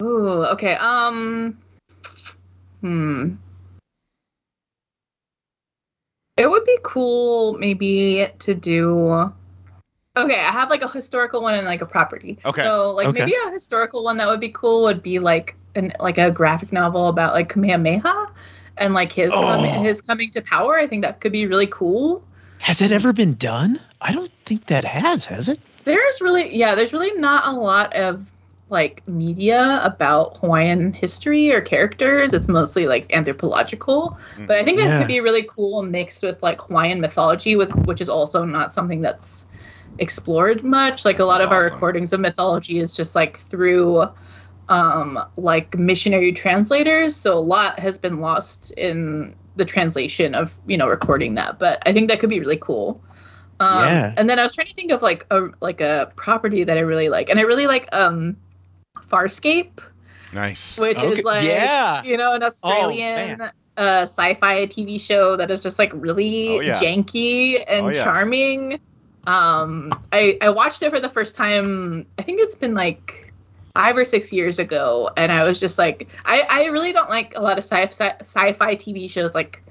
Ooh, 0.03 0.45
okay. 0.45 0.75
Um, 0.75 1.57
hmm. 2.81 3.33
It 6.37 6.49
would 6.49 6.63
be 6.63 6.77
cool 6.83 7.57
maybe 7.57 8.27
to 8.39 8.55
do. 8.55 9.31
Okay, 10.15 10.39
I 10.39 10.51
have 10.51 10.69
like 10.69 10.83
a 10.83 10.87
historical 10.87 11.41
one 11.41 11.55
and 11.55 11.65
like 11.65 11.81
a 11.81 11.85
property. 11.85 12.37
Okay. 12.45 12.63
So 12.63 12.91
like 12.91 13.07
Okay. 13.07 13.19
maybe 13.19 13.33
a 13.47 13.51
historical 13.51 14.03
one 14.03 14.17
that 14.17 14.27
would 14.27 14.39
be 14.39 14.49
cool 14.49 14.83
would 14.83 15.01
be 15.01 15.17
like 15.19 15.55
an 15.75 15.91
like 15.99 16.17
a 16.17 16.29
graphic 16.31 16.71
novel 16.71 17.07
about 17.07 17.33
like 17.33 17.49
Kamehameha 17.49 18.27
and 18.77 18.93
like 18.93 19.11
his 19.11 19.33
Oh. 19.33 19.41
coming, 19.41 19.73
his 19.83 20.01
coming 20.01 20.31
to 20.31 20.41
power. 20.41 20.75
I 20.77 20.87
think 20.87 21.03
that 21.03 21.19
could 21.19 21.31
be 21.31 21.45
really 21.47 21.67
cool. 21.67 22.23
Has 22.59 22.81
it 22.81 22.91
ever 22.91 23.13
been 23.13 23.33
done? 23.35 23.79
I 24.01 24.13
don't 24.13 24.31
think 24.45 24.67
that 24.67 24.85
has. 24.85 25.25
Has 25.25 25.49
it? 25.49 25.59
There's 25.85 26.21
really 26.21 26.55
yeah, 26.55 26.75
there's 26.75 26.93
really 26.93 27.11
not 27.19 27.47
a 27.47 27.51
lot 27.51 27.95
of 27.95 28.31
like 28.69 29.01
media 29.07 29.79
about 29.83 30.37
Hawaiian 30.37 30.93
history 30.93 31.51
or 31.51 31.61
characters. 31.61 32.33
It's 32.33 32.47
mostly 32.47 32.85
like 32.85 33.11
anthropological. 33.11 34.17
But 34.37 34.57
I 34.57 34.63
think 34.63 34.79
that 34.79 34.87
Yeah. 34.89 34.97
could 34.99 35.07
be 35.07 35.19
really 35.21 35.43
cool 35.43 35.81
mixed 35.81 36.21
with 36.21 36.43
like 36.43 36.61
Hawaiian 36.61 37.01
mythology 37.01 37.55
with 37.55 37.71
which 37.87 38.01
is 38.01 38.09
also 38.09 38.45
not 38.45 38.71
something 38.73 39.01
that's 39.01 39.47
explored 39.97 40.63
much. 40.63 41.05
Like 41.05 41.17
That 41.17 41.23
a 41.23 41.25
lot 41.25 41.41
sounds 41.41 41.51
of 41.51 41.51
our 41.53 41.63
recordings 41.63 42.13
of 42.13 42.19
mythology 42.19 42.77
is 42.77 42.95
just 42.95 43.15
like 43.15 43.37
through 43.37 44.03
um 44.67 45.19
like 45.37 45.77
missionary 45.77 46.31
translators. 46.31 47.15
So 47.15 47.37
a 47.37 47.39
lot 47.39 47.79
has 47.79 47.97
been 47.97 48.19
lost 48.19 48.69
in 48.77 49.35
the 49.59 49.65
translation 49.65 50.33
of, 50.33 50.57
you 50.65 50.77
know, 50.77 50.87
recording 50.87 51.35
that. 51.35 51.59
But 51.59 51.83
I 51.85 51.93
think 51.93 52.09
that 52.09 52.19
could 52.19 52.29
be 52.31 52.39
really 52.39 52.57
cool. 52.57 52.99
Um, 53.59 53.85
Yeah. 53.85 54.13
And 54.17 54.27
then 54.29 54.39
I 54.39 54.43
was 54.43 54.55
trying 54.55 54.67
to 54.67 54.73
think 54.73 54.91
of 54.91 55.01
like 55.03 55.27
a 55.29 55.49
like 55.61 55.81
a 55.81 56.11
property 56.15 56.63
that 56.63 56.77
I 56.77 56.81
really 56.81 57.09
like, 57.09 57.29
and 57.29 57.37
I 57.39 57.43
really 57.43 57.67
like 57.67 57.87
um, 57.93 58.35
Farscape, 58.97 59.79
Nice. 60.33 60.79
which 60.79 60.97
Okay, 60.97 61.07
is 61.19 61.25
like 61.25 61.43
yeah. 61.45 62.01
you 62.03 62.17
know 62.17 62.33
an 62.33 62.41
Oh, 62.43 62.47
Australian 62.47 63.37
man. 63.37 63.51
uh, 63.77 64.03
sci-fi 64.03 64.65
TV 64.67 64.97
show 64.99 65.35
that 65.35 65.51
is 65.51 65.61
just 65.61 65.77
like 65.77 65.91
really 65.93 66.57
Oh, 66.57 66.61
yeah. 66.61 66.79
janky 66.79 67.63
and 67.67 67.85
Oh, 67.87 67.89
yeah. 67.89 68.03
charming. 68.03 68.79
Um, 69.27 69.91
I 70.11 70.37
I 70.41 70.49
watched 70.49 70.81
it 70.81 70.89
for 70.91 70.99
the 70.99 71.09
first 71.09 71.35
time. 71.35 72.05
I 72.17 72.23
think 72.23 72.39
it's 72.41 72.55
been 72.55 72.73
like 72.73 73.28
five 73.75 73.95
or 73.97 74.05
six 74.05 74.31
years 74.33 74.59
ago, 74.59 75.09
and 75.17 75.31
I 75.31 75.47
was 75.47 75.59
just 75.59 75.77
like, 75.77 76.07
I 76.25 76.45
I 76.49 76.65
really 76.65 76.91
don't 76.91 77.09
like 77.09 77.33
a 77.35 77.41
lot 77.41 77.57
of 77.57 77.63
sci 77.63 77.83
sci-fi 77.85 78.75
TV 78.75 79.09
shows 79.09 79.35
like 79.35 79.61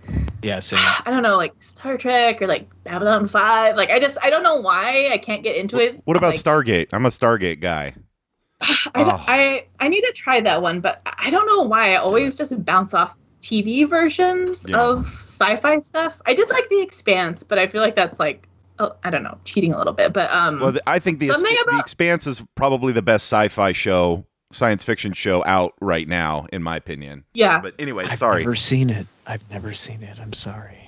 Yeah, 0.42 0.60
same. 0.60 0.78
I 1.06 1.10
don't 1.10 1.22
know, 1.22 1.36
like 1.36 1.54
Star 1.62 1.96
Trek 1.96 2.40
or 2.42 2.46
like 2.46 2.68
Babylon 2.84 3.26
Five. 3.26 3.76
Like 3.76 3.90
I 3.90 3.98
just 3.98 4.18
I 4.22 4.30
don't 4.30 4.42
know 4.42 4.56
why 4.60 5.08
I 5.12 5.18
can't 5.18 5.42
get 5.42 5.56
into 5.56 5.78
it. 5.78 6.00
What 6.04 6.16
about 6.16 6.32
like, 6.34 6.40
Stargate? 6.40 6.88
I'm 6.92 7.06
a 7.06 7.10
Stargate 7.10 7.60
guy. 7.60 7.94
I, 8.60 8.78
Oh. 8.96 9.24
I 9.28 9.66
I 9.80 9.88
need 9.88 10.00
to 10.02 10.12
try 10.12 10.40
that 10.40 10.62
one, 10.62 10.80
but 10.80 11.00
I 11.04 11.30
don't 11.30 11.46
know 11.46 11.62
why 11.62 11.92
I 11.92 11.96
always 11.96 12.36
just 12.36 12.64
bounce 12.64 12.94
off 12.94 13.16
TV 13.40 13.88
versions 13.88 14.66
Yeah. 14.68 14.80
of 14.82 15.00
sci-fi 15.06 15.78
stuff. 15.80 16.20
I 16.26 16.34
did 16.34 16.50
like 16.50 16.68
The 16.68 16.80
Expanse, 16.82 17.42
but 17.44 17.58
I 17.58 17.66
feel 17.68 17.80
like 17.80 17.94
that's 17.94 18.18
like 18.18 18.47
oh, 18.78 18.92
I 19.04 19.10
don't 19.10 19.22
know, 19.22 19.38
cheating 19.44 19.72
a 19.72 19.78
little 19.78 19.92
bit. 19.92 20.12
But 20.12 20.30
um, 20.30 20.60
Well, 20.60 20.72
th- 20.72 20.82
I 20.86 20.98
think 20.98 21.18
the, 21.20 21.28
Something 21.28 21.54
the 21.54 21.70
about- 21.70 21.80
Expanse 21.80 22.26
is 22.26 22.42
probably 22.54 22.92
the 22.92 23.02
best 23.02 23.26
sci-fi 23.26 23.72
show, 23.72 24.26
science 24.52 24.84
fiction 24.84 25.12
show 25.12 25.44
out 25.44 25.74
right 25.80 26.08
now, 26.08 26.46
in 26.52 26.62
my 26.62 26.76
opinion. 26.76 27.24
yeah, 27.34 27.60
But 27.60 27.74
anyway, 27.78 28.06
sorry. 28.08 28.36
I've 28.40 28.46
never 28.46 28.54
seen 28.56 28.90
it. 28.90 29.06
I've 29.26 29.50
never 29.50 29.74
seen 29.74 30.02
it. 30.02 30.18
I'm 30.20 30.32
sorry. 30.32 30.78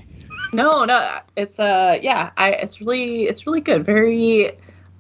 no, 0.53 0.85
no, 0.85 1.19
it's 1.37 1.61
uh, 1.61 1.99
yeah, 2.03 2.31
I 2.37 2.51
it's 2.53 2.81
really 2.81 3.25
it's 3.25 3.47
really 3.47 3.61
good, 3.61 3.85
very 3.85 4.53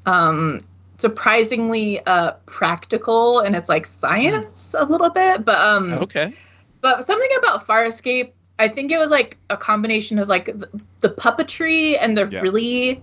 um 0.07 0.62
surprisingly 0.99 2.05
uh 2.07 2.32
practical 2.47 3.41
and 3.41 3.57
it's 3.57 3.68
like 3.68 3.86
science 3.86 4.74
a 4.78 4.84
little 4.84 5.09
bit 5.11 5.45
but 5.45 5.59
um 5.59 5.93
Okay. 5.95 6.34
But 6.82 7.05
something 7.05 7.28
about 7.38 7.66
Farscape, 7.66 8.32
I 8.61 8.69
think 8.69 8.93
it 8.93 8.99
was 8.99 9.11
like 9.11 9.39
a 9.49 9.57
combination 9.57 10.19
of 10.19 10.29
like 10.29 10.47
the, 10.47 10.69
the 11.01 11.09
puppetry 11.09 11.97
and 12.01 12.17
the 12.17 12.27
Yeah. 12.27 12.43
really 12.43 13.03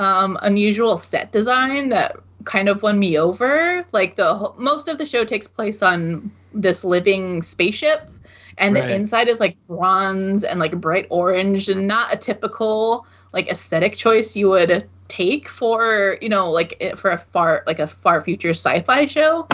um, 0.00 0.36
unusual 0.42 0.96
set 0.96 1.30
design 1.30 1.90
that 1.90 2.16
kind 2.44 2.68
of 2.68 2.82
won 2.82 2.98
me 2.98 3.18
over. 3.18 3.84
Like 3.92 4.16
the 4.16 4.52
most 4.58 4.88
of 4.88 4.98
the 4.98 5.06
show 5.06 5.24
takes 5.24 5.46
place 5.46 5.82
on 5.82 6.30
this 6.52 6.82
living 6.84 7.42
spaceship, 7.42 8.10
and 8.58 8.74
Right. 8.74 8.88
the 8.88 8.94
inside 8.94 9.28
is 9.28 9.38
like 9.40 9.56
bronze 9.68 10.42
and 10.42 10.58
like 10.58 10.72
bright 10.80 11.06
orange, 11.10 11.68
and 11.68 11.86
not 11.86 12.12
a 12.12 12.16
typical 12.16 13.06
like 13.32 13.48
aesthetic 13.48 13.94
choice 13.94 14.34
you 14.36 14.48
would 14.48 14.88
take 15.08 15.48
for 15.48 16.18
you 16.20 16.28
know 16.28 16.50
like 16.50 16.80
for 16.96 17.10
a 17.10 17.18
far 17.18 17.62
like 17.66 17.78
a 17.78 17.86
far 17.86 18.20
future 18.20 18.50
sci-fi 18.50 19.06
show 19.06 19.46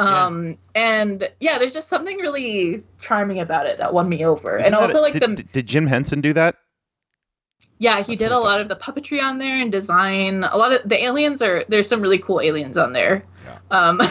um 0.00 0.56
and 0.74 1.28
yeah 1.40 1.58
there's 1.58 1.72
just 1.72 1.88
something 1.88 2.16
really 2.18 2.82
charming 3.00 3.40
about 3.40 3.66
it 3.66 3.78
that 3.78 3.92
won 3.92 4.08
me 4.08 4.24
over. 4.24 4.56
Isn't 4.58 4.72
and 4.72 4.74
also 4.80 5.00
a- 5.00 5.02
like 5.02 5.12
did, 5.14 5.22
the 5.22 5.34
did- 5.36 5.52
did 5.52 5.66
Jim 5.66 5.86
Henson 5.86 6.20
do 6.20 6.32
that? 6.34 6.56
yeah 7.78 7.98
he 8.02 8.12
That's 8.12 8.20
did 8.22 8.32
a 8.32 8.34
a 8.36 8.38
I 8.38 8.42
lot 8.42 8.60
of 8.60 8.68
the 8.68 8.76
puppetry 8.76 9.22
on 9.22 9.38
there 9.38 9.56
and 9.56 9.70
design. 9.72 10.44
A 10.44 10.56
lot 10.56 10.72
of 10.72 10.88
the 10.88 11.02
aliens 11.02 11.42
are 11.42 11.64
there's 11.68 11.88
some 11.88 12.00
really 12.00 12.18
cool 12.18 12.40
aliens 12.40 12.76
on 12.78 12.92
there. 12.92 13.24
Um 13.70 14.00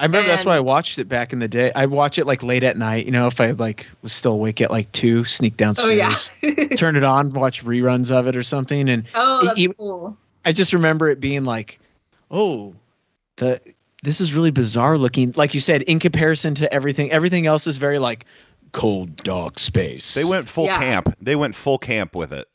I 0.00 0.04
remember 0.04 0.28
that's 0.28 0.42
And- 0.42 0.48
why 0.48 0.56
I 0.56 0.60
watched 0.60 0.98
it 1.00 1.08
back 1.08 1.32
in 1.32 1.40
the 1.40 1.48
day. 1.48 1.72
I 1.74 1.86
watch 1.86 2.18
it 2.18 2.26
like 2.26 2.42
late 2.44 2.62
at 2.62 2.76
night. 2.76 3.04
You 3.06 3.10
know, 3.12 3.26
if 3.26 3.40
I 3.40 3.50
like 3.50 3.86
was 4.02 4.12
still 4.12 4.32
awake 4.34 4.60
at 4.60 4.70
like 4.70 4.90
two, 4.92 5.24
sneak 5.24 5.54
oh 5.54 5.56
downstairs, 5.56 6.30
yeah 6.42 6.66
turn 6.76 6.94
it 6.96 7.02
on, 7.04 7.32
watch 7.32 7.64
reruns 7.64 8.10
of 8.12 8.26
it 8.28 8.36
or 8.36 8.44
something, 8.44 8.88
and 8.88 9.04
oh 9.14 9.44
that's 9.44 9.58
E- 9.58 9.68
cool. 9.76 10.16
I 10.44 10.52
just 10.52 10.72
remember 10.72 11.10
it 11.10 11.18
being 11.18 11.44
like, 11.44 11.80
oh, 12.30 12.74
the 13.36 13.60
this 14.02 14.20
is 14.20 14.32
really 14.32 14.50
bizarre 14.50 14.96
looking. 14.98 15.32
Like 15.36 15.54
you 15.54 15.60
said, 15.60 15.82
in 15.82 15.98
comparison 15.98 16.54
to 16.56 16.72
everything, 16.72 17.10
everything 17.10 17.46
else 17.46 17.66
is 17.66 17.76
very 17.76 17.98
like 17.98 18.24
cold, 18.72 19.16
dark 19.22 19.58
space. 19.58 20.14
They 20.14 20.24
went 20.24 20.48
full 20.48 20.66
Yeah. 20.66 20.78
camp. 20.78 21.14
They 21.20 21.36
went 21.36 21.54
full 21.54 21.78
camp 21.78 22.14
with 22.14 22.32
it. 22.32 22.46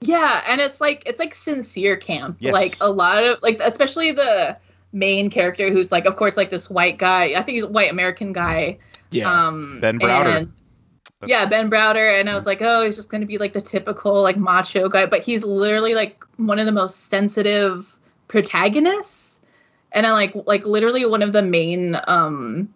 Yeah, 0.00 0.42
and 0.48 0.60
it's 0.60 0.80
like 0.80 1.02
it's 1.06 1.18
like 1.18 1.34
sincere 1.34 1.96
camp. 1.96 2.36
Yes. 2.40 2.52
Like 2.52 2.74
a 2.80 2.90
lot 2.90 3.24
of 3.24 3.38
like 3.42 3.58
especially 3.62 4.12
the 4.12 4.56
main 4.92 5.30
character 5.30 5.72
who's 5.72 5.90
like 5.90 6.04
of 6.04 6.16
course 6.16 6.36
like 6.36 6.50
this 6.50 6.68
white 6.68 6.98
guy. 6.98 7.32
I 7.34 7.42
think 7.42 7.54
he's 7.54 7.64
a 7.64 7.68
white 7.68 7.90
American 7.90 8.32
guy. 8.32 8.78
Yeah. 9.10 9.32
Um 9.32 9.78
Ben 9.80 9.98
Browder. 9.98 10.36
and- 10.38 10.52
yeah, 11.26 11.46
Ben 11.46 11.70
Browder 11.70 12.20
and 12.20 12.28
I 12.28 12.34
was 12.34 12.44
like, 12.44 12.60
"Oh, 12.60 12.82
he's 12.84 12.96
just 12.96 13.08
going 13.08 13.22
to 13.22 13.26
be 13.26 13.38
like 13.38 13.54
the 13.54 13.60
typical 13.62 14.20
like 14.20 14.36
macho 14.36 14.90
guy, 14.90 15.06
but 15.06 15.22
he's 15.22 15.42
literally 15.42 15.94
like 15.94 16.22
one 16.36 16.58
of 16.58 16.66
the 16.66 16.72
most 16.72 17.04
sensitive 17.08 17.96
protagonists." 18.28 19.23
And 19.94 20.06
I 20.06 20.12
like 20.12 20.34
like 20.46 20.66
literally 20.66 21.06
one 21.06 21.22
of 21.22 21.32
the 21.32 21.42
main 21.42 21.96
um 22.06 22.68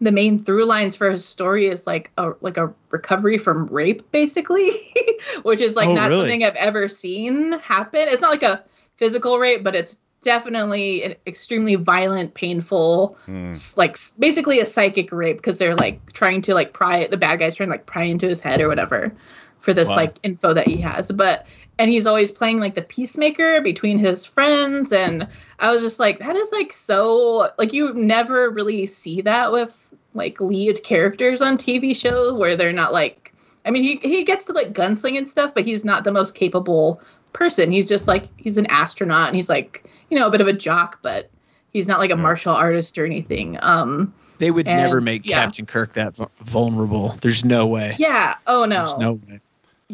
the 0.00 0.12
main 0.12 0.38
through 0.38 0.64
lines 0.64 0.96
for 0.96 1.10
his 1.10 1.24
story 1.24 1.66
is 1.66 1.86
like 1.86 2.10
a 2.18 2.32
like 2.40 2.56
a 2.56 2.72
recovery 2.90 3.38
from 3.38 3.66
rape 3.66 4.10
basically 4.10 4.70
which 5.42 5.60
is 5.60 5.74
like 5.76 5.88
Oh, 5.88 5.94
not 5.94 6.08
really? 6.08 6.20
something 6.22 6.44
i've 6.44 6.56
ever 6.56 6.88
seen 6.88 7.52
happen 7.60 8.08
it's 8.08 8.20
not 8.20 8.30
like 8.30 8.42
a 8.42 8.64
physical 8.96 9.38
rape 9.38 9.62
but 9.62 9.76
it's 9.76 9.96
definitely 10.22 11.04
an 11.04 11.14
extremely 11.26 11.74
violent 11.76 12.34
painful 12.34 13.16
s- 13.50 13.76
like 13.76 13.96
basically 14.18 14.58
a 14.60 14.66
psychic 14.66 15.12
rape 15.12 15.36
because 15.36 15.58
they're 15.58 15.76
like 15.76 16.12
trying 16.12 16.40
to 16.42 16.54
like 16.54 16.72
pry 16.72 17.06
the 17.06 17.16
bad 17.16 17.38
guys 17.38 17.54
trying 17.54 17.68
to 17.68 17.72
like 17.72 17.86
pry 17.86 18.04
into 18.04 18.26
his 18.28 18.40
head 18.40 18.60
or 18.60 18.68
whatever 18.68 19.12
for 19.58 19.72
this 19.72 19.88
Wow. 19.88 19.96
like 19.96 20.18
info 20.24 20.52
that 20.54 20.66
he 20.66 20.78
has. 20.80 21.12
But 21.12 21.46
and 21.78 21.90
he's 21.90 22.06
always 22.06 22.30
playing 22.30 22.60
like 22.60 22.74
the 22.74 22.82
peacemaker 22.82 23.60
between 23.60 23.98
his 23.98 24.24
friends 24.24 24.92
and 24.92 25.26
I 25.58 25.70
was 25.72 25.82
just 25.82 25.98
like 25.98 26.18
that 26.18 26.36
is 26.36 26.50
like 26.52 26.72
so 26.72 27.50
like 27.58 27.72
you 27.72 27.92
never 27.94 28.50
really 28.50 28.86
see 28.86 29.20
that 29.22 29.52
with 29.52 29.90
like 30.14 30.40
lead 30.40 30.82
characters 30.84 31.40
on 31.40 31.56
TV 31.56 31.96
shows 31.96 32.34
where 32.34 32.56
they're 32.56 32.72
not 32.72 32.92
like 32.92 33.32
I 33.64 33.70
mean 33.70 33.82
he 33.82 33.96
he 34.02 34.24
gets 34.24 34.44
to 34.46 34.52
like 34.52 34.72
gunsling 34.72 35.16
and 35.16 35.28
stuff 35.28 35.54
but 35.54 35.64
he's 35.64 35.84
not 35.84 36.04
the 36.04 36.12
most 36.12 36.34
capable 36.34 37.00
person. 37.32 37.72
He's 37.72 37.88
just 37.88 38.06
like 38.08 38.28
he's 38.36 38.58
an 38.58 38.66
astronaut 38.66 39.28
and 39.28 39.36
he's 39.36 39.48
like, 39.48 39.84
you 40.10 40.18
know, 40.18 40.26
a 40.26 40.30
bit 40.30 40.40
of 40.40 40.48
a 40.48 40.52
jock 40.52 40.98
but 41.02 41.30
he's 41.72 41.88
not 41.88 41.98
like 41.98 42.10
a 42.10 42.16
martial 42.16 42.54
artist 42.54 42.98
or 42.98 43.06
anything. 43.06 43.58
Um 43.62 44.12
They 44.38 44.50
would 44.50 44.66
never 44.66 45.00
make 45.00 45.26
yeah. 45.26 45.42
Captain 45.42 45.64
Kirk 45.66 45.94
that 45.94 46.14
vulnerable. 46.36 47.16
There's 47.22 47.44
no 47.44 47.66
way. 47.66 47.92
yeah, 47.98 48.34
oh 48.46 48.66
no. 48.66 48.84
There's 48.84 48.98
no 48.98 49.12
way. 49.14 49.40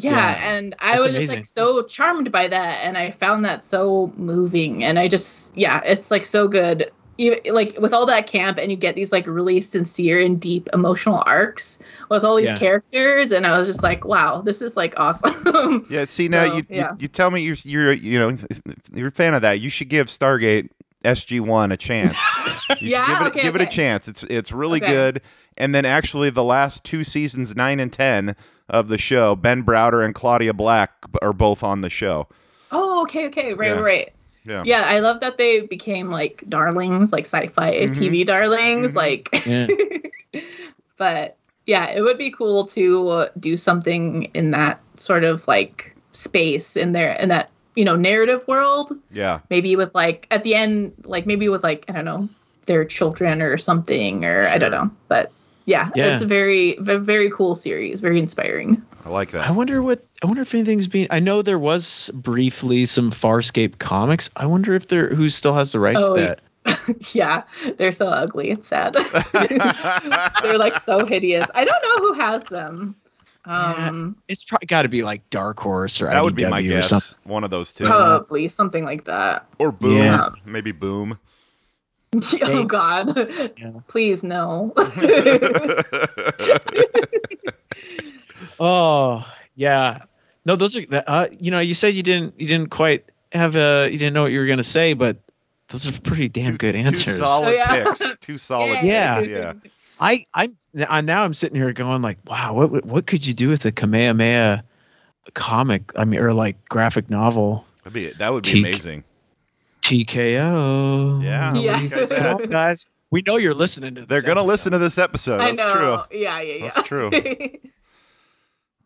Yeah, 0.00 0.36
Yeah. 0.36 0.38
and 0.40 0.74
I 0.78 0.92
That's 0.92 1.04
was 1.04 1.12
just 1.14 1.28
like 1.28 1.44
so 1.44 1.82
charmed 1.84 2.30
by 2.30 2.46
that, 2.48 2.84
and 2.84 2.96
I 2.96 3.10
found 3.10 3.44
that 3.44 3.64
so 3.64 4.12
moving, 4.16 4.84
and 4.84 4.98
I 4.98 5.08
just 5.08 5.50
yeah, 5.56 5.80
it's 5.84 6.10
like 6.10 6.24
so 6.24 6.46
good. 6.48 6.90
You, 7.18 7.36
like 7.50 7.76
with 7.80 7.92
all 7.92 8.06
that 8.06 8.28
camp, 8.28 8.58
and 8.58 8.70
you 8.70 8.76
get 8.76 8.94
these 8.94 9.10
like 9.10 9.26
really 9.26 9.60
sincere 9.60 10.20
and 10.20 10.40
deep 10.40 10.68
emotional 10.72 11.22
arcs 11.26 11.80
with 12.10 12.22
all 12.24 12.36
these 12.36 12.52
Yeah. 12.52 12.58
characters, 12.58 13.32
and 13.32 13.44
I 13.46 13.58
was 13.58 13.66
just 13.66 13.82
like, 13.82 14.04
wow, 14.04 14.40
this 14.40 14.62
is 14.62 14.76
like 14.76 14.94
awesome. 14.98 15.86
Yeah, 15.88 16.04
see 16.04 16.28
now 16.28 16.42
So, 16.42 16.44
you, 16.44 16.64
yeah. 16.68 16.88
you 16.92 16.96
you 16.98 17.08
tell 17.08 17.30
me 17.30 17.40
you're 17.42 17.56
you're 17.64 17.92
you 17.92 18.18
know 18.18 18.32
you're 18.92 19.08
a 19.08 19.10
fan 19.10 19.34
of 19.34 19.42
that. 19.42 19.60
You 19.60 19.70
should 19.70 19.88
give 19.88 20.08
Stargate 20.08 20.68
SG 21.04 21.40
One 21.40 21.72
a 21.72 21.76
chance. 21.76 22.40
You 22.80 22.90
Yeah? 22.90 23.04
give 23.04 23.20
it 23.22 23.26
Okay, 23.28 23.40
give 23.40 23.56
it 23.56 23.62
a 23.62 23.66
chance. 23.66 24.06
It's 24.06 24.22
it's 24.24 24.52
really 24.52 24.80
Okay. 24.80 24.92
good. 24.92 25.20
And 25.56 25.74
then 25.74 25.84
actually 25.84 26.30
the 26.30 26.44
last 26.44 26.84
two 26.84 27.02
seasons, 27.02 27.56
nine 27.56 27.80
and 27.80 27.92
ten 27.92 28.36
of 28.68 28.88
the 28.88 28.98
show, 28.98 29.34
Ben 29.34 29.62
Browder 29.64 30.04
and 30.04 30.14
Claudia 30.14 30.52
Black 30.54 30.92
are 31.22 31.32
both 31.32 31.62
on 31.62 31.80
the 31.80 31.90
show. 31.90 32.28
oh, 32.70 33.02
okay, 33.02 33.26
okay, 33.28 33.54
right, 33.54 33.68
Yeah. 33.68 33.72
right, 33.74 33.82
right. 33.82 34.12
Yeah. 34.44 34.62
Yeah, 34.64 34.84
I 34.86 35.00
love 35.00 35.20
that 35.20 35.36
they 35.38 35.60
became 35.62 36.10
like 36.10 36.42
darlings, 36.48 37.12
like 37.12 37.24
sci-fi 37.26 37.72
Mhm. 37.72 37.94
TV 37.94 38.24
darlings, 38.24 38.92
Mhm. 38.92 38.94
like. 38.96 39.28
Yeah. 39.46 39.66
but 40.96 41.36
yeah, 41.66 41.90
it 41.90 42.00
would 42.02 42.18
be 42.18 42.30
cool 42.30 42.64
to 42.66 43.08
uh, 43.08 43.28
do 43.38 43.56
something 43.56 44.24
in 44.34 44.50
that 44.50 44.80
sort 44.96 45.24
of 45.24 45.46
like 45.48 45.94
space 46.12 46.76
in 46.76 46.92
there 46.92 47.12
in 47.12 47.28
that 47.28 47.50
you 47.76 47.84
know 47.84 47.96
narrative 47.96 48.46
world. 48.48 48.92
Yeah. 49.12 49.40
Maybe 49.50 49.76
with 49.76 49.94
like 49.94 50.26
at 50.30 50.44
the 50.44 50.54
end, 50.54 50.92
like 51.04 51.26
maybe 51.26 51.48
with 51.48 51.62
like 51.62 51.84
I 51.88 51.92
don't 51.92 52.04
know 52.04 52.28
their 52.66 52.84
children 52.84 53.40
or 53.42 53.56
something, 53.58 54.24
or 54.24 54.46
I 54.46 54.58
don't 54.58 54.70
know. 54.70 54.90
But 55.08 55.30
yeah, 55.68 55.90
Yeah. 55.94 56.12
it's 56.12 56.22
a 56.22 56.26
very 56.26 56.76
a 56.78 56.98
very 56.98 57.30
cool 57.30 57.54
series, 57.54 58.00
very 58.00 58.18
inspiring. 58.18 58.82
I 59.04 59.10
like 59.10 59.30
that. 59.30 59.46
I 59.46 59.52
wonder 59.52 59.82
what 59.82 60.04
I 60.22 60.26
wonder 60.26 60.42
if 60.42 60.52
anything's 60.54 60.86
being. 60.88 61.06
I 61.10 61.20
know 61.20 61.42
there 61.42 61.58
was 61.58 62.10
briefly 62.14 62.84
some 62.86 63.10
Farscape 63.12 63.78
comics. 63.78 64.30
I 64.36 64.46
wonder 64.46 64.74
if 64.74 64.88
there 64.88 65.14
who 65.14 65.28
still 65.30 65.54
has 65.54 65.72
the 65.72 65.80
rights 65.80 66.00
Oh, 66.02 66.14
to 66.16 66.20
yeah. 66.20 66.26
that. 66.26 66.40
yeah, 67.14 67.42
they're 67.78 67.92
so 67.92 68.08
ugly. 68.08 68.50
It's 68.50 68.66
sad. 68.68 68.94
they're 70.42 70.58
like 70.58 70.82
so 70.84 71.06
hideous. 71.06 71.48
I 71.54 71.64
don't 71.64 71.82
know 71.82 71.96
who 72.08 72.12
has 72.14 72.44
them. 72.44 72.96
Um, 73.44 74.16
It's 74.28 74.44
probably 74.44 74.66
got 74.66 74.82
to 74.82 74.88
be 74.90 75.02
like 75.02 75.28
Dark 75.30 75.58
Horse 75.58 76.02
or 76.02 76.06
That 76.06 76.22
would 76.22 76.34
be 76.34 76.44
my 76.46 76.60
guess. 76.60 76.88
something. 76.90 77.16
One 77.24 77.44
of 77.44 77.50
those 77.50 77.72
two. 77.72 77.86
probably 77.86 78.48
something 78.48 78.84
like 78.84 79.04
that. 79.04 79.46
Or 79.58 79.72
Boom. 79.72 79.96
Yeah. 79.96 80.28
Maybe 80.44 80.72
Boom. 80.72 81.18
oh 82.42 82.64
God, 82.64 83.16
Yeah. 83.58 83.72
please 83.88 84.22
no. 84.22 84.72
Oh 88.60 89.26
yeah, 89.54 90.02
no, 90.44 90.56
those 90.56 90.76
are. 90.76 90.82
Uh, 91.06 91.26
you 91.38 91.50
know, 91.50 91.60
you 91.60 91.74
said 91.74 91.94
you 91.94 92.02
didn't 92.02 92.38
you 92.40 92.46
didn't 92.46 92.70
quite 92.70 93.04
have 93.32 93.56
a 93.56 93.88
you 93.90 93.98
didn't 93.98 94.14
know 94.14 94.22
what 94.22 94.32
you 94.32 94.40
were 94.40 94.46
gonna 94.46 94.62
say, 94.64 94.94
but 94.94 95.16
those 95.68 95.86
are 95.86 96.00
pretty 96.00 96.28
damn 96.28 96.52
Two- 96.52 96.58
good 96.58 96.72
Two 96.72 96.78
answers. 96.80 97.18
solid 97.18 97.48
Oh, 97.48 97.50
yeah. 97.52 97.84
picks. 97.84 98.02
Two 98.20 98.38
solid 98.38 98.78
Yeah. 98.82 99.14
picks. 99.14 99.28
Yeah. 99.28 99.52
I 100.00 100.24
I'm 100.34 100.56
I, 100.88 101.00
now 101.00 101.22
I'm 101.24 101.34
sitting 101.34 101.56
here 101.56 101.72
going 101.72 102.02
like, 102.02 102.18
wow, 102.28 102.52
what 102.54 102.84
what 102.84 103.06
could 103.06 103.26
you 103.26 103.34
do 103.34 103.48
with 103.48 103.64
a 103.64 103.72
Kamehameha 103.72 104.62
comic? 105.34 105.92
I 105.96 106.04
mean, 106.04 106.20
or 106.20 106.32
like 106.32 106.56
graphic 106.68 107.10
novel. 107.10 107.64
That'd 107.84 107.92
be 107.92 108.08
that 108.10 108.32
would 108.32 108.44
be 108.44 108.50
Teak. 108.50 108.64
amazing. 108.66 109.04
TKO. 109.88 111.22
Yeah. 111.24 111.54
Yeah. 111.54 111.72
what 111.72 111.78
do 111.78 111.84
you 111.84 111.88
guys 111.90 112.08
Come 112.10 112.36
on, 112.42 112.50
guys. 112.50 112.86
We 113.10 113.22
know 113.26 113.36
you're 113.38 113.54
listening 113.54 113.94
to. 113.94 114.00
This 114.02 114.08
They're 114.08 114.20
gonna 114.22 114.40
episode. 114.40 114.46
listen 114.48 114.72
to 114.72 114.78
this 114.78 114.98
episode. 114.98 115.40
I 115.40 115.52
That's 115.52 115.62
know. 115.74 116.04
true. 116.10 116.18
Yeah, 116.20 116.40
yeah, 116.40 116.54
yeah. 116.54 116.62
That's 116.74 116.86
true. 116.88 117.10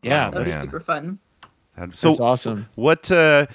Yeah, 0.03 0.29
Oh, 0.29 0.31
that 0.33 0.45
was 0.45 0.53
man. 0.55 0.63
super 0.63 0.81
fun. 0.81 1.19
That- 1.77 1.95
So 1.97 2.15
So 2.15 2.25
awesome. 2.25 2.69
what 2.75 3.11
uh 3.13 3.47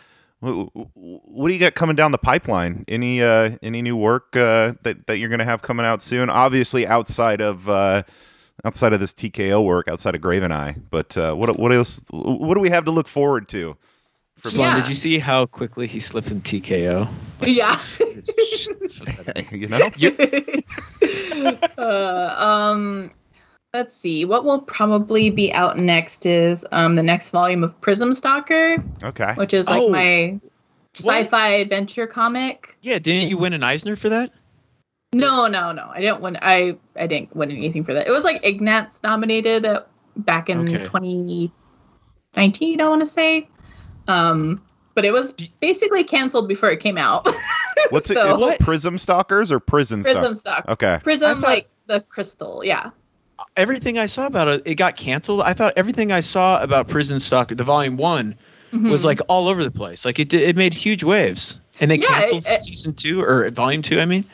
wh- 0.42 0.68
wh- 0.74 0.96
what 0.96 1.48
do 1.50 1.54
you 1.54 1.60
got 1.60 1.76
coming 1.76 1.96
down 1.96 2.12
the 2.14 2.18
pipeline? 2.18 2.86
Any 2.88 3.22
uh 3.22 3.58
any 3.62 3.82
new 3.82 3.98
work 3.98 4.36
uh 4.36 4.74
that 4.84 5.08
that 5.08 5.18
you're 5.18 5.28
going 5.30 5.40
to 5.40 5.46
have 5.46 5.62
coming 5.62 5.86
out 5.86 6.02
soon? 6.02 6.30
Obviously 6.30 6.88
outside 6.88 7.42
of 7.42 7.68
uh 7.70 8.04
outside 8.66 8.94
of 8.94 9.00
this 9.02 9.12
TKO 9.14 9.64
work, 9.64 9.88
outside 9.90 10.16
of 10.16 10.22
Graveneye. 10.22 10.82
but 10.90 11.18
uh 11.18 11.34
what 11.34 11.60
what 11.60 11.72
else 11.74 12.00
what 12.12 12.56
do 12.56 12.62
we 12.62 12.70
have 12.70 12.86
to 12.86 12.92
look 12.92 13.08
forward 13.10 13.50
to? 13.50 13.76
From 14.48 14.56
Sloane, 14.56 14.68
Yeah. 14.70 14.76
did 14.82 14.90
you 14.90 14.96
see 14.96 15.20
how 15.20 15.46
quickly 15.46 15.88
he 15.88 16.00
slipped 16.00 16.32
in 16.32 16.42
TKO? 16.42 17.08
Yeah. 17.42 17.74
it's- 17.74 18.00
it's- 18.00 19.52
you 19.52 19.68
know? 19.68 19.78
uh, 21.78 22.36
um, 22.44 23.12
let's 23.74 23.96
see. 23.96 24.26
What 24.26 24.46
will 24.46 24.62
probably 24.62 25.30
be 25.30 25.52
out 25.54 25.78
next 25.78 26.26
is 26.26 26.66
um 26.72 26.96
the 26.96 27.04
next 27.04 27.30
volume 27.30 27.64
of 27.64 27.80
Prism 27.82 28.14
Stalker, 28.14 28.84
Okay. 29.04 29.34
which 29.36 29.54
is 29.54 29.68
like 29.68 29.82
Oh. 29.82 29.90
my 29.90 30.40
sci-fi 30.96 31.48
adventure 31.50 32.08
comic. 32.08 32.76
yeah, 32.82 33.00
didn't 33.00 33.30
you 33.30 33.38
win 33.38 33.54
an 33.54 33.64
Eisner 33.64 33.96
for 33.96 34.10
that? 34.10 34.32
No, 35.14 35.48
no, 35.48 35.72
no. 35.72 35.90
I 35.94 36.00
didn't 36.02 36.22
win. 36.22 36.38
I 36.42 36.78
I 36.96 37.08
didn't 37.08 37.36
win 37.36 37.52
anything 37.52 37.84
for 37.84 37.94
that. 37.94 38.08
It 38.08 38.12
was 38.12 38.24
like 38.24 38.44
Ignatz 38.46 39.02
nominated 39.04 39.66
uh, 39.66 39.82
back 40.18 40.50
in 40.50 40.68
Okay. 40.68 40.84
2019. 40.84 42.82
I 42.82 42.90
want 42.90 43.02
to 43.02 43.06
say. 43.06 43.48
Um, 44.08 44.62
but 44.96 45.06
it 45.06 45.12
was 45.12 45.34
basically 45.60 46.04
canceled 46.04 46.48
before 46.48 46.70
it 46.72 46.80
came 46.80 46.98
out. 46.98 47.28
What's 47.90 48.10
it? 48.10 48.16
So- 48.16 48.32
It's 48.32 48.42
What? 48.42 48.60
Prism 48.60 48.98
Stalkers 48.98 49.52
or 49.52 49.60
Prison 49.60 50.02
Prism 50.02 50.36
Stalkers? 50.36 50.40
Stalker. 50.40 50.72
Okay. 50.72 51.00
Prism, 51.04 51.42
thought- 51.42 51.48
like 51.48 51.70
the 51.88 52.02
crystal. 52.02 52.64
Yeah. 52.64 52.90
Everything 53.56 54.00
I 54.00 54.08
saw 54.08 54.26
about 54.26 54.48
it, 54.48 54.64
it 54.66 54.76
got 54.76 54.96
canceled. 54.96 55.42
I 55.42 55.54
thought 55.54 55.74
everything 55.78 56.12
I 56.12 56.22
saw 56.22 56.62
about 56.62 56.88
Prison 56.88 57.20
Stalker, 57.20 57.54
the 57.54 57.64
volume 57.64 57.96
one, 57.98 58.36
was 58.74 59.02
Mhm. 59.04 59.06
like 59.06 59.20
all 59.28 59.48
over 59.48 59.64
the 59.64 59.70
place. 59.72 60.04
Like 60.06 60.18
it 60.20 60.34
it 60.34 60.56
made 60.56 60.74
huge 60.74 61.04
waves. 61.04 61.60
And 61.80 61.92
they 61.92 62.00
Yeah, 62.00 62.08
canceled 62.08 62.46
it- 62.48 62.52
it- 62.54 62.62
season 62.62 62.94
two 62.94 63.22
or 63.22 63.50
volume 63.52 63.84
two. 63.84 64.00
I 64.00 64.06
mean, 64.06 64.26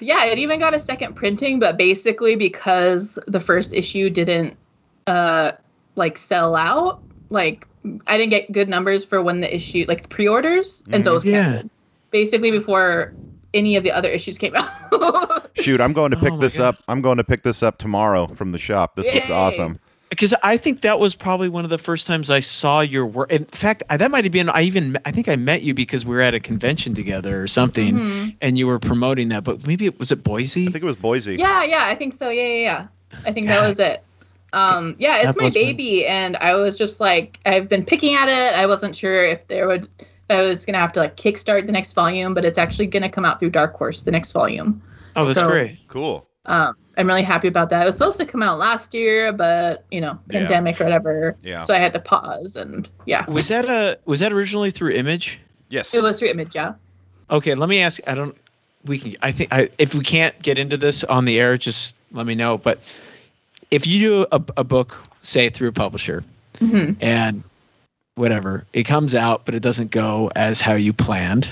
Yeah, 0.00 0.24
it 0.24 0.38
even 0.38 0.58
got 0.60 0.74
a 0.74 0.80
second 0.80 1.14
printing, 1.14 1.58
but 1.60 1.78
basically 1.78 2.34
because 2.36 3.18
the 3.28 3.40
first 3.40 3.72
issue 3.72 4.10
didn't 4.10 4.56
uh 5.06 5.52
like 5.94 6.18
sell 6.18 6.56
out, 6.56 7.00
like 7.30 7.66
I 8.06 8.16
didn't 8.18 8.30
get 8.30 8.52
good 8.52 8.68
numbers 8.68 9.04
for 9.04 9.22
when 9.22 9.40
the 9.40 9.54
issue 9.54 9.84
like 9.88 10.02
the 10.02 10.08
pre-orders, 10.08 10.84
and 10.90 11.04
so 11.04 11.12
it 11.12 11.14
was. 11.14 11.24
Yeah. 11.24 11.42
canceled. 11.44 11.70
Basically 12.10 12.50
before 12.50 13.14
any 13.54 13.76
of 13.76 13.82
the 13.84 13.92
other 13.92 14.08
issues 14.10 14.36
came 14.38 14.54
out. 14.56 15.48
Shoot, 15.56 15.80
I'm 15.80 15.92
going 15.92 16.10
to 16.10 16.16
Oh 16.16 16.20
pick 16.20 16.32
my 16.32 16.38
this 16.38 16.58
God. 16.58 16.74
up. 16.76 16.82
I'm 16.88 17.00
going 17.02 17.16
to 17.18 17.24
pick 17.24 17.42
this 17.42 17.62
up 17.62 17.78
tomorrow 17.78 18.26
from 18.28 18.52
the 18.52 18.58
shop. 18.58 18.96
This 18.96 19.12
looks 19.14 19.30
awesome. 19.30 19.78
because 20.08 20.34
I 20.42 20.56
think 20.56 20.82
that 20.82 20.98
was 20.98 21.14
probably 21.14 21.48
one 21.48 21.62
of 21.64 21.70
the 21.70 21.78
first 21.78 22.06
times 22.08 22.30
I 22.30 22.40
saw 22.40 22.80
your 22.80 23.06
work. 23.06 23.30
In 23.30 23.44
fact, 23.46 23.82
I, 23.90 23.96
that 23.96 24.10
might 24.10 24.24
have 24.24 24.32
been. 24.32 24.48
I 24.50 24.62
even 24.62 24.98
I 25.04 25.12
think 25.12 25.28
I 25.28 25.36
met 25.36 25.62
you 25.62 25.72
because 25.74 26.04
we 26.04 26.14
were 26.14 26.20
at 26.20 26.34
a 26.34 26.40
convention 26.40 26.94
together 26.94 27.40
or 27.42 27.46
something, 27.48 27.94
Mhm. 27.94 28.36
and 28.40 28.58
you 28.58 28.66
were 28.66 28.78
promoting 28.80 29.28
that. 29.30 29.44
But 29.44 29.66
maybe 29.66 29.86
it 29.86 29.98
was 29.98 30.10
it 30.12 30.22
Boise. 30.24 30.62
I 30.68 30.70
think 30.72 30.82
it 30.82 30.86
was 30.86 30.96
Boise. 30.96 31.36
Yeah, 31.36 31.62
yeah, 31.64 31.84
I 31.86 31.94
think 31.94 32.14
so. 32.14 32.28
Yeah, 32.28 32.42
yeah, 32.42 32.62
yeah. 32.62 32.86
I 33.24 33.32
think 33.32 33.46
God. 33.46 33.62
that 33.62 33.68
was 33.68 33.78
it. 33.78 34.02
Um, 34.52 34.96
yeah, 34.98 35.16
it's 35.18 35.26
That 35.26 35.36
my 35.38 35.44
must 35.44 35.54
be- 35.54 35.64
baby, 35.64 36.06
and 36.06 36.36
I 36.38 36.54
was 36.54 36.76
just 36.76 37.00
like, 37.00 37.38
I've 37.46 37.68
been 37.68 37.84
picking 37.84 38.14
at 38.14 38.28
it. 38.28 38.58
I 38.58 38.66
wasn't 38.66 38.96
sure 38.96 39.24
if 39.24 39.46
there 39.48 39.66
would, 39.68 39.88
if 40.00 40.08
I 40.30 40.42
was 40.42 40.66
gonna 40.66 40.78
have 40.78 40.92
to 40.92 41.00
like 41.00 41.16
kickstart 41.16 41.66
the 41.66 41.72
next 41.72 41.92
volume, 41.92 42.34
but 42.34 42.44
it's 42.44 42.58
actually 42.58 42.86
gonna 42.86 43.08
come 43.08 43.24
out 43.24 43.38
through 43.40 43.50
Dark 43.50 43.74
Horse, 43.76 44.02
the 44.02 44.10
next 44.10 44.32
volume. 44.32 44.82
oh, 45.16 45.24
that's 45.24 45.38
so- 45.38 45.48
great. 45.48 45.78
Cool. 45.88 46.26
Um, 46.46 46.74
I'm 46.96 47.06
really 47.06 47.22
happy 47.22 47.48
about 47.48 47.70
that. 47.70 47.82
It 47.82 47.84
was 47.84 47.94
supposed 47.94 48.18
to 48.18 48.26
come 48.26 48.42
out 48.42 48.58
last 48.58 48.92
year, 48.94 49.32
but 49.32 49.84
you 49.90 50.00
know, 50.00 50.18
Yeah. 50.30 50.40
pandemic 50.40 50.80
or 50.80 50.84
whatever. 50.84 51.36
Yeah. 51.42 51.62
So 51.62 51.72
I 51.74 51.78
had 51.78 51.92
to 51.92 52.00
pause, 52.00 52.56
and 52.56 52.88
yeah, 53.06 53.24
Was 53.30 53.48
that 53.48 53.66
a 53.66 53.98
was 54.06 54.20
that 54.20 54.32
originally 54.32 54.70
through 54.70 54.92
Image? 54.92 55.38
Yes. 55.68 55.94
it 55.94 56.02
was 56.02 56.18
through 56.18 56.30
Image. 56.30 56.54
Yeah. 56.56 56.72
Okay, 57.30 57.54
let 57.54 57.68
me 57.68 57.80
ask. 57.80 58.00
I 58.06 58.14
don't. 58.14 58.36
We 58.86 58.98
can. 58.98 59.14
I 59.22 59.30
think. 59.30 59.52
I, 59.52 59.68
if 59.78 59.94
we 59.94 60.02
can't 60.02 60.36
get 60.42 60.58
into 60.58 60.76
this 60.76 61.04
on 61.04 61.26
the 61.26 61.38
air, 61.38 61.56
just 61.56 61.96
let 62.12 62.26
me 62.26 62.34
know. 62.34 62.58
But 62.58 62.80
if 63.70 63.86
you 63.86 64.00
do 64.00 64.26
a, 64.32 64.42
a 64.58 64.64
book, 64.64 64.96
say 65.22 65.50
through 65.50 65.68
a 65.68 65.72
publisher, 65.72 66.24
hmm 66.58 66.92
and 67.00 67.42
whatever 68.16 68.66
it 68.72 68.82
comes 68.84 69.14
out, 69.14 69.46
but 69.46 69.54
it 69.54 69.60
doesn't 69.60 69.90
go 69.90 70.30
as 70.36 70.60
how 70.60 70.74
you 70.74 70.92
planned. 70.92 71.48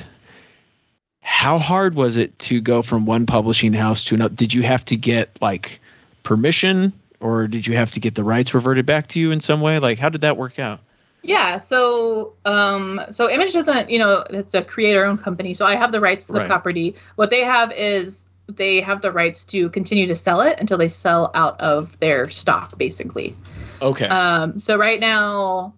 How 1.23 1.59
hard 1.59 1.95
was 1.95 2.17
it 2.17 2.39
to 2.41 2.61
go 2.61 2.83
from 2.83 3.07
one 3.07 3.27
publishing 3.27 3.73
house 3.73 4.05
to 4.07 4.15
another? 4.15 4.35
Did 4.35 4.53
you 4.53 4.63
have 4.63 4.85
to 4.87 4.97
get 4.97 5.31
like 5.41 5.81
permission 6.23 6.93
or 7.21 7.49
did 7.49 7.67
you 7.67 7.75
have 7.77 7.91
to 7.93 8.01
get 8.01 8.15
the 8.15 8.25
rights 8.25 8.55
reverted 8.55 8.87
back 8.87 9.07
to 9.09 9.21
you 9.21 9.31
in 9.31 9.41
some 9.41 9.61
way? 9.61 9.79
Like, 9.79 9.99
how 9.99 10.09
did 10.09 10.21
that 10.23 10.37
work 10.37 10.59
out? 10.59 10.81
Yeah, 11.23 11.57
so 11.59 12.35
um 12.45 13.01
so 13.11 13.31
Image 13.31 13.53
doesn't, 13.53 13.91
you 13.91 13.99
know, 13.99 14.25
it's 14.31 14.55
a 14.55 14.63
creator 14.63 15.05
owned 15.05 15.23
company, 15.23 15.55
so 15.55 15.67
I 15.67 15.75
have 15.75 15.93
the 15.93 16.01
rights 16.01 16.27
to 16.29 16.33
the 16.33 16.41
Right. 16.41 16.49
property. 16.49 16.95
What 17.17 17.31
they 17.31 17.45
have 17.45 17.73
is 17.73 18.25
they 18.49 18.81
have 18.81 19.03
the 19.03 19.13
rights 19.13 19.45
to 19.45 19.69
continue 19.71 20.07
to 20.07 20.15
sell 20.15 20.41
it 20.41 20.59
until 20.59 20.79
they 20.79 20.89
sell 20.89 21.31
out 21.35 21.61
of 21.61 21.99
their 22.01 22.27
stock 22.31 22.77
basically. 22.79 23.35
Okay. 23.83 24.07
Um 24.09 24.59
so 24.59 24.77
right 24.77 24.99
now 25.01 25.75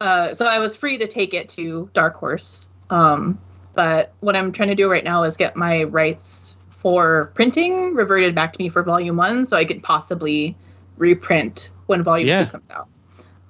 uh 0.00 0.32
so 0.34 0.46
I 0.46 0.58
was 0.60 0.76
free 0.76 0.98
to 0.98 1.06
take 1.06 1.34
it 1.34 1.48
to 1.50 1.90
Dark 1.92 2.14
Horse. 2.16 2.68
Um 2.90 3.38
but 3.74 4.12
what 4.20 4.36
I'm 4.36 4.52
trying 4.52 4.70
to 4.70 4.74
do 4.74 4.90
right 4.90 5.04
now 5.04 5.22
is 5.24 5.36
get 5.36 5.56
my 5.56 5.84
rights 5.84 6.54
for 6.70 7.32
printing 7.34 7.94
reverted 7.94 8.34
back 8.34 8.52
to 8.52 8.62
me 8.62 8.68
for 8.68 8.82
volume 8.82 9.16
1 9.16 9.44
so 9.46 9.56
I 9.56 9.64
could 9.64 9.82
possibly 9.82 10.56
reprint 10.96 11.70
when 11.86 12.02
volume 12.02 12.28
Yeah. 12.28 12.44
2 12.44 12.50
comes 12.50 12.70
out. 12.70 12.88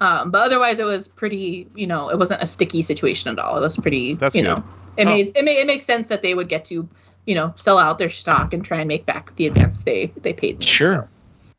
Um, 0.01 0.31
but 0.31 0.43
otherwise, 0.43 0.79
it 0.79 0.85
was 0.85 1.09
pretty. 1.09 1.67
You 1.75 1.89
know, 1.89 2.09
it 2.09 2.19
wasn't 2.21 2.41
a 2.41 2.47
sticky 2.47 2.83
situation 2.83 3.33
at 3.33 3.39
all. 3.41 3.57
It 3.59 3.63
was 3.63 3.77
pretty. 3.77 4.15
That's 4.15 4.33
you 4.37 4.43
good. 4.45 4.49
know, 4.49 4.65
it 4.97 5.07
Oh. 5.09 5.11
made 5.11 5.33
it 5.35 5.45
made 5.45 5.59
it 5.59 5.67
makes 5.67 5.85
sense 5.85 6.07
that 6.07 6.23
they 6.23 6.35
would 6.35 6.49
get 6.49 6.65
to, 6.67 6.89
you 7.29 7.35
know, 7.35 7.53
sell 7.57 7.79
out 7.79 7.99
their 7.99 8.09
stock 8.09 8.55
and 8.55 8.65
try 8.65 8.79
and 8.79 8.89
make 8.89 9.05
back 9.05 9.37
the 9.37 9.47
advance 9.47 9.85
they 9.85 10.07
they 10.23 10.33
paid. 10.33 10.59
Me, 10.59 10.65
Sure. 10.65 11.03
so. 11.03 11.09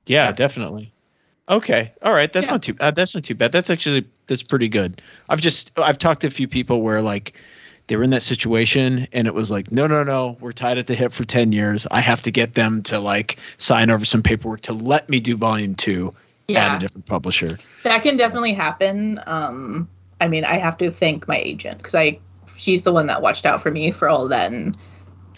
yeah, 0.07 0.25
yeah. 0.25 0.31
definitely. 0.31 0.91
Okay. 1.47 1.91
All 2.01 2.13
right. 2.13 2.31
That's 2.33 2.47
Yeah. 2.47 2.53
not 2.53 2.63
too. 2.63 2.75
Uh, 2.79 2.91
that's 2.91 3.13
not 3.15 3.23
too 3.23 3.35
bad. 3.35 3.51
That's 3.51 3.69
actually 3.69 4.05
that's 4.27 4.41
pretty 4.43 4.67
good. 4.67 5.01
I've 5.29 5.41
just 5.41 5.71
I've 5.77 5.97
talked 5.99 6.21
to 6.21 6.27
a 6.27 6.31
few 6.31 6.47
people 6.47 6.81
where 6.81 7.01
like 7.03 7.33
they 7.87 7.95
were 7.95 8.03
in 8.03 8.09
that 8.11 8.23
situation 8.23 9.07
and 9.13 9.27
it 9.27 9.33
was 9.33 9.49
like 9.49 9.71
no 9.71 9.87
no 9.87 10.03
no 10.03 10.37
we're 10.39 10.51
tied 10.51 10.77
at 10.77 10.87
the 10.87 10.93
hip 10.93 11.11
for 11.11 11.25
10 11.25 11.51
years 11.51 11.87
i 11.89 11.99
have 11.99 12.21
to 12.21 12.29
get 12.29 12.53
them 12.53 12.83
to 12.83 12.99
like 12.99 13.39
sign 13.57 13.89
over 13.89 14.05
some 14.05 14.21
paperwork 14.21 14.61
to 14.61 14.73
let 14.73 15.09
me 15.09 15.19
do 15.19 15.35
volume 15.35 15.73
two 15.73 16.13
at 16.49 16.53
Yeah, 16.53 16.75
a 16.75 16.79
different 16.79 17.07
publisher 17.07 17.57
that 17.83 18.03
can 18.03 18.15
definitely 18.17 18.53
happen. 18.53 19.19
Um, 19.25 19.87
I 20.21 20.27
mean, 20.27 20.43
I 20.45 20.57
have 20.59 20.77
to 20.79 20.91
thank 20.91 21.27
my 21.27 21.37
agent 21.37 21.77
because 21.77 21.95
I 21.95 22.19
she's 22.55 22.83
the 22.83 22.91
one 22.93 23.07
that 23.07 23.21
watched 23.21 23.45
out 23.45 23.61
for 23.61 23.71
me 23.71 23.89
for 23.91 24.07
all 24.09 24.27
that 24.27 24.51
and 24.51 24.77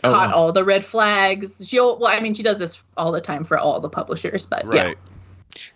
Oh, 0.04 0.12
caught 0.12 0.30
wow. 0.30 0.36
all 0.36 0.52
the 0.52 0.64
red 0.64 0.84
flags. 0.86 1.68
She'll 1.68 1.98
well, 2.00 2.12
I 2.16 2.20
mean, 2.20 2.34
she 2.34 2.44
does 2.44 2.60
this 2.60 2.84
all 2.98 3.12
the 3.12 3.22
time 3.22 3.44
for 3.44 3.58
all 3.58 3.80
the 3.80 3.90
publishers, 3.90 4.46
but 4.46 4.66
Right. 4.66 4.98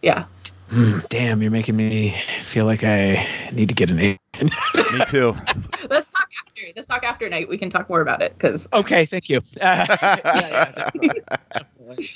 yeah, 0.02 0.26
Hmm, 0.70 1.00
damn 1.10 1.42
you're 1.42 1.52
making 1.52 1.76
me 1.76 2.16
feel 2.44 2.66
like 2.66 2.84
i 2.84 3.28
need 3.52 3.70
to 3.70 3.76
get 3.76 3.90
an 3.92 4.00
agent 4.00 4.52
Me 4.92 5.02
too. 5.08 5.36
Let's 5.90 6.12
talk 6.12 6.28
after. 6.48 6.62
Let's 6.76 6.88
talk 6.88 7.04
after 7.04 7.30
night. 7.30 7.48
We 7.48 7.58
can 7.58 7.70
talk 7.70 7.88
more 7.90 8.02
about 8.02 8.22
it 8.22 8.34
because 8.34 8.68
okay 8.74 9.06
thank 9.06 9.30
you 9.30 9.42
Uh, 9.62 9.86
yeah, 10.02 10.18
yeah, 10.34 10.72
definitely. 10.72 11.22
Definitely. 11.54 12.10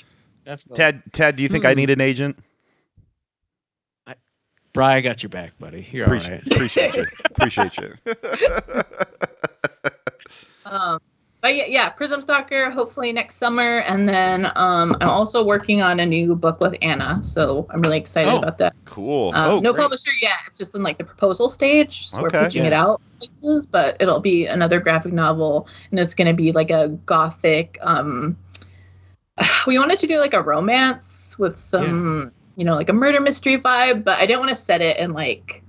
Definitely. 0.45 0.75
Ted, 0.77 1.03
Ted, 1.13 1.35
do 1.35 1.43
you 1.43 1.49
think 1.49 1.65
I 1.65 1.73
Hmm. 1.73 1.77
need 1.77 1.89
an 1.91 2.01
agent? 2.01 2.37
Bri, 4.73 4.85
I 4.85 5.01
got 5.01 5.23
your 5.23 5.29
back, 5.29 5.57
buddy. 5.59 5.87
You're 5.91 6.05
Appreciate, 6.05 6.31
all 6.31 6.37
right. 6.37 6.51
appreciate 6.53 6.95
you. 6.95 7.07
Appreciate 7.31 7.77
you. 7.79 7.93
Um, 10.65 10.99
but 11.41 11.55
yeah, 11.55 11.65
yeah, 11.67 11.89
Prism 11.89 12.21
Stalker. 12.21 12.69
Hopefully 12.69 13.11
next 13.13 13.35
summer, 13.37 13.79
and 13.79 14.07
then 14.07 14.45
um, 14.55 14.95
I'm 15.01 15.09
also 15.09 15.43
working 15.43 15.81
on 15.81 15.99
a 15.99 16.05
new 16.05 16.35
book 16.35 16.59
with 16.59 16.75
Anna, 16.81 17.19
so 17.23 17.65
I'm 17.69 17.81
really 17.81 17.97
excited 17.97 18.33
Oh. 18.33 18.37
about 18.39 18.57
that. 18.59 18.73
Cool. 18.85 19.31
Um, 19.33 19.51
Oh, 19.51 19.59
no 19.59 19.71
great. 19.73 19.83
publisher 19.83 20.11
yet. 20.21 20.37
It's 20.47 20.57
just 20.57 20.75
in 20.75 20.83
like 20.83 20.97
the 20.97 21.03
proposal 21.03 21.47
stage. 21.49 22.07
So 22.07 22.21
we're 22.21 22.27
Okay. 22.29 22.43
pitching 22.45 22.65
it 22.65 22.73
out 22.73 23.01
places, 23.19 23.65
but 23.67 23.97
it'll 23.99 24.19
be 24.19 24.47
another 24.47 24.79
graphic 24.79 25.13
novel, 25.13 25.67
and 25.91 25.99
it's 25.99 26.13
going 26.13 26.27
to 26.27 26.33
be 26.33 26.51
like 26.51 26.71
a 26.71 26.89
gothic. 27.05 27.77
Um, 27.81 28.37
we 29.67 29.77
wanted 29.79 29.99
to 29.99 30.07
do 30.07 30.19
like 30.19 30.33
a 30.33 30.41
romance 30.41 31.37
with 31.39 31.57
some, 31.57 32.33
you 32.57 32.65
know, 32.65 32.75
like 32.75 32.89
a 32.89 32.93
murder 32.93 33.21
mystery 33.21 33.57
vibe, 33.57 34.03
but 34.03 34.19
I 34.19 34.25
didn't 34.25 34.39
want 34.39 34.49
to 34.49 34.55
set 34.55 34.81
it 34.81 34.97
in 34.97 35.13
like 35.13 35.63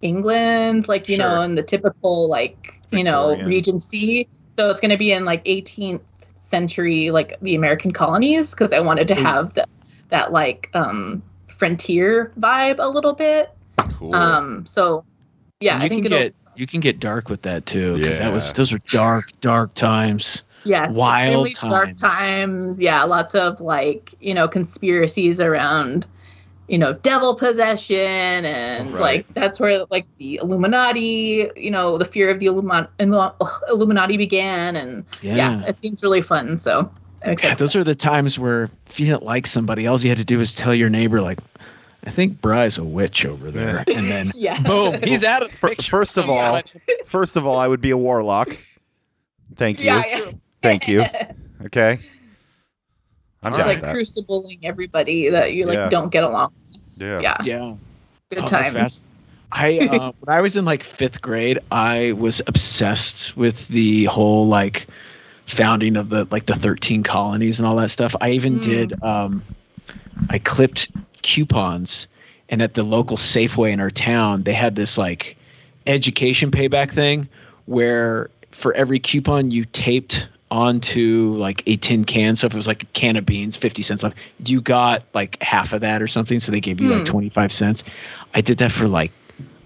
England, 0.00 0.88
like 0.88 1.08
you 1.08 1.16
Sure. 1.16 1.26
know, 1.36 1.42
in 1.42 1.54
the 1.54 1.62
typical 1.62 2.28
like 2.28 2.80
you 2.90 3.04
know 3.04 3.36
Regency. 3.44 4.28
So 4.58 4.70
it's 4.70 4.80
going 4.80 4.90
to 4.90 4.96
be 4.96 5.12
in 5.12 5.24
like 5.24 5.44
18th 5.44 6.00
century, 6.34 7.12
like 7.12 7.38
the 7.42 7.54
American 7.54 7.92
colonies, 7.92 8.50
because 8.50 8.72
I 8.72 8.80
wanted 8.80 9.06
to 9.06 9.16
Ooh. 9.16 9.22
have 9.22 9.54
that 9.54 9.68
that 10.08 10.32
like 10.32 10.68
um 10.74 11.22
frontier 11.46 12.32
vibe 12.40 12.80
a 12.80 12.88
little 12.88 13.12
bit. 13.12 13.56
cool. 13.76 14.12
Um, 14.12 14.66
so 14.66 15.04
yeah, 15.60 15.74
And 15.74 15.82
I 15.82 15.84
you 15.84 15.88
think 15.90 16.06
can 16.06 16.12
it'll 16.12 16.18
get 16.18 16.34
you 16.56 16.66
can 16.66 16.80
get 16.80 16.98
dark 16.98 17.28
with 17.28 17.42
that 17.42 17.66
too, 17.66 17.98
because 17.98 18.18
that 18.18 18.32
was 18.32 18.52
those 18.52 18.72
were 18.72 18.80
dark, 18.88 19.26
dark 19.40 19.74
times. 19.74 20.42
yes, 20.64 20.92
wild 20.92 21.46
extremely 21.46 21.70
dark 21.70 21.96
times. 21.96 22.00
times. 22.00 22.82
Yeah, 22.82 23.04
lots 23.04 23.36
of 23.36 23.60
like 23.60 24.12
you 24.18 24.34
know 24.34 24.48
conspiracies 24.48 25.40
around 25.40 26.04
you 26.68 26.78
know 26.78 26.92
devil 26.92 27.34
possession 27.34 27.96
and 28.44 28.92
Right. 28.92 29.00
like 29.00 29.34
that's 29.34 29.58
where 29.58 29.84
like 29.90 30.06
the 30.18 30.36
Illuminati, 30.42 31.50
you 31.56 31.70
know, 31.70 31.98
the 31.98 32.04
fear 32.04 32.30
of 32.30 32.38
the 32.40 32.46
Illumin- 32.46 32.88
Illuminati 33.68 34.16
began, 34.16 34.76
and 34.76 35.04
Yeah. 35.22 35.36
yeah, 35.36 35.64
it 35.66 35.80
seems 35.80 36.02
really 36.02 36.20
fun. 36.20 36.58
So 36.58 36.90
I'm 37.24 37.32
excited. 37.32 37.52
God, 37.54 37.58
those 37.58 37.74
are 37.76 37.84
the 37.84 37.94
times 37.94 38.38
where 38.38 38.70
if 38.88 39.00
you 39.00 39.06
didn't 39.06 39.22
like 39.24 39.46
somebody, 39.46 39.86
all 39.86 39.98
you 39.98 40.08
had 40.08 40.18
to 40.18 40.24
do 40.24 40.38
was 40.38 40.54
tell 40.54 40.74
your 40.74 40.88
neighbor, 40.90 41.20
like, 41.20 41.38
I 42.04 42.10
think 42.10 42.40
Bry's 42.40 42.78
a 42.78 42.84
witch 42.84 43.26
over 43.26 43.50
there. 43.50 43.82
And 43.92 44.10
then 44.10 44.30
yeah, 44.36 44.60
boom, 44.62 45.02
he's 45.04 45.24
out 45.24 45.42
of 45.42 45.50
the 45.50 45.56
picture. 45.68 45.90
first 45.90 46.16
of 46.18 46.28
all, 46.30 46.60
first 47.04 47.36
of 47.36 47.46
all, 47.46 47.58
I 47.58 47.66
would 47.66 47.80
be 47.80 47.90
a 47.90 47.96
warlock. 47.98 48.56
Thank 49.56 49.80
you. 49.80 49.86
yeah, 49.86 50.04
yeah. 50.06 50.30
Thank 50.62 50.86
you. 50.88 51.04
Okay. 51.66 51.98
I'm 53.42 53.52
It's 53.52 53.64
like 53.66 53.76
with 53.76 53.82
that. 53.82 53.96
crucibling 53.96 54.60
everybody 54.64 55.28
that 55.30 55.54
you 55.54 55.66
like 55.66 55.76
Yeah. 55.76 55.88
don't 55.88 56.10
get 56.10 56.24
along 56.24 56.50
with. 56.72 56.96
Yeah. 57.00 57.20
yeah, 57.22 57.36
yeah. 57.42 57.74
good 58.30 58.44
Oh, 58.44 58.48
times. 58.48 59.02
I 59.52 59.80
uh, 59.80 60.12
when 60.20 60.36
I 60.36 60.40
was 60.40 60.56
in 60.56 60.64
like 60.64 60.84
fifth 60.84 61.22
grade, 61.22 61.58
I 61.70 62.12
was 62.12 62.42
obsessed 62.46 63.36
with 63.36 63.68
the 63.68 64.04
whole 64.04 64.46
like 64.46 64.86
founding 65.46 65.96
of 65.96 66.10
the 66.10 66.26
like 66.30 66.46
the 66.46 66.54
thirteen 66.54 67.02
colonies 67.02 67.58
and 67.58 67.66
all 67.66 67.76
that 67.76 67.90
stuff. 67.90 68.14
I 68.20 68.30
even 68.32 68.58
Mm. 68.58 68.62
did 68.62 69.02
um, 69.02 69.42
I 70.30 70.38
clipped 70.38 70.88
coupons, 71.22 72.06
and 72.50 72.60
at 72.62 72.74
the 72.74 72.82
local 72.82 73.16
Safeway 73.16 73.70
in 73.72 73.80
our 73.80 73.90
town, 73.90 74.42
they 74.42 74.52
had 74.52 74.74
this 74.76 74.98
like 74.98 75.36
education 75.86 76.50
payback 76.50 76.90
thing 76.90 77.28
where 77.66 78.30
for 78.50 78.74
every 78.74 78.98
coupon 78.98 79.50
you 79.50 79.64
taped 79.64 80.28
onto 80.50 81.34
like 81.36 81.62
a 81.66 81.76
tin 81.76 82.04
can. 82.04 82.36
So 82.36 82.46
if 82.46 82.52
it 82.54 82.56
was 82.56 82.66
like 82.66 82.82
a 82.82 82.86
can 82.86 83.16
of 83.16 83.26
beans 83.26 83.56
50 83.56 83.82
cents 83.82 84.04
off 84.04 84.14
you 84.44 84.60
got 84.60 85.04
like 85.14 85.42
half 85.42 85.72
of 85.72 85.80
that 85.82 86.02
or 86.02 86.06
something. 86.06 86.40
So 86.40 86.52
they 86.52 86.60
gave 86.60 86.80
you 86.80 86.88
Hmm. 86.88 86.92
like 86.92 87.04
25 87.04 87.52
cents. 87.52 87.84
I 88.34 88.40
did 88.40 88.58
that 88.58 88.72
for 88.72 88.88
like 88.88 89.12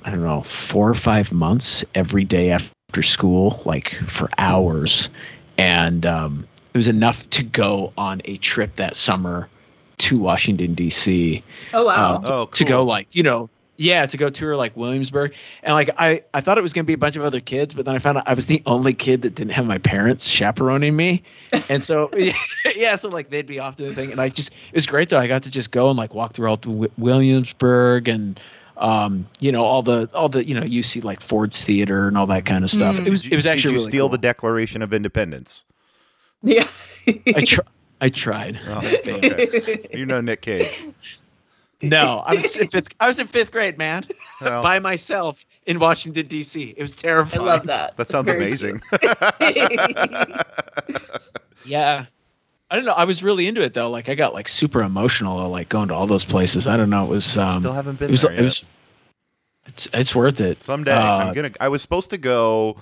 i 0.04 0.10
don't 0.10 0.22
know 0.22 0.42
four 0.42 0.90
or 0.90 0.94
five 0.94 1.32
months 1.32 1.84
every 1.94 2.24
day 2.24 2.50
after 2.50 3.02
school 3.02 3.60
like 3.64 3.94
for 4.08 4.28
hours. 4.38 5.08
And 5.58 6.04
um, 6.06 6.46
it 6.74 6.78
was 6.78 6.88
enough 6.88 7.28
to 7.30 7.42
go 7.44 7.92
on 7.96 8.20
a 8.24 8.36
trip 8.38 8.74
that 8.76 8.96
summer 8.96 9.48
to 9.98 10.18
washington 10.18 10.74
d.c 10.74 11.42
Oh 11.72 11.86
wow. 11.86 12.16
um, 12.16 12.24
Oh, 12.24 12.46
to 12.46 12.64
go 12.64 12.82
like 12.82 13.06
you 13.14 13.22
know 13.22 13.48
yeah 13.82 14.06
to 14.06 14.16
go 14.16 14.30
tour 14.30 14.54
like 14.56 14.76
williamsburg 14.76 15.34
and 15.62 15.74
like 15.74 15.90
i 15.98 16.22
i 16.34 16.40
thought 16.40 16.56
it 16.56 16.62
was 16.62 16.72
going 16.72 16.84
to 16.84 16.86
be 16.86 16.92
a 16.92 16.98
bunch 16.98 17.16
of 17.16 17.22
other 17.24 17.40
kids 17.40 17.74
but 17.74 17.84
then 17.84 17.94
i 17.94 17.98
found 17.98 18.16
out 18.18 18.28
i 18.28 18.34
was 18.34 18.46
the 18.46 18.62
only 18.66 18.92
kid 18.94 19.22
that 19.22 19.34
didn't 19.34 19.52
have 19.52 19.66
my 19.66 19.78
parents 19.78 20.28
chaperoning 20.28 20.94
me 20.94 21.22
and 21.68 21.82
so 21.82 22.10
yeah 22.76 22.94
so 22.96 23.08
like 23.08 23.30
they'd 23.30 23.46
be 23.46 23.58
off 23.58 23.76
doing 23.76 23.90
the 23.90 23.96
thing 23.96 24.12
and 24.12 24.20
i 24.20 24.28
just 24.28 24.50
it 24.52 24.74
was 24.74 24.86
great 24.86 25.08
though 25.08 25.18
i 25.18 25.26
got 25.26 25.42
to 25.42 25.50
just 25.50 25.70
go 25.72 25.88
and 25.90 25.98
like 25.98 26.14
walk 26.14 26.32
through 26.32 26.48
all 26.48 26.56
to 26.56 26.88
williamsburg 26.98 28.08
and 28.08 28.38
um 28.78 29.26
you 29.40 29.50
know 29.52 29.64
all 29.64 29.82
the 29.82 30.08
all 30.14 30.28
the 30.28 30.46
you 30.46 30.54
know 30.54 30.64
you 30.64 30.82
see 30.82 31.00
like 31.00 31.20
ford's 31.20 31.62
theater 31.64 32.08
and 32.08 32.16
all 32.16 32.26
that 32.26 32.44
kind 32.46 32.64
of 32.64 32.70
stuff 32.70 32.96
Mm. 32.96 33.06
it 33.06 33.10
was 33.10 33.22
Did 33.22 33.32
it 33.32 33.36
was 33.36 33.46
actually 33.46 33.62
Did 33.62 33.68
you 33.72 33.78
really 33.78 33.90
steal 33.90 34.04
cool. 34.04 34.08
the 34.10 34.18
Declaration 34.18 34.82
of 34.82 34.92
Independence? 34.94 35.64
yeah. 36.42 36.66
i 37.06 37.42
tr- 37.44 37.60
i 38.00 38.08
tried 38.08 38.58
Oh, 38.66 38.78
okay. 38.84 39.86
You 39.94 40.06
know 40.06 40.20
Nick 40.20 40.40
Cage. 40.42 40.86
No 41.82 42.22
i 42.26 42.34
was 42.34 42.56
in 42.56 42.68
fifth 42.68 42.88
i 43.00 43.06
was 43.06 43.18
in 43.18 43.26
fifth 43.26 43.52
grade 43.52 43.76
man 43.78 44.06
Well, 44.40 44.62
by 44.68 44.78
myself 44.78 45.44
in 45.66 45.78
washington 45.78 46.26
d.c 46.26 46.74
it 46.76 46.80
was 46.80 46.94
terrifying. 46.94 47.42
I 47.42 47.44
love 47.44 47.66
that. 47.66 47.96
that 47.96 48.08
sounds 48.08 48.28
amazing. 48.28 48.80
Yeah. 51.64 52.06
I 52.70 52.76
don't 52.76 52.84
know. 52.84 52.92
I 52.92 53.04
was 53.04 53.22
really 53.22 53.46
into 53.46 53.62
it 53.62 53.74
though. 53.74 53.90
Like 53.90 54.08
I 54.08 54.14
got 54.14 54.32
like 54.32 54.48
super 54.48 54.82
emotional 54.82 55.48
like 55.50 55.68
going 55.68 55.88
to 55.88 55.94
all 55.94 56.06
those 56.06 56.24
places. 56.24 56.66
I 56.66 56.76
don't 56.76 56.90
know. 56.90 57.04
It 57.04 57.08
was 57.10 57.36
um 57.36 57.60
Still 57.60 57.72
haven't 57.72 57.98
been 57.98 58.08
it 58.08 58.12
was 58.12 58.22
there 58.22 58.32
it 58.32 58.42
was 58.42 58.64
it's 59.66 59.88
it's 59.92 60.14
worth 60.14 60.40
it. 60.40 60.62
Someday 60.62 60.92
Uh, 60.92 61.18
I'm 61.18 61.32
gonna. 61.34 61.50
I 61.60 61.68
was 61.68 61.82
supposed 61.82 62.10
to 62.10 62.18
go. 62.18 62.78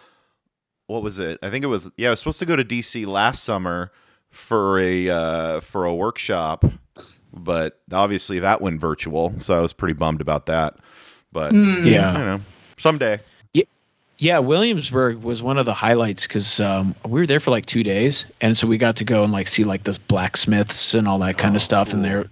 What 0.86 1.02
was 1.02 1.18
it? 1.18 1.38
I 1.42 1.50
think 1.50 1.62
it 1.64 1.68
was. 1.68 1.90
Yeah, 1.96 2.08
I 2.08 2.10
was 2.10 2.20
supposed 2.20 2.38
to 2.38 2.46
go 2.46 2.56
to 2.56 2.64
DC 2.64 3.06
last 3.06 3.44
summer 3.44 3.92
for 4.30 4.78
a 4.78 5.10
uh, 5.10 5.60
for 5.60 5.84
a 5.84 5.94
workshop, 5.94 6.64
but 7.32 7.80
obviously 7.92 8.38
that 8.40 8.60
went 8.60 8.80
virtual, 8.80 9.34
so 9.38 9.56
I 9.56 9.60
was 9.60 9.72
pretty 9.72 9.94
bummed 9.94 10.20
about 10.20 10.46
that. 10.46 10.76
But 11.32 11.52
Mm. 11.52 11.84
Yeah. 11.86 12.12
you 12.18 12.24
know, 12.24 12.40
someday. 12.76 13.20
Yeah, 14.22 14.38
Williamsburg 14.38 15.22
was 15.22 15.42
one 15.42 15.56
of 15.56 15.64
the 15.64 15.72
highlights 15.72 16.26
because 16.26 16.60
um, 16.60 16.94
we 17.08 17.20
were 17.20 17.26
there 17.26 17.40
for 17.40 17.50
like 17.50 17.64
two 17.64 17.82
days, 17.82 18.26
and 18.42 18.54
so 18.54 18.66
we 18.66 18.76
got 18.76 18.94
to 18.96 19.04
go 19.04 19.24
and 19.24 19.32
like 19.32 19.48
see 19.48 19.64
like 19.64 19.84
the 19.84 19.98
blacksmiths 20.08 20.92
and 20.92 21.08
all 21.08 21.18
that 21.20 21.38
kind 21.38 21.54
Oh, 21.54 21.56
of 21.56 21.62
stuff, 21.62 21.94
and 21.94 22.04
there, 22.04 22.26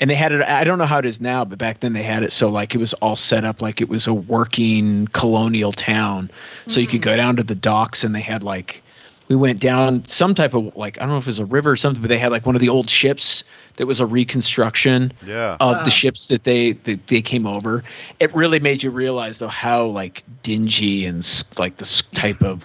and 0.00 0.10
they 0.10 0.14
had 0.16 0.32
it. 0.32 0.42
I 0.42 0.64
don't 0.64 0.76
know 0.76 0.84
how 0.84 0.98
it 0.98 1.06
is 1.06 1.18
now, 1.18 1.46
but 1.46 1.58
back 1.58 1.80
then 1.80 1.94
they 1.94 2.02
had 2.02 2.22
it 2.24 2.30
so 2.32 2.50
like 2.50 2.74
it 2.74 2.78
was 2.78 2.92
all 2.92 3.16
set 3.16 3.46
up 3.46 3.62
like 3.62 3.80
it 3.80 3.88
was 3.88 4.06
a 4.06 4.12
working 4.12 5.06
colonial 5.14 5.72
town. 5.72 6.30
So 6.66 6.78
you 6.78 6.86
could 6.86 7.00
go 7.00 7.16
down 7.16 7.36
to 7.36 7.42
the 7.42 7.54
docks, 7.54 8.04
and 8.04 8.14
they 8.14 8.20
had 8.20 8.42
like 8.42 8.82
we 9.30 9.36
went 9.36 9.60
down 9.60 10.04
some 10.06 10.34
type 10.34 10.54
of 10.54 10.76
like 10.76 10.98
I 10.98 11.02
don't 11.02 11.10
know 11.10 11.18
if 11.18 11.24
it 11.24 11.28
was 11.28 11.38
a 11.38 11.46
river 11.46 11.70
or 11.70 11.76
something, 11.76 12.02
but 12.02 12.08
they 12.08 12.18
had 12.18 12.32
like 12.32 12.44
one 12.46 12.56
of 12.56 12.60
the 12.60 12.68
old 12.68 12.90
ships 12.90 13.44
that 13.76 13.86
was 13.86 14.00
a 14.00 14.06
reconstruction 14.06 15.12
Yeah. 15.22 15.56
of 15.60 15.78
Wow. 15.78 15.84
the 15.84 15.90
ships 15.90 16.26
that 16.26 16.44
they 16.44 16.72
that 16.72 17.06
they 17.06 17.22
came 17.22 17.46
over. 17.46 17.84
It 18.18 18.34
really 18.34 18.58
made 18.58 18.82
you 18.82 18.90
realize 18.90 19.38
though 19.38 19.48
how 19.48 19.86
like 19.86 20.24
dingy 20.42 21.06
and 21.06 21.24
like 21.58 21.76
this 21.78 22.02
type 22.02 22.42
of 22.42 22.64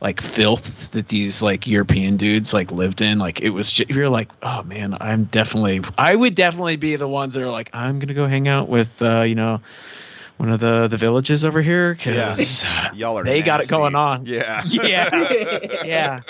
like 0.00 0.20
filth 0.20 0.92
that 0.92 1.08
these 1.08 1.42
like 1.42 1.66
European 1.66 2.16
dudes 2.16 2.54
like 2.54 2.70
lived 2.70 3.00
in. 3.00 3.18
Like 3.18 3.40
it 3.40 3.50
was 3.50 3.72
just, 3.72 3.90
you're 3.90 4.08
like, 4.08 4.30
oh 4.42 4.62
man, 4.62 4.96
I'm 5.00 5.24
definitely 5.24 5.80
I 5.98 6.14
would 6.14 6.36
definitely 6.36 6.76
be 6.76 6.94
the 6.94 7.08
ones 7.08 7.34
that 7.34 7.42
are 7.42 7.50
like, 7.50 7.70
I'm 7.72 7.98
gonna 7.98 8.14
go 8.14 8.28
hang 8.28 8.46
out 8.46 8.68
with 8.68 9.02
uh, 9.02 9.22
you 9.22 9.34
know 9.34 9.60
one 10.38 10.50
of 10.50 10.60
the 10.60 10.88
the 10.88 10.96
villages 10.96 11.44
over 11.44 11.62
here 11.62 11.94
because 11.94 12.64
Y'all 12.94 13.16
are 13.18 13.24
they 13.24 13.40
got 13.42 13.60
it 13.62 13.68
going 13.68 13.94
on. 13.94 14.26
Yeah. 14.26 14.62
yeah. 14.68 15.08
Yeah. 15.84 16.20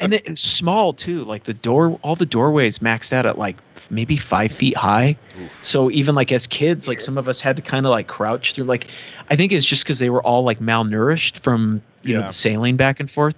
And 0.00 0.12
then 0.12 0.20
it's 0.24 0.40
small 0.42 0.92
too. 0.92 1.24
Like 1.24 1.44
the 1.44 1.54
door 1.54 1.98
all 2.02 2.16
the 2.16 2.26
doorways 2.26 2.78
maxed 2.78 3.12
out 3.12 3.26
at 3.26 3.36
like 3.38 3.56
maybe 3.90 4.16
five 4.16 4.52
feet 4.52 4.76
high. 4.76 5.16
So 5.62 5.90
even 5.90 6.14
like 6.14 6.30
as 6.32 6.46
kids 6.46 6.86
like 6.88 7.00
some 7.00 7.16
of 7.18 7.26
us 7.28 7.40
had 7.40 7.56
to 7.56 7.62
kind 7.62 7.86
of 7.86 7.90
like 7.90 8.06
crouch 8.06 8.52
through 8.54 8.64
like 8.64 8.88
i 9.30 9.36
think 9.36 9.50
it's 9.52 9.64
just 9.64 9.82
because 9.84 9.98
they 9.98 10.10
were 10.10 10.22
all 10.22 10.42
like 10.42 10.58
malnourished 10.58 11.38
from 11.38 11.80
you 12.02 12.14
know 12.14 12.20
Yeah. 12.20 12.26
the 12.26 12.32
sailing 12.32 12.76
back 12.76 13.00
and 13.00 13.10
forth. 13.10 13.34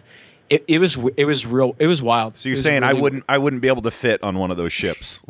It, 0.50 0.64
it 0.66 0.78
was 0.80 0.98
it 1.16 1.24
was 1.26 1.46
real 1.46 1.76
it 1.78 1.86
was 1.86 2.02
wild. 2.02 2.36
So 2.36 2.48
you're 2.48 2.56
was 2.56 2.62
saying 2.64 2.82
I 2.82 2.92
wouldn't 2.92 3.24
I 3.28 3.38
wouldn't 3.38 3.62
be 3.62 3.68
able 3.68 3.82
to 3.82 3.90
fit 3.90 4.22
on 4.22 4.38
one 4.38 4.50
of 4.50 4.56
those 4.56 4.72
ships? 4.72 5.22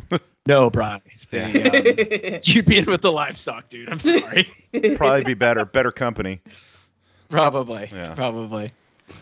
no 0.46 0.70
brian. 0.70 1.00
They, 1.30 2.32
um, 2.34 2.40
you'd 2.42 2.64
be 2.66 2.78
in 2.78 2.86
with 2.86 3.02
the 3.02 3.12
livestock 3.12 3.68
dude. 3.68 3.88
I'm 3.88 4.00
sorry 4.00 4.50
Probably 4.96 5.24
be 5.24 5.34
better, 5.34 5.64
better 5.64 5.90
company. 5.90 6.40
Probably. 7.28 7.88
Yeah. 7.92 8.14
Probably. 8.14 8.70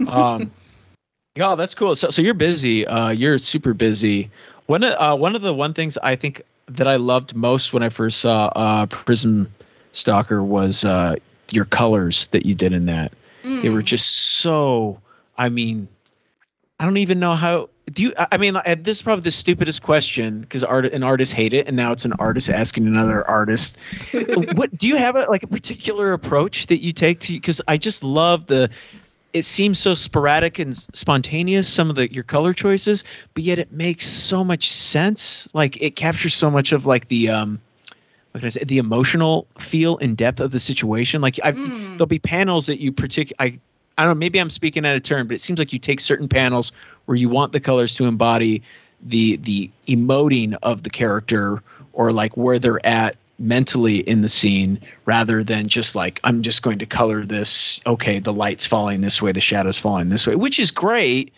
Um, 0.07 0.51
yeah, 1.37 1.55
that's 1.55 1.75
cool. 1.75 1.97
So, 1.97 2.11
so 2.11 2.23
you're 2.23 2.35
busy. 2.35 2.87
Uh, 2.87 3.11
you're 3.11 3.39
super 3.39 3.75
busy. 3.75 4.31
One 4.67 4.85
of 4.85 4.95
uh, 4.99 5.17
one 5.17 5.35
of 5.35 5.43
the 5.43 5.55
one 5.55 5.73
things 5.75 5.97
I 5.99 6.17
think 6.17 6.43
that 6.67 6.87
I 6.87 6.97
loved 6.97 7.35
most 7.35 7.73
when 7.73 7.83
I 7.83 7.89
first 7.89 8.21
saw 8.21 8.51
uh, 8.57 8.87
Prism 8.87 9.51
Stalker 9.93 10.43
was 10.43 10.85
uh, 10.85 11.17
your 11.51 11.65
colors 11.65 12.27
that 12.29 12.45
you 12.45 12.55
did 12.55 12.73
in 12.73 12.87
that. 12.87 13.13
They 13.61 13.71
were 13.71 13.83
just 13.83 14.39
so. 14.41 15.01
I 15.39 15.49
mean, 15.49 15.89
I 16.79 16.85
don't 16.85 16.99
even 16.99 17.19
know 17.19 17.35
how. 17.35 17.71
Do 17.99 18.05
you? 18.05 18.13
I 18.31 18.37
mean, 18.39 18.55
uh, 18.55 18.77
this 18.79 18.99
is 18.99 19.03
probably 19.03 19.23
the 19.25 19.33
stupidest 19.33 19.83
question 19.83 20.43
because 20.43 20.63
art 20.63 20.85
an 20.87 21.03
artist 21.03 21.33
hate 21.33 21.53
it, 21.53 21.67
and 21.67 21.77
now 21.77 21.91
it's 21.91 22.05
an 22.05 22.13
artist 22.21 22.49
asking 22.49 22.87
another 22.87 23.27
artist. 23.27 23.77
what 24.55 24.79
do 24.79 24.87
you 24.87 24.95
have 24.95 25.17
a 25.17 25.23
like 25.29 25.43
a 25.43 25.49
particular 25.49 26.13
approach 26.13 26.69
that 26.69 26.81
you 26.81 26.93
take 26.93 27.19
to? 27.19 27.33
Because 27.33 27.61
I 27.67 27.77
just 27.77 28.05
love 28.05 28.47
the. 28.47 28.71
It 29.33 29.43
seems 29.43 29.81
so 29.81 29.97
sporadic 29.97 30.61
and 30.61 30.77
spontaneous. 30.77 31.69
Some 31.69 31.91
of 31.91 31.97
the 31.97 32.13
your 32.15 32.23
color 32.23 32.55
choices, 32.55 33.03
but 33.35 33.43
yet 33.43 33.59
it 33.59 33.73
makes 33.73 34.07
so 34.07 34.45
much 34.45 34.71
sense. 34.71 35.53
Like 35.53 35.77
it 35.83 35.97
captures 35.97 36.37
so 36.37 36.53
much 36.53 36.71
of 36.71 36.87
like 36.87 37.09
the 37.09 37.31
um, 37.31 37.61
what 38.31 38.39
can 38.43 38.47
I 38.47 38.51
say? 38.51 38.63
The 38.63 38.79
emotional 38.79 39.49
feel 39.59 39.99
and 39.99 40.17
depth 40.17 40.39
of 40.39 40.53
the 40.53 40.61
situation. 40.61 41.21
Like 41.21 41.41
I, 41.43 41.51
Mm. 41.51 41.97
there'll 41.97 42.07
be 42.07 42.21
panels 42.21 42.67
that 42.67 42.81
you 42.81 42.93
particular. 42.93 43.35
I 43.41 43.59
I 43.99 44.03
don't 44.05 44.11
know. 44.11 44.19
Maybe 44.19 44.39
I'm 44.39 44.49
speaking 44.49 44.87
out 44.87 44.97
of 44.97 45.03
turn, 45.03 45.27
but 45.27 45.35
it 45.35 45.41
seems 45.41 45.59
like 45.59 45.73
you 45.73 45.79
take 45.79 46.01
certain 46.01 46.29
panels 46.29 46.73
where 47.07 47.17
you 47.17 47.29
want 47.29 47.53
the 47.53 47.61
colors 47.61 47.95
to 47.97 48.07
embody 48.07 48.63
the 49.03 49.37
the 49.37 49.71
emoting 49.87 50.57
of 50.63 50.85
the 50.85 50.91
character 50.91 51.63
or 51.93 52.13
like 52.13 52.37
where 52.37 52.59
they're 52.59 52.85
at 52.87 53.17
mentally 53.39 53.99
in 53.99 54.23
the 54.23 54.29
scene 54.29 54.81
rather 55.05 55.45
than 55.45 55.69
just 55.69 55.95
like 55.95 56.19
I'm 56.25 56.43
just 56.43 56.63
going 56.63 56.79
to 56.79 56.87
color 56.87 57.25
this 57.25 57.81
okay 57.87 58.19
the 58.19 58.33
light's 58.33 58.67
falling 58.67 59.01
this 59.01 59.23
way 59.23 59.31
the 59.31 59.41
shadows 59.41 59.79
falling 59.79 60.09
this 60.09 60.27
way 60.27 60.35
which 60.35 60.59
is 60.59 60.73
great 60.73 61.33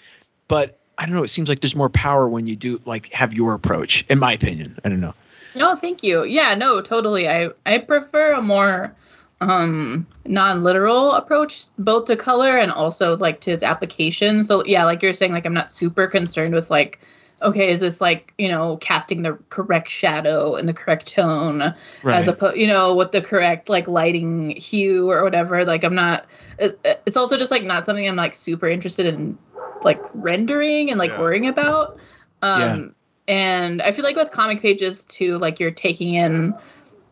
but 0.48 0.78
I 0.96 1.04
don't 1.04 1.14
know 1.14 1.22
it 1.22 1.28
seems 1.28 1.50
like 1.50 1.60
there's 1.60 1.76
more 1.76 1.90
power 1.90 2.26
when 2.26 2.46
you 2.46 2.56
do 2.56 2.80
like 2.86 3.12
have 3.12 3.34
your 3.34 3.52
approach 3.52 4.06
in 4.08 4.18
my 4.18 4.32
opinion 4.32 4.78
I 4.82 4.88
don't 4.88 5.00
know 5.00 5.14
No, 5.54 5.76
thank 5.76 6.02
you. 6.02 6.24
Yeah, 6.24 6.54
no, 6.54 6.80
totally. 6.80 7.28
I 7.28 7.50
I 7.66 7.78
prefer 7.78 8.32
a 8.32 8.40
more 8.42 8.94
um 9.40 10.06
non-literal 10.26 11.12
approach 11.12 11.64
both 11.78 12.04
to 12.06 12.16
color 12.16 12.58
and 12.58 12.70
also 12.70 13.16
like 13.16 13.40
to 13.40 13.50
its 13.52 13.62
application. 13.62 14.42
So 14.42 14.64
yeah, 14.66 14.84
like 14.84 15.02
you're 15.02 15.12
saying 15.14 15.32
like 15.32 15.46
I'm 15.46 15.54
not 15.54 15.70
super 15.72 16.06
concerned 16.06 16.54
with 16.54 16.70
like 16.70 17.00
okay, 17.42 17.70
is 17.70 17.80
this 17.80 18.02
like, 18.02 18.34
you 18.36 18.48
know, 18.48 18.76
casting 18.78 19.22
the 19.22 19.32
correct 19.48 19.88
shadow 19.88 20.56
and 20.56 20.68
the 20.68 20.74
correct 20.74 21.06
tone 21.14 21.62
as 22.10 22.28
opposed, 22.28 22.58
you 22.58 22.66
know, 22.66 22.94
with 22.94 23.12
the 23.12 23.22
correct 23.22 23.70
like 23.70 23.88
lighting 23.88 24.50
hue 24.56 25.10
or 25.10 25.24
whatever. 25.24 25.64
Like 25.64 25.82
I'm 25.82 25.94
not 25.94 26.26
it, 26.58 26.78
it's 27.06 27.16
also 27.16 27.38
just 27.38 27.50
like 27.50 27.64
not 27.64 27.86
something 27.86 28.06
I'm 28.06 28.16
like 28.16 28.34
super 28.34 28.68
interested 28.68 29.06
in 29.06 29.38
like 29.82 30.04
rendering 30.12 30.90
and 30.90 30.98
like 30.98 31.12
Yeah. 31.12 31.20
worrying 31.20 31.46
about. 31.46 31.96
Um 32.42 32.58
Yeah. 32.58 33.34
and 33.34 33.80
I 33.82 33.92
feel 33.92 34.04
like 34.04 34.16
with 34.16 34.30
comic 34.32 34.60
pages 34.60 35.04
too, 35.04 35.38
like 35.38 35.60
you're 35.60 35.70
taking 35.70 36.14
in 36.14 36.54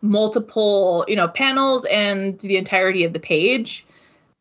multiple, 0.01 1.05
you 1.07 1.15
know, 1.15 1.27
panels 1.27 1.85
and 1.85 2.39
the 2.39 2.57
entirety 2.57 3.03
of 3.03 3.13
the 3.13 3.19
page. 3.19 3.85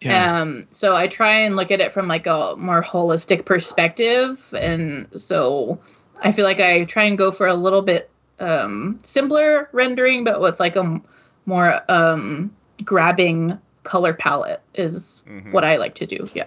yeah 0.00 0.40
Um, 0.40 0.66
so 0.70 0.94
I 0.94 1.08
try 1.08 1.32
and 1.40 1.56
look 1.56 1.70
at 1.70 1.80
it 1.80 1.92
from 1.92 2.06
like 2.08 2.26
a 2.26 2.54
more 2.56 2.82
holistic 2.82 3.44
perspective, 3.44 4.54
and 4.56 5.08
so 5.20 5.78
I 6.22 6.32
feel 6.32 6.44
like 6.44 6.60
I 6.60 6.84
try 6.84 7.04
and 7.04 7.18
go 7.18 7.30
for 7.32 7.46
a 7.46 7.54
little 7.54 7.82
bit 7.82 8.10
um, 8.40 8.98
simpler 9.02 9.68
rendering, 9.72 10.24
but 10.24 10.40
with 10.40 10.60
like 10.60 10.76
a 10.76 10.80
m- 10.80 11.02
more 11.46 11.80
um, 11.90 12.54
grabbing 12.84 13.58
color 13.82 14.14
palette 14.14 14.60
is 14.74 15.22
Mhm. 15.28 15.52
what 15.52 15.64
I 15.64 15.76
like 15.76 15.94
to 15.96 16.06
do. 16.06 16.28
Yeah. 16.34 16.44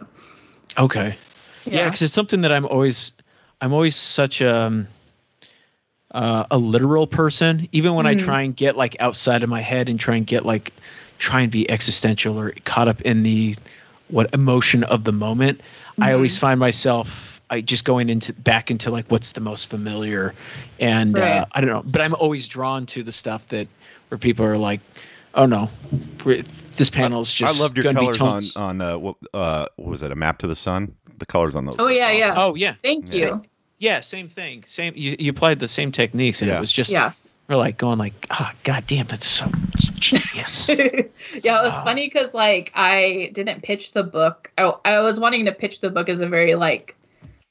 okay 0.77 1.15
yeah 1.65 1.83
because 1.85 2.01
it's 2.01 2.13
something 2.13 2.41
that 2.41 2.51
i'm 2.51 2.65
always 2.65 3.11
i'm 3.59 3.73
always 3.73 3.95
such 3.95 4.41
um 4.41 4.87
uh, 6.13 6.45
a 6.51 6.57
literal 6.57 7.07
person 7.07 7.67
even 7.71 7.93
when 7.95 8.05
i 8.05 8.15
Mhm. 8.15 8.19
try 8.19 8.41
and 8.41 8.55
get 8.55 8.75
like 8.75 8.95
outside 8.99 9.43
of 9.43 9.49
my 9.49 9.61
head 9.61 9.89
and 9.89 9.99
try 9.99 10.15
and 10.15 10.27
get 10.27 10.45
like 10.45 10.73
try 11.19 11.41
and 11.41 11.51
be 11.51 11.69
existential 11.71 12.37
or 12.39 12.51
caught 12.65 12.87
up 12.87 13.01
in 13.01 13.23
the 13.23 13.55
what 14.09 14.33
emotion 14.33 14.83
of 14.85 15.03
the 15.05 15.11
moment 15.13 15.61
i 16.01 16.11
always 16.11 16.37
find 16.37 16.59
myself 16.59 17.39
i 17.49 17.61
just 17.61 17.85
going 17.85 18.09
into 18.09 18.33
back 18.33 18.69
into 18.69 18.91
like 18.91 19.05
what's 19.09 19.31
the 19.33 19.41
most 19.41 19.67
familiar 19.67 20.33
and 20.79 21.17
uh, 21.17 21.45
i 21.53 21.61
don't 21.61 21.69
know 21.69 21.83
but 21.85 22.01
i'm 22.01 22.15
always 22.15 22.47
drawn 22.47 22.85
to 22.85 23.03
the 23.03 23.11
stuff 23.11 23.47
that 23.49 23.67
where 24.09 24.17
people 24.17 24.45
are 24.45 24.57
like 24.57 24.81
oh 25.35 25.45
no 25.45 25.69
this 26.75 26.89
panel's 26.89 27.33
just 27.33 27.57
I 27.59 27.63
loved 27.63 27.77
your 27.77 27.83
gonna 27.83 27.99
be 27.99 28.05
colors 28.19 28.55
on 28.57 28.63
on 28.63 28.81
uh, 28.81 28.97
what 28.97 29.15
uh, 29.33 29.65
what 29.77 29.89
was 29.89 30.01
it? 30.03 30.11
A 30.11 30.15
map 30.15 30.39
to 30.39 30.47
the 30.47 30.55
sun. 30.55 30.95
The 31.19 31.25
colors 31.25 31.55
on 31.55 31.65
those. 31.65 31.75
Oh 31.79 31.87
yeah, 31.87 32.05
awesome. 32.07 32.17
yeah. 32.17 32.33
oh 32.37 32.55
yeah 32.55 32.75
Thank 32.83 33.13
Yeah. 33.13 33.25
you. 33.27 33.45
Yeah, 33.81 34.01
same 34.01 34.29
thing. 34.29 34.63
Same. 34.67 34.93
You, 34.95 35.15
you 35.17 35.31
applied 35.31 35.59
the 35.59 35.67
same 35.67 35.91
techniques, 35.91 36.41
and 36.41 36.49
Yeah. 36.51 36.57
it 36.57 36.59
was 36.59 36.71
just 36.71 36.91
Yeah. 36.91 37.13
we're 37.47 37.55
like 37.57 37.79
going 37.79 37.97
like, 37.97 38.27
ah, 38.29 38.53
god 38.63 38.85
damn, 38.85 39.07
that's 39.07 39.25
so 39.25 39.49
genius. 39.95 40.69
yeah, 40.69 40.85
it 40.85 41.11
was 41.63 41.73
Wow. 41.73 41.83
funny 41.83 42.05
because 42.05 42.35
like 42.35 42.71
I 42.75 43.31
didn't 43.33 43.63
pitch 43.63 43.93
the 43.93 44.03
book. 44.03 44.51
I, 44.57 44.71
I 44.85 44.99
was 45.01 45.19
wanting 45.19 45.45
to 45.45 45.51
pitch 45.51 45.81
the 45.81 45.89
book 45.89 46.09
as 46.09 46.21
a 46.21 46.27
very 46.27 46.53
like, 46.53 46.95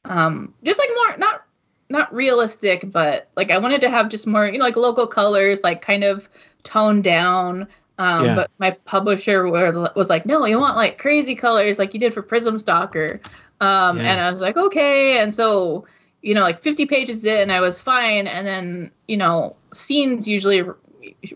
um, 0.05 0.55
just 0.62 0.78
like 0.78 0.89
more 0.94 1.16
not 1.19 1.43
not 1.89 2.15
realistic, 2.15 2.85
but 2.93 3.28
like 3.36 3.51
I 3.51 3.59
wanted 3.59 3.81
to 3.81 3.90
have 3.90 4.09
just 4.09 4.24
more 4.28 4.47
you 4.47 4.59
know 4.59 4.65
like 4.65 4.77
local 4.77 5.09
colors, 5.09 5.65
like 5.65 5.82
kind 5.82 6.05
of 6.05 6.28
toned 6.62 7.02
down. 7.02 7.66
Um, 7.98 8.24
Yeah. 8.24 8.35
But 8.36 8.51
my 8.59 8.70
publisher 8.85 9.51
were, 9.51 9.90
was 9.97 10.09
like, 10.09 10.24
no, 10.27 10.47
you 10.47 10.59
want 10.61 10.77
like 10.77 10.97
crazy 10.97 11.35
colors 11.35 11.78
like 11.81 11.93
you 11.93 11.98
did 12.01 12.15
for 12.15 12.23
Prism 12.23 12.57
Stalker. 12.59 13.20
Um, 13.61 13.98
Yeah. 13.98 14.12
And 14.12 14.20
I 14.20 14.31
was 14.31 14.40
like, 14.40 14.57
okay. 14.57 15.19
And 15.19 15.35
so, 15.35 15.85
you 16.23 16.35
know, 16.35 16.43
like 16.43 16.63
50 16.63 16.87
pages 16.87 17.25
in, 17.25 17.51
I 17.51 17.61
was 17.61 17.81
fine. 17.81 18.27
And 18.27 18.47
then, 18.47 18.91
you 19.09 19.17
know, 19.17 19.57
scenes 19.73 20.29
usually 20.29 20.63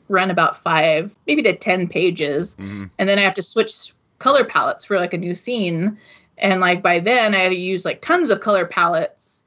run 0.08 0.30
about 0.30 0.56
five, 0.56 1.16
maybe 1.26 1.42
to 1.42 1.56
10 1.56 1.88
pages. 1.88 2.56
Mhm. 2.56 2.90
And 2.98 3.08
then 3.08 3.18
I 3.18 3.22
have 3.22 3.34
to 3.34 3.42
switch 3.42 3.92
color 4.18 4.44
palettes 4.44 4.84
for 4.84 4.98
like 4.98 5.14
a 5.14 5.18
new 5.18 5.34
scene. 5.34 5.98
And 6.38 6.60
like 6.60 6.82
by 6.82 6.98
then, 6.98 7.34
I 7.34 7.38
had 7.38 7.48
to 7.50 7.56
use 7.56 7.84
like 7.84 8.02
tons 8.02 8.30
of 8.30 8.40
color 8.40 8.66
palettes. 8.66 9.44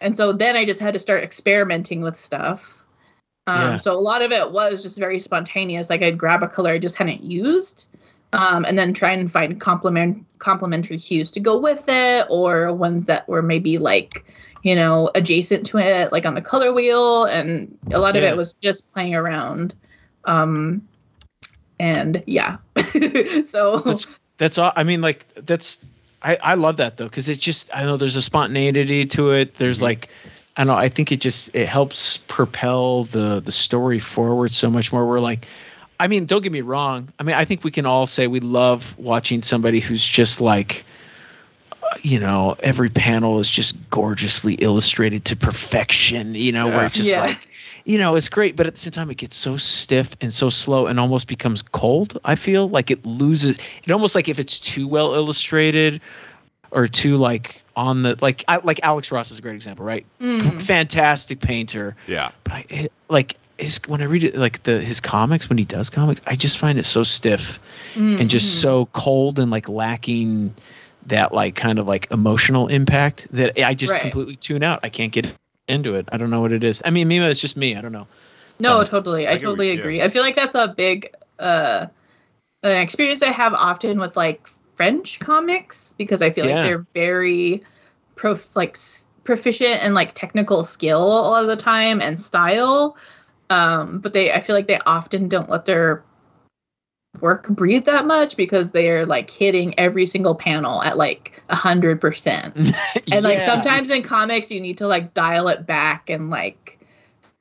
And 0.00 0.16
so 0.16 0.32
then 0.32 0.56
I 0.56 0.64
just 0.64 0.80
had 0.80 0.94
to 0.94 1.00
start 1.00 1.22
experimenting 1.22 2.02
with 2.02 2.16
stuff. 2.16 2.84
Um, 3.46 3.62
Yeah. 3.62 3.76
So 3.78 3.92
a 3.92 3.98
lot 4.00 4.22
of 4.22 4.32
it 4.32 4.52
was 4.52 4.82
just 4.82 4.98
very 4.98 5.18
spontaneous. 5.18 5.90
Like 5.90 6.02
I'd 6.02 6.18
grab 6.18 6.42
a 6.42 6.48
color 6.48 6.70
I 6.70 6.78
just 6.78 6.96
hadn't 6.96 7.24
used, 7.24 7.88
um, 8.32 8.64
and 8.64 8.78
then 8.78 8.92
try 8.92 9.12
and 9.12 9.30
find 9.30 9.60
complement 9.60 10.24
complementary 10.38 10.98
hues 10.98 11.30
to 11.32 11.40
go 11.40 11.56
with 11.58 11.84
it, 11.88 12.26
or 12.28 12.72
ones 12.72 13.06
that 13.06 13.26
were 13.28 13.42
maybe 13.42 13.78
like, 13.78 14.24
you 14.66 14.74
know, 14.74 15.10
adjacent 15.14 15.64
to 15.66 15.78
it, 15.78 16.10
like 16.10 16.26
on 16.26 16.34
the 16.34 16.42
color 16.42 16.72
wheel. 16.72 17.24
And 17.24 17.78
a 17.92 18.00
lot 18.00 18.16
of 18.16 18.22
it 18.24 18.36
was 18.36 18.54
just 18.54 18.90
playing 18.90 19.14
around. 19.14 19.74
Um, 20.24 20.82
and 21.78 22.20
yeah, 22.26 22.56
so 23.44 23.78
That's- 23.78 24.06
That's 24.38 24.58
all. 24.58 24.72
I 24.74 24.82
mean, 24.82 25.00
like 25.00 25.24
that's. 25.46 25.84
I 26.22 26.36
I 26.42 26.54
love 26.54 26.78
that 26.78 26.96
though 26.96 27.04
because 27.04 27.28
it's 27.28 27.38
just 27.38 27.70
I 27.72 27.84
know 27.84 27.96
there's 27.96 28.16
a 28.16 28.22
spontaneity 28.22 29.06
to 29.06 29.30
it. 29.32 29.54
There's 29.54 29.80
like, 29.82 30.08
I 30.56 30.64
don't 30.64 30.74
know. 30.74 30.80
I 30.80 30.88
think 30.88 31.12
it 31.12 31.20
just 31.20 31.54
it 31.54 31.68
helps 31.68 32.18
propel 32.26 33.04
the 33.04 33.40
the 33.40 33.52
story 33.52 33.98
forward 34.00 34.52
so 34.52 34.68
much 34.68 34.92
more. 34.92 35.06
We're 35.06 35.20
like, 35.20 35.46
I 36.00 36.08
mean, 36.08 36.26
don't 36.26 36.42
get 36.42 36.52
me 36.52 36.62
wrong. 36.62 37.08
I 37.20 37.22
mean, 37.22 37.36
I 37.36 37.44
think 37.44 37.62
we 37.64 37.70
can 37.70 37.86
all 37.86 38.06
say 38.06 38.26
we 38.26 38.40
love 38.40 38.98
watching 38.98 39.42
somebody 39.42 39.78
who's 39.78 40.04
just 40.04 40.40
like, 40.40 40.84
you 42.02 42.18
know, 42.18 42.56
every 42.60 42.88
panel 42.90 43.38
is 43.40 43.50
just 43.50 43.74
gorgeously 43.90 44.54
illustrated 44.54 45.24
to 45.26 45.36
perfection. 45.36 46.34
You 46.34 46.52
know, 46.52 46.68
where 46.68 46.84
it's 46.84 46.96
just 46.96 47.10
Yeah. 47.10 47.20
like, 47.20 47.48
you 47.84 47.98
know, 47.98 48.16
it's 48.16 48.28
great, 48.28 48.56
but 48.56 48.66
at 48.66 48.74
the 48.74 48.80
same 48.80 48.92
time, 48.92 49.10
it 49.10 49.16
gets 49.16 49.36
so 49.36 49.56
stiff 49.56 50.16
and 50.20 50.32
so 50.32 50.48
slow 50.50 50.86
and 50.86 50.98
almost 50.98 51.28
becomes 51.28 51.62
cold. 51.62 52.18
I 52.24 52.34
feel 52.34 52.68
like 52.68 52.90
it 52.90 53.04
loses. 53.06 53.58
It 53.84 53.90
almost 53.90 54.14
like 54.14 54.28
if 54.28 54.38
it's 54.38 54.58
too 54.58 54.86
well 54.88 55.14
illustrated 55.14 56.00
or 56.70 56.88
too 56.88 57.16
like 57.16 57.62
on 57.76 58.02
the 58.02 58.16
like 58.20 58.44
I, 58.48 58.56
like 58.58 58.80
Alex 58.82 59.10
Ross 59.12 59.30
is 59.30 59.38
a 59.38 59.42
great 59.42 59.54
example, 59.54 59.84
right? 59.84 60.04
Mm. 60.20 60.60
Fantastic 60.62 61.40
painter, 61.40 61.96
Yeah. 62.06 62.30
but 62.44 62.52
I 62.54 62.64
it, 62.70 62.92
like 63.08 63.36
his 63.58 63.80
when 63.86 64.02
I 64.02 64.04
read 64.04 64.24
it 64.24 64.36
like 64.36 64.62
the 64.64 64.80
his 64.80 65.00
comics 65.00 65.48
when 65.48 65.58
he 65.58 65.64
does 65.64 65.90
comics, 65.90 66.20
I 66.26 66.34
just 66.36 66.58
find 66.58 66.78
it 66.78 66.84
so 66.84 67.02
stiff 67.04 67.58
and 67.94 68.02
Mm-hmm. 68.02 68.26
just 68.26 68.60
so 68.60 68.86
cold 68.86 69.38
and 69.38 69.50
like 69.50 69.68
lacking 69.68 70.54
that 71.08 71.32
like 71.32 71.54
kind 71.54 71.78
of 71.78 71.86
like 71.86 72.10
emotional 72.10 72.68
impact 72.68 73.26
that 73.32 73.58
I 73.64 73.74
just 73.74 73.92
Right. 73.92 74.02
completely 74.02 74.36
tune 74.36 74.62
out. 74.62 74.80
I 74.82 74.88
can't 74.88 75.12
get 75.12 75.26
into 75.68 75.94
it. 75.94 76.08
I 76.12 76.16
don't 76.16 76.30
know 76.30 76.40
what 76.40 76.52
it 76.52 76.64
is. 76.64 76.82
I 76.84 76.90
mean, 76.90 77.08
maybe 77.08 77.24
it's 77.24 77.40
just 77.40 77.56
me. 77.56 77.76
I 77.76 77.80
don't 77.80 77.92
know. 77.92 78.06
No, 78.60 78.78
Um, 78.80 78.84
totally. 78.86 79.26
I 79.26 79.32
I, 79.32 79.34
get 79.34 79.42
what- 79.46 79.50
totally 79.50 79.72
yeah. 79.72 79.80
agree. 79.80 80.02
I 80.02 80.08
feel 80.08 80.22
like 80.22 80.36
that's 80.36 80.54
a 80.54 80.68
big 80.68 81.12
uh 81.38 81.86
an 82.62 82.78
experience 82.78 83.22
I 83.22 83.30
have 83.30 83.52
often 83.54 83.98
with 84.00 84.16
like 84.16 84.48
French 84.76 85.18
comics 85.20 85.94
because 85.98 86.22
I 86.22 86.30
feel 86.30 86.46
Yeah. 86.46 86.54
like 86.56 86.64
they're 86.64 86.86
very 86.94 87.62
prof 88.16 88.48
like 88.56 88.76
proficient 89.24 89.82
and 89.84 89.94
like 89.94 90.14
technical 90.14 90.62
skill 90.62 91.02
a 91.02 91.28
lot 91.28 91.42
of 91.42 91.48
the 91.48 91.56
time 91.56 92.00
and 92.00 92.18
style. 92.18 92.96
Um 93.50 94.00
but 94.00 94.12
they 94.12 94.32
I 94.32 94.40
feel 94.40 94.56
like 94.56 94.66
they 94.68 94.78
often 94.86 95.28
don't 95.28 95.50
let 95.50 95.66
their 95.66 96.02
work 97.20 97.48
breathe 97.48 97.84
that 97.84 98.06
much 98.06 98.36
because 98.36 98.70
they're 98.70 99.06
like 99.06 99.30
hitting 99.30 99.78
every 99.78 100.06
single 100.06 100.34
panel 100.34 100.82
at 100.82 100.96
like 100.96 101.42
a 101.48 101.54
hundred 101.56 102.00
percent 102.00 102.56
and 103.12 103.24
like 103.24 103.38
Yeah. 103.38 103.44
sometimes 103.44 103.90
in 103.90 104.02
comics 104.02 104.50
you 104.50 104.60
need 104.60 104.78
to 104.78 104.86
like 104.86 105.14
dial 105.14 105.48
it 105.48 105.66
back 105.66 106.08
and 106.10 106.30
like 106.30 106.78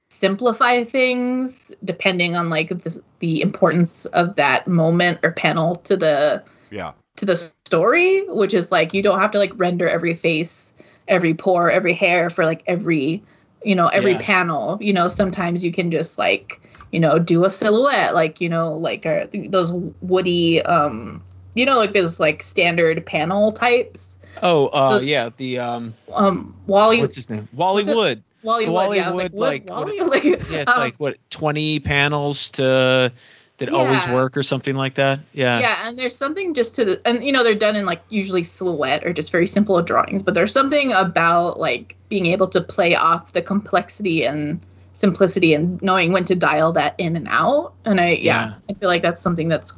simplify 0.10 0.84
things 0.84 1.74
depending 1.84 2.36
on 2.36 2.50
like 2.50 2.70
the, 2.70 3.02
the 3.20 3.42
importance 3.42 4.06
of 4.08 4.36
that 4.36 4.68
moment 4.68 5.20
or 5.24 5.32
panel 5.32 5.76
to 5.78 5.98
the 5.98 6.44
Yeah. 6.72 6.94
to 7.18 7.26
the 7.26 7.36
story 7.36 8.24
which 8.30 8.54
is 8.54 8.72
like 8.72 8.94
you 8.94 9.02
don't 9.02 9.20
have 9.20 9.32
to 9.32 9.38
like 9.38 9.52
render 9.56 9.88
every 9.90 10.14
face 10.14 10.74
every 11.08 11.34
pore 11.34 11.70
every 11.72 11.94
hair 11.94 12.30
for 12.30 12.46
like 12.46 12.64
every 12.68 13.22
you 13.64 13.76
know 13.76 13.88
every 13.88 14.14
Yeah. 14.14 14.20
panel 14.20 14.78
you 14.82 14.94
know 14.94 15.08
sometimes 15.08 15.64
you 15.66 15.72
can 15.72 15.92
just 15.92 16.18
like 16.18 16.62
you 16.96 17.02
know 17.02 17.20
do 17.20 17.44
a 17.44 17.50
silhouette 17.50 18.14
like 18.14 18.40
you 18.40 18.48
know 18.48 18.72
like 18.72 19.06
uh, 19.06 19.26
those 19.50 19.74
woody 20.02 20.62
um 20.64 21.22
you 21.54 21.66
know 21.66 21.78
like 21.78 21.92
those 21.94 22.20
like 22.22 22.42
standard 22.42 23.06
panel 23.06 23.52
types 23.52 24.18
Oh, 24.44 24.68
uh, 24.68 24.90
Those- 24.96 25.06
yeah, 25.06 25.30
the 25.38 25.60
um, 25.60 25.94
um 26.14 26.54
Wally 26.68 27.00
what's 27.00 27.16
his 27.16 27.30
name? 27.30 27.48
Wally? 27.54 27.84
Wood. 27.86 28.22
Wally 28.44 28.66
the 28.66 28.72
Wood. 28.72 28.76
Wally 28.76 28.98
Yeah, 28.98 29.06
I 29.06 29.10
was 29.10 29.18
like, 29.18 29.32
Wood, 29.32 29.40
Wood, 29.40 29.48
like, 29.48 29.70
what- 29.70 29.88
Wally? 29.88 30.00
Like, 30.02 30.24
Yeah, 30.50 30.60
it's 30.64 30.72
um, 30.72 30.78
like 30.80 30.96
what 30.98 31.18
twenty 31.30 31.80
panels 31.80 32.52
to 32.52 33.14
that 33.58 33.70
always 33.70 34.06
work 34.08 34.36
or 34.36 34.44
something 34.44 34.76
like 34.76 34.96
that. 34.96 35.20
Yeah. 35.32 35.60
yeah, 35.60 35.88
and 35.88 35.98
there's 35.98 36.16
something 36.16 36.54
just 36.54 36.76
to 36.76 36.84
the 36.86 37.02
and 37.08 37.26
you 37.26 37.32
know 37.32 37.44
they're 37.46 37.56
done 37.56 37.78
in 37.78 37.86
like 37.86 38.02
usually 38.10 38.44
silhouette 38.44 39.06
or 39.06 39.14
just 39.14 39.32
very 39.32 39.48
simple 39.48 39.82
drawings, 39.82 40.22
but 40.22 40.34
there's 40.34 40.52
something 40.52 40.92
about 40.92 41.60
like 41.60 41.96
being 42.10 42.26
able 42.26 42.48
to 42.50 42.60
play 42.60 42.94
off 42.94 43.32
the 43.32 43.42
complexity 43.42 44.26
and 44.26 44.60
simplicity 44.96 45.54
and 45.54 45.80
knowing 45.82 46.12
when 46.14 46.24
to 46.26 46.36
dial 46.36 46.72
that 46.72 46.96
in 46.98 47.16
and 47.16 47.28
out. 47.30 47.74
And 47.86 48.00
I 48.02 48.12
yeah, 48.12 48.20
Yeah. 48.22 48.54
I 48.70 48.74
feel 48.74 48.90
like 48.90 49.02
that's 49.02 49.22
something 49.22 49.50
that's 49.50 49.74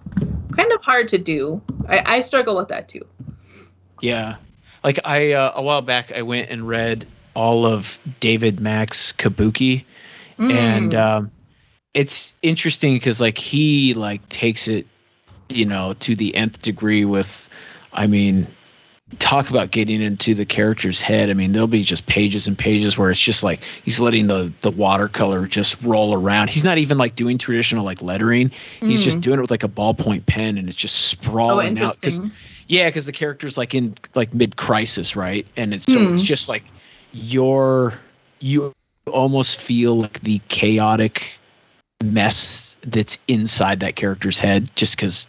kind 0.52 0.72
of 0.72 0.82
hard 0.82 1.08
to 1.10 1.18
do. 1.18 1.62
I, 1.90 2.18
I 2.18 2.22
struggle 2.22 2.56
with 2.56 2.70
that 2.70 2.88
too. 2.88 3.02
Yeah. 4.02 4.36
Like 4.84 5.00
I 5.06 5.34
uh, 5.34 5.52
a 5.56 5.62
while 5.62 5.82
back 5.82 6.12
I 6.16 6.22
went 6.22 6.50
and 6.52 6.68
read 6.68 7.06
all 7.34 7.66
of 7.66 7.98
David 8.20 8.60
Mack's 8.60 9.12
Kabuki 9.12 9.84
and 10.40 10.92
Mm. 10.94 11.00
um 11.00 11.32
it's 11.96 12.36
interesting 12.44 12.94
because 12.94 13.20
like 13.20 13.40
he 13.40 13.96
like 13.96 14.28
takes 14.30 14.68
it 14.68 14.86
you 15.50 15.66
know 15.66 15.94
to 15.94 16.16
the 16.16 16.36
nth 16.36 16.62
degree 16.62 17.06
with 17.06 17.50
i 17.92 18.06
mean 18.06 18.46
talk 19.20 19.50
about 19.50 19.72
getting 19.72 20.02
into 20.02 20.36
the 20.36 20.46
character's 20.46 21.00
head 21.00 21.30
i 21.30 21.34
mean 21.34 21.54
there'll 21.54 21.66
be 21.66 21.82
just 21.82 22.06
pages 22.08 22.46
and 22.46 22.58
pages 22.58 22.98
where 22.98 23.10
it's 23.10 23.22
just 23.22 23.42
like 23.42 23.62
he's 23.86 24.02
letting 24.02 24.28
the 24.28 24.52
the 24.62 24.72
watercolor 24.72 25.48
just 25.48 25.82
roll 25.82 26.14
around 26.14 26.50
he's 26.50 26.66
not 26.66 26.78
even 26.78 26.98
like 26.98 27.16
doing 27.16 27.38
traditional 27.38 27.86
like 27.86 28.02
lettering 28.02 28.52
he's 28.82 29.02
just 29.02 29.20
Mm. 29.20 29.22
doing 29.22 29.40
it 29.40 29.42
with 29.42 29.52
like 29.52 29.64
a 29.64 29.70
ballpoint 29.70 30.26
pen 30.26 30.58
and 30.58 30.68
it's 30.68 30.76
just 30.78 30.96
oh, 30.96 31.22
sprawling 31.24 31.80
out 31.80 32.00
'cause- 32.02 32.20
yeah, 32.70 32.90
because 32.90 33.06
the 33.06 33.14
character's 33.14 33.58
like 33.58 33.74
in 33.74 33.96
like 34.14 34.34
mid 34.34 34.58
crisis, 34.58 35.16
right? 35.16 35.48
And 35.56 35.74
it's 35.74 35.86
so 35.86 36.02
it's 36.10 36.20
Hmm. 36.20 36.26
just 36.26 36.50
like 36.50 36.66
you're 37.14 37.94
you 38.42 38.74
almost 39.10 39.62
feel 39.62 39.96
like 40.02 40.20
the 40.20 40.42
chaotic 40.50 41.40
mess 42.04 42.78
that's 42.82 43.18
inside 43.30 43.80
that 43.80 43.96
character's 43.96 44.38
head 44.38 44.70
just 44.76 44.98
because 44.98 45.28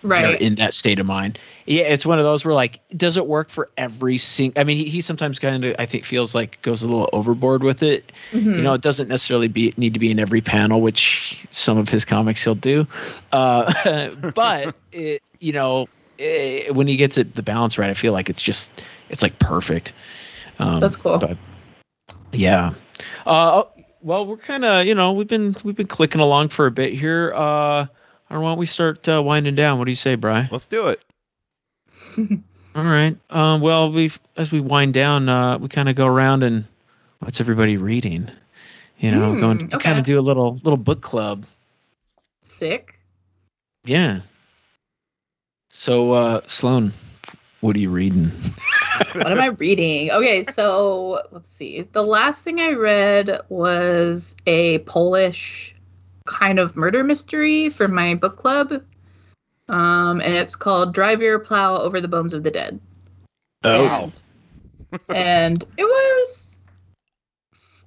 they're 0.00 0.10
Right. 0.10 0.40
in 0.40 0.54
that 0.54 0.72
state 0.74 0.98
of 0.98 1.04
mind. 1.06 1.38
Yeah, 1.68 1.82
it's 1.82 2.06
one 2.06 2.18
of 2.18 2.24
those 2.24 2.46
where 2.46 2.54
like, 2.54 2.80
does 2.96 3.18
it 3.18 3.26
work 3.26 3.50
for 3.50 3.68
every 3.76 4.16
single? 4.16 4.58
I 4.58 4.64
mean, 4.64 4.78
he, 4.78 4.84
he 4.84 5.02
sometimes 5.02 5.38
kind 5.38 5.66
of 5.66 5.76
I 5.78 5.84
think 5.84 6.06
feels 6.06 6.34
like 6.34 6.62
goes 6.62 6.82
a 6.82 6.86
little 6.86 7.10
overboard 7.12 7.62
with 7.62 7.82
it. 7.82 8.10
Mhm. 8.32 8.56
You 8.56 8.62
know, 8.62 8.72
it 8.72 8.80
doesn't 8.80 9.08
necessarily 9.08 9.48
be 9.48 9.74
need 9.76 9.92
to 9.92 10.00
be 10.00 10.10
in 10.10 10.18
every 10.18 10.40
panel, 10.40 10.80
which 10.80 11.46
some 11.50 11.76
of 11.76 11.90
his 11.90 12.06
comics 12.06 12.42
he'll 12.42 12.54
do. 12.54 12.86
Uh, 13.32 14.10
but 14.34 14.76
it, 14.92 15.22
you 15.40 15.52
know, 15.52 15.88
eh, 16.18 16.70
when 16.70 16.86
he 16.86 16.96
gets 16.96 17.18
it 17.18 17.34
the 17.34 17.42
balance 17.42 17.76
right, 17.76 17.90
I 17.90 17.94
feel 17.94 18.14
like 18.14 18.30
it's 18.30 18.40
just 18.40 18.72
it's 19.10 19.22
like 19.22 19.38
perfect. 19.38 19.92
Um, 20.58 20.80
That's 20.80 20.96
cool. 20.96 21.18
But 21.18 21.36
yeah. 22.32 22.72
Uh, 23.26 23.62
oh, 23.62 23.68
well, 24.00 24.24
we're 24.24 24.38
kind 24.38 24.64
of 24.64 24.86
you 24.86 24.94
know 24.94 25.12
we've 25.12 25.28
been 25.28 25.54
we've 25.64 25.76
been 25.76 25.86
clicking 25.86 26.22
along 26.22 26.48
for 26.48 26.64
a 26.64 26.70
bit 26.70 26.94
here. 26.94 27.34
Uh, 27.34 27.88
or 28.30 28.40
why 28.40 28.50
don't 28.50 28.58
we 28.58 28.64
start 28.64 29.06
uh, 29.06 29.22
winding 29.22 29.54
down? 29.54 29.78
What 29.78 29.84
do 29.84 29.90
you 29.90 29.96
say, 29.96 30.14
Bry? 30.14 30.48
Let's 30.50 30.66
do 30.66 30.86
it. 30.86 31.02
All 32.74 32.84
right. 32.84 33.16
Um, 33.30 33.60
well, 33.60 33.90
we 33.90 34.12
as 34.36 34.52
we 34.52 34.60
wind 34.60 34.94
down, 34.94 35.28
uh, 35.28 35.58
we 35.58 35.68
kind 35.68 35.88
of 35.88 35.96
go 35.96 36.06
around 36.06 36.42
and 36.42 36.64
what's 37.20 37.40
everybody 37.40 37.76
reading? 37.76 38.30
You 38.98 39.10
know, 39.10 39.32
Hmm, 39.32 39.40
going 39.40 39.62
okay. 39.62 39.78
kind 39.78 39.98
of 39.98 40.04
do 40.04 40.18
a 40.18 40.22
little 40.22 40.54
little 40.62 40.76
book 40.76 41.00
club. 41.00 41.44
Sick. 42.42 42.98
Yeah. 43.84 44.20
So, 45.70 46.12
uh, 46.12 46.40
Sloane, 46.46 46.92
what 47.60 47.76
are 47.76 47.78
you 47.78 47.90
reading? 47.90 48.32
what 49.12 49.30
am 49.30 49.40
I 49.40 49.46
reading? 49.46 50.10
Okay, 50.10 50.44
so 50.44 51.22
let's 51.30 51.50
see. 51.50 51.82
The 51.92 52.02
last 52.02 52.42
thing 52.42 52.60
I 52.60 52.72
read 52.72 53.40
was 53.48 54.34
a 54.46 54.78
Polish 54.80 55.74
kind 56.26 56.58
of 56.58 56.76
murder 56.76 57.04
mystery 57.04 57.68
for 57.68 57.88
my 57.88 58.14
book 58.14 58.36
club. 58.36 58.82
Um, 59.68 60.20
and 60.20 60.34
it's 60.34 60.56
called 60.56 60.94
Drive 60.94 61.20
Your 61.20 61.38
Plow 61.38 61.78
Over 61.78 62.00
the 62.00 62.08
Bones 62.08 62.34
of 62.34 62.42
the 62.42 62.50
Dead. 62.50 62.80
Oh, 63.64 63.74
And, 63.74 64.12
and 65.14 65.64
it 65.76 65.84
was 65.84 66.58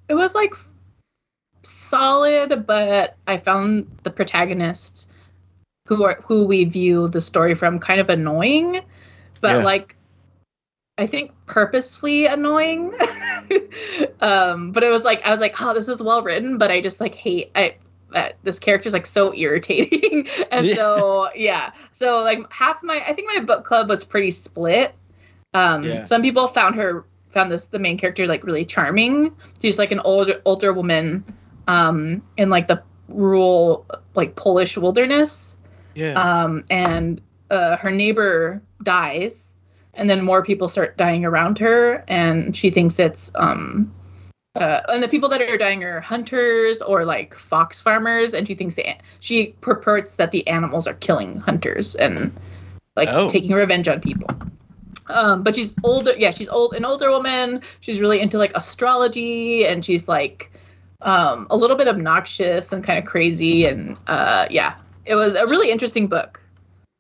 it 0.08 0.16
was 0.16 0.36
like 0.36 0.54
solid, 1.64 2.66
but 2.68 3.16
I 3.28 3.38
found 3.38 3.90
the 4.04 4.12
protagonist 4.12 5.10
who 5.88 6.04
are 6.04 6.22
who 6.24 6.46
we 6.46 6.66
view 6.66 7.08
the 7.08 7.22
story 7.22 7.56
from 7.56 7.80
kind 7.80 8.00
of 8.00 8.10
annoying. 8.10 8.82
But 9.40 9.58
Yeah. 9.58 9.64
like 9.64 9.96
I 10.98 11.08
think 11.08 11.32
purposefully 11.48 12.28
annoying. 12.28 12.94
um, 14.22 14.72
but 14.72 14.84
it 14.84 14.90
was 14.90 15.04
like 15.04 15.26
I 15.26 15.32
was 15.32 15.40
like, 15.42 15.60
oh, 15.60 15.74
this 15.74 15.88
is 15.88 16.02
well 16.02 16.22
written, 16.22 16.58
but 16.58 16.70
I 16.70 16.82
just 16.82 17.02
like 17.02 17.16
hate 17.16 17.52
I 17.56 17.76
uh, 18.14 18.30
this 18.44 18.60
character's 18.60 18.94
like 18.94 19.06
so 19.06 19.34
irritating, 19.34 20.28
and 20.52 20.66
Yeah. 20.68 20.76
so 20.76 21.30
yeah, 21.36 21.72
so 21.94 22.24
like 22.24 22.40
half 22.52 22.84
my 22.84 23.04
I 23.08 23.14
think 23.14 23.30
my 23.34 23.42
book 23.42 23.64
club 23.66 23.90
was 23.90 24.04
pretty 24.04 24.32
split. 24.32 24.94
Um, 25.54 25.84
Yeah. 25.84 26.04
some 26.04 26.22
people 26.22 26.48
found 26.48 26.76
her 26.76 27.06
found 27.30 27.52
this 27.52 27.66
the 27.68 27.80
main 27.80 27.98
character 27.98 28.28
like 28.28 28.44
really 28.44 28.66
charming. 28.66 29.36
She's 29.62 29.80
like 29.80 29.92
an 29.92 30.00
older 30.02 30.42
older 30.46 30.74
woman, 30.74 31.24
um, 31.68 32.24
in 32.38 32.50
like 32.50 32.68
the 32.68 32.82
rural 33.08 33.86
like 34.16 34.36
Polish 34.36 34.78
wilderness 34.78 35.58
yeah. 35.96 36.14
um, 36.14 36.64
and 36.70 37.22
uh, 37.50 37.78
her 37.78 37.92
neighbor 37.92 38.62
dies, 38.84 39.56
and 39.94 40.10
then 40.10 40.24
more 40.24 40.44
people 40.44 40.68
start 40.70 40.98
dying 40.98 41.26
around 41.26 41.58
her, 41.60 42.04
and 42.08 42.56
she 42.56 42.70
thinks 42.70 43.00
it's 43.00 43.32
um, 43.36 43.94
uh, 44.56 44.82
and 44.90 45.02
the 45.02 45.08
people 45.08 45.30
that 45.30 45.42
are 45.42 45.58
dying 45.58 45.84
are 45.84 46.02
hunters 46.02 46.82
or 46.82 47.06
like 47.06 47.36
fox 47.36 47.80
farmers, 47.80 48.34
and 48.34 48.48
she 48.48 48.56
thinks 48.56 48.76
the 48.76 48.86
she 49.20 49.48
purports 49.62 50.18
that 50.18 50.32
the 50.32 50.46
animals 50.48 50.88
are 50.88 50.94
killing 50.96 51.40
hunters 51.40 51.96
and 51.96 52.38
like 52.96 53.08
Oh. 53.10 53.30
taking 53.30 53.54
revenge 53.54 53.88
on 53.88 54.02
people. 54.02 54.28
Um, 55.08 55.44
but 55.44 55.56
she's 55.56 55.74
older. 55.84 56.14
Yeah, 56.18 56.32
she's 56.32 56.50
old, 56.50 56.74
an 56.74 56.86
older 56.86 57.10
woman. 57.12 57.62
She's 57.80 58.00
really 58.00 58.20
into 58.20 58.38
like 58.38 58.52
astrology, 58.56 59.66
and 59.66 59.86
she's 59.86 60.08
like 60.08 60.52
um, 61.02 61.48
a 61.50 61.56
little 61.56 61.78
bit 61.78 61.88
obnoxious 61.88 62.72
and 62.74 62.84
kind 62.84 63.00
of 63.00 63.06
crazy. 63.06 63.66
And 63.66 63.98
uh, 64.08 64.48
yeah, 64.50 64.76
it 65.06 65.16
was 65.16 65.36
a 65.36 65.46
really 65.48 65.72
interesting 65.72 66.08
book. 66.08 66.42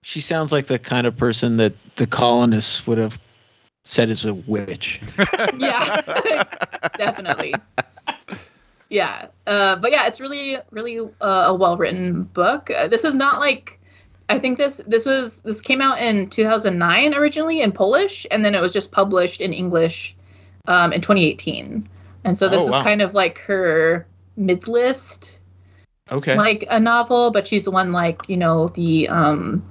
She 0.03 0.21
sounds 0.21 0.51
like 0.51 0.67
the 0.67 0.79
kind 0.79 1.05
of 1.05 1.15
person 1.15 1.57
that 1.57 1.73
the 1.97 2.07
colonists 2.07 2.87
would 2.87 2.97
have 2.97 3.19
said 3.83 4.09
is 4.09 4.25
a 4.25 4.33
witch. 4.33 5.01
yeah, 5.57 6.01
definitely. 6.97 7.53
Yeah, 8.89 9.27
uh, 9.47 9.77
but 9.77 9.91
yeah, 9.91 10.07
it's 10.07 10.19
really, 10.19 10.57
really 10.69 10.99
uh, 11.21 11.45
a 11.47 11.55
well-written 11.55 12.23
book. 12.23 12.69
Uh, 12.69 12.87
this 12.87 13.05
is 13.05 13.15
not 13.15 13.39
like, 13.39 13.79
I 14.27 14.37
think 14.37 14.57
this 14.57 14.81
this 14.85 15.05
was 15.05 15.41
this 15.41 15.61
came 15.61 15.81
out 15.81 15.99
in 15.99 16.29
2009 16.29 17.13
originally 17.13 17.61
in 17.61 17.71
Polish, 17.71 18.27
and 18.31 18.43
then 18.43 18.53
it 18.53 18.61
was 18.61 18.73
just 18.73 18.91
published 18.91 19.39
in 19.41 19.53
English 19.53 20.15
um, 20.67 20.91
in 20.93 21.01
2018. 21.01 21.83
And 22.23 22.37
so 22.37 22.49
this 22.49 22.61
Oh, 22.61 22.71
wow. 22.71 22.77
is 22.77 22.83
kind 22.83 23.01
of 23.01 23.13
like 23.13 23.39
her 23.39 24.05
mid-list, 24.35 25.39
Okay. 26.11 26.35
like 26.35 26.65
a 26.69 26.79
novel, 26.79 27.31
but 27.31 27.47
she's 27.47 27.63
the 27.63 27.71
one 27.71 27.91
like 27.93 28.27
you 28.27 28.37
know 28.37 28.67
the 28.69 29.07
um, 29.07 29.63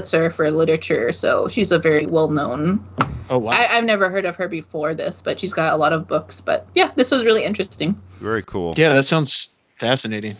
Pulitzer 0.00 0.30
for 0.30 0.50
literature, 0.50 1.12
so 1.12 1.46
she's 1.48 1.70
a 1.72 1.78
very 1.78 2.06
well-known 2.06 2.82
oh 3.28 3.36
wow. 3.38 3.52
I, 3.52 3.66
I've 3.76 3.84
never 3.84 4.08
heard 4.08 4.24
of 4.24 4.34
her 4.36 4.48
before 4.48 4.94
this, 4.94 5.20
but 5.20 5.38
she's 5.38 5.52
got 5.52 5.74
a 5.74 5.76
lot 5.76 5.92
of 5.92 6.08
books. 6.08 6.40
But 6.40 6.66
yeah, 6.74 6.90
this 6.96 7.10
was 7.10 7.22
really 7.24 7.44
interesting. 7.44 8.00
Very 8.18 8.42
cool. 8.42 8.72
yeah, 8.78 8.94
that 8.94 9.02
sounds 9.04 9.50
fascinating. 9.76 10.36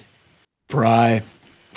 Bry, 0.68 1.22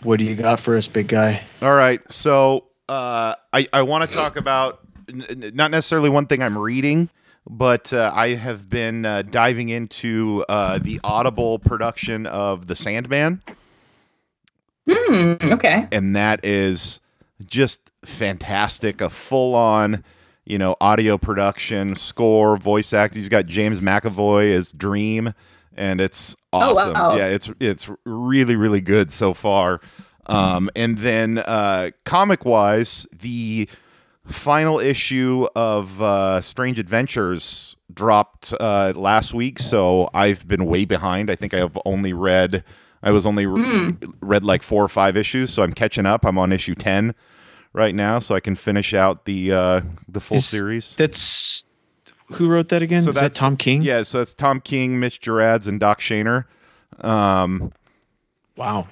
what 0.04 0.18
do 0.20 0.24
you 0.26 0.34
got 0.36 0.60
for 0.62 0.78
us, 0.78 0.88
big 0.88 1.10
guy? 1.10 1.42
All 1.62 1.76
right. 1.76 2.00
So 2.10 2.66
uh, 2.88 3.36
I, 3.52 3.68
I 3.74 3.82
want 3.82 4.10
to 4.10 4.16
talk 4.16 4.38
about 4.38 4.80
n- 5.10 5.26
n- 5.30 5.52
not 5.54 5.72
necessarily 5.72 6.10
one 6.10 6.26
thing 6.28 6.42
I'm 6.42 6.58
reading, 6.58 7.10
but 7.50 7.92
uh, 7.92 8.12
I 8.16 8.30
have 8.36 8.70
been 8.70 9.06
uh, 9.06 9.24
diving 9.24 9.68
into 9.70 10.46
uh, 10.48 10.80
the 10.80 11.02
Audible 11.04 11.60
production 11.60 12.28
of 12.28 12.68
The 12.68 12.76
Sandman, 12.78 13.42
Hmm. 14.90 15.34
Okay. 15.44 15.88
and 15.92 16.16
that 16.16 16.44
is 16.44 17.00
just 17.44 17.92
fantastic. 18.06 19.02
A 19.02 19.10
full 19.10 19.56
on, 19.56 20.04
you 20.46 20.58
know, 20.58 20.76
audio 20.82 21.18
production, 21.18 21.96
score, 21.96 22.58
voice 22.58 22.94
acting. 22.94 23.22
You've 23.22 23.32
got 23.32 23.46
James 23.46 23.80
McAvoy 23.80 24.52
as 24.54 24.72
Dream, 24.72 25.34
and 25.76 26.02
it's 26.02 26.36
Oh, 26.52 26.72
awesome. 26.78 26.94
wow. 26.94 27.16
Yeah, 27.16 27.28
it's 27.28 27.50
it's 27.60 27.90
really 28.06 28.56
really 28.56 28.82
good 28.82 29.10
so 29.10 29.34
far. 29.34 29.80
Um, 30.28 30.70
and 30.76 30.98
then 31.00 31.40
uh, 31.40 31.92
comic 32.06 32.46
wise, 32.46 33.06
the 33.12 33.68
final 34.26 34.80
issue 34.80 35.48
of 35.56 36.02
uh, 36.02 36.40
Strange 36.40 36.80
Adventures 36.80 37.76
dropped 37.94 38.54
uh, 38.60 38.94
last 38.96 39.34
week, 39.34 39.60
so 39.60 40.10
I've 40.14 40.48
been 40.48 40.66
way 40.66 40.86
behind. 40.86 41.30
I 41.30 41.36
think 41.36 41.54
I 41.54 41.58
have 41.58 41.78
only 41.86 42.14
read. 42.14 42.64
I 43.02 43.12
was 43.12 43.26
only 43.26 43.46
re- 43.46 43.98
read 44.22 44.46
like 44.46 44.64
four 44.64 44.82
or 44.82 44.88
five 44.88 45.18
issues, 45.18 45.52
so 45.52 45.62
I'm 45.62 45.74
catching 45.74 46.06
up. 46.06 46.24
I'm 46.26 46.38
on 46.38 46.54
issue 46.54 46.74
ten 46.76 47.14
right 47.74 47.94
now, 47.96 48.20
so 48.20 48.36
I 48.36 48.40
can 48.40 48.56
finish 48.56 48.94
out 48.94 49.26
the 49.26 49.52
uh, 49.52 49.82
the 50.08 50.20
full 50.20 50.38
Is 50.38 50.46
series. 50.46 50.96
That's 50.96 51.64
who 52.32 52.48
wrote 52.48 52.70
that 52.70 52.82
again? 52.82 53.02
So 53.02 53.10
Is 53.10 53.16
that 53.16 53.22
that's- 53.22 53.40
Tom 53.40 53.58
King? 53.58 53.82
Yeah, 53.82 54.04
so 54.04 54.22
it's 54.22 54.34
Tom 54.34 54.60
King, 54.62 55.00
Mitch 55.00 55.20
Gerads, 55.22 55.68
and 55.68 55.80
Doc 55.80 56.00
Shaner. 56.00 56.46
Um, 57.02 57.72
Wow. 58.56 58.88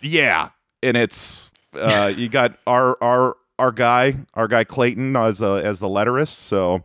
yeah, 0.00 0.50
and 0.82 0.96
it's 0.96 1.50
uh, 1.74 2.12
you 2.16 2.28
got 2.28 2.56
our 2.66 2.96
our 3.02 3.36
our 3.58 3.72
guy, 3.72 4.14
our 4.34 4.48
guy 4.48 4.64
Clayton 4.64 5.16
as 5.16 5.40
a, 5.42 5.60
as 5.64 5.80
the 5.80 5.88
letterist. 5.88 6.28
So 6.36 6.82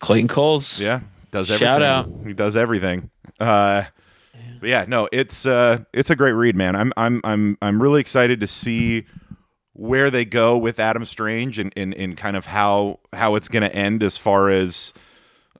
Clayton 0.00 0.28
Cowles. 0.28 0.80
yeah, 0.80 1.00
does 1.30 1.50
everything. 1.50 1.66
Shout 1.66 1.82
out. 1.82 2.08
He 2.26 2.32
does 2.34 2.56
everything. 2.56 3.10
Uh, 3.40 3.84
but 4.60 4.68
yeah, 4.68 4.84
no, 4.88 5.08
it's 5.12 5.44
uh, 5.46 5.78
it's 5.92 6.10
a 6.10 6.16
great 6.16 6.32
read, 6.32 6.56
man. 6.56 6.76
I'm 6.76 6.92
I'm 6.96 7.20
I'm 7.24 7.58
I'm 7.62 7.80
really 7.82 8.00
excited 8.00 8.40
to 8.40 8.46
see 8.46 9.06
where 9.78 10.10
they 10.10 10.24
go 10.24 10.56
with 10.56 10.78
Adam 10.78 11.04
Strange 11.04 11.58
and 11.58 11.72
and, 11.76 11.92
and 11.94 12.16
kind 12.16 12.36
of 12.36 12.46
how 12.46 12.98
how 13.12 13.34
it's 13.34 13.48
going 13.48 13.62
to 13.62 13.74
end 13.74 14.02
as 14.02 14.16
far 14.18 14.50
as 14.50 14.92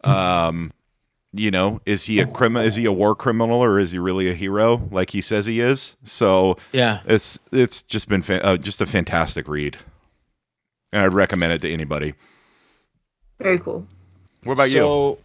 um 0.05 0.73
you 1.33 1.51
know 1.51 1.81
is 1.85 2.05
he 2.07 2.21
a 2.21 2.27
criminal 2.27 2.67
is 2.67 2.77
he 2.77 2.85
a 2.87 2.93
war 2.93 3.15
criminal 3.15 3.59
or 3.63 3.79
is 3.79 3.91
he 3.91 3.99
really 3.99 4.31
a 4.31 4.33
hero 4.35 4.81
like 4.91 5.11
he 5.11 5.21
says 5.21 5.45
he 5.45 5.61
is 5.61 5.97
so 6.05 6.57
Yeah. 6.73 7.01
it's 7.07 7.39
it's 7.53 7.83
just 7.83 8.09
been 8.09 8.23
fa- 8.23 8.43
uh, 8.45 8.57
just 8.57 8.81
a 8.81 8.87
fantastic 8.87 9.49
read 9.49 9.77
and 10.93 11.03
i'd 11.03 11.13
recommend 11.13 11.53
it 11.53 11.61
to 11.63 11.71
anybody 11.71 12.15
Very 13.41 13.59
cool. 13.59 13.87
what 14.45 14.53
about 14.55 14.71
you 14.71 14.77
so, 14.77 15.19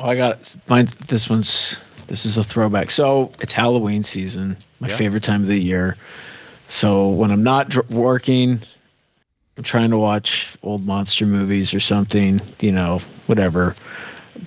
Oh, 0.00 0.04
I 0.08 0.14
got 0.14 0.54
mine. 0.68 0.86
This 1.08 1.28
one's 1.28 1.76
this 2.06 2.24
is 2.24 2.36
a 2.38 2.44
throwback. 2.44 2.92
So 2.92 3.32
it's 3.40 3.52
Halloween 3.52 4.04
season, 4.04 4.56
my 4.78 4.86
Yeah. 4.86 4.96
favorite 4.96 5.24
time 5.24 5.42
of 5.42 5.48
the 5.48 5.58
year. 5.60 5.96
So 6.68 7.08
when 7.08 7.30
I'm 7.30 7.42
not 7.42 7.70
dr- 7.70 7.90
working, 7.90 8.60
I'm 9.56 9.64
trying 9.64 9.90
to 9.90 9.98
watch 9.98 10.56
old 10.62 10.86
monster 10.86 11.26
movies 11.26 11.74
or 11.74 11.80
something, 11.80 12.40
you 12.60 12.70
know, 12.70 13.00
whatever. 13.26 13.74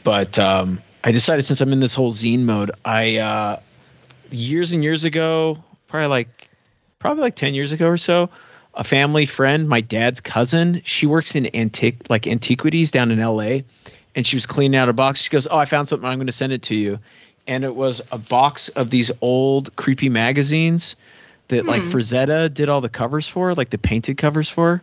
But 0.04 0.40
um, 0.40 0.82
I 1.04 1.12
decided 1.12 1.46
since 1.46 1.60
I'm 1.62 1.74
in 1.74 1.80
this 1.80 1.96
whole 1.96 2.12
zine 2.12 2.44
mode, 2.44 2.72
I 2.86 3.18
uh, 3.18 3.60
years 4.30 4.72
and 4.72 4.84
years 4.84 5.04
ago, 5.04 5.62
probably 5.88 6.08
like 6.08 6.48
probably 7.00 7.24
like 7.24 7.36
10 7.36 7.56
years 7.56 7.72
ago 7.72 7.88
or 7.88 7.98
so, 7.98 8.30
a 8.76 8.84
family 8.84 9.26
friend, 9.26 9.68
my 9.68 9.82
dad's 9.82 10.22
cousin, 10.22 10.82
she 10.86 11.08
works 11.08 11.36
in 11.36 11.54
antique 11.56 11.98
like 12.10 12.28
antiquities 12.28 12.92
down 12.92 13.12
in 13.12 13.20
LA 13.20 13.62
and 14.16 14.28
she 14.28 14.36
was 14.36 14.46
cleaning 14.46 14.78
out 14.78 14.90
a 14.90 14.94
box. 14.94 15.22
She 15.22 15.30
goes, 15.30 15.48
"Oh, 15.50 15.58
I 15.58 15.66
found 15.66 15.88
something. 15.88 16.08
I'm 16.08 16.18
going 16.18 16.28
to 16.28 16.34
send 16.34 16.54
it 16.54 16.62
to 16.64 16.76
you." 16.76 17.00
And 17.48 17.64
it 17.64 17.76
was 17.76 18.02
a 18.12 18.18
box 18.18 18.70
of 18.70 18.92
these 18.92 19.12
old 19.22 19.76
creepy 19.76 20.10
magazines 20.10 20.96
that 21.52 21.66
like 21.66 21.84
Frazetta 21.84 22.54
did 22.54 22.70
all 22.70 22.82
the 22.82 22.90
covers 22.90 23.28
for, 23.28 23.54
like 23.54 23.70
the 23.70 23.78
painted 23.78 24.18
covers 24.18 24.50
for. 24.50 24.82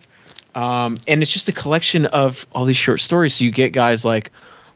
Um, 0.55 0.99
and 1.07 1.23
it's 1.23 1.31
just 1.31 1.49
a 1.49 1.53
collection 1.53 2.07
of 2.07 2.47
all 2.53 2.65
these 2.65 2.77
short 2.77 3.01
stories. 3.01 3.35
So 3.35 3.45
you 3.45 3.51
get 3.51 3.73
guys 3.73 4.05
like 4.05 4.31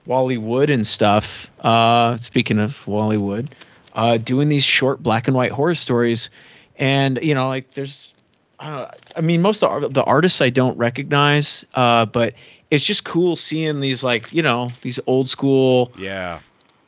Wally 0.06 0.38
Wood 0.38 0.70
and 0.70 0.86
stuff. 0.86 1.48
Uh, 1.60 2.16
speaking 2.16 2.58
of 2.58 2.86
Wally 2.86 3.16
Wood, 3.16 3.54
uh, 3.94 4.16
doing 4.16 4.48
these 4.48 4.64
short 4.64 5.02
black 5.02 5.28
and 5.28 5.36
white 5.36 5.52
horror 5.52 5.74
stories, 5.74 6.28
and 6.76 7.22
you 7.22 7.34
know, 7.34 7.48
like 7.48 7.70
there's, 7.72 8.12
I 8.58 8.70
don't 8.70 8.90
I 9.16 9.20
mean, 9.20 9.42
most 9.42 9.62
of 9.62 9.82
the, 9.82 9.88
the 9.88 10.04
artists 10.04 10.40
I 10.40 10.50
don't 10.50 10.76
recognize, 10.78 11.64
uh, 11.74 12.06
but 12.06 12.34
it's 12.70 12.84
just 12.84 13.04
cool 13.04 13.36
seeing 13.36 13.80
these 13.80 14.02
like 14.02 14.32
you 14.32 14.42
know 14.42 14.72
these 14.80 14.98
old 15.06 15.28
school 15.28 15.92
yeah 15.98 16.40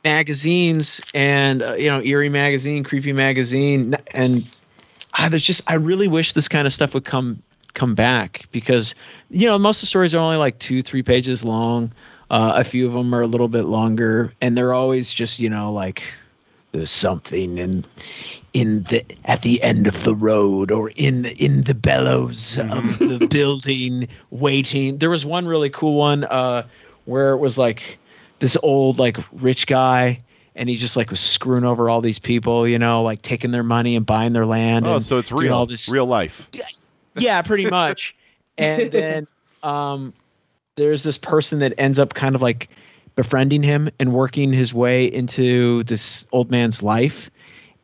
magazines 0.03 1.01
and 1.15 1.63
uh, 1.63 1.75
you 1.75 1.89
know 1.89 2.01
eerie 2.03 2.29
magazine 2.29 2.85
creepy 2.85 3.13
magazine 3.13 3.95
and 4.15 4.45
ah, 5.19 5.29
there's 5.29 5.43
just 5.43 5.63
i 5.71 5.75
really 5.75 6.09
wish 6.09 6.33
this 6.33 6.49
kind 6.49 6.67
of 6.67 6.73
stuff 6.73 6.95
would 6.95 7.05
come 7.05 7.43
come 7.75 7.95
back 7.95 8.47
because 8.53 8.95
you 9.31 9.47
know 9.47 9.59
most 9.59 9.79
of 9.79 9.81
the 9.83 9.87
stories 9.87 10.15
are 10.15 10.19
only 10.19 10.37
like 10.37 10.59
two 10.59 10.81
three 10.81 11.03
pages 11.03 11.45
long. 11.45 11.93
Uh, 12.31 12.55
a 12.57 12.65
few 12.65 12.87
of 12.87 12.95
them 12.95 13.15
are 13.15 13.21
a 13.21 13.27
little 13.27 13.49
bit 13.49 13.65
longer 13.65 14.33
and 14.41 14.57
they're 14.57 14.73
always 14.73 15.13
just 15.13 15.39
you 15.39 15.51
know 15.51 15.71
like 15.71 16.03
there's 16.73 16.91
something 16.91 17.59
in 17.59 17.85
in 18.55 18.83
the 18.85 19.05
at 19.27 19.43
the 19.43 19.63
end 19.63 19.87
of 19.87 20.05
the 20.05 20.15
road 20.15 20.71
or 20.71 20.91
in 20.97 21.27
in 21.27 21.65
the 21.65 21.75
bellows 21.75 22.59
of 22.59 22.99
the 22.99 23.27
building 23.31 24.09
waiting. 24.31 24.99
There 24.99 25.11
was 25.11 25.27
one 25.27 25.47
really 25.47 25.71
cool 25.71 25.97
one 25.97 26.25
uh 26.25 26.63
where 27.05 27.33
it 27.33 27.39
was 27.39 27.59
like 27.59 27.99
this 28.39 28.57
old 28.63 28.99
like 28.99 29.19
rich 29.33 29.67
guy 29.67 30.19
and 30.57 30.69
he 30.69 30.77
just 30.77 30.97
like 30.97 31.11
was 31.11 31.21
screwing 31.21 31.65
over 31.65 31.91
all 31.91 32.01
these 32.01 32.19
people 32.19 32.67
you 32.67 32.79
know 32.79 33.03
like 33.03 33.23
taking 33.23 33.51
their 33.51 33.63
money 33.63 33.97
and 33.97 34.07
buying 34.07 34.33
their 34.33 34.47
land 34.47 34.87
oh 34.87 34.95
and 34.95 35.05
so 35.05 35.19
it's 35.19 35.33
real. 35.33 35.53
all 35.53 35.67
this 35.67 35.89
real 35.89 36.07
life. 36.07 36.49
Yeah 37.17 37.43
pretty 37.43 37.67
much. 37.67 38.15
And 38.57 38.93
then 38.93 39.27
um 39.65 40.15
there's 40.77 41.03
this 41.03 41.19
person 41.19 41.59
that 41.59 41.75
ends 41.77 41.99
up 41.99 42.15
kind 42.15 42.37
of 42.37 42.43
like 42.43 42.69
befriending 43.17 43.65
him 43.65 43.91
and 43.99 44.13
working 44.13 44.53
his 44.53 44.73
way 44.73 45.07
into 45.07 45.83
this 45.85 46.25
old 46.31 46.53
man's 46.53 46.85
life. 46.85 47.31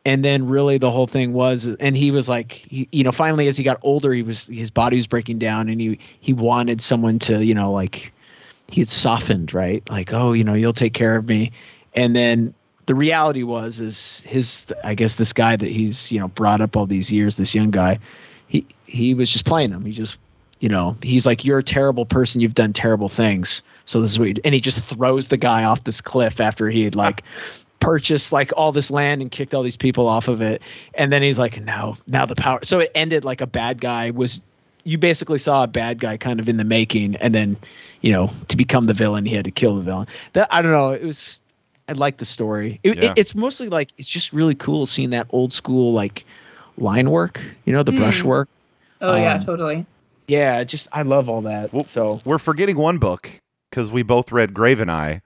And 0.05 0.23
then 0.23 0.47
really 0.47 0.77
the 0.77 0.89
whole 0.89 1.07
thing 1.07 1.33
was 1.33 1.67
and 1.81 1.97
he 1.97 2.09
was 2.09 2.29
like 2.29 2.53
he, 2.69 2.87
you 2.93 3.03
know 3.03 3.11
finally 3.11 3.49
as 3.49 3.57
he 3.57 3.65
got 3.65 3.79
older 3.81 4.13
he 4.13 4.23
was 4.23 4.47
his 4.47 4.71
body 4.71 4.95
was 4.95 5.07
breaking 5.07 5.39
down 5.39 5.67
and 5.67 5.81
he 5.81 5.99
he 6.21 6.31
wanted 6.31 6.81
someone 6.81 7.19
to 7.19 7.43
you 7.43 7.53
know 7.53 7.69
like 7.69 8.13
he 8.69 8.79
had 8.79 8.87
softened 8.87 9.53
right? 9.53 9.83
Like 9.89 10.13
oh 10.13 10.31
you 10.31 10.45
know 10.45 10.53
you'll 10.53 10.71
take 10.71 10.93
care 10.93 11.17
of 11.17 11.27
me. 11.27 11.51
And 11.93 12.15
then 12.15 12.53
the 12.87 12.95
reality 12.95 13.43
was 13.43 13.79
is 13.79 14.21
his 14.21 14.73
i 14.83 14.93
guess 14.95 15.15
this 15.15 15.33
guy 15.33 15.55
that 15.55 15.69
he's 15.69 16.11
you 16.11 16.19
know 16.19 16.27
brought 16.29 16.61
up 16.61 16.75
all 16.75 16.85
these 16.85 17.11
years 17.11 17.37
this 17.37 17.53
young 17.53 17.71
guy 17.71 17.97
he 18.51 18.65
he 18.85 19.13
was 19.13 19.31
just 19.31 19.45
playing 19.45 19.71
him. 19.71 19.85
He 19.85 19.91
just 19.91 20.17
you 20.59 20.69
know 20.69 20.95
he's 21.01 21.25
like 21.25 21.43
you're 21.43 21.59
a 21.59 21.63
terrible 21.63 22.05
person. 22.05 22.41
You've 22.41 22.53
done 22.53 22.73
terrible 22.73 23.09
things. 23.09 23.63
So 23.85 24.01
this 24.01 24.11
is 24.11 24.19
what 24.19 24.37
and 24.43 24.53
he 24.53 24.59
just 24.59 24.79
throws 24.79 25.29
the 25.29 25.37
guy 25.37 25.63
off 25.63 25.85
this 25.85 26.01
cliff 26.01 26.39
after 26.39 26.69
he 26.69 26.83
had 26.83 26.95
like 26.95 27.23
purchased 27.79 28.31
like 28.31 28.51
all 28.55 28.71
this 28.71 28.91
land 28.91 29.21
and 29.21 29.31
kicked 29.31 29.55
all 29.55 29.63
these 29.63 29.77
people 29.77 30.07
off 30.07 30.27
of 30.27 30.41
it. 30.41 30.61
And 30.93 31.11
then 31.11 31.23
he's 31.23 31.39
like 31.39 31.61
now 31.61 31.97
now 32.07 32.25
the 32.25 32.35
power 32.35 32.59
so 32.63 32.79
it 32.79 32.91
ended 32.93 33.23
like 33.23 33.41
a 33.41 33.47
bad 33.47 33.79
guy 33.81 34.11
was 34.11 34.41
you 34.83 34.97
basically 34.97 35.37
saw 35.37 35.63
a 35.63 35.67
bad 35.67 35.99
guy 35.99 36.17
kind 36.17 36.39
of 36.39 36.49
in 36.49 36.57
the 36.57 36.63
making, 36.63 37.15
and 37.17 37.35
then 37.35 37.55
you 38.01 38.11
know 38.11 38.31
to 38.49 38.57
become 38.57 38.85
the 38.85 38.93
villain, 38.93 39.25
he 39.25 39.35
had 39.35 39.45
to 39.45 39.51
kill 39.51 39.75
the 39.75 39.81
villain. 39.81 40.07
That 40.33 40.47
I 40.51 40.61
don't 40.61 40.71
know. 40.71 40.91
It 40.91 41.03
was 41.03 41.41
I 41.91 41.93
like 41.93 42.17
the 42.17 42.25
story. 42.25 42.79
It, 42.83 42.97
Yeah. 43.03 43.11
it, 43.11 43.17
it's 43.19 43.35
mostly 43.35 43.67
like 43.67 43.91
it's 43.97 44.07
just 44.07 44.31
really 44.31 44.55
cool 44.55 44.85
seeing 44.85 45.09
that 45.09 45.27
old 45.31 45.51
school 45.51 45.91
like 45.91 46.23
line 46.77 47.09
work. 47.09 47.41
You 47.65 47.73
know 47.73 47.83
the 47.83 47.91
brush 47.91 48.21
Mm. 48.21 48.25
work. 48.27 48.49
Oh 49.01 49.15
yeah, 49.15 49.33
Um, 49.33 49.43
totally. 49.43 49.85
Yeah, 50.29 50.63
just 50.63 50.87
I 50.93 51.01
love 51.01 51.27
all 51.27 51.41
that. 51.41 51.73
Well, 51.73 51.85
so 51.89 52.21
We're 52.23 52.37
forgetting 52.39 52.77
one 52.77 52.97
book 52.97 53.29
because 53.69 53.91
we 53.91 54.03
both 54.03 54.31
read 54.31 54.53
Graveneye 54.53 55.19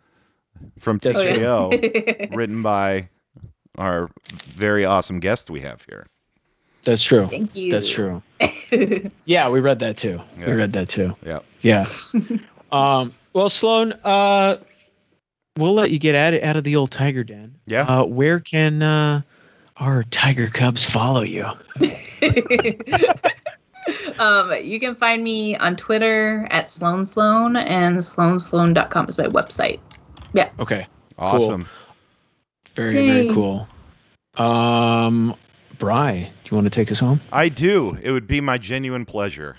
from 0.79 0.97
That's 0.97 1.19
Oh, 1.19 1.71
yeah. 1.83 2.25
Written 2.31 2.63
by 2.63 3.09
our 3.77 4.09
very 4.55 4.85
awesome 4.85 5.19
guest 5.19 5.51
we 5.51 5.59
have 5.61 5.85
here. 5.87 6.07
that's 6.83 7.03
true. 7.03 7.27
Thank 7.27 7.55
you. 7.55 7.69
That's 7.71 7.89
true. 7.89 8.23
Yeah, 9.25 9.49
we 9.49 9.59
read 9.59 9.79
that 9.79 9.97
too. 9.97 10.19
Yeah. 10.39 10.47
We 10.47 10.53
read 10.53 10.73
that 10.73 10.89
too. 10.89 11.15
Yeah. 11.23 11.39
Yeah. 11.61 11.85
um, 12.71 13.13
well, 13.33 13.49
Sloane, 13.49 13.93
uh, 14.03 14.57
we'll 15.57 15.73
let 15.73 15.91
you 15.91 15.99
get 15.99 16.15
out 16.15 16.33
of, 16.33 16.43
out 16.43 16.57
of 16.57 16.63
the 16.63 16.75
old 16.75 16.91
tiger 16.91 17.23
den. 17.23 17.55
Yeah. 17.65 17.81
Uh, 17.83 18.03
where 18.05 18.39
can 18.39 18.81
uh, 18.81 19.21
our 19.77 20.03
tiger 20.03 20.47
cubs 20.47 20.83
follow 20.83 21.21
you? 21.21 21.45
um, 24.19 24.53
you 24.61 24.79
can 24.79 24.95
find 24.95 25.23
me 25.23 25.55
on 25.57 25.75
Twitter 25.75 26.47
at 26.51 26.69
Sloane 26.69 27.05
Sloane 27.05 27.55
and 27.55 27.97
sloansloan.com 27.97 29.09
is 29.09 29.17
my 29.17 29.25
website. 29.27 29.79
Yeah. 30.33 30.49
Okay. 30.59 30.87
Awesome. 31.17 31.67
Very, 32.75 33.07
very 33.07 33.33
cool. 33.33 33.67
Um, 34.35 35.35
Bry, 35.79 36.29
do 36.43 36.49
you 36.49 36.55
want 36.55 36.65
to 36.65 36.71
take 36.71 36.91
us 36.91 36.99
home? 36.99 37.21
I 37.31 37.47
do. 37.47 37.97
It 38.01 38.11
would 38.11 38.27
be 38.27 38.41
my 38.41 38.57
genuine 38.57 39.05
pleasure 39.05 39.55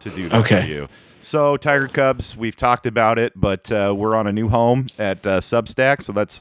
to 0.00 0.10
do 0.10 0.28
that 0.30 0.44
Okay. 0.44 0.62
for 0.62 0.66
you. 0.66 0.88
So, 1.26 1.56
Tiger 1.56 1.88
Cubs, 1.88 2.36
we've 2.36 2.54
talked 2.54 2.86
about 2.86 3.18
it, 3.18 3.32
but 3.34 3.72
uh, 3.72 3.92
we're 3.98 4.14
on 4.14 4.28
a 4.28 4.32
new 4.32 4.48
home 4.48 4.86
at 4.96 5.26
uh, 5.26 5.40
Substack. 5.40 6.00
So 6.00 6.12
that's 6.12 6.40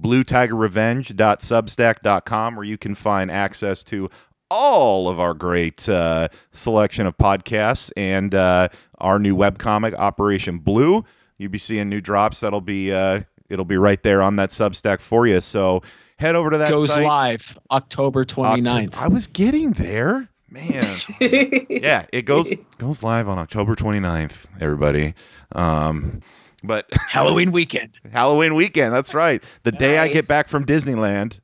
bluetigerrevenge.substack.com, 0.00 2.56
where 2.56 2.64
you 2.64 2.78
can 2.78 2.94
find 2.94 3.30
access 3.30 3.84
to 3.84 4.08
all 4.50 5.10
of 5.10 5.20
our 5.20 5.34
great 5.34 5.86
uh, 5.86 6.28
selection 6.50 7.04
of 7.04 7.14
podcasts 7.18 7.92
and 7.94 8.34
uh, 8.34 8.70
our 8.96 9.18
new 9.18 9.36
webcomic, 9.36 9.92
Operation 9.96 10.60
Blue. 10.60 11.04
You'll 11.36 11.50
be 11.50 11.58
seeing 11.58 11.90
new 11.90 12.00
drops. 12.00 12.40
That'll 12.40 12.62
be 12.62 12.90
uh, 12.90 13.24
it'll 13.50 13.66
be 13.66 13.76
right 13.76 14.02
there 14.02 14.22
on 14.22 14.36
that 14.36 14.48
Substack 14.48 15.00
for 15.00 15.26
you. 15.26 15.42
So 15.42 15.82
head 16.16 16.36
over 16.36 16.48
to 16.48 16.56
that 16.56 16.70
Goes 16.70 16.90
site. 16.90 17.04
live 17.04 17.58
October 17.70 18.24
29th. 18.24 18.92
Oct- 18.92 18.96
I 18.96 19.08
was 19.08 19.26
getting 19.26 19.72
there. 19.72 20.30
Man. 20.52 20.92
yeah, 21.70 22.04
it 22.12 22.22
goes 22.22 22.52
goes 22.76 23.02
live 23.02 23.26
on 23.26 23.38
October 23.38 23.74
29th, 23.74 24.48
everybody. 24.60 25.14
Um 25.52 26.20
but 26.62 26.86
Halloween 27.08 27.52
weekend. 27.52 27.98
Halloween 28.12 28.54
weekend, 28.54 28.92
that's 28.92 29.14
right. 29.14 29.42
The 29.62 29.72
day 29.72 29.98
I 29.98 30.08
get 30.08 30.28
back 30.28 30.46
from 30.46 30.66
Disneyland, 30.66 31.40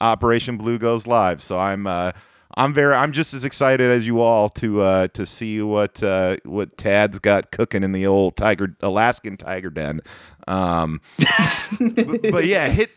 Operation 0.00 0.56
Blue 0.58 0.78
goes 0.78 1.08
live. 1.08 1.42
So 1.42 1.58
I'm 1.58 1.88
uh 1.88 2.12
I'm 2.56 2.72
very 2.72 2.94
I'm 2.94 3.10
just 3.10 3.34
as 3.34 3.44
excited 3.44 3.90
as 3.90 4.06
you 4.06 4.20
all 4.20 4.48
to 4.50 4.80
uh 4.80 5.08
to 5.08 5.26
see 5.26 5.60
what 5.60 6.00
uh 6.04 6.36
what 6.44 6.78
Tad's 6.78 7.18
got 7.18 7.50
cooking 7.50 7.82
in 7.82 7.90
the 7.90 8.06
old 8.06 8.36
tiger 8.36 8.76
Alaskan 8.80 9.36
tiger 9.38 9.70
den. 9.70 10.02
Um 10.46 11.00
but, 11.80 12.22
but 12.30 12.46
yeah, 12.46 12.68
hit 12.68 12.90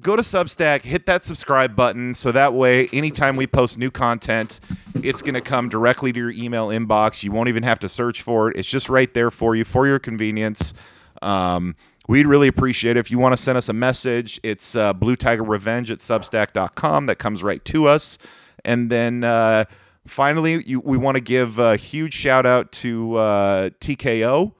go 0.00 0.16
to 0.16 0.22
Substack, 0.22 0.82
hit 0.82 1.06
that 1.06 1.24
subscribe 1.24 1.74
button 1.74 2.14
so 2.14 2.32
that 2.32 2.54
way 2.54 2.88
anytime 2.92 3.36
we 3.36 3.46
post 3.46 3.78
new 3.78 3.90
content, 3.90 4.60
it's 5.02 5.22
going 5.22 5.34
to 5.34 5.40
come 5.40 5.68
directly 5.68 6.12
to 6.12 6.18
your 6.18 6.30
email 6.30 6.68
inbox. 6.68 7.22
You 7.22 7.32
won't 7.32 7.48
even 7.48 7.62
have 7.62 7.78
to 7.80 7.88
search 7.88 8.22
for 8.22 8.50
it. 8.50 8.56
It's 8.56 8.68
just 8.68 8.88
right 8.88 9.12
there 9.14 9.30
for 9.30 9.56
you 9.56 9.64
for 9.64 9.86
your 9.86 9.98
convenience. 9.98 10.74
Um, 11.22 11.76
we'd 12.08 12.26
really 12.26 12.48
appreciate 12.48 12.96
it 12.96 13.00
if 13.00 13.10
you 13.10 13.18
want 13.18 13.36
to 13.36 13.42
send 13.42 13.58
us 13.58 13.68
a 13.68 13.72
message. 13.72 14.38
It's 14.42 14.76
uh, 14.76 14.92
Blue 14.92 15.16
Tiger 15.16 15.42
Revenge 15.42 15.90
at 15.90 15.98
substack.com. 15.98 17.06
That 17.06 17.16
comes 17.16 17.42
right 17.42 17.64
to 17.66 17.86
us. 17.86 18.18
And 18.64 18.90
then 18.90 19.24
uh, 19.24 19.64
finally, 20.06 20.62
you, 20.64 20.80
we 20.80 20.98
want 20.98 21.16
to 21.16 21.20
give 21.20 21.58
a 21.58 21.76
huge 21.76 22.14
shout 22.14 22.46
out 22.46 22.72
to 22.72 23.16
uh, 23.16 23.70
TKO 23.80 24.52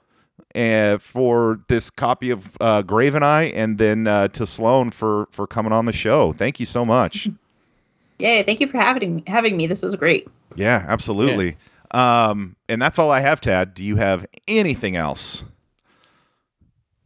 and 0.57 0.99
for 0.99 1.59
this 1.67 1.91
copy 1.91 2.31
of 2.31 2.57
uh, 2.59 2.81
and 2.87 3.23
I, 3.23 3.43
and 3.43 3.77
then 3.77 4.07
uh, 4.07 4.27
to 4.29 4.47
Sloane 4.47 4.89
for 4.89 5.27
for 5.31 5.45
coming 5.45 5.71
on 5.71 5.85
the 5.85 5.93
show. 5.93 6.33
Thank 6.33 6.59
you 6.59 6.65
so 6.65 6.83
much. 6.83 7.29
Yay, 8.19 8.41
thank 8.41 8.59
you 8.59 8.67
for 8.67 8.79
having 8.79 9.23
having 9.27 9.55
me. 9.55 9.67
This 9.67 9.83
was 9.83 9.95
great. 9.95 10.27
yeah, 10.55 10.83
absolutely. 10.87 11.55
Um, 11.91 12.55
and 12.67 12.81
that's 12.81 12.97
all 12.97 13.11
I 13.11 13.19
have, 13.19 13.39
Tad. 13.39 13.75
Do 13.75 13.83
you 13.83 13.97
have 13.97 14.25
anything 14.47 14.95
else? 14.95 15.43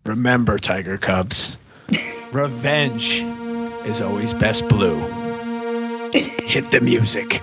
Remember, 0.06 0.58
Tiger 0.58 0.98
Cubs, 0.98 1.58
revenge 2.32 3.20
is 3.86 4.00
always 4.00 4.34
best 4.34 4.68
blue. 4.70 4.96
Hit 6.14 6.72
the 6.72 6.80
music. 6.82 7.42